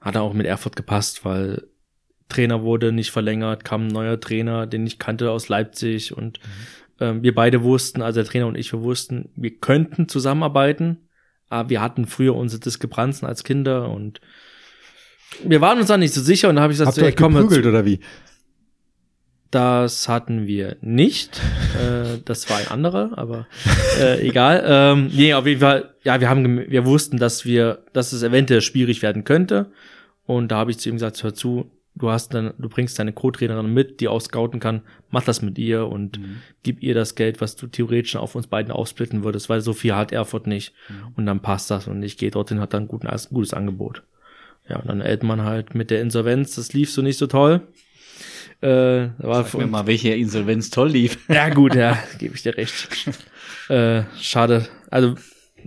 hat 0.00 0.16
auch 0.16 0.32
mit 0.32 0.46
Erfurt 0.46 0.76
gepasst, 0.76 1.26
weil 1.26 1.68
Trainer 2.28 2.62
wurde 2.62 2.92
nicht 2.92 3.10
verlängert, 3.10 3.64
kam 3.64 3.86
ein 3.86 3.92
neuer 3.92 4.20
Trainer, 4.20 4.66
den 4.66 4.86
ich 4.86 4.98
kannte 4.98 5.30
aus 5.30 5.48
Leipzig 5.48 6.16
und 6.16 6.38
mhm. 6.38 7.04
ähm, 7.04 7.22
wir 7.22 7.34
beide 7.34 7.62
wussten, 7.62 8.02
also 8.02 8.20
der 8.20 8.30
Trainer 8.30 8.46
und 8.46 8.56
ich, 8.56 8.72
wir 8.72 8.82
wussten, 8.82 9.30
wir 9.34 9.58
könnten 9.58 10.08
zusammenarbeiten, 10.08 11.08
aber 11.48 11.70
wir 11.70 11.80
hatten 11.80 12.06
früher 12.06 12.34
unsere 12.34 12.60
Diskrepanzen 12.60 13.26
als 13.26 13.44
Kinder 13.44 13.90
und 13.90 14.20
wir 15.44 15.60
waren 15.60 15.78
uns 15.78 15.88
da 15.88 15.96
nicht 15.96 16.14
so 16.14 16.20
sicher 16.20 16.48
und 16.48 16.56
da 16.56 16.62
habe 16.62 16.72
ich 16.72 16.78
gesagt, 16.78 16.96
Habt 16.96 16.98
ihr 16.98 17.08
euch 17.08 17.16
geprügelt 17.16 17.66
oder 17.66 17.84
wie? 17.84 18.00
Das 19.50 20.08
hatten 20.08 20.46
wir 20.46 20.76
nicht. 20.82 21.40
äh, 21.74 22.18
das 22.24 22.50
war 22.50 22.58
ein 22.58 22.68
anderer, 22.68 23.12
aber 23.16 23.46
äh, 23.98 24.26
egal. 24.26 24.62
Ähm, 24.66 25.10
nee, 25.14 25.32
auf 25.32 25.46
jeden 25.46 25.60
Fall, 25.60 25.94
ja, 26.02 26.20
wir 26.20 26.28
haben 26.28 26.70
wir 26.70 26.84
wussten, 26.84 27.16
dass 27.16 27.46
wir, 27.46 27.84
dass 27.94 28.12
es 28.12 28.22
eventuell 28.22 28.60
schwierig 28.60 29.00
werden 29.00 29.24
könnte. 29.24 29.70
Und 30.26 30.48
da 30.48 30.56
habe 30.56 30.70
ich 30.70 30.78
zu 30.78 30.90
ihm 30.90 30.96
gesagt, 30.96 31.22
hör 31.22 31.32
zu, 31.32 31.70
du 31.98 32.10
hast 32.10 32.34
dann, 32.34 32.54
du 32.58 32.68
bringst 32.68 32.98
deine 32.98 33.12
Co-Trainerin 33.12 33.72
mit, 33.72 34.00
die 34.00 34.08
auch 34.08 34.20
scouten 34.20 34.60
kann, 34.60 34.82
mach 35.10 35.24
das 35.24 35.42
mit 35.42 35.58
ihr 35.58 35.86
und 35.86 36.18
mhm. 36.18 36.38
gib 36.62 36.82
ihr 36.82 36.94
das 36.94 37.14
Geld, 37.14 37.40
was 37.40 37.56
du 37.56 37.66
theoretisch 37.66 38.16
auf 38.16 38.34
uns 38.34 38.46
beiden 38.46 38.72
aufsplitten 38.72 39.24
würdest, 39.24 39.48
weil 39.48 39.60
so 39.60 39.72
viel 39.72 39.94
hat 39.94 40.12
Erfurt 40.12 40.46
nicht. 40.46 40.72
Mhm. 40.88 41.14
Und 41.16 41.26
dann 41.26 41.40
passt 41.40 41.70
das 41.70 41.86
und 41.86 42.02
ich 42.02 42.16
gehe 42.16 42.30
dorthin, 42.30 42.60
hat 42.60 42.74
dann 42.74 42.84
ein, 42.84 42.88
guten, 42.88 43.06
ein 43.06 43.20
gutes 43.30 43.52
Angebot. 43.52 44.02
Ja, 44.68 44.76
und 44.78 44.88
dann 44.88 45.00
Eltmann 45.00 45.42
halt 45.42 45.74
mit 45.74 45.90
der 45.90 46.00
Insolvenz, 46.00 46.54
das 46.54 46.72
lief 46.72 46.90
so 46.90 47.02
nicht 47.02 47.18
so 47.18 47.26
toll. 47.26 47.62
Äh, 48.60 49.10
war 49.18 49.44
Sag 49.44 49.54
mir 49.54 49.66
mal, 49.66 49.86
welche 49.86 50.14
Insolvenz 50.14 50.70
toll 50.70 50.90
lief. 50.90 51.18
Ja 51.28 51.48
gut, 51.48 51.74
ja, 51.74 51.96
gebe 52.18 52.34
ich 52.34 52.42
dir 52.42 52.56
recht. 52.56 52.88
äh, 53.68 54.02
schade. 54.20 54.66
Also 54.90 55.14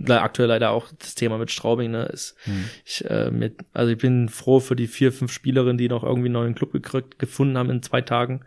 aktuell 0.08 0.48
leider 0.48 0.70
auch 0.70 0.88
das 0.98 1.14
Thema 1.14 1.38
mit 1.38 1.50
Straubing, 1.50 1.90
ne, 1.90 2.04
ist, 2.04 2.36
hm. 2.44 2.64
ich, 2.84 3.04
äh, 3.08 3.30
mit, 3.30 3.58
also 3.72 3.92
ich 3.92 3.98
bin 3.98 4.28
froh 4.28 4.60
für 4.60 4.76
die 4.76 4.86
vier, 4.86 5.12
fünf 5.12 5.32
Spielerinnen, 5.32 5.78
die 5.78 5.88
noch 5.88 6.04
irgendwie 6.04 6.26
einen 6.26 6.34
neuen 6.34 6.54
Club 6.54 6.72
gekriegt, 6.72 7.18
gefunden 7.18 7.58
haben 7.58 7.70
in 7.70 7.82
zwei 7.82 8.00
Tagen. 8.00 8.40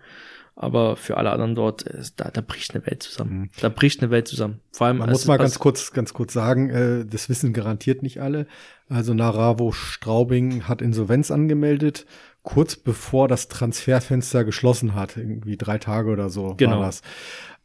Aber 0.58 0.96
für 0.96 1.18
alle 1.18 1.32
anderen 1.32 1.54
dort, 1.54 1.82
ist, 1.82 2.20
da, 2.20 2.30
da 2.32 2.40
bricht 2.40 2.74
eine 2.74 2.86
Welt 2.86 3.04
zusammen. 3.04 3.32
Hm. 3.32 3.50
Da 3.60 3.70
bricht 3.70 4.02
eine 4.02 4.10
Welt 4.10 4.28
zusammen. 4.28 4.62
Vor 4.72 4.88
allem. 4.88 5.00
Man 5.00 5.10
muss 5.10 5.26
mal 5.26 5.38
ganz 5.38 5.60
kurz, 5.60 5.92
ganz 5.92 6.14
kurz 6.14 6.32
sagen, 6.32 6.70
äh, 6.70 7.06
das 7.06 7.28
wissen 7.28 7.52
garantiert 7.52 8.04
nicht 8.04 8.22
alle. 8.22 8.48
Also 8.88 9.14
Naravo 9.14 9.74
Straubing 9.74 10.68
hat 10.68 10.82
Insolvenz 10.82 11.30
angemeldet, 11.30 12.06
kurz 12.44 12.78
bevor 12.78 13.28
das 13.28 13.50
Transferfenster 13.50 14.46
geschlossen 14.46 14.96
hat. 14.96 15.18
Irgendwie 15.18 15.58
drei 15.58 15.78
Tage 15.78 16.10
oder 16.10 16.30
so 16.30 16.56
genau. 16.56 16.80
war 16.80 16.86
das. 16.86 17.02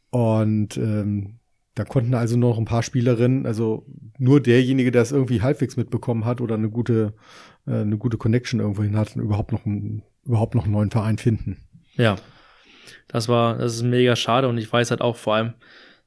Und 0.09 0.75
ähm, 0.75 1.39
da 1.75 1.85
konnten 1.85 2.13
also 2.13 2.37
noch 2.37 2.57
ein 2.57 2.65
paar 2.65 2.83
Spielerinnen, 2.83 3.45
also 3.45 3.85
nur 4.17 4.41
derjenige, 4.41 4.91
der 4.91 5.01
es 5.01 5.11
irgendwie 5.11 5.41
halbwegs 5.41 5.77
mitbekommen 5.77 6.25
hat 6.25 6.41
oder 6.41 6.55
eine 6.55 6.69
gute, 6.69 7.13
äh, 7.65 7.81
eine 7.81 7.97
gute 7.97 8.17
Connection 8.17 8.59
irgendwohin 8.59 8.97
hat, 8.97 9.15
überhaupt 9.15 9.51
noch, 9.51 9.65
einen, 9.65 10.03
überhaupt 10.25 10.55
noch 10.55 10.65
einen 10.65 10.73
neuen 10.73 10.91
Verein 10.91 11.17
finden. 11.17 11.63
Ja, 11.95 12.17
das 13.07 13.29
war, 13.29 13.57
das 13.57 13.75
ist 13.75 13.83
mega 13.83 14.15
schade 14.15 14.47
und 14.47 14.57
ich 14.57 14.71
weiß 14.71 14.91
halt 14.91 15.01
auch 15.01 15.15
vor 15.15 15.35
allem 15.35 15.53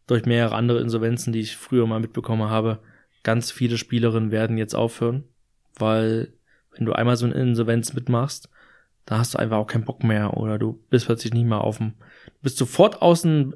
durch 0.06 0.26
mehrere 0.26 0.54
andere 0.54 0.80
Insolvenzen, 0.80 1.32
die 1.32 1.40
ich 1.40 1.56
früher 1.56 1.86
mal 1.86 2.00
mitbekommen 2.00 2.50
habe, 2.50 2.80
ganz 3.22 3.50
viele 3.50 3.78
Spielerinnen 3.78 4.30
werden 4.30 4.58
jetzt 4.58 4.74
aufhören, 4.74 5.24
weil 5.78 6.34
wenn 6.72 6.84
du 6.84 6.92
einmal 6.92 7.16
so 7.16 7.24
eine 7.24 7.34
Insolvenz 7.34 7.94
mitmachst, 7.94 8.50
da 9.06 9.18
hast 9.18 9.34
du 9.34 9.38
einfach 9.38 9.58
auch 9.58 9.66
keinen 9.66 9.84
Bock 9.84 10.04
mehr 10.04 10.36
oder 10.36 10.58
du 10.58 10.80
bist 10.90 11.06
plötzlich 11.06 11.32
nicht 11.32 11.46
mehr 11.46 11.62
auf 11.62 11.78
dem, 11.78 11.94
du 12.26 12.42
bist 12.42 12.58
sofort 12.58 13.00
außen 13.00 13.54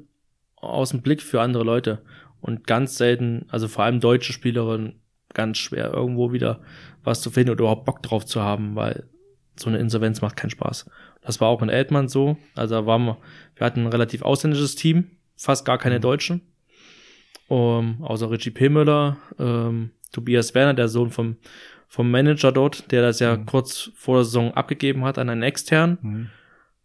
aus 0.61 0.91
dem 0.91 1.01
Blick 1.01 1.21
für 1.21 1.41
andere 1.41 1.63
Leute. 1.63 2.01
Und 2.41 2.65
ganz 2.65 2.97
selten, 2.97 3.45
also 3.49 3.67
vor 3.67 3.83
allem 3.83 3.99
deutsche 3.99 4.33
Spielerinnen, 4.33 5.01
ganz 5.33 5.57
schwer 5.57 5.93
irgendwo 5.93 6.31
wieder 6.31 6.61
was 7.03 7.21
zu 7.21 7.31
finden 7.31 7.51
oder 7.51 7.61
überhaupt 7.61 7.85
Bock 7.85 8.01
drauf 8.01 8.25
zu 8.25 8.41
haben, 8.41 8.75
weil 8.75 9.07
so 9.55 9.69
eine 9.69 9.77
Insolvenz 9.77 10.21
macht 10.21 10.37
keinen 10.37 10.49
Spaß. 10.49 10.89
Das 11.21 11.41
war 11.41 11.49
auch 11.49 11.61
in 11.61 11.69
Eltmann 11.69 12.07
so. 12.07 12.37
Also 12.55 12.75
da 12.75 12.85
waren 12.85 13.05
wir, 13.05 13.17
wir 13.55 13.65
hatten 13.65 13.81
ein 13.81 13.91
relativ 13.91 14.21
ausländisches 14.21 14.75
Team, 14.75 15.11
fast 15.35 15.65
gar 15.65 15.77
keine 15.77 15.97
mhm. 15.97 16.01
Deutschen. 16.01 16.41
Um, 17.47 18.03
außer 18.03 18.29
Richie 18.29 18.51
Pillmüller, 18.51 19.17
ähm, 19.39 19.89
Tobias 20.11 20.53
Werner, 20.53 20.75
der 20.75 20.87
Sohn 20.87 21.09
vom, 21.09 21.37
vom 21.87 22.11
Manager 22.11 22.51
dort, 22.51 22.91
der 22.91 23.01
das 23.01 23.19
ja 23.19 23.35
mhm. 23.35 23.47
kurz 23.47 23.91
vor 23.95 24.17
der 24.17 24.25
Saison 24.25 24.53
abgegeben 24.53 25.03
hat 25.03 25.17
an 25.17 25.29
einen 25.29 25.41
externen. 25.41 25.97
Mhm. 26.01 26.29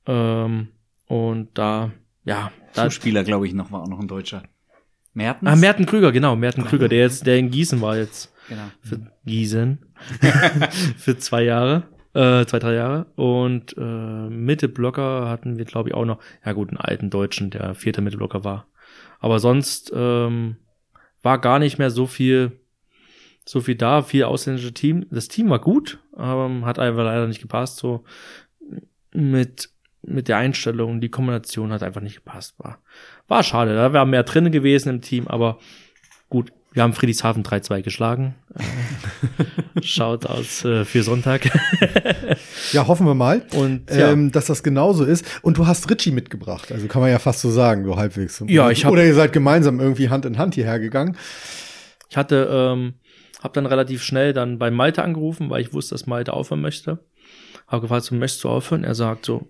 Ähm, 0.06 0.68
und 1.06 1.50
da 1.58 1.92
ja. 2.24 2.50
Zuspieler, 2.72 3.24
glaube 3.24 3.46
ich, 3.46 3.54
noch 3.54 3.70
war 3.70 3.82
auch 3.82 3.88
noch 3.88 4.00
ein 4.00 4.08
Deutscher. 4.08 4.42
Mertens? 5.12 5.50
Ah, 5.50 5.56
Merten 5.56 5.86
Krüger, 5.86 6.10
genau, 6.10 6.34
Merten 6.34 6.64
Krüger, 6.64 6.88
der 6.88 6.98
jetzt, 6.98 7.26
der 7.26 7.38
in 7.38 7.50
Gießen 7.50 7.80
war 7.80 7.96
jetzt. 7.96 8.32
Genau. 8.48 8.64
Für 8.80 9.00
Gießen. 9.24 9.78
für 10.98 11.16
zwei 11.18 11.44
Jahre. 11.44 11.84
Äh, 12.14 12.46
zwei, 12.46 12.58
drei 12.58 12.74
Jahre. 12.74 13.06
Und 13.16 13.76
äh, 13.76 13.80
Mitteblocker 13.80 15.28
hatten 15.28 15.58
wir, 15.58 15.64
glaube 15.64 15.88
ich, 15.88 15.94
auch 15.94 16.04
noch, 16.04 16.20
ja 16.44 16.52
gut, 16.52 16.68
einen 16.68 16.78
alten 16.78 17.10
Deutschen, 17.10 17.50
der 17.50 17.74
vierte 17.74 18.02
Mitteblocker 18.02 18.44
war. 18.44 18.68
Aber 19.18 19.40
sonst 19.40 19.92
ähm, 19.94 20.56
war 21.22 21.40
gar 21.40 21.58
nicht 21.58 21.78
mehr 21.78 21.90
so 21.90 22.06
viel, 22.06 22.60
so 23.44 23.60
viel 23.60 23.74
da, 23.74 24.02
viel 24.02 24.24
ausländische 24.24 24.74
Team. 24.74 25.06
Das 25.10 25.28
Team 25.28 25.48
war 25.50 25.60
gut, 25.60 25.98
aber 26.12 26.50
hat 26.64 26.78
einfach 26.78 27.04
leider 27.04 27.26
nicht 27.26 27.40
gepasst. 27.40 27.78
So 27.78 28.04
mit 29.12 29.70
mit 30.06 30.28
der 30.28 30.36
Einstellung, 30.36 31.00
die 31.00 31.08
Kombination 31.08 31.72
hat 31.72 31.82
einfach 31.82 32.00
nicht 32.00 32.16
gepasst. 32.16 32.54
War, 32.58 32.78
war 33.28 33.42
schade. 33.42 33.74
Da 33.74 33.92
wäre 33.92 34.06
mehr 34.06 34.22
drin 34.22 34.50
gewesen 34.52 34.88
im 34.88 35.00
Team, 35.00 35.28
aber 35.28 35.58
gut. 36.28 36.52
Wir 36.72 36.82
haben 36.82 36.92
Friedrichshafen 36.92 37.44
3-2 37.44 37.82
geschlagen. 37.82 38.34
Äh, 38.56 39.82
schaut 39.82 40.26
aus 40.26 40.64
äh, 40.64 40.84
für 40.84 41.04
Sonntag. 41.04 41.48
ja, 42.72 42.88
hoffen 42.88 43.06
wir 43.06 43.14
mal, 43.14 43.42
und, 43.54 43.92
ja. 43.92 44.10
ähm, 44.10 44.32
dass 44.32 44.46
das 44.46 44.64
genauso 44.64 45.04
ist. 45.04 45.24
Und 45.42 45.56
du 45.56 45.68
hast 45.68 45.88
Richie 45.88 46.10
mitgebracht. 46.10 46.72
Also 46.72 46.88
kann 46.88 47.00
man 47.00 47.12
ja 47.12 47.20
fast 47.20 47.42
so 47.42 47.50
sagen, 47.52 47.84
so 47.84 47.96
halbwegs. 47.96 48.42
Ja, 48.48 48.70
ich 48.70 48.84
hab, 48.84 48.90
Oder 48.90 49.04
ihr 49.04 49.14
seid 49.14 49.32
gemeinsam 49.32 49.78
irgendwie 49.78 50.08
Hand 50.08 50.24
in 50.24 50.36
Hand 50.36 50.56
hierher 50.56 50.80
gegangen. 50.80 51.16
Ich 52.10 52.16
hatte, 52.16 52.48
ähm, 52.50 52.94
habe 53.40 53.54
dann 53.54 53.66
relativ 53.66 54.02
schnell 54.02 54.32
dann 54.32 54.58
bei 54.58 54.72
Malte 54.72 55.04
angerufen, 55.04 55.50
weil 55.50 55.60
ich 55.60 55.72
wusste, 55.72 55.94
dass 55.94 56.06
Malte 56.06 56.32
aufhören 56.32 56.60
möchte. 56.60 56.98
Habe 57.68 57.82
gefragt, 57.82 58.04
so, 58.04 58.16
möchtest 58.16 58.42
du 58.42 58.48
aufhören? 58.48 58.82
Er 58.82 58.96
sagt 58.96 59.26
so, 59.26 59.48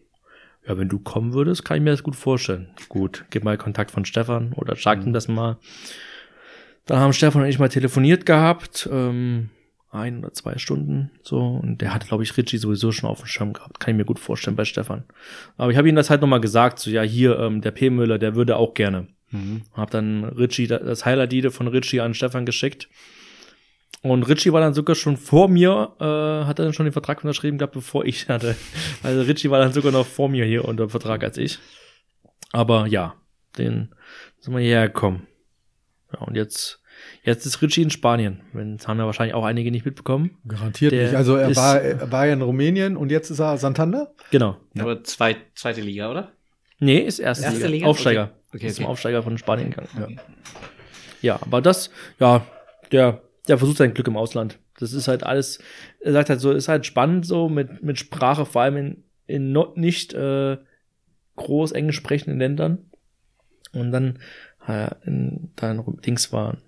ja, 0.67 0.79
wenn 0.79 0.89
du 0.89 0.99
kommen 0.99 1.35
würdest, 1.35 1.65
kann 1.65 1.77
ich 1.77 1.83
mir 1.83 1.91
das 1.91 2.03
gut 2.03 2.17
vorstellen. 2.17 2.69
Gut, 2.89 3.25
gib 3.31 3.45
mal 3.45 3.59
Kontakt 3.59 3.91
von 3.91 4.05
Stefan 4.05 4.53
oder 4.55 4.77
sag 4.77 5.01
mhm. 5.01 5.09
ihm 5.09 5.13
das 5.13 5.29
mal. 5.29 5.59
Dann 6.87 6.99
haben 6.99 7.13
Stefan 7.13 7.43
und 7.43 7.49
ich 7.49 7.59
mal 7.59 7.69
telefoniert 7.69 8.27
gehabt, 8.27 8.89
ähm, 8.91 9.51
ein 9.91 10.19
oder 10.19 10.33
zwei 10.33 10.59
Stunden 10.59 11.11
so. 11.23 11.39
Und 11.39 11.81
der 11.81 11.95
hat, 11.95 12.07
glaube 12.09 12.23
ich, 12.23 12.37
Richie 12.37 12.59
sowieso 12.59 12.93
schon 12.93 13.09
auf 13.09 13.21
dem 13.21 13.27
Schirm 13.27 13.53
gehabt. 13.53 13.81
Kann 13.81 13.95
ich 13.95 13.97
mir 13.97 14.05
gut 14.05 14.19
vorstellen 14.19 14.57
bei 14.57 14.65
Stefan. 14.65 15.05
Aber 15.57 15.71
ich 15.71 15.79
habe 15.79 15.89
ihm 15.89 15.97
das 15.97 16.11
halt 16.11 16.21
nochmal 16.21 16.41
gesagt, 16.41 16.79
so 16.79 16.91
ja, 16.91 17.03
hier, 17.03 17.39
ähm, 17.39 17.61
der 17.61 17.71
P. 17.71 17.91
Müller, 17.91 18.19
der 18.19 18.35
würde 18.35 18.57
auch 18.57 18.75
gerne. 18.75 19.07
Mhm. 19.31 19.63
Hab 19.73 19.91
dann 19.91 20.25
Richie, 20.25 20.67
das 20.67 21.05
Highlight 21.05 21.53
von 21.53 21.69
Richie 21.69 22.01
an 22.01 22.15
Stefan 22.15 22.45
geschickt. 22.45 22.89
Und 24.05 24.25
Richie 24.25 24.53
war 24.53 24.61
dann 24.61 24.75
sogar 24.75 24.95
schon 24.95 25.17
vor 25.17 25.49
mir, 25.49 25.93
äh, 25.99 26.45
hat 26.47 26.59
dann 26.59 26.75
schon 26.75 26.85
den 26.85 26.93
Vertrag 26.93 27.25
unterschrieben 27.25 27.57
gehabt, 27.57 27.73
bevor 27.73 28.05
ich 28.05 28.29
hatte. 28.29 28.55
Also 29.03 29.23
Richie 29.23 29.51
war 29.51 29.61
dann 29.61 29.73
sogar 29.73 29.93
noch 29.93 30.05
vor 30.05 30.29
mir 30.29 30.45
hier 30.45 30.67
unter 30.67 30.91
Vertrag 30.91 31.25
als 31.25 31.39
ich. 31.39 31.59
Aber 32.53 32.87
ja, 32.87 33.15
den 33.57 33.95
sind 34.41 34.53
wir 34.53 34.61
hierher 34.61 34.89
gekommen. 34.89 35.27
Ja, 36.13 36.19
und 36.19 36.37
jetzt, 36.37 36.83
jetzt 37.23 37.47
ist 37.47 37.63
Richie 37.63 37.81
in 37.81 37.89
Spanien. 37.89 38.43
Das 38.77 38.87
haben 38.87 38.99
ja 38.99 39.07
wahrscheinlich 39.07 39.35
auch 39.35 39.45
einige 39.45 39.71
nicht 39.71 39.87
mitbekommen. 39.87 40.37
Garantiert 40.47 40.93
Der 40.93 41.05
nicht. 41.05 41.17
Also 41.17 41.37
er 41.37 41.49
ist, 41.49 41.57
war, 41.57 41.81
er 41.81 42.13
war 42.13 42.27
ja 42.27 42.35
in 42.35 42.43
Rumänien 42.43 42.99
und 42.99 43.11
jetzt 43.11 43.31
ist 43.31 43.39
er 43.39 43.57
Santander? 43.57 44.13
Genau. 44.31 44.59
Ja. 44.75 44.83
Aber 44.83 45.03
zweit, 45.03 45.39
zweite 45.55 45.81
Liga, 45.81 46.11
oder? 46.11 46.33
Nee, 46.79 46.99
ist 46.99 47.21
erste, 47.21 47.47
erste 47.47 47.61
Liga. 47.61 47.71
Liga. 47.71 47.87
Aufsteiger. 47.87 48.23
Okay. 48.49 48.57
Okay, 48.57 48.67
ist 48.67 48.77
zum 48.77 48.85
Aufsteiger 48.85 49.23
von 49.23 49.39
Spanien 49.39 49.71
gegangen. 49.71 49.89
Okay. 49.99 50.17
Ja. 51.23 51.37
ja, 51.37 51.39
aber 51.41 51.63
das, 51.63 51.89
ja, 52.21 52.47
der 52.93 53.23
der 53.49 53.59
versucht 53.59 53.79
sein 53.79 53.95
Glück 53.95 54.09
im 54.09 54.17
Ausland. 54.17 54.59
Das 54.79 54.93
ist 54.93 55.09
halt 55.09 55.23
alles, 55.23 55.59
er 56.01 56.13
sagt 56.13 56.31
halt 56.31 56.41
so, 56.41 56.53
ist 56.53 56.69
halt 56.69 56.87
spannend 56.87 57.27
so 57.27 57.49
mit, 57.49 57.83
mit 57.83 57.99
Sprache, 57.99 58.47
vor 58.47 58.63
allem 58.63 58.77
in, 58.77 59.05
in 59.27 59.53
not, 59.53 59.77
nicht 59.77 60.15
äh, 60.15 60.57
groß 61.37 61.73
englisch 61.73 61.97
sprechenden 61.97 62.39
Ländern. 62.39 62.91
Und 63.73 63.91
dann, 63.91 64.19
äh, 64.67 64.91
in, 65.05 65.51
da 65.57 65.73
in 65.73 66.01
Dings 66.01 66.33
waren, 66.33 66.59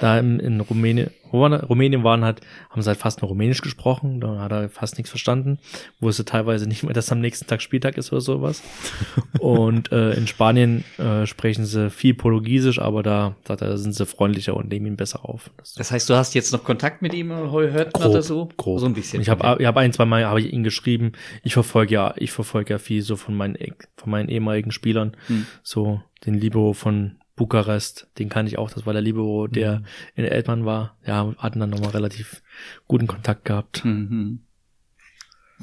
da 0.00 0.18
in, 0.18 0.38
in 0.40 0.60
Rumänien, 0.60 1.10
Rumänien 1.32 2.04
waren 2.04 2.24
halt, 2.24 2.40
haben 2.70 2.82
sie 2.82 2.88
halt 2.88 2.98
fast 2.98 3.20
nur 3.20 3.28
Rumänisch 3.28 3.60
gesprochen, 3.60 4.20
da 4.20 4.38
hat 4.38 4.52
er 4.52 4.68
fast 4.68 4.96
nichts 4.96 5.10
verstanden, 5.10 5.58
wusste 6.00 6.24
teilweise 6.24 6.66
nicht 6.66 6.82
mehr, 6.82 6.92
dass 6.94 7.12
am 7.12 7.20
nächsten 7.20 7.46
Tag 7.46 7.62
Spieltag 7.62 7.98
ist 7.98 8.12
oder 8.12 8.20
sowas. 8.20 8.62
und 9.40 9.92
äh, 9.92 10.12
in 10.12 10.26
Spanien 10.26 10.84
äh, 10.98 11.26
sprechen 11.26 11.64
sie 11.64 11.90
viel 11.90 12.14
Portugiesisch, 12.14 12.80
aber 12.80 13.02
da, 13.02 13.36
da 13.44 13.76
sind 13.76 13.94
sie 13.94 14.06
freundlicher 14.06 14.56
und 14.56 14.68
nehmen 14.68 14.86
ihn 14.86 14.96
besser 14.96 15.24
auf. 15.24 15.50
Das, 15.58 15.74
das 15.74 15.90
heißt, 15.90 16.08
du 16.08 16.14
hast 16.14 16.34
jetzt 16.34 16.52
noch 16.52 16.64
Kontakt 16.64 17.02
mit 17.02 17.14
ihm, 17.14 17.30
hört 17.30 17.98
man 17.98 18.12
das 18.12 18.26
so? 18.26 18.48
Grob. 18.56 18.80
So 18.80 18.86
ein 18.86 18.94
bisschen. 18.94 19.20
Ich 19.20 19.28
habe 19.28 19.56
ich 19.60 19.66
hab 19.66 19.76
ein, 19.76 19.92
zwei 19.92 20.04
Mal 20.04 20.24
habe 20.26 20.40
ich 20.40 20.52
ihn 20.52 20.62
geschrieben. 20.62 21.12
Ich 21.42 21.54
verfolge 21.54 21.94
ja, 21.94 22.14
ich 22.16 22.32
verfolge 22.32 22.74
ja 22.74 22.78
viel 22.78 23.02
so 23.02 23.16
von 23.16 23.36
meinen 23.36 23.56
von 23.96 24.10
meinen 24.10 24.28
ehemaligen 24.28 24.70
Spielern, 24.70 25.16
hm. 25.26 25.46
so 25.62 26.00
den 26.24 26.34
Libero 26.34 26.72
von 26.72 27.16
Bukarest, 27.38 28.08
den 28.18 28.28
kann 28.28 28.46
ich 28.46 28.58
auch, 28.58 28.70
das 28.70 28.84
war 28.84 28.92
der 28.92 29.00
Libero, 29.00 29.46
der 29.46 29.78
mhm. 29.78 29.84
in 30.16 30.24
Eltmann 30.26 30.66
war. 30.66 30.98
Ja, 31.06 31.32
hatten 31.38 31.60
dann 31.60 31.70
nochmal 31.70 31.90
relativ 31.90 32.42
guten 32.86 33.06
Kontakt 33.06 33.46
gehabt. 33.46 33.84
Mhm. 33.84 34.40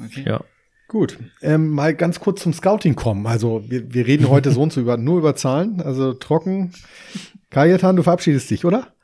Okay. 0.04 0.24
Ja. 0.26 0.44
Gut, 0.88 1.18
ähm, 1.42 1.70
mal 1.70 1.94
ganz 1.94 2.20
kurz 2.20 2.42
zum 2.42 2.52
Scouting 2.52 2.94
kommen. 2.94 3.26
Also 3.26 3.64
wir, 3.68 3.92
wir 3.92 4.06
reden 4.06 4.28
heute 4.28 4.52
so 4.52 4.62
und 4.62 4.72
so 4.72 4.80
über, 4.82 4.96
nur 4.96 5.18
über 5.18 5.36
Zahlen, 5.36 5.80
also 5.80 6.12
trocken. 6.12 6.72
Kajetan, 7.50 7.96
du 7.96 8.02
verabschiedest 8.02 8.50
dich, 8.50 8.64
oder? 8.64 8.94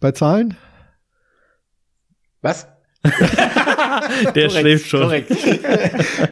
Bei 0.00 0.12
Zahlen? 0.12 0.56
Was? 2.40 2.66
Der 4.34 4.50
schläft 4.50 4.88
schon. 4.88 5.02
Korrekt. 5.02 5.32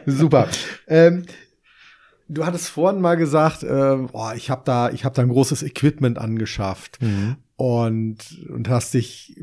Super. 0.05 0.47
Ähm, 0.87 1.25
du 2.31 2.45
hattest 2.45 2.69
vorhin 2.69 3.01
mal 3.01 3.15
gesagt, 3.15 3.63
äh, 3.63 3.97
oh, 4.11 4.31
ich 4.35 4.49
habe 4.49 4.61
da, 4.65 4.89
ich 4.89 5.03
habe 5.03 5.15
da 5.15 5.21
ein 5.21 5.29
großes 5.29 5.63
Equipment 5.63 6.17
angeschafft 6.17 6.99
mhm. 7.01 7.35
und 7.57 8.17
und 8.49 8.69
hast 8.69 8.93
dich, 8.93 9.35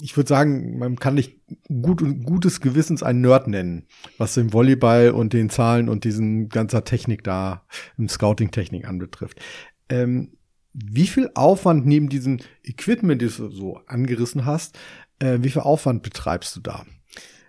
ich 0.00 0.16
würde 0.16 0.28
sagen, 0.28 0.78
man 0.78 0.96
kann 0.96 1.16
dich 1.16 1.40
gut 1.68 2.02
und 2.02 2.24
gutes 2.24 2.60
Gewissens 2.60 3.02
ein 3.02 3.20
Nerd 3.20 3.46
nennen, 3.46 3.86
was 4.18 4.34
den 4.34 4.52
Volleyball 4.52 5.12
und 5.12 5.32
den 5.32 5.48
Zahlen 5.48 5.88
und 5.88 6.04
diesen 6.04 6.48
ganzer 6.48 6.84
Technik 6.84 7.22
da 7.22 7.64
im 7.96 8.08
Scouting-Technik 8.08 8.86
anbetrifft. 8.86 9.40
Ähm, 9.88 10.32
wie 10.74 11.06
viel 11.06 11.30
Aufwand 11.34 11.86
neben 11.86 12.08
diesem 12.08 12.38
Equipment, 12.62 13.22
das 13.22 13.36
du 13.36 13.50
so 13.50 13.80
angerissen 13.86 14.44
hast, 14.44 14.78
äh, 15.18 15.38
wie 15.40 15.50
viel 15.50 15.62
Aufwand 15.62 16.02
betreibst 16.02 16.54
du 16.56 16.60
da? 16.60 16.84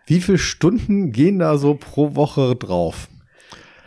Wie 0.05 0.21
viele 0.21 0.39
Stunden 0.39 1.11
gehen 1.11 1.39
da 1.39 1.57
so 1.57 1.75
pro 1.75 2.15
Woche 2.15 2.55
drauf? 2.55 3.08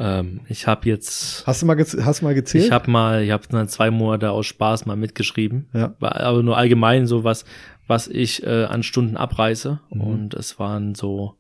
Ähm, 0.03 0.41
ich 0.49 0.67
habe 0.67 0.89
jetzt. 0.89 1.47
Hast 1.47 1.63
du 1.63 1.67
mal, 1.67 1.79
hast 1.79 2.21
du 2.21 2.25
mal 2.25 2.35
gezählt? 2.35 2.65
Ich 2.65 2.73
habe 2.73 2.91
mal, 2.91 3.23
ich 3.23 3.31
habe 3.31 3.47
dann 3.49 3.69
zwei 3.69 3.93
Monate 3.93 4.33
aus 4.33 4.47
Spaß 4.47 4.85
mal 4.85 4.97
mitgeschrieben. 4.97 5.69
Ja. 5.73 5.95
Aber 6.01 6.43
nur 6.43 6.57
allgemein 6.57 7.07
so 7.07 7.23
was, 7.23 7.45
was 7.87 8.09
ich 8.09 8.43
äh, 8.43 8.65
an 8.65 8.83
Stunden 8.83 9.17
abreiße. 9.17 9.79
Mhm. 9.91 10.01
Und 10.01 10.35
es 10.35 10.59
waren 10.59 10.97
so 10.97 11.37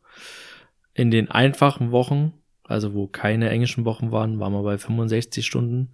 in 0.94 1.10
den 1.10 1.28
einfachen 1.28 1.90
Wochen, 1.90 2.34
also 2.62 2.94
wo 2.94 3.08
keine 3.08 3.50
englischen 3.50 3.84
Wochen 3.84 4.12
waren, 4.12 4.38
waren 4.38 4.52
wir 4.52 4.62
bei 4.62 4.78
65 4.78 5.44
Stunden. 5.44 5.90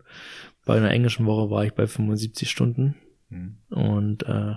Bei 0.66 0.76
einer 0.76 0.90
englischen 0.90 1.24
Woche 1.24 1.50
war 1.50 1.64
ich 1.64 1.72
bei 1.72 1.86
75 1.86 2.50
Stunden. 2.50 2.96
Mhm. 3.30 3.56
Und 3.70 4.24
äh, 4.24 4.56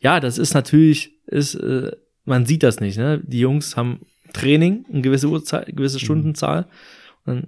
ja, 0.00 0.18
das 0.18 0.38
ist 0.38 0.54
natürlich, 0.54 1.12
ist, 1.26 1.54
äh, 1.54 1.92
man 2.24 2.44
sieht 2.44 2.64
das 2.64 2.80
nicht. 2.80 2.98
Ne? 2.98 3.22
Die 3.24 3.38
Jungs 3.38 3.76
haben 3.76 4.00
Training, 4.32 4.84
eine 4.90 5.02
gewisse 5.02 5.28
Uhrzeit, 5.28 5.68
gewisse 5.76 5.98
mhm. 5.98 6.00
Stundenzahl. 6.00 6.62
Mhm 6.62 6.66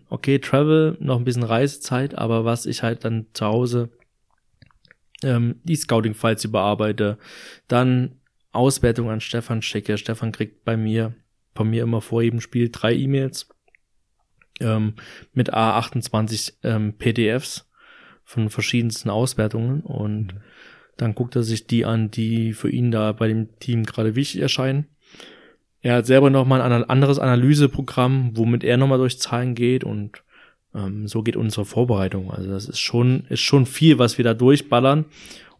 okay, 0.08 0.38
Travel, 0.38 0.96
noch 1.00 1.18
ein 1.18 1.24
bisschen 1.24 1.42
Reisezeit, 1.42 2.16
aber 2.16 2.44
was 2.44 2.66
ich 2.66 2.82
halt 2.82 3.04
dann 3.04 3.26
zu 3.32 3.46
Hause 3.46 3.90
ähm, 5.22 5.60
die 5.64 5.76
Scouting-Files 5.76 6.44
überarbeite, 6.44 7.18
dann 7.66 8.20
Auswertung 8.52 9.10
an 9.10 9.20
Stefan 9.20 9.62
schicke. 9.62 9.98
Stefan 9.98 10.32
kriegt 10.32 10.64
bei 10.64 10.76
mir, 10.76 11.14
von 11.54 11.70
mir 11.70 11.82
immer 11.82 12.00
vor 12.00 12.22
jedem 12.22 12.40
Spiel 12.40 12.70
drei 12.70 12.94
E-Mails 12.94 13.48
ähm, 14.60 14.94
mit 15.32 15.52
A28 15.54 16.54
ähm, 16.62 16.94
PDFs 16.94 17.70
von 18.24 18.50
verschiedensten 18.50 19.10
Auswertungen 19.10 19.80
und 19.80 20.34
mhm. 20.34 20.40
dann 20.96 21.14
guckt 21.14 21.36
er 21.36 21.42
sich 21.42 21.66
die 21.66 21.84
an, 21.84 22.10
die 22.10 22.52
für 22.52 22.70
ihn 22.70 22.90
da 22.90 23.12
bei 23.12 23.28
dem 23.28 23.58
Team 23.58 23.84
gerade 23.84 24.14
wichtig 24.14 24.40
erscheinen. 24.40 24.86
Er 25.80 25.96
hat 25.96 26.06
selber 26.06 26.30
nochmal 26.30 26.60
ein 26.60 26.84
anderes 26.84 27.18
Analyseprogramm, 27.18 28.36
womit 28.36 28.64
er 28.64 28.76
nochmal 28.76 28.98
durch 28.98 29.18
Zahlen 29.20 29.54
geht 29.54 29.84
und 29.84 30.22
ähm, 30.74 31.06
so 31.06 31.22
geht 31.22 31.36
unsere 31.36 31.64
Vorbereitung. 31.64 32.30
Also 32.30 32.50
das 32.50 32.68
ist 32.68 32.80
schon, 32.80 33.24
ist 33.28 33.40
schon 33.40 33.66
viel, 33.66 33.98
was 33.98 34.18
wir 34.18 34.24
da 34.24 34.34
durchballern. 34.34 35.06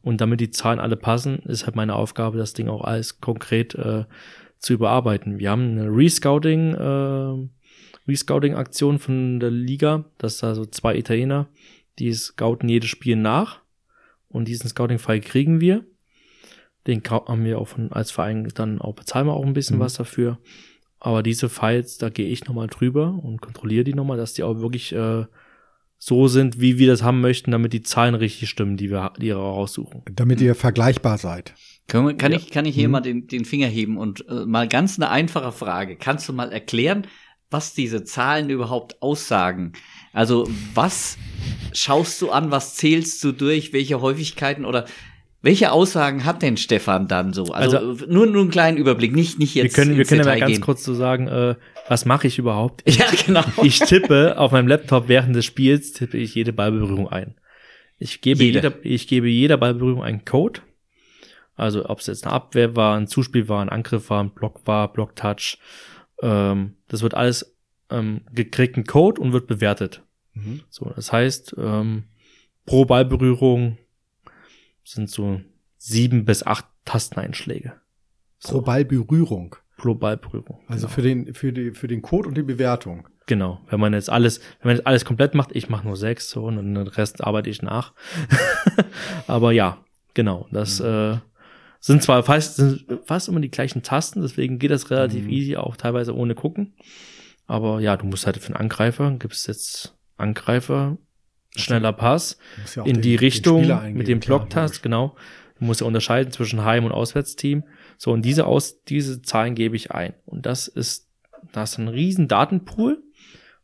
Und 0.03 0.21
damit 0.21 0.41
die 0.41 0.51
Zahlen 0.51 0.79
alle 0.79 0.97
passen, 0.97 1.41
ist 1.41 1.67
halt 1.67 1.77
meine 1.77 1.95
Aufgabe, 1.95 2.39
das 2.39 2.55
Ding 2.55 2.69
auch 2.69 2.83
alles 2.83 3.21
konkret 3.21 3.75
äh, 3.75 4.05
zu 4.59 4.73
überarbeiten. 4.73 5.39
Wir 5.39 5.51
haben 5.51 5.79
eine 5.79 5.89
Rescouting, 5.89 6.75
äh, 6.75 7.49
Rescouting-Aktion 8.09 8.99
von 8.99 9.41
der 9.41 9.51
Liga. 9.51 10.05
Das 10.19 10.35
ist 10.35 10.43
da 10.43 10.55
so 10.55 10.67
zwei 10.67 10.97
Italiener, 10.97 11.49
die 11.99 12.13
scouten 12.13 12.69
jedes 12.69 12.91
Spiel 12.91 13.17
nach. 13.17 13.61
Und 14.29 14.47
diesen 14.47 14.69
Scouting-Fall 14.69 15.21
kriegen 15.21 15.61
wir. 15.61 15.85
Den 16.89 17.03
haben 17.09 17.45
wir 17.45 17.59
auch 17.59 17.69
von, 17.69 17.93
als 17.93 18.11
Verein 18.11 18.49
dann 18.55 18.81
auch 18.81 18.95
bezahlen 18.95 19.27
wir 19.27 19.35
auch 19.35 19.47
ein 19.47 19.53
bisschen 19.53 19.77
mhm. 19.77 19.83
was 19.83 19.95
dafür. 19.95 20.39
Aber 20.99 21.23
diese 21.23 21.49
Files, 21.49 21.99
da 21.99 22.09
gehe 22.09 22.29
ich 22.29 22.47
nochmal 22.47 22.67
drüber 22.67 23.21
und 23.23 23.41
kontrolliere 23.41 23.85
die 23.85 23.95
nochmal, 23.95 24.17
dass 24.17 24.35
die 24.35 24.43
auch 24.43 24.59
wirklich 24.59 24.93
äh, 24.93 25.27
so 25.99 26.29
sind, 26.29 26.61
wie 26.61 26.79
wir 26.79 26.89
das 26.89 27.03
haben 27.03 27.21
möchten, 27.21 27.51
damit 27.51 27.73
die 27.73 27.83
Zahlen 27.83 28.15
richtig 28.15 28.49
stimmen, 28.49 28.77
die 28.77 28.91
wir, 28.91 29.13
die 29.19 29.27
wir 29.27 29.37
raussuchen. 29.37 30.03
Damit 30.13 30.41
ihr 30.41 30.55
vergleichbar 30.55 31.19
seid. 31.19 31.55
Kann, 31.87 32.17
kann 32.17 32.33
ja. 32.33 32.39
ich, 32.39 32.51
kann 32.51 32.67
ich 32.67 32.75
hier 32.75 32.89
mhm. 32.89 32.93
mal 32.93 33.01
den, 33.01 33.27
den 33.27 33.45
Finger 33.45 33.67
heben 33.67 33.97
und 33.97 34.27
äh, 34.29 34.45
mal 34.45 34.69
ganz 34.69 34.99
eine 34.99 35.11
einfache 35.11 35.53
Frage. 35.53 35.97
Kannst 35.97 36.29
du 36.29 36.33
mal 36.33 36.53
erklären, 36.53 37.07
was 37.51 37.75
diese 37.75 38.05
Zahlen 38.05 38.51
überhaupt 38.51 39.03
aussagen? 39.03 39.73
Also 40.13 40.49
was 40.75 41.17
schaust 41.73 42.21
du 42.23 42.31
an, 42.31 42.51
was 42.51 42.75
zählst 42.75 43.23
du 43.25 43.33
durch, 43.33 43.73
welche 43.73 44.01
Häufigkeiten 44.01 44.65
oder 44.65 44.87
welche 45.41 45.71
Aussagen 45.71 46.25
hat 46.25 46.43
denn 46.43 46.57
Stefan 46.57 47.07
dann 47.07 47.33
so? 47.33 47.45
Also, 47.53 47.79
also 47.79 48.07
nur, 48.07 48.27
nur 48.27 48.43
einen 48.43 48.51
kleinen 48.51 48.77
Überblick, 48.77 49.15
nicht, 49.15 49.39
nicht 49.39 49.55
jetzt. 49.55 49.77
Wir 49.77 49.85
können, 49.85 49.97
wir 49.97 50.05
können 50.05 50.21
ja 50.21 50.27
mal 50.27 50.41
ganz 50.41 50.53
gehen. 50.53 50.61
kurz 50.61 50.83
so 50.83 50.95
sagen, 50.95 51.29
äh, 51.29 51.55
was 51.89 52.05
mache 52.05 52.27
ich 52.27 52.39
überhaupt? 52.39 52.83
Ja, 52.91 53.07
genau. 53.25 53.45
Ich 53.63 53.79
tippe 53.79 54.37
auf 54.39 54.51
meinem 54.51 54.67
Laptop 54.67 55.09
während 55.09 55.37
des 55.37 55.45
Spiels, 55.45 55.93
tippe 55.93 56.19
ich 56.19 56.35
jede 56.35 56.53
Ballberührung 56.53 57.09
ein. 57.09 57.37
Ich 57.99 58.21
gebe, 58.21 58.43
jede. 58.43 58.59
jeder, 58.59 58.75
ich 58.83 59.07
gebe 59.07 59.29
jeder 59.29 59.57
Ballberührung 59.57 60.03
einen 60.03 60.25
Code. 60.25 60.61
Also 61.55 61.89
ob 61.89 62.01
es 62.01 62.07
jetzt 62.07 62.25
eine 62.25 62.33
Abwehr 62.33 62.77
war, 62.77 62.97
ein 62.97 63.09
Zuspiel 63.09 63.49
war, 63.49 63.63
ein 63.63 63.69
Angriff 63.69 64.11
war, 64.11 64.23
ein 64.23 64.31
Block 64.31 64.67
war, 64.67 64.93
Blocktouch. 64.93 65.59
Ähm, 66.23 66.77
das 66.89 67.03
wird 67.03 67.15
alles 67.15 67.57
ähm, 67.91 68.23
gekriegt 68.33 68.77
ein 68.77 68.85
Code 68.85 69.21
und 69.21 69.33
wird 69.33 69.47
bewertet. 69.47 70.03
Mhm. 70.35 70.63
So, 70.69 70.91
das 70.95 71.13
heißt, 71.13 71.57
ähm, 71.59 72.05
pro 72.67 72.85
Ballberührung 72.85 73.79
sind 74.91 75.11
so 75.11 75.41
sieben 75.77 76.25
bis 76.25 76.45
acht 76.45 76.67
Tasteneinschläge. 76.85 77.75
So. 78.39 78.55
Pro 78.55 78.61
Ballberührung. 78.63 79.57
Pro 79.77 79.95
Ballberührung. 79.95 80.61
Also 80.69 80.87
genau. 80.87 80.95
für 80.95 81.03
den, 81.03 81.35
für 81.35 81.53
die, 81.53 81.71
für 81.73 81.89
den 81.89 82.03
Code 82.03 82.29
und 82.29 82.37
die 82.37 82.43
Bewertung. 82.43 83.09
Genau. 83.27 83.61
Wenn 83.69 83.81
man 83.81 83.93
jetzt 83.93 84.11
alles, 84.11 84.41
wenn 84.61 84.71
man 84.71 84.77
jetzt 84.77 84.87
alles 84.87 85.05
komplett 85.05 85.35
macht, 85.35 85.55
ich 85.55 85.69
mache 85.69 85.87
nur 85.87 85.97
sechs 85.97 86.31
so 86.31 86.45
und 86.45 86.57
den 86.57 86.77
Rest 86.77 87.23
arbeite 87.23 87.51
ich 87.51 87.63
nach. 87.63 87.93
Aber 89.27 89.53
ja, 89.53 89.85
Genau, 90.19 90.49
das 90.51 90.81
äh, 90.81 91.17
sind 91.79 92.03
zwar 92.03 92.25
fast, 92.25 92.57
sind 92.57 92.85
fast 93.05 93.29
immer 93.29 93.39
die 93.39 93.53
gleichen 93.53 93.85
Tasten, 93.85 94.21
deswegen 94.21 94.59
geht 94.59 94.73
das 94.73 94.91
relativ 94.91 95.27
Mhm. 95.27 95.31
easy, 95.31 95.57
auch 95.57 95.77
teilweise 95.77 96.13
ohne 96.13 96.35
gucken. 96.35 96.75
Aber 97.47 97.79
ja, 97.79 97.97
du 97.97 98.05
musst 98.05 98.27
halt 98.27 98.37
für 98.39 98.49
einen 98.49 98.57
Angreifer, 98.57 99.13
gibt's 99.13 99.47
jetzt 99.47 99.97
Angreifer, 100.17 100.99
schneller 101.59 101.93
Pass, 101.93 102.39
ja 102.75 102.85
in 102.85 103.01
die 103.01 103.17
den 103.17 103.19
Richtung 103.19 103.67
mit 103.93 104.09
dem 104.09 104.21
klar, 104.21 104.39
Blocktast, 104.41 104.83
genau. 104.83 105.17
Du 105.59 105.65
musst 105.65 105.81
ja 105.81 105.87
unterscheiden 105.87 106.33
zwischen 106.33 106.65
Heim- 106.65 106.85
und 106.85 106.93
Auswärtsteam. 106.93 107.65
So, 107.97 108.13
und 108.13 108.23
diese 108.23 108.47
aus, 108.47 108.85
diese 108.85 109.23
Zahlen 109.23 109.55
gebe 109.55 109.77
ich 109.77 109.91
ein. 109.91 110.15
Und 110.25 110.47
das 110.47 110.69
ist, 110.69 111.09
da 111.53 111.65
ist 111.65 111.79
ein 111.79 111.89
riesen 111.89 112.29
Datenpool. 112.29 113.03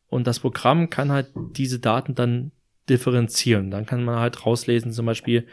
Und 0.08 0.26
das 0.26 0.40
Programm 0.40 0.90
kann 0.90 1.12
halt 1.12 1.30
diese 1.56 1.78
Daten 1.78 2.14
dann 2.14 2.52
differenzieren. 2.88 3.70
Dann 3.70 3.86
kann 3.86 4.04
man 4.04 4.18
halt 4.18 4.44
rauslesen, 4.44 4.92
zum 4.92 5.06
Beispiel, 5.06 5.46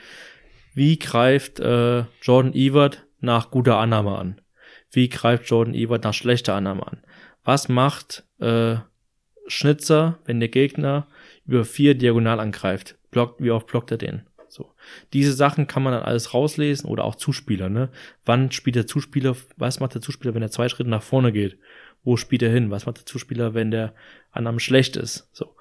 wie 0.74 0.98
greift 0.98 1.60
äh, 1.60 2.06
Jordan 2.22 2.54
Evert 2.54 3.06
nach 3.20 3.52
guter 3.52 3.78
Annahme 3.78 4.18
an? 4.18 4.42
Wie 4.92 5.10
greift 5.10 5.50
Jordan 5.50 5.74
Evert 5.74 6.04
nach 6.04 6.14
schlechter 6.14 6.56
Annahme 6.56 6.86
an? 6.86 7.04
Was 7.44 7.70
macht 7.70 8.26
äh, 8.40 8.76
Schnitzer, 9.48 10.20
wenn 10.26 10.40
der 10.40 10.50
Gegner 10.50 11.08
über 11.46 11.66
vier 11.66 11.96
diagonal 11.96 12.40
angreift? 12.40 12.98
Blockt, 13.12 13.42
wie 13.42 13.52
oft 13.52 13.68
blockt 13.68 13.92
er 13.92 13.98
den? 13.98 14.24
So. 14.52 14.74
Diese 15.14 15.32
Sachen 15.32 15.68
kann 15.68 15.82
man 15.82 15.94
dann 15.94 16.04
alles 16.04 16.34
rauslesen 16.34 16.90
oder 16.90 17.06
auch 17.06 17.16
Zuspieler, 17.16 17.70
ne? 17.70 17.90
Wann 18.26 18.52
spielt 18.52 18.76
der 18.76 18.86
Zuspieler, 18.86 19.36
was 19.56 19.80
macht 19.80 19.94
der 19.94 20.02
Zuspieler, 20.02 20.34
wenn 20.34 20.42
er 20.42 20.52
zwei 20.52 20.68
Schritte 20.68 20.90
nach 20.90 21.04
vorne 21.04 21.32
geht? 21.32 21.58
Wo 22.04 22.18
spielt 22.18 22.42
er 22.42 22.52
hin? 22.52 22.70
Was 22.70 22.86
macht 22.86 22.98
der 22.98 23.06
Zuspieler, 23.06 23.54
wenn 23.54 23.72
der 23.72 23.94
Annahme 24.32 24.60
schlecht 24.60 24.98
ist? 24.98 25.30
So. 25.32 25.56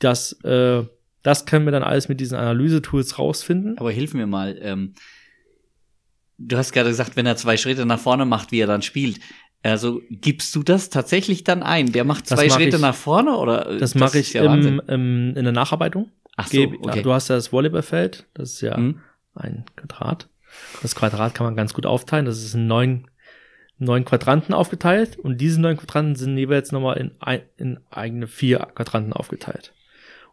Das, 0.00 0.32
äh, 0.44 0.84
das 1.22 1.46
können 1.46 1.64
wir 1.64 1.72
dann 1.72 1.82
alles 1.82 2.08
mit 2.08 2.20
diesen 2.20 2.36
Analyse-Tools 2.36 3.18
rausfinden. 3.18 3.78
Aber 3.78 3.90
hilf 3.90 4.12
mir 4.12 4.26
mal. 4.26 4.58
Ähm, 4.60 4.94
du 6.38 6.56
hast 6.56 6.72
gerade 6.72 6.90
gesagt, 6.90 7.16
wenn 7.16 7.26
er 7.26 7.36
zwei 7.36 7.56
Schritte 7.56 7.86
nach 7.86 8.00
vorne 8.00 8.26
macht, 8.26 8.52
wie 8.52 8.60
er 8.60 8.66
dann 8.66 8.82
spielt. 8.82 9.20
Also 9.62 10.00
gibst 10.10 10.54
du 10.56 10.62
das 10.62 10.88
tatsächlich 10.88 11.44
dann 11.44 11.62
ein? 11.62 11.92
Der 11.92 12.04
macht 12.04 12.30
Das 12.30 12.38
zwei 12.38 12.48
mach 12.48 12.56
Schritte 12.56 12.76
ich- 12.76 12.82
nach 12.82 12.94
vorne 12.94 13.36
oder? 13.36 13.76
Das 13.78 13.94
mache 13.94 14.18
ich 14.18 14.32
ja 14.32 14.52
im, 14.54 14.80
im, 14.86 15.36
in 15.36 15.44
der 15.44 15.52
Nacharbeitung. 15.52 16.10
Ach 16.36 16.46
so, 16.46 16.52
Gebe- 16.56 16.78
okay. 16.80 17.02
Du 17.02 17.12
hast 17.12 17.28
ja 17.28 17.34
das 17.36 17.52
Volleyballfeld, 17.52 18.26
das 18.34 18.54
ist 18.54 18.60
ja 18.62 18.76
Hm? 18.76 19.00
ein 19.34 19.64
Quadrat. 19.76 20.28
Das 20.82 20.94
Quadrat 20.94 21.34
kann 21.34 21.44
man 21.46 21.56
ganz 21.56 21.74
gut 21.74 21.84
aufteilen. 21.86 22.24
Das 22.24 22.42
ist 22.42 22.54
in 22.54 22.66
neun, 22.66 23.06
neun 23.78 24.04
Quadranten 24.06 24.54
aufgeteilt 24.54 25.18
und 25.18 25.38
diese 25.40 25.60
neun 25.60 25.76
Quadranten 25.76 26.16
sind 26.16 26.36
jeweils 26.38 26.72
nochmal 26.72 26.96
in, 26.96 27.10
ein, 27.20 27.42
in 27.58 27.80
eigene 27.90 28.26
vier 28.26 28.58
Quadranten 28.74 29.12
aufgeteilt. 29.12 29.72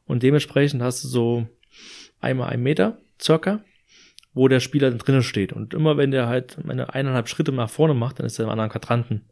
Und 0.06 0.24
dementsprechend 0.24 0.82
hast 0.82 1.04
du 1.04 1.08
so 1.10 1.48
einmal 2.22 2.50
ein 2.50 2.64
Meter 2.64 2.98
circa, 3.22 3.60
wo 4.34 4.48
der 4.48 4.60
Spieler 4.60 4.92
drinnen 4.92 5.24
steht. 5.24 5.54
Und 5.54 5.74
immer 5.74 5.98
wenn 5.98 6.12
der 6.12 6.28
halt 6.28 6.64
meine 6.64 6.94
eineinhalb 6.94 7.28
Schritte 7.28 7.52
nach 7.52 7.70
vorne 7.70 7.94
macht, 7.94 8.20
dann 8.20 8.26
ist 8.26 8.40
er 8.40 8.46
im 8.46 8.52
anderen 8.52 8.70
Quadranten. 8.70 9.26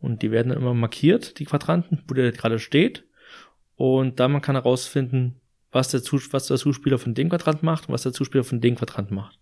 Und 0.00 0.22
die 0.22 0.30
werden 0.30 0.50
dann 0.50 0.58
immer 0.58 0.74
markiert, 0.74 1.38
die 1.38 1.44
Quadranten, 1.44 2.02
wo 2.06 2.14
der 2.14 2.32
gerade 2.32 2.58
steht. 2.58 3.04
Und 3.76 4.20
dann 4.20 4.32
man 4.32 4.42
kann 4.42 4.56
herausfinden, 4.56 5.40
was 5.70 5.88
der, 5.88 6.00
was 6.02 6.46
der 6.46 6.56
Zuspieler 6.56 6.98
von 6.98 7.14
dem 7.14 7.28
Quadrant 7.28 7.62
macht 7.62 7.88
und 7.88 7.94
was 7.94 8.02
der 8.02 8.12
Zuspieler 8.12 8.44
von 8.44 8.60
dem 8.60 8.76
Quadrant 8.76 9.10
macht. 9.10 9.38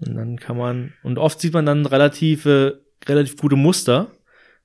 Und 0.00 0.14
dann 0.14 0.38
kann 0.38 0.56
man, 0.56 0.92
und 1.02 1.18
oft 1.18 1.40
sieht 1.40 1.54
man 1.54 1.66
dann 1.66 1.86
relative, 1.86 2.82
relativ 3.06 3.36
gute 3.36 3.56
Muster, 3.56 4.12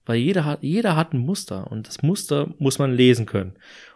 weil 0.06 0.18
jeder 0.18 0.46
hat, 0.46 0.62
jeder 0.62 0.96
hat 0.96 1.14
ein 1.14 1.20
Muster 1.20 1.72
und 1.72 1.88
das 1.88 2.04
Muster 2.04 2.54
muss 2.60 2.78
man 2.78 2.94
lesen 2.94 3.26
können. 3.26 3.54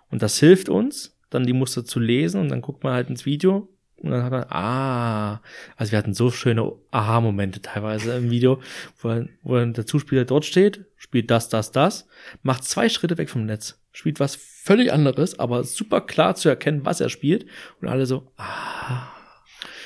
Und 0.10 0.22
das 0.22 0.40
hilft 0.40 0.70
uns, 0.70 1.18
dann 1.30 1.46
die 1.46 1.54
Muster 1.54 1.84
zu 1.84 2.00
lesen 2.00 2.42
und 2.42 2.50
dann 2.50 2.62
guckt 2.62 2.84
man 2.84 2.94
halt 2.94 3.10
ins 3.10 3.26
Video 3.26 3.70
und 4.00 4.12
dann 4.12 4.24
hat 4.24 4.32
man, 4.32 4.46
ah, 4.50 5.42
also 5.76 5.92
wir 5.92 5.98
hatten 6.00 6.14
so 6.14 6.30
schöne 6.32 6.72
Aha-Momente 6.92 7.62
teilweise 7.62 8.16
im 8.18 8.30
Video, 8.30 8.60
wo, 9.02 9.10
dann- 9.10 9.30
wo 9.44 9.56
dann 9.56 9.74
der 9.74 9.86
Zuspieler 9.86 10.26
dort 10.26 10.46
steht, 10.46 10.86
spielt 10.98 11.32
das, 11.32 11.50
das, 11.50 11.72
das, 11.72 12.08
macht 12.44 12.64
zwei 12.64 12.90
Schritte 12.90 13.18
weg 13.18 13.30
vom 13.30 13.46
Netz, 13.46 13.80
spielt 13.92 14.20
was 14.20 14.36
völlig 14.36 14.92
anderes, 14.94 15.40
aber 15.40 15.64
super 15.64 16.02
klar 16.02 16.36
zu 16.36 16.50
erkennen, 16.50 16.86
was 16.86 17.02
er 17.02 17.10
spielt 17.10 17.46
und 17.82 17.88
alle 17.88 18.06
so, 18.06 18.32
ah, 18.38 19.08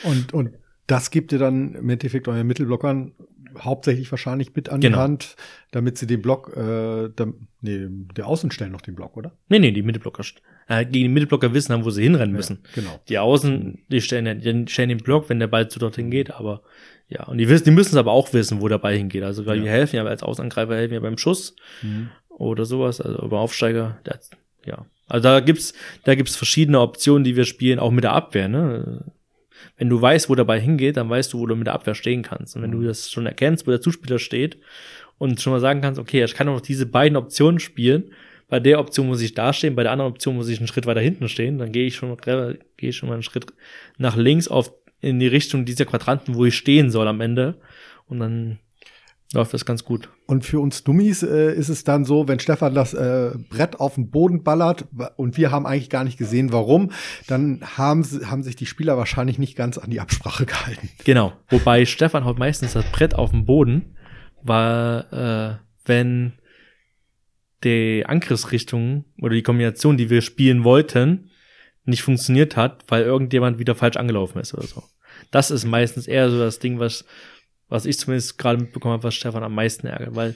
Und, 0.04 0.34
und 0.34 0.52
das 0.88 1.12
gibt 1.12 1.32
ihr 1.32 1.40
dann 1.40 1.76
im 1.76 1.90
Endeffekt 1.90 2.28
euren 2.28 2.48
Mittelblockern 2.48 3.14
hauptsächlich 3.60 4.10
wahrscheinlich 4.12 4.56
mit 4.56 4.70
an 4.70 4.80
Genau. 4.82 4.98
die 4.98 5.02
Hand, 5.02 5.36
damit 5.72 5.98
sie 5.98 6.08
den 6.08 6.22
Block, 6.22 6.56
äh, 6.56 7.10
dam- 7.16 7.48
nee, 7.62 7.86
der 7.90 8.26
Außen 8.28 8.50
stellen 8.52 8.72
noch 8.72 8.82
den 8.82 8.96
Block, 8.96 9.16
oder? 9.18 9.34
nee, 9.50 9.60
nee, 9.60 9.72
die 9.72 9.84
Mittelblocker, 9.84 10.24
äh, 10.72 10.86
gegen 10.86 11.06
die 11.06 11.10
Mittelblocker 11.10 11.54
wissen 11.54 11.74
haben, 11.74 11.86
wo 11.86 11.90
sie 11.90 12.04
hinrennen 12.04 12.36
müssen. 12.36 12.60
Genau. 12.76 13.00
Die 13.10 13.18
Außen, 13.20 13.80
die 13.90 14.02
stellen, 14.02 14.26
den- 14.42 14.66
die 14.66 14.72
stellen 14.72 14.90
den 14.90 14.98
Block, 15.00 15.30
wenn 15.30 15.40
der 15.40 15.48
Ball 15.48 15.68
zu 15.70 15.80
dorthin 15.80 16.10
geht, 16.12 16.32
aber 16.32 16.62
ja, 17.10 17.26
und 17.26 17.38
die 17.40 17.50
wissen, 17.50 17.66
die 17.66 17.72
müssen 17.72 17.90
es 17.92 17.98
aber 17.98 18.12
auch 18.12 18.32
wissen, 18.34 18.62
wo 18.62 18.68
der 18.70 18.78
Ball 18.78 18.96
hingeht. 18.96 19.24
Also 19.24 19.46
weil 19.46 19.58
Ja. 19.58 19.64
wir 19.66 19.72
helfen 19.72 19.98
ja 19.98 20.06
als 20.06 20.24
Außenangreifer 20.24 20.76
helfen 20.76 20.94
ja 20.94 21.00
beim 21.02 21.18
Schuss 21.18 21.56
Mhm. 21.82 22.10
oder 22.30 22.66
sowas, 22.66 23.02
also 23.02 23.22
über 23.22 23.40
Aufsteiger, 23.40 24.00
der, 24.06 24.20
ja. 24.66 24.86
Also 25.10 25.24
da 25.24 25.40
gibt's, 25.42 25.74
da 26.06 26.16
gibt's 26.16 26.38
verschiedene 26.38 26.80
Optionen, 26.80 27.26
die 27.26 27.36
wir 27.36 27.44
spielen, 27.46 27.80
auch 27.80 27.92
mit 27.92 28.06
der 28.06 28.14
Abwehr, 28.14 28.48
ne? 28.48 29.04
Wenn 29.78 29.90
du 29.90 30.02
weißt, 30.02 30.30
wo 30.30 30.36
der 30.36 30.46
Ball 30.46 30.60
hingeht, 30.60 30.96
dann 30.98 31.10
weißt 31.10 31.34
du, 31.34 31.40
wo 31.40 31.46
du 31.46 31.56
mit 31.56 31.68
der 31.68 31.74
Abwehr 31.74 31.94
stehen 31.96 32.22
kannst. 32.24 32.56
Und 32.56 32.62
wenn 32.64 32.72
du 32.72 32.82
das 32.82 33.12
schon 33.12 33.26
erkennst, 33.26 33.68
wo 33.68 33.72
der 33.72 33.82
Zuspieler 33.82 34.18
steht 34.20 34.58
und 35.18 35.40
schon 35.42 35.52
mal 35.54 35.60
sagen 35.60 35.82
kannst, 35.82 36.00
okay, 36.00 36.24
ich 36.24 36.34
kann 36.34 36.48
auch 36.48 36.54
noch 36.56 36.62
diese 36.62 36.86
beiden 36.86 37.16
Optionen 37.18 37.60
spielen, 37.60 38.12
bei 38.52 38.60
der 38.60 38.80
Option 38.80 39.08
muss 39.08 39.22
ich 39.22 39.34
da 39.34 39.54
stehen, 39.54 39.76
bei 39.76 39.84
der 39.84 39.94
anderen 39.94 40.12
Option 40.12 40.36
muss 40.36 40.50
ich 40.50 40.60
einen 40.60 40.68
Schritt 40.68 40.86
weiter 40.86 41.00
hinten 41.00 41.30
stehen, 41.30 41.58
dann 41.58 41.72
gehe 41.72 41.88
ich 41.88 41.96
schon, 41.96 42.18
gehe 42.18 42.60
ich 42.78 42.98
schon 42.98 43.08
mal 43.08 43.14
einen 43.14 43.24
Schritt 43.24 43.46
nach 43.98 44.18
links 44.18 44.50
auf, 44.50 44.74
in 45.00 45.20
die 45.20 45.28
Richtung 45.28 45.64
dieser 45.64 45.86
Quadranten, 45.86 46.36
wo 46.36 46.44
ich 46.44 46.58
stehen 46.58 46.92
soll 46.92 47.08
am 47.08 47.22
Ende. 47.22 47.62
Und 48.10 48.20
dann 48.20 48.60
läuft 49.32 49.54
das 49.54 49.64
ganz 49.64 49.86
gut. 49.86 50.10
Und 50.28 50.44
für 50.44 50.60
uns 50.60 50.84
Dummies 50.84 51.24
äh, 51.24 51.54
ist 51.54 51.70
es 51.70 51.86
dann 51.86 52.04
so, 52.04 52.28
wenn 52.28 52.42
Stefan 52.42 52.74
das 52.74 52.94
äh, 52.94 53.32
Brett 53.50 53.80
auf 53.80 53.96
den 53.96 54.12
Boden 54.12 54.44
ballert 54.44 54.84
und 55.16 55.38
wir 55.38 55.52
haben 55.52 55.66
eigentlich 55.66 55.90
gar 55.90 56.04
nicht 56.04 56.18
gesehen, 56.18 56.52
warum, 56.52 56.92
dann 57.28 57.62
haben, 57.78 58.04
haben 58.26 58.44
sich 58.44 58.58
die 58.58 58.66
Spieler 58.66 58.98
wahrscheinlich 58.98 59.40
nicht 59.40 59.56
ganz 59.56 59.78
an 59.78 59.92
die 59.92 60.02
Absprache 60.02 60.46
gehalten. 60.46 60.90
Genau. 61.06 61.32
Wobei 61.48 61.86
Stefan 61.86 62.26
haut 62.26 62.38
meistens 62.38 62.74
das 62.74 62.84
Brett 62.92 63.16
auf 63.16 63.32
den 63.32 63.46
Boden, 63.46 63.96
weil 64.44 65.06
äh, 65.14 65.64
wenn 65.86 66.34
die 67.64 68.06
Angriffsrichtung 68.06 69.06
oder 69.22 69.36
die 69.36 69.44
Kombination, 69.44 69.98
die 69.98 70.10
wir 70.10 70.22
spielen 70.22 70.64
wollten, 70.64 71.30
nicht 71.86 72.04
funktioniert 72.04 72.56
hat, 72.56 72.84
weil 72.88 73.04
irgendjemand 73.04 73.60
wieder 73.60 73.76
falsch 73.76 73.98
angelaufen 73.98 74.40
ist 74.40 74.54
oder 74.54 74.64
so. 74.64 74.84
Das 75.32 75.52
ist 75.52 75.66
meistens 75.66 76.08
eher 76.08 76.30
so 76.30 76.40
das 76.40 76.60
Ding, 76.60 76.80
was, 76.80 77.06
was 77.70 77.86
ich 77.86 77.98
zumindest 77.98 78.38
gerade 78.38 78.60
mitbekommen 78.60 78.94
habe, 78.94 79.04
was 79.04 79.16
Stefan 79.16 79.44
am 79.44 79.56
meisten 79.56 79.88
ärgert, 79.88 80.16
weil 80.16 80.36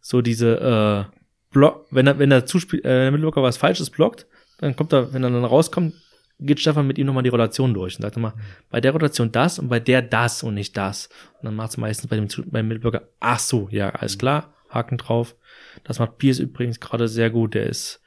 so 0.00 0.22
diese 0.22 1.08
äh, 1.10 1.16
Block, 1.50 1.86
wenn 1.90 2.06
er, 2.06 2.18
wenn 2.18 2.30
der 2.30 2.46
Zuspiel, 2.46 2.80
äh, 2.80 2.82
der 2.82 3.10
Mittelblocker 3.10 3.42
was 3.42 3.56
Falsches 3.56 3.90
blockt, 3.90 4.26
dann 4.58 4.76
kommt 4.76 4.92
er, 4.92 5.12
wenn 5.12 5.24
er 5.24 5.30
dann 5.30 5.44
rauskommt, 5.44 5.94
geht 6.38 6.60
Stefan 6.60 6.86
mit 6.86 6.98
ihm 6.98 7.06
nochmal 7.06 7.22
die 7.22 7.28
Rotation 7.28 7.74
durch 7.74 7.96
und 7.96 8.02
sagt 8.02 8.16
immer, 8.16 8.34
bei 8.70 8.80
der 8.80 8.92
Rotation 8.92 9.30
das 9.30 9.58
und 9.58 9.68
bei 9.68 9.80
der 9.80 10.00
das 10.02 10.42
und 10.42 10.54
nicht 10.54 10.76
das. 10.76 11.08
Und 11.38 11.46
dann 11.46 11.54
macht 11.54 11.70
es 11.70 11.76
meistens 11.76 12.08
bei 12.08 12.16
dem, 12.16 12.28
beim 12.46 12.68
Mittelblocker, 12.68 13.02
ach 13.20 13.38
so, 13.38 13.68
ja, 13.70 13.90
alles 13.90 14.16
klar, 14.16 14.54
Haken 14.70 14.98
drauf. 14.98 15.34
Das 15.84 15.98
macht 15.98 16.18
Piers 16.18 16.38
übrigens 16.38 16.80
gerade 16.80 17.08
sehr 17.08 17.30
gut. 17.30 17.54
Der 17.54 17.66
ist, 17.66 18.00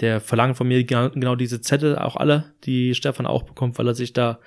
der 0.00 0.20
verlangt 0.20 0.56
von 0.56 0.68
mir 0.68 0.84
genau, 0.84 1.36
diese 1.36 1.60
Zettel, 1.60 1.98
auch 1.98 2.16
alle, 2.16 2.54
die 2.64 2.94
Stefan 2.94 3.26
auch 3.26 3.44
bekommt, 3.44 3.78
weil 3.78 3.88
er 3.88 3.94
sich 3.94 4.12
da 4.12 4.40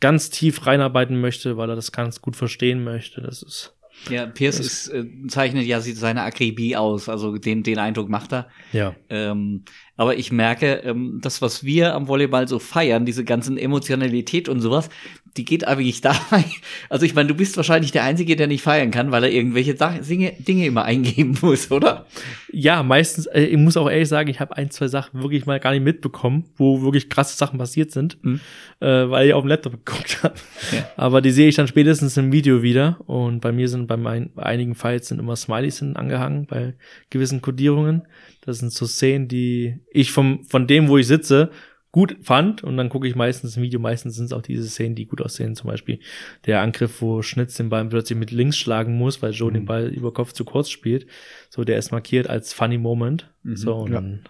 ganz 0.00 0.30
tief 0.30 0.66
reinarbeiten 0.66 1.20
möchte, 1.20 1.56
weil 1.56 1.70
er 1.70 1.76
das 1.76 1.92
ganz 1.92 2.20
gut 2.20 2.36
verstehen 2.36 2.84
möchte. 2.84 3.22
Das 3.22 3.42
ist, 3.42 3.74
Ja, 4.10 4.26
Pierce 4.26 4.60
ist, 4.60 4.88
äh, 4.88 5.04
zeichnet 5.28 5.64
ja 5.64 5.80
seine 5.80 6.22
Akribie 6.22 6.76
aus, 6.76 7.08
also 7.08 7.38
den, 7.38 7.62
den 7.62 7.78
Eindruck 7.78 8.08
macht 8.08 8.32
er. 8.32 8.48
ja. 8.72 8.94
Ähm, 9.08 9.64
aber 9.96 10.16
ich 10.16 10.30
merke, 10.30 10.82
ähm, 10.84 11.18
das, 11.22 11.40
was 11.40 11.64
wir 11.64 11.94
am 11.94 12.08
Volleyball 12.08 12.46
so 12.46 12.58
feiern, 12.58 13.06
diese 13.06 13.24
ganzen 13.24 13.56
Emotionalität 13.56 14.48
und 14.48 14.60
sowas, 14.60 14.90
die 15.36 15.44
geht 15.44 15.66
eigentlich 15.66 16.00
dabei. 16.02 16.44
Also 16.88 17.06
ich 17.06 17.14
meine, 17.14 17.28
du 17.28 17.34
bist 17.34 17.56
wahrscheinlich 17.56 17.92
der 17.92 18.04
Einzige, 18.04 18.36
der 18.36 18.46
nicht 18.46 18.62
feiern 18.62 18.90
kann, 18.90 19.10
weil 19.12 19.24
er 19.24 19.30
irgendwelche 19.30 19.74
Dinge, 19.74 20.32
Dinge 20.38 20.66
immer 20.66 20.84
eingeben 20.84 21.36
muss, 21.42 21.70
oder? 21.70 22.06
Ja, 22.52 22.82
meistens, 22.82 23.26
äh, 23.26 23.42
ich 23.44 23.56
muss 23.56 23.76
auch 23.76 23.90
ehrlich 23.90 24.08
sagen, 24.08 24.28
ich 24.30 24.40
habe 24.40 24.56
ein, 24.56 24.70
zwei 24.70 24.88
Sachen 24.88 25.22
wirklich 25.22 25.46
mal 25.46 25.60
gar 25.60 25.72
nicht 25.72 25.84
mitbekommen, 25.84 26.44
wo 26.56 26.82
wirklich 26.82 27.08
krasse 27.08 27.36
Sachen 27.36 27.58
passiert 27.58 27.90
sind, 27.92 28.18
Mhm. 28.22 28.40
äh, 28.80 29.10
weil 29.10 29.28
ich 29.28 29.34
auf 29.34 29.42
dem 29.42 29.48
Laptop 29.48 29.72
geguckt 29.84 30.22
habe. 30.22 30.34
Ja. 30.72 30.88
Aber 30.96 31.20
die 31.20 31.30
sehe 31.30 31.48
ich 31.48 31.54
dann 31.56 31.68
spätestens 31.68 32.16
im 32.16 32.32
Video 32.32 32.62
wieder. 32.62 32.98
Und 33.06 33.40
bei 33.40 33.52
mir 33.52 33.68
sind 33.68 33.86
bei, 33.86 33.96
meinen, 33.96 34.30
bei 34.34 34.44
einigen 34.44 34.74
Files 34.74 35.08
sind 35.08 35.18
immer 35.18 35.36
Smileys 35.36 35.78
sind 35.78 35.96
angehangen, 35.96 36.46
bei 36.46 36.74
gewissen 37.10 37.42
Codierungen. 37.42 38.02
Das 38.42 38.58
sind 38.58 38.72
so 38.72 38.86
Szenen, 38.86 39.28
die 39.28 39.80
ich 39.90 40.12
vom, 40.12 40.44
von 40.44 40.66
dem, 40.66 40.88
wo 40.88 40.98
ich 40.98 41.06
sitze, 41.06 41.50
gut 41.96 42.18
fand. 42.20 42.62
Und 42.62 42.76
dann 42.76 42.90
gucke 42.90 43.08
ich 43.08 43.14
meistens 43.14 43.56
im 43.56 43.62
Video, 43.62 43.80
meistens 43.80 44.16
sind 44.16 44.26
es 44.26 44.32
auch 44.34 44.42
diese 44.42 44.68
Szenen, 44.68 44.94
die 44.94 45.06
gut 45.06 45.22
aussehen. 45.22 45.56
Zum 45.56 45.70
Beispiel 45.70 45.98
der 46.44 46.60
Angriff, 46.60 47.00
wo 47.00 47.22
Schnitz 47.22 47.54
den 47.54 47.70
Ball 47.70 47.86
plötzlich 47.86 48.18
mit 48.18 48.30
links 48.30 48.58
schlagen 48.58 48.98
muss, 48.98 49.22
weil 49.22 49.32
Joe 49.32 49.50
den 49.50 49.64
Ball 49.64 49.88
über 49.88 50.12
Kopf 50.12 50.32
zu 50.34 50.44
kurz 50.44 50.68
spielt. 50.68 51.06
So, 51.48 51.64
der 51.64 51.78
ist 51.78 51.92
markiert 51.92 52.28
als 52.28 52.52
Funny 52.52 52.76
Moment. 52.76 53.32
So, 53.44 53.76
und 53.76 53.92
Ja. 53.92 53.94
dann, 53.94 54.28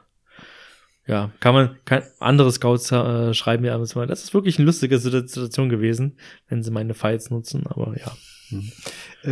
ja, 1.09 1.33
kann 1.41 1.55
man, 1.55 1.77
kann, 1.85 2.03
andere 2.21 2.53
Scouts 2.53 2.93
äh, 2.93 3.35
schreiben 3.35 3.63
mir 3.65 3.75
abends 3.75 3.97
mal, 3.97 4.07
das 4.07 4.23
ist 4.23 4.33
wirklich 4.33 4.59
eine 4.59 4.67
lustige 4.67 5.01
Situation 5.01 5.69
gewesen, 5.69 6.19
wenn 6.49 6.63
sie 6.63 6.71
meine 6.71 6.95
Files 6.95 7.31
nutzen, 7.31 7.67
aber 7.67 7.97
ja. 7.99 8.17
Ähm, 8.53 8.63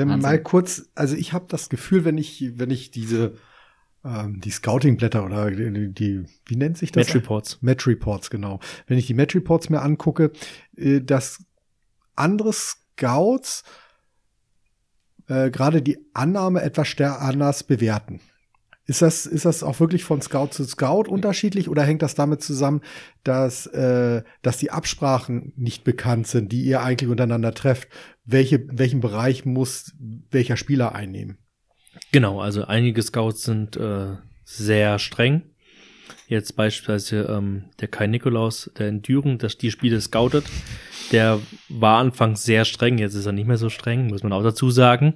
Wahnsinn. 0.09 0.19
mal 0.23 0.43
kurz, 0.43 0.91
also 0.97 1.15
ich 1.15 1.33
habe 1.33 1.45
das 1.49 1.69
Gefühl, 1.69 2.05
wenn 2.05 2.19
ich, 2.19 2.45
wenn 2.57 2.71
ich 2.71 2.91
diese 2.91 3.35
ähm, 4.05 4.41
die 4.41 4.51
Scouting-Blätter 4.51 5.25
oder 5.25 5.51
die, 5.51 5.93
die, 5.93 6.25
wie 6.47 6.57
nennt 6.57 6.79
sich 6.79 6.93
das? 6.93 7.07
Match 7.07 7.15
Reports. 7.15 7.59
Match 7.63 7.87
Reports, 7.87 8.31
genau. 8.31 8.61
Wenn 8.87 8.99
ich 8.99 9.07
die 9.07 9.15
Match 9.15 9.35
Reports 9.35 9.71
mir 9.71 9.83
angucke, 9.83 10.33
äh, 10.77 11.01
dass 11.01 11.43
andere 12.17 12.53
Scouts 12.53 13.65
äh, 15.29 15.51
gerade 15.51 15.83
die 15.83 15.99
Annahme 16.13 16.63
etwas 16.63 16.95
anders 17.01 17.65
bewerten. 17.65 18.21
Ist 18.87 19.01
das, 19.01 19.25
ist 19.25 19.47
das 19.47 19.63
auch 19.63 19.81
wirklich 19.81 20.05
von 20.05 20.21
Scout 20.21 20.49
zu 20.49 20.65
Scout 20.65 21.09
unterschiedlich 21.09 21.71
oder 21.71 21.85
hängt 21.85 22.03
das 22.03 22.15
damit 22.15 22.43
zusammen, 22.43 22.83
dass, 23.23 23.67
äh, 23.69 24.23
dass 24.43 24.59
die 24.59 24.71
Absprachen 24.71 25.55
nicht 25.57 25.85
bekannt 25.85 26.27
sind, 26.27 26.53
die 26.53 26.63
ihr 26.65 26.83
eigentlich 26.83 27.09
untereinander 27.09 27.55
trefft? 27.55 27.89
Welche, 28.27 28.67
welchen 28.71 29.01
Bereich 29.01 29.47
muss 29.47 29.95
welcher 30.31 30.59
Spieler 30.59 30.95
einnehmen? 30.95 31.39
Genau, 32.13 32.41
also 32.41 32.65
einige 32.65 33.03
Scouts 33.03 33.45
sind 33.45 33.77
äh, 33.77 34.17
sehr 34.45 34.99
streng. 34.99 35.43
Jetzt 36.27 36.57
beispielsweise 36.57 37.27
ähm, 37.31 37.65
der 37.81 37.89
Kai 37.89 38.07
Nikolaus, 38.07 38.71
der 38.79 38.89
in 38.89 39.03
Düren, 39.03 39.39
das 39.39 39.59
die 39.59 39.71
Spiele 39.71 40.01
scoutet, 40.01 40.45
der 41.13 41.41
war 41.69 41.99
anfangs 41.99 42.45
sehr 42.45 42.65
streng, 42.65 42.99
jetzt 42.99 43.15
ist 43.15 43.27
er 43.27 43.33
nicht 43.33 43.47
mehr 43.47 43.59
so 43.59 43.69
streng, 43.69 44.07
muss 44.07 44.23
man 44.23 44.33
auch 44.33 44.43
dazu 44.43 44.71
sagen. 44.71 45.15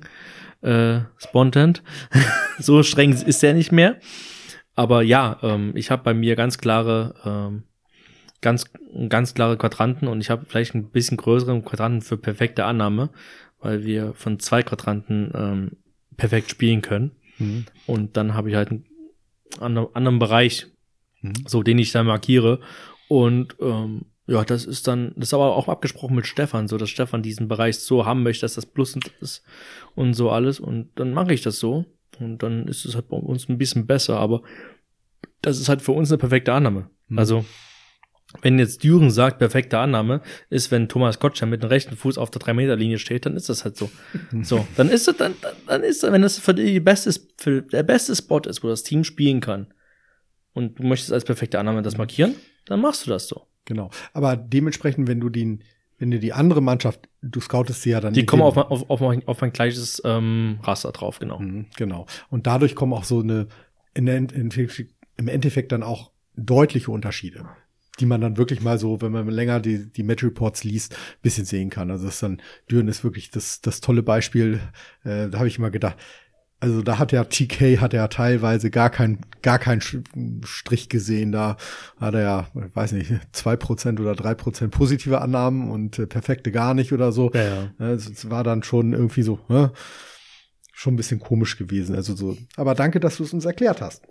Äh, 0.61 1.01
spontant. 1.17 1.83
so 2.59 2.83
streng 2.83 3.13
ist 3.13 3.43
er 3.43 3.55
nicht 3.55 3.73
mehr. 3.73 3.97
Aber 4.75 5.03
ja, 5.03 5.39
ähm, 5.43 5.73
ich 5.75 5.91
habe 5.91 6.03
bei 6.03 6.15
mir 6.15 6.37
ganz 6.37 6.59
klare, 6.59 7.15
ähm, 7.25 7.65
ganz, 8.41 8.67
ganz 9.09 9.35
klare 9.35 9.57
Quadranten 9.57 10.09
und 10.09 10.21
ich 10.21 10.31
habe 10.31 10.47
vielleicht 10.47 10.75
ein 10.75 10.91
bisschen 10.91 11.17
größere 11.17 11.61
Quadranten 11.63 12.03
für 12.03 12.17
perfekte 12.17 12.65
Annahme, 12.65 13.11
weil 13.61 13.85
wir 13.85 14.15
von 14.15 14.39
zwei 14.39 14.63
Quadranten 14.63 15.33
ähm, 15.35 15.71
perfekt 16.19 16.51
spielen 16.51 16.83
können. 16.83 17.13
Und 17.87 18.17
dann 18.19 18.35
habe 18.35 18.51
ich 18.51 18.57
halt 18.57 18.71
einen 18.71 18.85
anderen, 19.61 19.95
anderen 19.95 20.19
Bereich, 20.19 20.67
Mhm. 21.21 21.33
so 21.47 21.63
den 21.63 21.79
ich 21.79 21.91
dann 21.93 22.07
markiere. 22.07 22.61
Und 23.09 23.57
ähm, 23.61 24.03
ja, 24.27 24.45
das 24.45 24.67
ist 24.67 24.87
dann, 24.87 25.13
das 25.17 25.29
ist 25.29 25.35
aber 25.35 25.57
auch 25.57 25.69
abgesprochen 25.69 26.15
mit 26.15 26.27
Stefan, 26.27 26.69
so 26.69 26.77
dass 26.77 26.91
Stefan 26.91 27.23
diesen 27.23 27.49
Bereich 27.49 27.79
so 27.79 28.05
haben 28.05 28.23
möchte, 28.23 28.43
dass 28.43 28.55
das 28.55 28.67
Plus 28.67 28.97
ist 29.21 29.43
und 29.95 30.15
so 30.15 30.31
alles. 30.31 30.61
Und 30.61 30.91
dann 30.97 31.13
mache 31.15 31.33
ich 31.33 31.43
das 31.43 31.59
so. 31.59 31.87
Und 32.21 32.43
dann 32.43 32.69
ist 32.69 32.85
es 32.85 32.95
halt 32.95 33.09
bei 33.09 33.17
uns 33.17 33.49
ein 33.49 33.59
bisschen 33.59 33.87
besser, 33.87 34.19
aber 34.19 34.43
das 35.41 35.59
ist 35.59 35.69
halt 35.69 35.83
für 35.83 35.93
uns 35.93 36.11
eine 36.11 36.19
perfekte 36.19 36.53
Annahme. 36.53 36.91
Mhm. 37.09 37.19
Also, 37.19 37.45
wenn 38.43 38.59
jetzt 38.59 38.85
Düren 38.85 39.11
sagt, 39.11 39.39
perfekte 39.39 39.79
Annahme, 39.79 40.21
ist, 40.51 40.71
wenn 40.71 40.89
Thomas 40.89 41.19
Gottschalk 41.19 41.51
mit 41.51 41.63
dem 41.63 41.69
rechten 41.69 41.97
Fuß 41.97 42.19
auf 42.19 42.31
der 42.31 42.43
3-Meter-Linie 42.43 42.99
steht, 42.99 43.25
dann 43.27 43.37
ist 43.37 43.49
das 43.49 43.65
halt 43.65 43.77
so. 43.77 43.91
So, 44.43 44.67
dann 44.77 44.91
ist 44.91 45.09
es, 45.09 45.17
dann, 45.17 45.35
dann 45.67 45.83
ist 45.83 46.03
es, 46.05 46.13
wenn 46.13 46.23
das 46.23 46.39
für 46.39 46.55
die 46.55 46.79
beste, 46.81 47.13
für 47.39 47.63
der 47.63 47.83
beste 47.83 48.15
Spot 48.15 48.41
ist, 48.41 48.63
wo 48.63 48.69
das 48.69 48.83
Team 48.83 49.05
spielen 49.05 49.41
kann, 49.41 49.69
und 50.53 50.79
du 50.79 50.83
möchtest 50.83 51.13
als 51.13 51.25
perfekte 51.25 51.59
Annahme 51.59 51.83
das 51.83 51.97
markieren, 51.97 52.35
dann 52.67 52.81
machst 52.81 53.07
du 53.07 53.11
das 53.11 53.29
so. 53.29 53.47
Genau. 53.65 53.91
Aber 54.13 54.37
dementsprechend, 54.37 55.07
wenn 55.09 55.21
du 55.21 55.29
den, 55.29 55.63
wenn 55.99 56.11
du 56.11 56.19
die 56.19 56.33
andere 56.33 56.61
Mannschaft, 56.61 57.09
du 57.23 57.41
scoutest 57.41 57.83
sie 57.83 57.91
ja 57.91 58.01
dann 58.01 58.13
Die 58.15 58.27
kommen 58.27 58.43
auf, 58.43 58.57
auf, 58.57 58.91
auf, 58.91 59.03
ein- 59.03 59.27
auf 59.29 59.43
ein 59.43 59.53
gleiches 59.53 60.03
ähm, 60.05 60.59
Raster 60.63 60.91
drauf, 60.93 61.19
genau. 61.19 61.39
Mhm, 61.39 61.67
Genau. 61.77 62.07
Und 62.29 62.47
dadurch 62.47 62.75
kommen 62.75 62.93
auch 62.93 63.05
so 63.05 63.21
eine, 63.21 63.47
in 63.95 64.07
der, 64.07 64.17
Endeffekt- 64.17 64.95
im 65.17 65.29
Endeffekt 65.29 65.71
dann 65.73 65.83
auch 65.83 66.11
deutliche 66.37 66.91
Unterschiede, 66.91 67.45
die 68.01 68.07
man 68.07 68.21
dann 68.21 68.37
wirklich 68.37 68.61
mal 68.61 68.79
so, 68.79 69.01
wenn 69.01 69.13
man 69.13 69.29
länger 69.29 69.61
die, 69.61 69.91
die 69.91 70.03
Match 70.03 70.25
Reports 70.25 70.65
liest, 70.65 70.97
bisschen 71.23 71.45
sehen 71.45 71.71
kann. 71.71 71.91
Also 71.91 72.07
das 72.07 72.15
ist 72.15 72.23
dann, 72.23 72.43
Düren 72.71 72.89
ist 72.89 73.05
wirklich 73.05 73.31
das, 73.31 73.61
das 73.61 73.81
tolle 73.81 74.03
Beispiel. 74.03 74.61
Äh, 75.05 75.29
da 75.29 75.39
habe 75.39 75.49
ich 75.49 75.59
immer 75.59 75.71
gedacht, 75.71 75.97
also 76.61 76.83
da 76.83 76.99
hat 76.99 77.13
ja 77.13 77.25
TK 77.25 77.81
hat 77.81 77.95
er 77.95 78.09
teilweise 78.09 78.71
gar 78.71 78.91
kein 78.91 79.21
gar 79.43 79.61
keinen 79.61 79.81
Strich 80.45 80.89
gesehen. 80.89 81.31
Da 81.31 81.57
hat 82.01 82.15
er 82.15 82.23
ja, 82.23 82.49
weiß 82.53 82.93
nicht, 82.93 83.13
zwei 83.33 83.57
Prozent 83.57 84.01
oder 84.01 84.17
drei 84.17 84.35
Prozent 84.35 84.73
positive 84.73 85.21
Annahmen 85.21 85.71
und 85.71 85.99
äh, 85.99 86.07
perfekte 86.07 86.51
gar 86.51 86.75
nicht 86.75 86.93
oder 86.93 87.13
so. 87.13 87.31
Ja, 87.33 87.71
ja. 87.79 87.91
Es 87.93 88.09
es 88.09 88.29
war 88.31 88.43
dann 88.43 88.65
schon 88.65 88.93
irgendwie 88.93 89.23
so, 89.23 89.39
ne? 89.49 89.73
schon 90.79 90.95
ein 90.95 90.97
bisschen 90.97 91.19
komisch 91.19 91.59
gewesen. 91.59 91.97
Also 91.97 92.15
so. 92.15 92.37
Aber 92.57 92.77
danke, 92.77 93.01
dass 93.01 93.17
du 93.17 93.25
es 93.25 93.33
uns 93.33 93.45
erklärt 93.45 93.81
hast. 93.81 94.07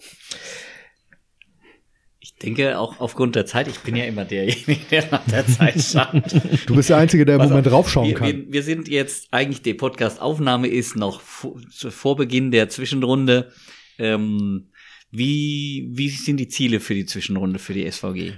Ich 2.40 2.44
denke 2.46 2.78
auch 2.78 3.00
aufgrund 3.00 3.36
der 3.36 3.48
Zeit, 3.48 3.68
ich 3.68 3.80
bin 3.80 3.96
ja 3.96 4.06
immer 4.06 4.24
derjenige, 4.24 4.78
der 4.92 5.10
nach 5.10 5.26
der 5.26 5.48
Zeit 5.48 5.82
schaut. 5.82 6.22
Du 6.68 6.76
bist 6.76 6.90
der 6.90 6.98
Einzige, 6.98 7.26
der 7.26 7.38
im 7.38 7.42
Moment 7.50 7.66
auf, 7.66 7.74
draufschauen 7.74 8.14
kann. 8.14 8.28
Wir, 8.28 8.54
wir 8.54 8.64
sind 8.64 8.88
jetzt 8.88 9.28
eigentlich, 9.32 9.64
die 9.64 9.74
Podcast-Aufnahme 9.74 10.68
ist 10.68 10.96
noch 10.96 11.20
vor, 11.22 11.60
vor 11.72 12.16
Beginn 12.16 12.52
der 12.52 12.70
Zwischenrunde. 12.70 13.52
Ähm, 13.98 14.68
wie, 15.10 15.88
wie 15.92 16.10
sind 16.10 16.38
die 16.38 16.48
Ziele 16.48 16.80
für 16.80 16.94
die 16.94 17.08
Zwischenrunde 17.08 17.58
für 17.58 17.74
die 17.74 17.90
SVG? 17.90 18.34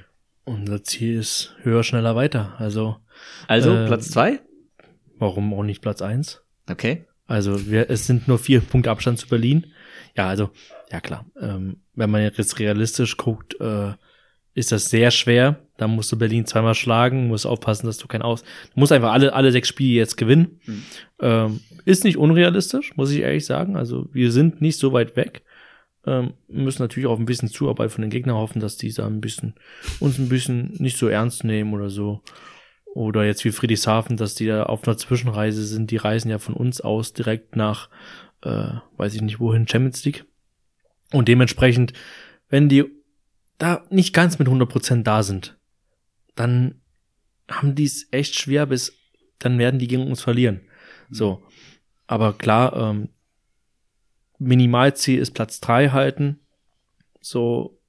Unser 0.45 0.81
Ziel 0.83 1.19
ist 1.19 1.53
höher, 1.63 1.83
schneller, 1.83 2.15
weiter. 2.15 2.55
Also, 2.57 2.95
Also 3.47 3.75
Äh, 3.75 3.85
Platz 3.87 4.11
zwei? 4.11 4.39
warum 5.17 5.53
auch 5.53 5.63
nicht 5.63 5.81
Platz 5.81 6.01
eins? 6.01 6.41
Okay. 6.69 7.05
Also 7.27 7.69
wir, 7.69 7.89
es 7.89 8.07
sind 8.07 8.29
nur 8.29 8.39
vier 8.39 8.61
Punkte 8.61 8.91
Abstand 8.91 9.19
zu 9.19 9.27
Berlin. 9.27 9.65
Ja, 10.15 10.29
also, 10.29 10.51
ja 10.89 11.01
klar. 11.01 11.25
Ähm, 11.39 11.81
wenn 11.99 12.09
man 12.09 12.23
jetzt 12.23 12.59
realistisch 12.59 13.17
guckt, 13.17 13.59
äh, 13.59 13.93
ist 14.55 14.71
das 14.71 14.85
sehr 14.85 15.11
schwer. 15.11 15.59
Da 15.77 15.87
musst 15.87 16.11
du 16.11 16.17
Berlin 16.17 16.45
zweimal 16.45 16.75
schlagen, 16.75 17.27
musst 17.27 17.45
aufpassen, 17.45 17.85
dass 17.85 17.97
du 17.97 18.07
kein 18.07 18.21
Aus. 18.21 18.41
Du 18.41 18.79
musst 18.79 18.91
einfach 18.91 19.11
alle, 19.11 19.33
alle 19.33 19.51
sechs 19.51 19.67
Spiele 19.67 19.99
jetzt 19.99 20.17
gewinnen. 20.17 20.59
Mhm. 20.65 20.83
Ähm, 21.21 21.59
ist 21.85 22.03
nicht 22.03 22.17
unrealistisch, 22.17 22.95
muss 22.95 23.11
ich 23.11 23.19
ehrlich 23.19 23.45
sagen. 23.45 23.75
Also 23.75 24.07
wir 24.11 24.31
sind 24.31 24.61
nicht 24.61 24.79
so 24.79 24.91
weit 24.93 25.15
weg. 25.15 25.43
Ähm, 26.05 26.33
müssen 26.47 26.81
natürlich 26.81 27.07
auch 27.07 27.19
ein 27.19 27.25
bisschen 27.25 27.49
Zuarbeit 27.49 27.91
von 27.91 28.01
den 28.01 28.09
Gegnern 28.09 28.37
hoffen, 28.37 28.59
dass 28.59 28.77
die 28.77 28.91
da 28.91 29.05
ein 29.05 29.21
bisschen 29.21 29.55
uns 29.99 30.17
ein 30.17 30.29
bisschen 30.29 30.73
nicht 30.79 30.97
so 30.97 31.07
ernst 31.07 31.43
nehmen 31.43 31.73
oder 31.73 31.89
so. 31.89 32.21
Oder 32.95 33.25
jetzt 33.25 33.45
wie 33.45 33.51
Friedrichshafen, 33.51 34.17
dass 34.17 34.35
die 34.35 34.47
da 34.47 34.63
auf 34.63 34.87
einer 34.87 34.97
Zwischenreise 34.97 35.63
sind. 35.63 35.91
Die 35.91 35.97
reisen 35.97 36.31
ja 36.31 36.39
von 36.39 36.55
uns 36.55 36.81
aus 36.81 37.13
direkt 37.13 37.55
nach, 37.55 37.89
äh, 38.41 38.71
weiß 38.97 39.15
ich 39.15 39.21
nicht 39.21 39.39
wohin, 39.39 39.67
Champions 39.67 40.03
League. 40.05 40.25
Und 41.11 41.27
dementsprechend, 41.27 41.93
wenn 42.49 42.69
die 42.69 42.85
da 43.57 43.85
nicht 43.89 44.13
ganz 44.13 44.39
mit 44.39 44.47
100% 44.47 45.03
da 45.03 45.23
sind, 45.23 45.57
dann 46.35 46.81
haben 47.49 47.75
die 47.75 47.85
es 47.85 48.07
echt 48.11 48.35
schwer, 48.35 48.65
bis 48.65 48.93
dann 49.39 49.57
werden 49.57 49.79
die 49.79 49.87
gegen 49.87 50.07
uns 50.07 50.21
verlieren. 50.21 50.61
So. 51.09 51.43
Aber 52.07 52.33
klar, 52.33 52.75
ähm, 52.75 53.09
Minimalziel 54.37 55.19
ist 55.19 55.31
Platz 55.31 55.59
drei 55.59 55.89
halten. 55.89 56.39
So, 57.21 57.79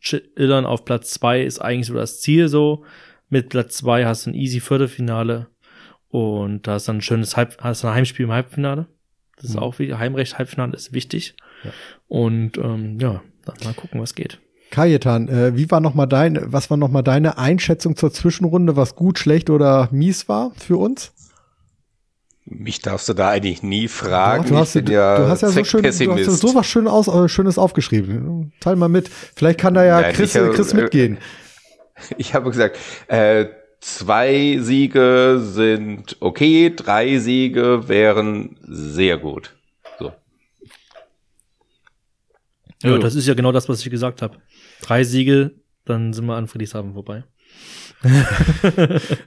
chillern 0.00 0.66
auf 0.66 0.84
Platz 0.84 1.10
zwei 1.12 1.42
ist 1.42 1.58
eigentlich 1.58 1.86
so 1.86 1.94
das 1.94 2.20
Ziel 2.20 2.48
so. 2.48 2.84
Mit 3.28 3.48
Platz 3.48 3.78
zwei 3.78 4.04
hast 4.04 4.26
du 4.26 4.30
ein 4.30 4.34
easy 4.34 4.60
Viertelfinale 4.60 5.48
und 6.08 6.66
da 6.66 6.72
hast 6.74 6.88
dann 6.88 6.98
ein 6.98 7.02
schönes 7.02 7.36
Halb, 7.36 7.56
hast 7.60 7.84
ein 7.84 7.94
Heimspiel 7.94 8.24
im 8.26 8.32
Halbfinale. 8.32 8.86
Das 9.36 9.46
ist 9.46 9.54
Mhm. 9.54 9.62
auch 9.62 9.78
wichtig. 9.78 9.98
Heimrecht, 9.98 10.38
Halbfinale 10.38 10.74
ist 10.76 10.92
wichtig. 10.92 11.34
Ja. 11.64 11.70
Und 12.08 12.58
ähm, 12.58 12.98
ja, 13.00 13.22
dann 13.44 13.56
mal 13.64 13.74
gucken, 13.74 14.00
was 14.00 14.14
geht. 14.14 14.40
Kajetan, 14.70 15.28
äh, 15.28 15.56
wie 15.56 15.70
war 15.70 15.80
noch 15.80 15.94
mal 15.94 16.06
dein, 16.06 16.52
was 16.52 16.70
war 16.70 16.76
noch 16.76 16.90
mal 16.90 17.02
deine 17.02 17.38
Einschätzung 17.38 17.96
zur 17.96 18.12
Zwischenrunde, 18.12 18.76
was 18.76 18.96
gut, 18.96 19.18
schlecht 19.18 19.48
oder 19.48 19.88
mies 19.92 20.28
war 20.28 20.52
für 20.56 20.76
uns? 20.76 21.12
Mich 22.48 22.80
darfst 22.80 23.08
du 23.08 23.14
da 23.14 23.30
eigentlich 23.30 23.64
nie 23.64 23.88
fragen. 23.88 24.44
Doch, 24.44 24.50
du, 24.50 24.56
hast, 24.56 24.76
ich 24.76 24.84
bin 24.84 24.86
du, 24.86 24.92
ja 24.92 25.18
du 25.18 25.28
hast 25.28 25.42
ja 25.42 25.48
so 25.48 25.64
schön, 25.64 25.82
du 25.82 25.88
hast 25.88 26.00
ja 26.00 26.30
so 26.30 26.54
was 26.54 26.66
schön 26.66 26.86
aus, 26.86 27.08
äh, 27.08 27.28
Schönes 27.28 27.58
aufgeschrieben. 27.58 28.52
Teil 28.60 28.76
mal 28.76 28.88
mit. 28.88 29.08
Vielleicht 29.08 29.58
kann 29.58 29.74
da 29.74 29.84
ja 29.84 30.00
Nein, 30.00 30.14
Chris, 30.14 30.36
hab- 30.36 30.52
Chris 30.52 30.72
äh, 30.72 30.76
mitgehen. 30.76 31.18
Ich 32.18 32.34
habe 32.34 32.50
gesagt, 32.50 32.76
äh, 33.08 33.46
zwei 33.80 34.58
Siege 34.60 35.40
sind 35.42 36.18
okay, 36.20 36.70
drei 36.76 37.18
Siege 37.18 37.88
wären 37.88 38.58
sehr 38.62 39.16
gut. 39.16 39.56
So. 39.98 40.12
Ja, 42.82 42.98
das 42.98 43.14
ist 43.14 43.26
ja 43.26 43.34
genau 43.34 43.52
das, 43.52 43.68
was 43.68 43.80
ich 43.84 43.90
gesagt 43.90 44.22
habe. 44.22 44.38
Drei 44.82 45.02
Siege, 45.04 45.52
dann 45.84 46.12
sind 46.12 46.26
wir 46.26 46.34
an 46.36 46.46
Friedrichshafen 46.46 46.92
vorbei. 46.94 47.24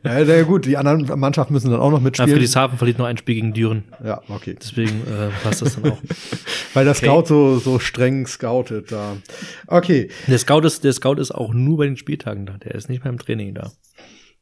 Ja, 0.04 0.20
ja, 0.20 0.44
gut, 0.44 0.66
die 0.66 0.78
anderen 0.78 1.20
Mannschaften 1.20 1.54
müssen 1.54 1.72
dann 1.72 1.80
auch 1.80 1.90
noch 1.92 1.98
Ja, 2.00 2.04
mitspielen. 2.04 2.32
Friedrichshafen 2.32 2.78
verliert 2.78 2.98
nur 2.98 3.08
ein 3.08 3.18
Spiel 3.18 3.36
gegen 3.36 3.54
Düren. 3.54 3.84
Ja, 4.04 4.22
okay. 4.30 4.56
Deswegen 4.60 5.02
äh, 5.08 5.30
passt 5.44 5.62
das 5.62 5.76
dann 5.76 5.92
auch. 5.92 5.98
Weil 6.74 6.86
der 6.86 6.96
Okay. 6.96 7.06
Scout 7.08 7.26
so, 7.26 7.58
so 7.60 7.80
streng 7.80 8.28
scoutet 8.28 8.92
da. 8.92 9.18
Okay. 9.68 10.10
Der 10.28 10.38
Scout 10.38 10.62
ist, 10.62 10.84
der 10.84 10.94
Scout 10.94 11.16
ist 11.16 11.32
auch 11.32 11.54
nur 11.54 11.78
bei 11.78 11.86
den 11.86 11.98
Spieltagen 11.98 12.46
da. 12.46 12.58
Der 12.58 12.76
ist 12.76 12.90
nicht 12.90 13.04
beim 13.04 13.18
Training 13.18 13.56
da. 13.56 13.72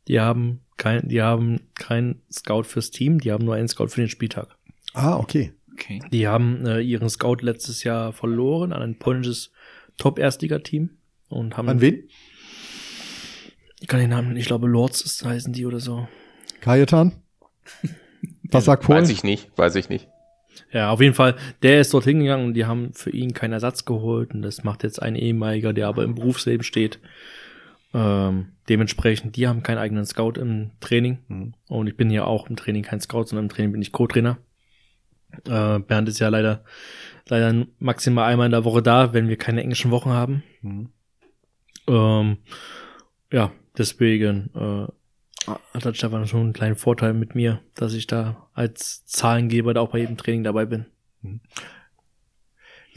Die 0.07 0.19
haben 0.19 0.61
kein, 0.77 1.07
die 1.07 1.21
haben 1.21 1.61
keinen 1.75 2.21
Scout 2.31 2.63
fürs 2.63 2.91
Team, 2.91 3.19
die 3.19 3.31
haben 3.31 3.45
nur 3.45 3.55
einen 3.55 3.67
Scout 3.67 3.87
für 3.87 4.01
den 4.01 4.09
Spieltag. 4.09 4.47
Ah, 4.93 5.15
okay. 5.17 5.53
Okay. 5.79 5.99
Die 6.11 6.27
haben 6.27 6.65
äh, 6.65 6.79
ihren 6.79 7.09
Scout 7.09 7.37
letztes 7.41 7.83
Jahr 7.83 8.11
verloren 8.13 8.73
an 8.73 8.81
ein 8.81 8.97
polnisches 8.97 9.51
Top-Erstligateam. 9.97 10.89
und 11.29 11.55
haben. 11.57 11.69
An 11.69 11.81
wen? 11.81 12.07
Ich 13.79 13.87
kann 13.87 13.99
den 13.99 14.09
Namen, 14.09 14.35
ich 14.37 14.47
glaube 14.47 14.67
Lords 14.67 15.01
ist, 15.01 15.23
heißen 15.23 15.53
die 15.53 15.65
oder 15.65 15.79
so. 15.79 16.07
Kajetan? 16.61 17.13
Was 18.51 18.65
sagt 18.65 18.83
Polen? 18.83 19.01
Weiß 19.01 19.09
ich 19.09 19.23
nicht, 19.23 19.51
weiß 19.57 19.75
ich 19.75 19.89
nicht. 19.89 20.07
Ja, 20.71 20.89
auf 20.89 21.01
jeden 21.01 21.13
Fall, 21.13 21.35
der 21.61 21.79
ist 21.81 21.93
dort 21.93 22.05
hingegangen 22.05 22.47
und 22.47 22.53
die 22.55 22.65
haben 22.65 22.91
für 22.93 23.11
ihn 23.11 23.33
keinen 23.33 23.53
Ersatz 23.53 23.85
geholt 23.85 24.33
und 24.33 24.41
das 24.41 24.63
macht 24.63 24.83
jetzt 24.83 25.01
ein 25.01 25.15
ehemaliger, 25.15 25.73
der 25.73 25.87
aber 25.87 26.03
im 26.03 26.15
Berufsleben 26.15 26.63
steht. 26.63 26.99
Ähm, 27.93 28.47
dementsprechend, 28.67 29.35
die 29.35 29.47
haben 29.47 29.63
keinen 29.63 29.77
eigenen 29.77 30.05
Scout 30.05 30.33
im 30.39 30.71
Training 30.79 31.19
Mhm. 31.27 31.53
und 31.69 31.87
ich 31.87 31.95
bin 31.95 32.09
hier 32.09 32.25
auch 32.25 32.49
im 32.49 32.55
Training 32.55 32.83
kein 32.83 32.99
Scout, 32.99 33.25
sondern 33.25 33.45
im 33.45 33.49
Training 33.49 33.71
bin 33.73 33.81
ich 33.81 33.91
Co-Trainer. 33.91 34.39
Äh, 35.45 35.79
Bernd 35.79 36.09
ist 36.09 36.19
ja 36.19 36.29
leider, 36.29 36.63
leider 37.27 37.65
maximal 37.79 38.31
einmal 38.31 38.47
in 38.47 38.51
der 38.51 38.65
Woche 38.65 38.81
da, 38.81 39.13
wenn 39.13 39.27
wir 39.27 39.37
keine 39.37 39.61
englischen 39.61 39.91
Wochen 39.91 40.11
haben. 40.11 40.43
Mhm. 40.61 40.89
Ähm, 41.87 42.37
ja, 43.31 43.51
deswegen 43.77 44.49
äh, 44.55 45.51
hat 45.73 45.85
der 45.85 45.93
Stefan 45.93 46.27
schon 46.27 46.41
einen 46.41 46.53
kleinen 46.53 46.75
Vorteil 46.75 47.13
mit 47.13 47.35
mir, 47.35 47.61
dass 47.75 47.93
ich 47.93 48.07
da 48.07 48.47
als 48.53 49.05
Zahlengeber 49.05 49.73
da 49.73 49.81
auch 49.81 49.91
bei 49.91 49.99
jedem 49.99 50.17
Training 50.17 50.43
dabei 50.43 50.65
bin. 50.65 50.85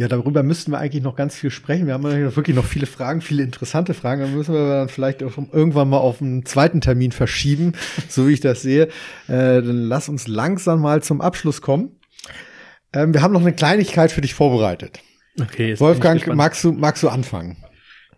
Ja, 0.00 0.08
darüber 0.08 0.42
müssten 0.42 0.72
wir 0.72 0.78
eigentlich 0.78 1.02
noch 1.02 1.14
ganz 1.14 1.34
viel 1.34 1.50
sprechen. 1.50 1.86
Wir 1.86 1.92
haben 1.92 2.04
ja 2.04 2.34
wirklich 2.34 2.56
noch 2.56 2.64
viele 2.64 2.86
Fragen, 2.86 3.20
viele 3.20 3.42
interessante 3.42 3.92
Fragen. 3.92 4.22
Dann 4.22 4.34
müssen 4.34 4.54
wir 4.54 4.66
dann 4.66 4.88
vielleicht 4.88 5.22
auch 5.22 5.36
irgendwann 5.36 5.90
mal 5.90 5.98
auf 5.98 6.22
einen 6.22 6.46
zweiten 6.46 6.80
Termin 6.80 7.12
verschieben, 7.12 7.74
so 8.08 8.26
wie 8.26 8.32
ich 8.32 8.40
das 8.40 8.62
sehe. 8.62 8.84
Äh, 9.28 9.60
dann 9.60 9.82
lass 9.82 10.08
uns 10.08 10.26
langsam 10.26 10.80
mal 10.80 11.02
zum 11.02 11.20
Abschluss 11.20 11.60
kommen. 11.60 11.99
Ähm, 12.92 13.14
wir 13.14 13.22
haben 13.22 13.32
noch 13.32 13.40
eine 13.40 13.52
Kleinigkeit 13.52 14.12
für 14.12 14.20
dich 14.20 14.34
vorbereitet. 14.34 15.00
Okay, 15.40 15.78
Wolfgang, 15.78 16.26
magst 16.34 16.64
du, 16.64 16.72
magst 16.72 17.02
du 17.02 17.08
anfangen? 17.08 17.56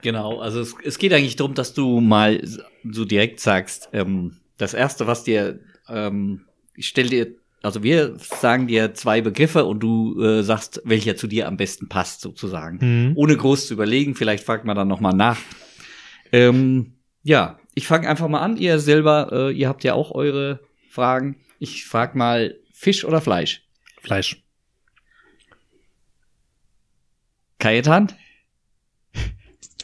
Genau, 0.00 0.40
also 0.40 0.60
es, 0.60 0.74
es 0.82 0.98
geht 0.98 1.12
eigentlich 1.12 1.36
darum, 1.36 1.54
dass 1.54 1.74
du 1.74 2.00
mal 2.00 2.42
so 2.90 3.04
direkt 3.04 3.40
sagst, 3.40 3.88
ähm, 3.92 4.38
das 4.58 4.74
erste, 4.74 5.06
was 5.06 5.24
dir, 5.24 5.60
ähm, 5.88 6.46
ich 6.74 6.88
stell 6.88 7.08
dir, 7.08 7.34
also 7.62 7.82
wir 7.84 8.16
sagen 8.18 8.66
dir 8.66 8.94
zwei 8.94 9.20
Begriffe 9.20 9.64
und 9.64 9.80
du 9.80 10.20
äh, 10.20 10.42
sagst, 10.42 10.82
welcher 10.84 11.16
zu 11.16 11.28
dir 11.28 11.46
am 11.46 11.56
besten 11.56 11.88
passt, 11.88 12.20
sozusagen. 12.20 12.78
Mhm. 12.80 13.12
Ohne 13.14 13.36
groß 13.36 13.68
zu 13.68 13.74
überlegen, 13.74 14.16
vielleicht 14.16 14.44
fragt 14.44 14.64
man 14.64 14.76
dann 14.76 14.88
noch 14.88 15.00
mal 15.00 15.12
nach. 15.12 15.38
Ähm, 16.32 16.94
ja, 17.22 17.60
ich 17.74 17.86
fange 17.86 18.08
einfach 18.08 18.26
mal 18.26 18.40
an. 18.40 18.56
Ihr 18.56 18.80
selber, 18.80 19.28
äh, 19.32 19.52
ihr 19.52 19.68
habt 19.68 19.84
ja 19.84 19.94
auch 19.94 20.10
eure 20.10 20.60
Fragen. 20.90 21.36
Ich 21.60 21.84
frag 21.84 22.16
mal 22.16 22.56
Fisch 22.72 23.04
oder 23.04 23.20
Fleisch? 23.20 23.62
Fleisch. 24.00 24.42
Kajetan? 27.62 28.12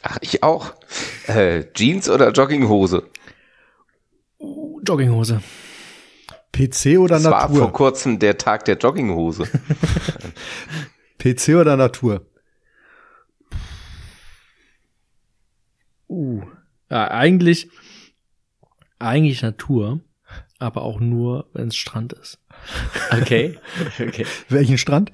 Ach, 0.01 0.17
ich 0.19 0.43
auch. 0.43 0.73
Äh, 1.27 1.63
Jeans 1.73 2.09
oder 2.09 2.31
Jogginghose? 2.31 3.09
Uh, 4.37 4.81
Jogginghose. 4.85 5.41
PC 6.51 6.97
oder 6.99 7.15
Das 7.15 7.23
war 7.23 7.47
vor 7.47 7.59
Natur? 7.59 7.71
kurzem 7.71 8.19
der 8.19 8.37
Tag 8.37 8.65
der 8.65 8.77
Jogginghose. 8.77 9.43
PC 11.19 11.55
oder 11.55 11.77
Natur? 11.77 12.25
Uh. 16.09 16.41
Ja, 16.89 17.11
eigentlich, 17.11 17.69
eigentlich 18.97 19.41
Natur, 19.41 20.01
aber 20.59 20.81
auch 20.83 20.99
nur, 20.99 21.49
wenn 21.53 21.69
es 21.69 21.75
Strand 21.75 22.13
ist. 22.13 22.39
Okay. 23.11 23.57
okay. 23.99 24.25
Welchen 24.49 24.77
Strand? 24.77 25.11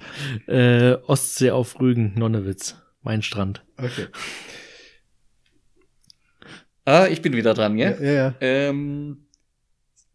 Äh, 0.47 0.95
Ostsee 1.07 1.51
auf 1.51 1.79
Rügen, 1.79 2.13
Nonnewitz. 2.17 2.75
Mein 3.03 3.21
Strand. 3.21 3.63
Okay. 3.77 4.07
Ah, 6.85 7.07
ich 7.07 7.21
bin 7.21 7.33
wieder 7.33 7.53
dran, 7.53 7.77
Ja, 7.77 7.91
gell? 7.91 8.05
ja, 8.05 8.13
ja. 8.13 8.33
Ähm, 8.41 9.25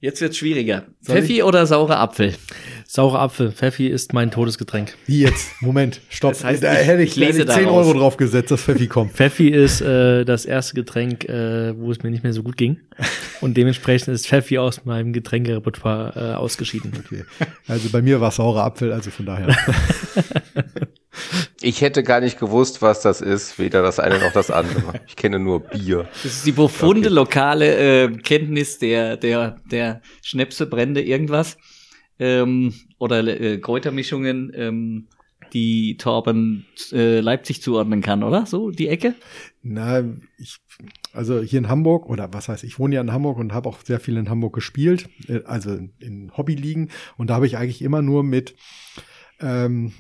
jetzt 0.01 0.21
wird's 0.21 0.37
schwieriger. 0.37 0.87
Soll 1.01 1.17
Pfeffi 1.17 1.43
oder 1.43 1.67
saurer 1.67 1.99
Apfel? 1.99 2.35
Saurer 2.93 3.21
Apfel. 3.21 3.53
Pfeffi 3.53 3.87
ist 3.87 4.15
mein 4.15 4.33
Todesgetränk. 4.33 4.97
Wie 5.07 5.21
jetzt? 5.21 5.63
Moment, 5.63 6.01
stopp. 6.09 6.33
Das 6.33 6.43
heißt, 6.43 6.65
da 6.65 6.73
ich- 6.73 6.89
hätte 6.89 7.03
ich, 7.05 7.15
lese 7.15 7.45
da 7.45 7.53
hätte 7.53 7.53
ich 7.53 7.57
10 7.59 7.65
daraus. 7.67 7.87
Euro 7.87 7.97
drauf 8.01 8.17
gesetzt, 8.17 8.51
dass 8.51 8.63
Pfeffi 8.63 8.89
kommt. 8.89 9.13
Pfeffi 9.13 9.49
ist 9.49 9.81
äh, 9.81 10.25
das 10.25 10.45
erste 10.45 10.75
Getränk, 10.75 11.25
äh, 11.29 11.73
wo 11.79 11.93
es 11.93 12.03
mir 12.03 12.11
nicht 12.11 12.25
mehr 12.25 12.33
so 12.33 12.43
gut 12.43 12.57
ging. 12.57 12.81
Und 13.41 13.57
dementsprechend 13.57 14.09
ist 14.09 14.27
Pfeffi 14.27 14.59
aus 14.59 14.85
meinem 14.87 15.13
Getränkerepertoire 15.13 16.33
äh, 16.33 16.35
ausgeschieden. 16.35 16.93
Okay. 17.07 17.23
Also 17.69 17.91
bei 17.91 18.03
mir 18.03 18.21
war 18.21 18.33
saurer 18.33 18.65
Apfel, 18.65 18.93
also 18.93 19.13
von 19.13 19.25
daher. 19.25 19.57
Ich 21.63 21.83
hätte 21.83 22.03
gar 22.03 22.21
nicht 22.21 22.41
gewusst, 22.41 22.83
was 22.83 23.03
das 23.03 23.21
ist, 23.21 23.57
weder 23.61 23.83
das 23.83 24.01
eine 24.01 24.19
noch 24.19 24.33
das 24.33 24.51
andere. 24.51 24.95
Ich 25.07 25.15
kenne 25.15 25.39
nur 25.39 25.61
Bier. 25.61 26.09
Das 26.25 26.33
ist 26.35 26.47
die 26.47 26.51
profunde 26.53 27.07
Okay. 27.09 27.15
lokale 27.15 28.05
äh, 28.05 28.09
Kenntnis 28.17 28.81
der, 28.81 29.17
der, 29.17 29.59
der 29.71 30.01
Schnäpse, 30.23 30.67
Brände, 30.67 31.01
irgendwas. 31.03 31.57
Ähm, 32.21 32.75
oder 32.99 33.27
äh, 33.27 33.59
Kräutermischungen, 33.59 34.53
ähm, 34.55 35.09
die 35.53 35.97
Torben 35.97 36.67
äh, 36.93 37.21
Leipzig 37.21 37.63
zuordnen 37.63 38.03
kann, 38.03 38.23
oder? 38.23 38.47
So, 38.47 38.71
die 38.71 38.89
Ecke? 38.89 39.15
Na, 39.63 40.05
ich, 40.39 40.59
also 41.13 41.41
hier 41.41 41.59
in 41.59 41.69
Hamburg, 41.69 42.09
oder 42.09 42.33
was 42.33 42.49
heißt, 42.49 42.63
ich 42.63 42.79
wohne 42.79 42.95
ja 42.95 43.01
in 43.01 43.13
Hamburg 43.13 43.39
und 43.39 43.53
habe 43.53 43.69
auch 43.69 43.81
sehr 43.83 43.99
viel 43.99 44.17
in 44.17 44.31
Hamburg 44.31 44.55
gespielt, 44.55 45.09
äh, 45.29 45.41
also 45.45 45.79
in 45.99 46.31
Hobbyligen. 46.37 46.91
Und 47.17 47.31
da 47.31 47.35
habe 47.35 47.47
ich 47.47 47.57
eigentlich 47.57 47.83
immer 47.83 48.03
nur 48.03 48.23
mit 48.23 48.55
ähm, 49.41 49.93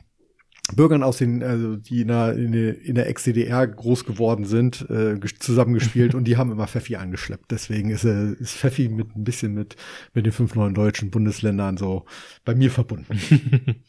Bürgern 0.76 1.02
aus 1.02 1.18
den, 1.18 1.42
also 1.42 1.76
die 1.76 2.02
in 2.02 2.08
der, 2.08 2.32
in 2.34 2.52
der, 2.52 2.80
in 2.80 2.94
der 2.94 3.08
Ex-DDR 3.08 3.66
groß 3.66 4.04
geworden 4.04 4.44
sind, 4.44 4.86
äh, 4.90 5.14
ges- 5.14 5.38
zusammengespielt 5.40 6.14
und 6.14 6.24
die 6.24 6.36
haben 6.36 6.52
immer 6.52 6.66
Pfeffi 6.68 6.96
angeschleppt. 6.96 7.50
Deswegen 7.50 7.90
ist, 7.90 8.04
äh, 8.04 8.32
ist 8.34 8.56
Pfeffi 8.56 8.88
mit 8.88 9.16
ein 9.16 9.24
bisschen 9.24 9.54
mit, 9.54 9.76
mit 10.14 10.26
den 10.26 10.32
fünf 10.32 10.54
neuen 10.54 10.74
deutschen 10.74 11.10
Bundesländern 11.10 11.76
so 11.76 12.04
bei 12.44 12.54
mir 12.54 12.70
verbunden. 12.70 13.18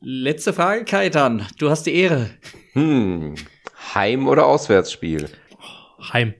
Letzte 0.00 0.52
Frage, 0.52 0.84
Kaitan. 0.84 1.46
Du 1.58 1.70
hast 1.70 1.84
die 1.84 1.94
Ehre. 1.94 2.30
Hm. 2.74 3.34
Heim- 3.94 4.28
oder 4.28 4.46
Auswärtsspiel? 4.46 5.28
Heim. 6.12 6.34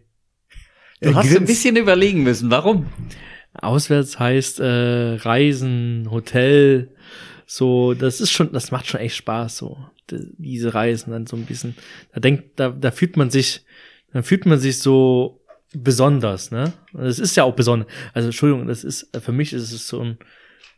Du 1.01 1.09
Er 1.11 1.15
hast 1.15 1.27
ein 1.29 1.33
grinst. 1.33 1.47
bisschen 1.47 1.77
überlegen 1.77 2.23
müssen. 2.23 2.51
Warum? 2.51 2.87
Auswärts 3.55 4.19
heißt 4.19 4.61
äh, 4.61 5.15
Reisen, 5.15 6.09
Hotel, 6.11 6.95
so, 7.51 7.95
das 7.95 8.21
ist 8.21 8.31
schon, 8.31 8.53
das 8.53 8.71
macht 8.71 8.87
schon 8.87 9.01
echt 9.01 9.17
Spaß, 9.17 9.57
so, 9.57 9.79
diese 10.11 10.75
Reisen 10.75 11.13
dann 11.13 11.27
so 11.27 11.35
ein 11.35 11.47
bisschen. 11.47 11.75
Da 12.13 12.21
denkt, 12.21 12.61
da, 12.61 12.69
da 12.69 12.91
fühlt 12.91 13.17
man 13.17 13.31
sich, 13.31 13.65
dann 14.13 14.23
fühlt 14.23 14.45
man 14.45 14.59
sich 14.59 14.81
so 14.81 15.41
besonders, 15.73 16.51
ne? 16.51 16.75
Und 16.93 17.05
es 17.05 17.19
ist 17.19 17.37
ja 17.37 17.45
auch 17.45 17.55
besonders. 17.55 17.89
Also, 18.13 18.29
Entschuldigung, 18.29 18.67
das 18.67 18.85
ist, 18.85 19.17
für 19.19 19.33
mich 19.33 19.55
ist 19.55 19.73
es 19.73 19.89
so 19.89 20.03
ein, 20.03 20.19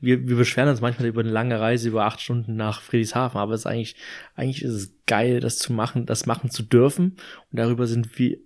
wir, 0.01 0.29
wir 0.29 0.37
beschweren 0.37 0.69
uns 0.69 0.81
manchmal 0.81 1.09
über 1.09 1.23
eine 1.23 1.33
lange 1.33 1.59
Reise 1.59 1.89
über 1.89 2.05
acht 2.05 2.21
Stunden 2.21 2.55
nach 2.55 2.83
Friedrichshafen, 2.83 3.41
aber 3.41 3.55
es 3.55 3.63
ist 3.63 3.67
eigentlich, 3.67 3.97
eigentlich 4.37 4.63
ist 4.63 4.75
es 4.75 4.93
geil, 5.07 5.41
das 5.41 5.59
zu 5.59 5.73
machen, 5.73 6.07
das 6.07 6.27
machen 6.27 6.51
zu 6.51 6.63
dürfen. 6.63 7.17
Und 7.51 7.59
darüber 7.59 7.89
sind 7.89 8.17
wir, 8.17 8.39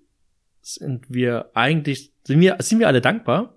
sind 0.62 1.05
wir 1.10 1.51
eigentlich, 1.52 2.10
sind 2.26 2.40
wir, 2.40 2.56
sind 2.60 2.78
wir 2.78 2.88
alle 2.88 3.02
dankbar, 3.02 3.55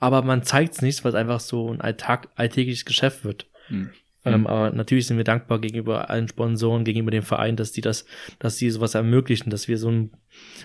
aber 0.00 0.22
man 0.22 0.42
zeigt 0.42 0.74
es 0.74 0.82
nicht, 0.82 1.04
weil 1.04 1.10
es 1.10 1.14
einfach 1.14 1.38
so 1.38 1.72
ein 1.72 1.80
Alltag, 1.80 2.28
alltägliches 2.34 2.84
Geschäft 2.84 3.24
wird. 3.24 3.46
Hm. 3.68 3.90
Ähm, 4.24 4.46
aber 4.46 4.70
natürlich 4.70 5.06
sind 5.06 5.16
wir 5.16 5.24
dankbar 5.24 5.60
gegenüber 5.60 6.10
allen 6.10 6.28
Sponsoren, 6.28 6.84
gegenüber 6.84 7.10
dem 7.10 7.22
Verein, 7.22 7.56
dass 7.56 7.72
die 7.72 7.80
das, 7.80 8.04
dass 8.38 8.56
die 8.56 8.70
sowas 8.70 8.94
ermöglichen, 8.94 9.50
dass 9.50 9.68
wir 9.68 9.78
so 9.78 9.90
ein, 9.90 10.10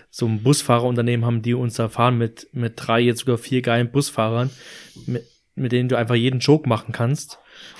so 0.09 0.25
ein 0.25 0.43
Busfahrerunternehmen 0.43 1.25
haben, 1.25 1.41
die 1.41 1.53
uns 1.53 1.75
da 1.75 1.87
fahren 1.87 2.17
mit, 2.17 2.47
mit 2.51 2.73
drei, 2.75 2.99
jetzt 2.99 3.19
sogar 3.19 3.37
vier 3.37 3.61
geilen 3.61 3.91
Busfahrern, 3.91 4.49
mit, 5.05 5.23
mit 5.55 5.71
denen 5.71 5.87
du 5.87 5.97
einfach 5.97 6.15
jeden 6.15 6.39
Joke 6.39 6.67
machen 6.67 6.91
kannst, 6.91 7.39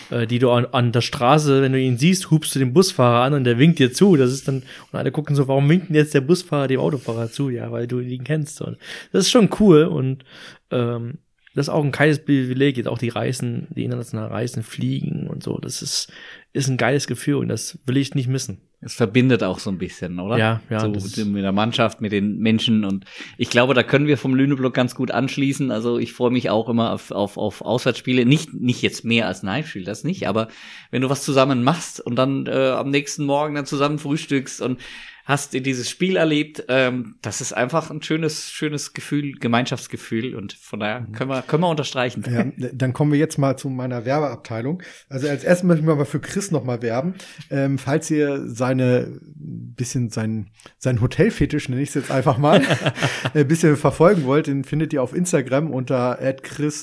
äh, 0.10 0.26
die 0.26 0.40
du 0.40 0.50
an, 0.50 0.66
an 0.68 0.94
der 0.94 1.02
Straße, 1.02 1.62
wenn 1.62 1.74
du 1.74 1.80
ihn 1.80 1.98
siehst, 1.98 2.32
hubst 2.32 2.56
du 2.56 2.60
den 2.60 2.74
Busfahrer 2.74 3.26
an 3.26 3.34
und 3.34 3.44
der 3.44 3.60
winkt 3.60 3.80
dir 3.80 3.92
zu. 3.92 4.16
Das 4.16 4.32
ist 4.32 4.48
dann, 4.48 4.64
und 4.92 4.98
alle 4.98 5.12
gucken 5.12 5.36
so, 5.36 5.50
warum 5.50 5.68
winkt 5.68 5.90
denn 5.90 5.96
jetzt 5.96 6.14
der 6.14 6.22
Busfahrer 6.22 6.68
dem 6.68 6.80
Autofahrer 6.80 7.30
zu? 7.30 7.50
Ja, 7.50 7.72
weil 7.74 7.88
du 7.88 8.00
ihn 8.00 8.24
kennst. 8.24 8.62
Und 8.62 8.78
das 9.12 9.26
ist 9.26 9.32
schon 9.32 9.50
cool 9.60 9.84
und 9.84 10.24
ähm, 10.72 11.20
das 11.56 11.68
ist 11.68 11.74
auch 11.74 11.84
ein 11.84 11.94
geiles 11.94 12.24
Privileg, 12.24 12.76
jetzt 12.76 12.88
auch 12.88 12.98
die 12.98 13.10
Reisen, 13.10 13.68
die 13.70 13.86
internationalen 13.86 14.32
Reisen, 14.32 14.62
Fliegen 14.62 15.28
und 15.28 15.42
so. 15.42 15.58
Das 15.58 15.82
ist, 15.82 16.12
ist 16.52 16.68
ein 16.68 16.76
geiles 16.76 17.08
Gefühl 17.08 17.36
und 17.36 17.48
das 17.48 17.80
will 17.86 17.96
ich 17.96 18.14
nicht 18.14 18.28
missen. 18.28 18.60
Es 18.82 18.94
verbindet 18.94 19.42
auch 19.42 19.60
so 19.60 19.72
ein 19.72 19.78
bisschen, 19.78 20.20
oder? 20.20 20.38
Ja, 20.38 20.62
ja, 20.70 20.82
So 20.82 20.90
mit 21.26 21.44
der 21.44 21.52
Mannschaft, 21.54 22.02
mit 22.02 22.12
den 22.12 22.40
Menschen 22.40 22.84
und 22.84 23.06
ich 23.38 23.50
glaube, 23.50 23.74
da 23.74 23.84
können 23.84 24.06
wir 24.06 24.18
vom 24.18 24.36
Lüneblock 24.36 24.74
ganz 24.74 24.96
gut 24.96 25.12
anschließen. 25.12 25.72
Also 25.72 25.98
ich 25.98 26.12
freue 26.12 26.30
mich 26.30 26.50
auch 26.50 26.68
immer 26.68 26.92
auf, 26.92 27.12
auf, 27.12 27.38
auf 27.38 27.62
Auswärtsspiele. 27.62 28.26
Nicht, 28.26 28.54
nicht 28.54 28.82
jetzt 28.82 29.06
mehr 29.06 29.28
als 29.28 29.42
ein 29.42 29.50
Heimspiel, 29.50 29.86
das 29.86 30.04
nicht, 30.04 30.28
aber 30.28 30.50
wenn 30.92 31.02
du 31.02 31.10
was 31.10 31.24
zusammen 31.24 31.64
machst 31.64 32.02
und 32.02 32.18
dann 32.18 32.48
äh, 32.48 32.52
am 32.52 32.90
nächsten 32.90 33.24
Morgen 33.24 33.56
dann 33.56 33.66
zusammen 33.66 33.98
frühstückst 33.98 34.62
und 34.62 34.80
hast 35.26 35.54
dir 35.54 35.62
dieses 35.62 35.90
Spiel 35.90 36.16
erlebt. 36.16 36.64
Ähm, 36.70 37.16
das 37.22 37.42
ist 37.42 37.52
einfach 37.54 37.90
ein 37.92 38.02
schönes, 38.02 38.50
schönes 38.52 38.94
Gefühl, 38.94 39.34
Gemeinschaftsgefühl 39.34 40.36
und 40.36 40.54
von 40.54 40.80
daher 40.80 41.02
Mhm. 41.02 41.12
können 41.12 41.30
wir, 41.32 41.42
können 41.42 41.64
wir 41.64 41.70
unterstreichen. 41.70 42.24
Ja, 42.58 42.70
dann 42.74 42.94
kommen 42.94 43.12
wir 43.12 43.20
jetzt 43.20 43.38
mal 43.38 43.58
zu 43.58 43.70
meiner 43.70 44.06
Werbeabteilung. 44.06 44.82
Also 45.10 45.28
als 45.28 45.44
erstes 45.44 45.66
möchte 45.68 45.82
ich 45.82 45.86
mal 45.88 46.06
für 46.06 46.20
Chris 46.20 46.52
noch 46.52 46.64
mal 46.64 46.82
werben. 46.82 47.16
Ähm, 47.50 47.78
falls 47.78 48.10
ihr 48.12 48.44
seine 48.48 49.20
bisschen 49.36 50.10
sein 50.10 50.52
sein 50.78 51.02
Hotelfetisch 51.02 51.68
nenne 51.70 51.82
ich 51.82 51.90
es 51.90 51.96
jetzt 51.96 52.12
einfach 52.12 52.38
mal 52.38 52.62
ein 53.34 53.48
bisschen 53.48 53.76
verfolgen 53.78 54.26
wollt, 54.26 54.48
den 54.48 54.64
findet 54.64 54.94
ihr 54.94 55.02
auf 55.04 55.14
Instagram 55.16 55.72
unter 55.72 56.20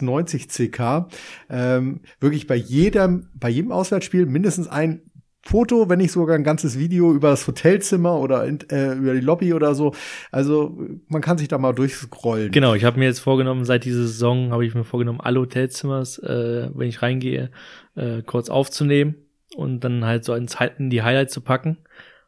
@chris90ck. 0.02 1.06
Ähm, 1.48 2.00
wirklich 2.20 2.46
bei 2.46 2.56
jedem 2.56 3.28
bei 3.34 3.48
jedem 3.48 3.72
Auswärtsspiel 3.72 4.26
mindestens 4.26 4.68
ein 4.68 5.02
Foto, 5.44 5.88
wenn 5.88 5.98
nicht 5.98 6.12
sogar 6.12 6.36
ein 6.36 6.44
ganzes 6.44 6.78
Video 6.78 7.12
über 7.12 7.30
das 7.30 7.46
Hotelzimmer 7.46 8.18
oder 8.18 8.44
in, 8.44 8.60
äh, 8.70 8.92
über 8.94 9.12
die 9.12 9.20
Lobby 9.20 9.52
oder 9.52 9.74
so. 9.74 9.92
Also 10.30 10.78
man 11.08 11.20
kann 11.20 11.36
sich 11.36 11.48
da 11.48 11.58
mal 11.58 11.72
durchscrollen. 11.72 12.52
Genau, 12.52 12.74
ich 12.74 12.84
habe 12.84 12.98
mir 12.98 13.06
jetzt 13.06 13.18
vorgenommen, 13.18 13.64
seit 13.64 13.84
dieser 13.84 14.02
Saison 14.02 14.52
habe 14.52 14.64
ich 14.64 14.74
mir 14.74 14.84
vorgenommen, 14.84 15.20
alle 15.20 15.40
Hotelzimmers, 15.40 16.18
äh, 16.18 16.70
wenn 16.72 16.88
ich 16.88 17.02
reingehe, 17.02 17.50
äh, 17.96 18.22
kurz 18.22 18.50
aufzunehmen 18.50 19.16
und 19.56 19.82
dann 19.82 20.04
halt 20.04 20.24
so 20.24 20.34
in 20.34 20.46
die 20.90 21.02
Highlights 21.02 21.34
zu 21.34 21.40
packen 21.40 21.78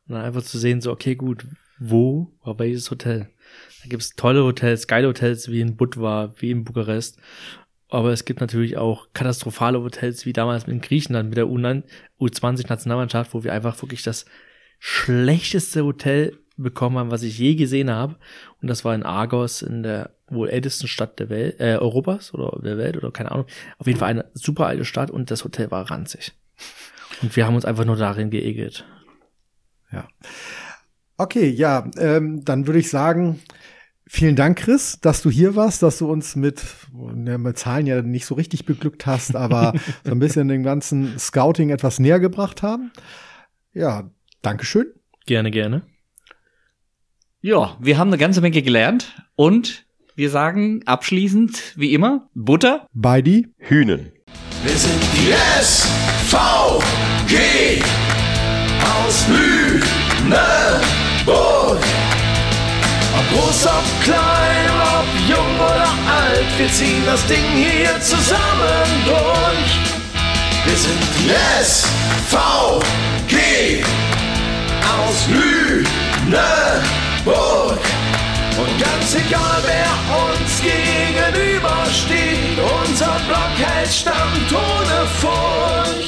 und 0.08 0.14
dann 0.14 0.24
einfach 0.24 0.42
zu 0.42 0.58
sehen, 0.58 0.80
so, 0.80 0.90
okay, 0.90 1.14
gut, 1.14 1.46
wo 1.78 2.32
war 2.42 2.58
welches 2.58 2.90
Hotel? 2.90 3.28
Da 3.82 3.88
gibt's 3.88 4.16
tolle 4.16 4.42
Hotels, 4.42 4.86
geile 4.86 5.08
Hotels 5.08 5.48
wie 5.50 5.60
in 5.60 5.76
Budva, 5.76 6.34
wie 6.38 6.50
in 6.50 6.64
Bukarest. 6.64 7.18
Aber 7.94 8.10
es 8.10 8.24
gibt 8.24 8.40
natürlich 8.40 8.76
auch 8.76 9.06
katastrophale 9.14 9.80
Hotels, 9.80 10.26
wie 10.26 10.32
damals 10.32 10.64
in 10.64 10.80
Griechenland 10.80 11.28
mit 11.28 11.38
der 11.38 11.46
U20-Nationalmannschaft, 11.46 13.32
wo 13.34 13.44
wir 13.44 13.52
einfach 13.52 13.80
wirklich 13.82 14.02
das 14.02 14.24
schlechteste 14.80 15.84
Hotel 15.84 16.36
bekommen 16.56 16.98
haben, 16.98 17.12
was 17.12 17.22
ich 17.22 17.38
je 17.38 17.54
gesehen 17.54 17.90
habe. 17.90 18.16
Und 18.60 18.66
das 18.66 18.84
war 18.84 18.96
in 18.96 19.04
Argos, 19.04 19.62
in 19.62 19.84
der 19.84 20.10
wohl 20.26 20.48
ältesten 20.48 20.88
Stadt 20.88 21.20
der 21.20 21.28
Welt, 21.28 21.60
äh, 21.60 21.76
Europas 21.76 22.34
oder 22.34 22.60
der 22.64 22.78
Welt 22.78 22.96
oder 22.96 23.12
keine 23.12 23.30
Ahnung. 23.30 23.46
Auf 23.78 23.86
jeden 23.86 24.00
Fall 24.00 24.10
eine 24.10 24.24
super 24.34 24.66
alte 24.66 24.84
Stadt 24.84 25.12
und 25.12 25.30
das 25.30 25.44
Hotel 25.44 25.70
war 25.70 25.88
ranzig. 25.88 26.32
Und 27.22 27.36
wir 27.36 27.46
haben 27.46 27.54
uns 27.54 27.64
einfach 27.64 27.84
nur 27.84 27.94
darin 27.94 28.30
geekelt. 28.30 28.84
Ja. 29.92 30.08
Okay, 31.16 31.48
ja, 31.48 31.88
ähm, 31.96 32.44
dann 32.44 32.66
würde 32.66 32.80
ich 32.80 32.90
sagen, 32.90 33.40
vielen 34.06 34.36
Dank, 34.36 34.58
Chris, 34.58 34.98
dass 35.00 35.22
du 35.22 35.30
hier 35.30 35.56
warst, 35.56 35.82
dass 35.82 35.98
du 35.98 36.10
uns 36.10 36.36
mit, 36.36 36.62
ja, 37.26 37.38
mit 37.38 37.58
Zahlen 37.58 37.86
ja 37.86 38.02
nicht 38.02 38.26
so 38.26 38.34
richtig 38.34 38.64
beglückt 38.66 39.06
hast, 39.06 39.34
aber 39.36 39.74
so 40.04 40.12
ein 40.12 40.18
bisschen 40.18 40.48
den 40.48 40.62
ganzen 40.62 41.18
Scouting 41.18 41.70
etwas 41.70 41.98
näher 41.98 42.20
gebracht 42.20 42.62
haben. 42.62 42.92
Ja, 43.72 44.10
Dankeschön. 44.42 44.86
Gerne, 45.26 45.50
gerne. 45.50 45.82
Ja, 47.40 47.76
wir 47.80 47.98
haben 47.98 48.08
eine 48.08 48.18
ganze 48.18 48.40
Menge 48.40 48.62
gelernt 48.62 49.22
und 49.34 49.84
wir 50.16 50.30
sagen 50.30 50.82
abschließend, 50.86 51.74
wie 51.76 51.92
immer, 51.92 52.30
Butter. 52.34 52.86
Bei 52.92 53.20
die. 53.20 53.48
Hühnen. 53.58 54.12
Wir 54.64 54.76
sind 54.76 55.02
die 55.12 55.32
SVG 55.60 57.36
aus 58.80 59.28
Lüneburg. 59.28 60.64
Ob 63.16 63.26
groß, 63.32 63.66
ob 63.66 63.86
klein, 64.02 64.70
ob 64.98 65.06
jung 65.28 65.54
oder 65.60 65.92
alt, 66.18 66.50
wir 66.58 66.70
ziehen 66.72 67.04
das 67.06 67.24
Ding 67.26 67.44
hier 67.54 68.00
zusammen 68.00 69.04
durch. 69.04 69.94
Wir 70.64 70.76
sind 70.76 71.02
SVG 71.62 73.34
aus 74.82 75.18
Lüneburg. 75.28 76.44
Und 78.56 78.78
ganz 78.80 79.14
egal, 79.14 79.62
wer 79.64 79.92
uns 80.24 80.62
gegenübersteht, 80.62 82.58
unser 82.82 83.16
Block 83.28 83.54
hält 83.58 83.92
Stand 83.92 84.52
ohne 84.52 85.06
Furcht. 85.20 86.03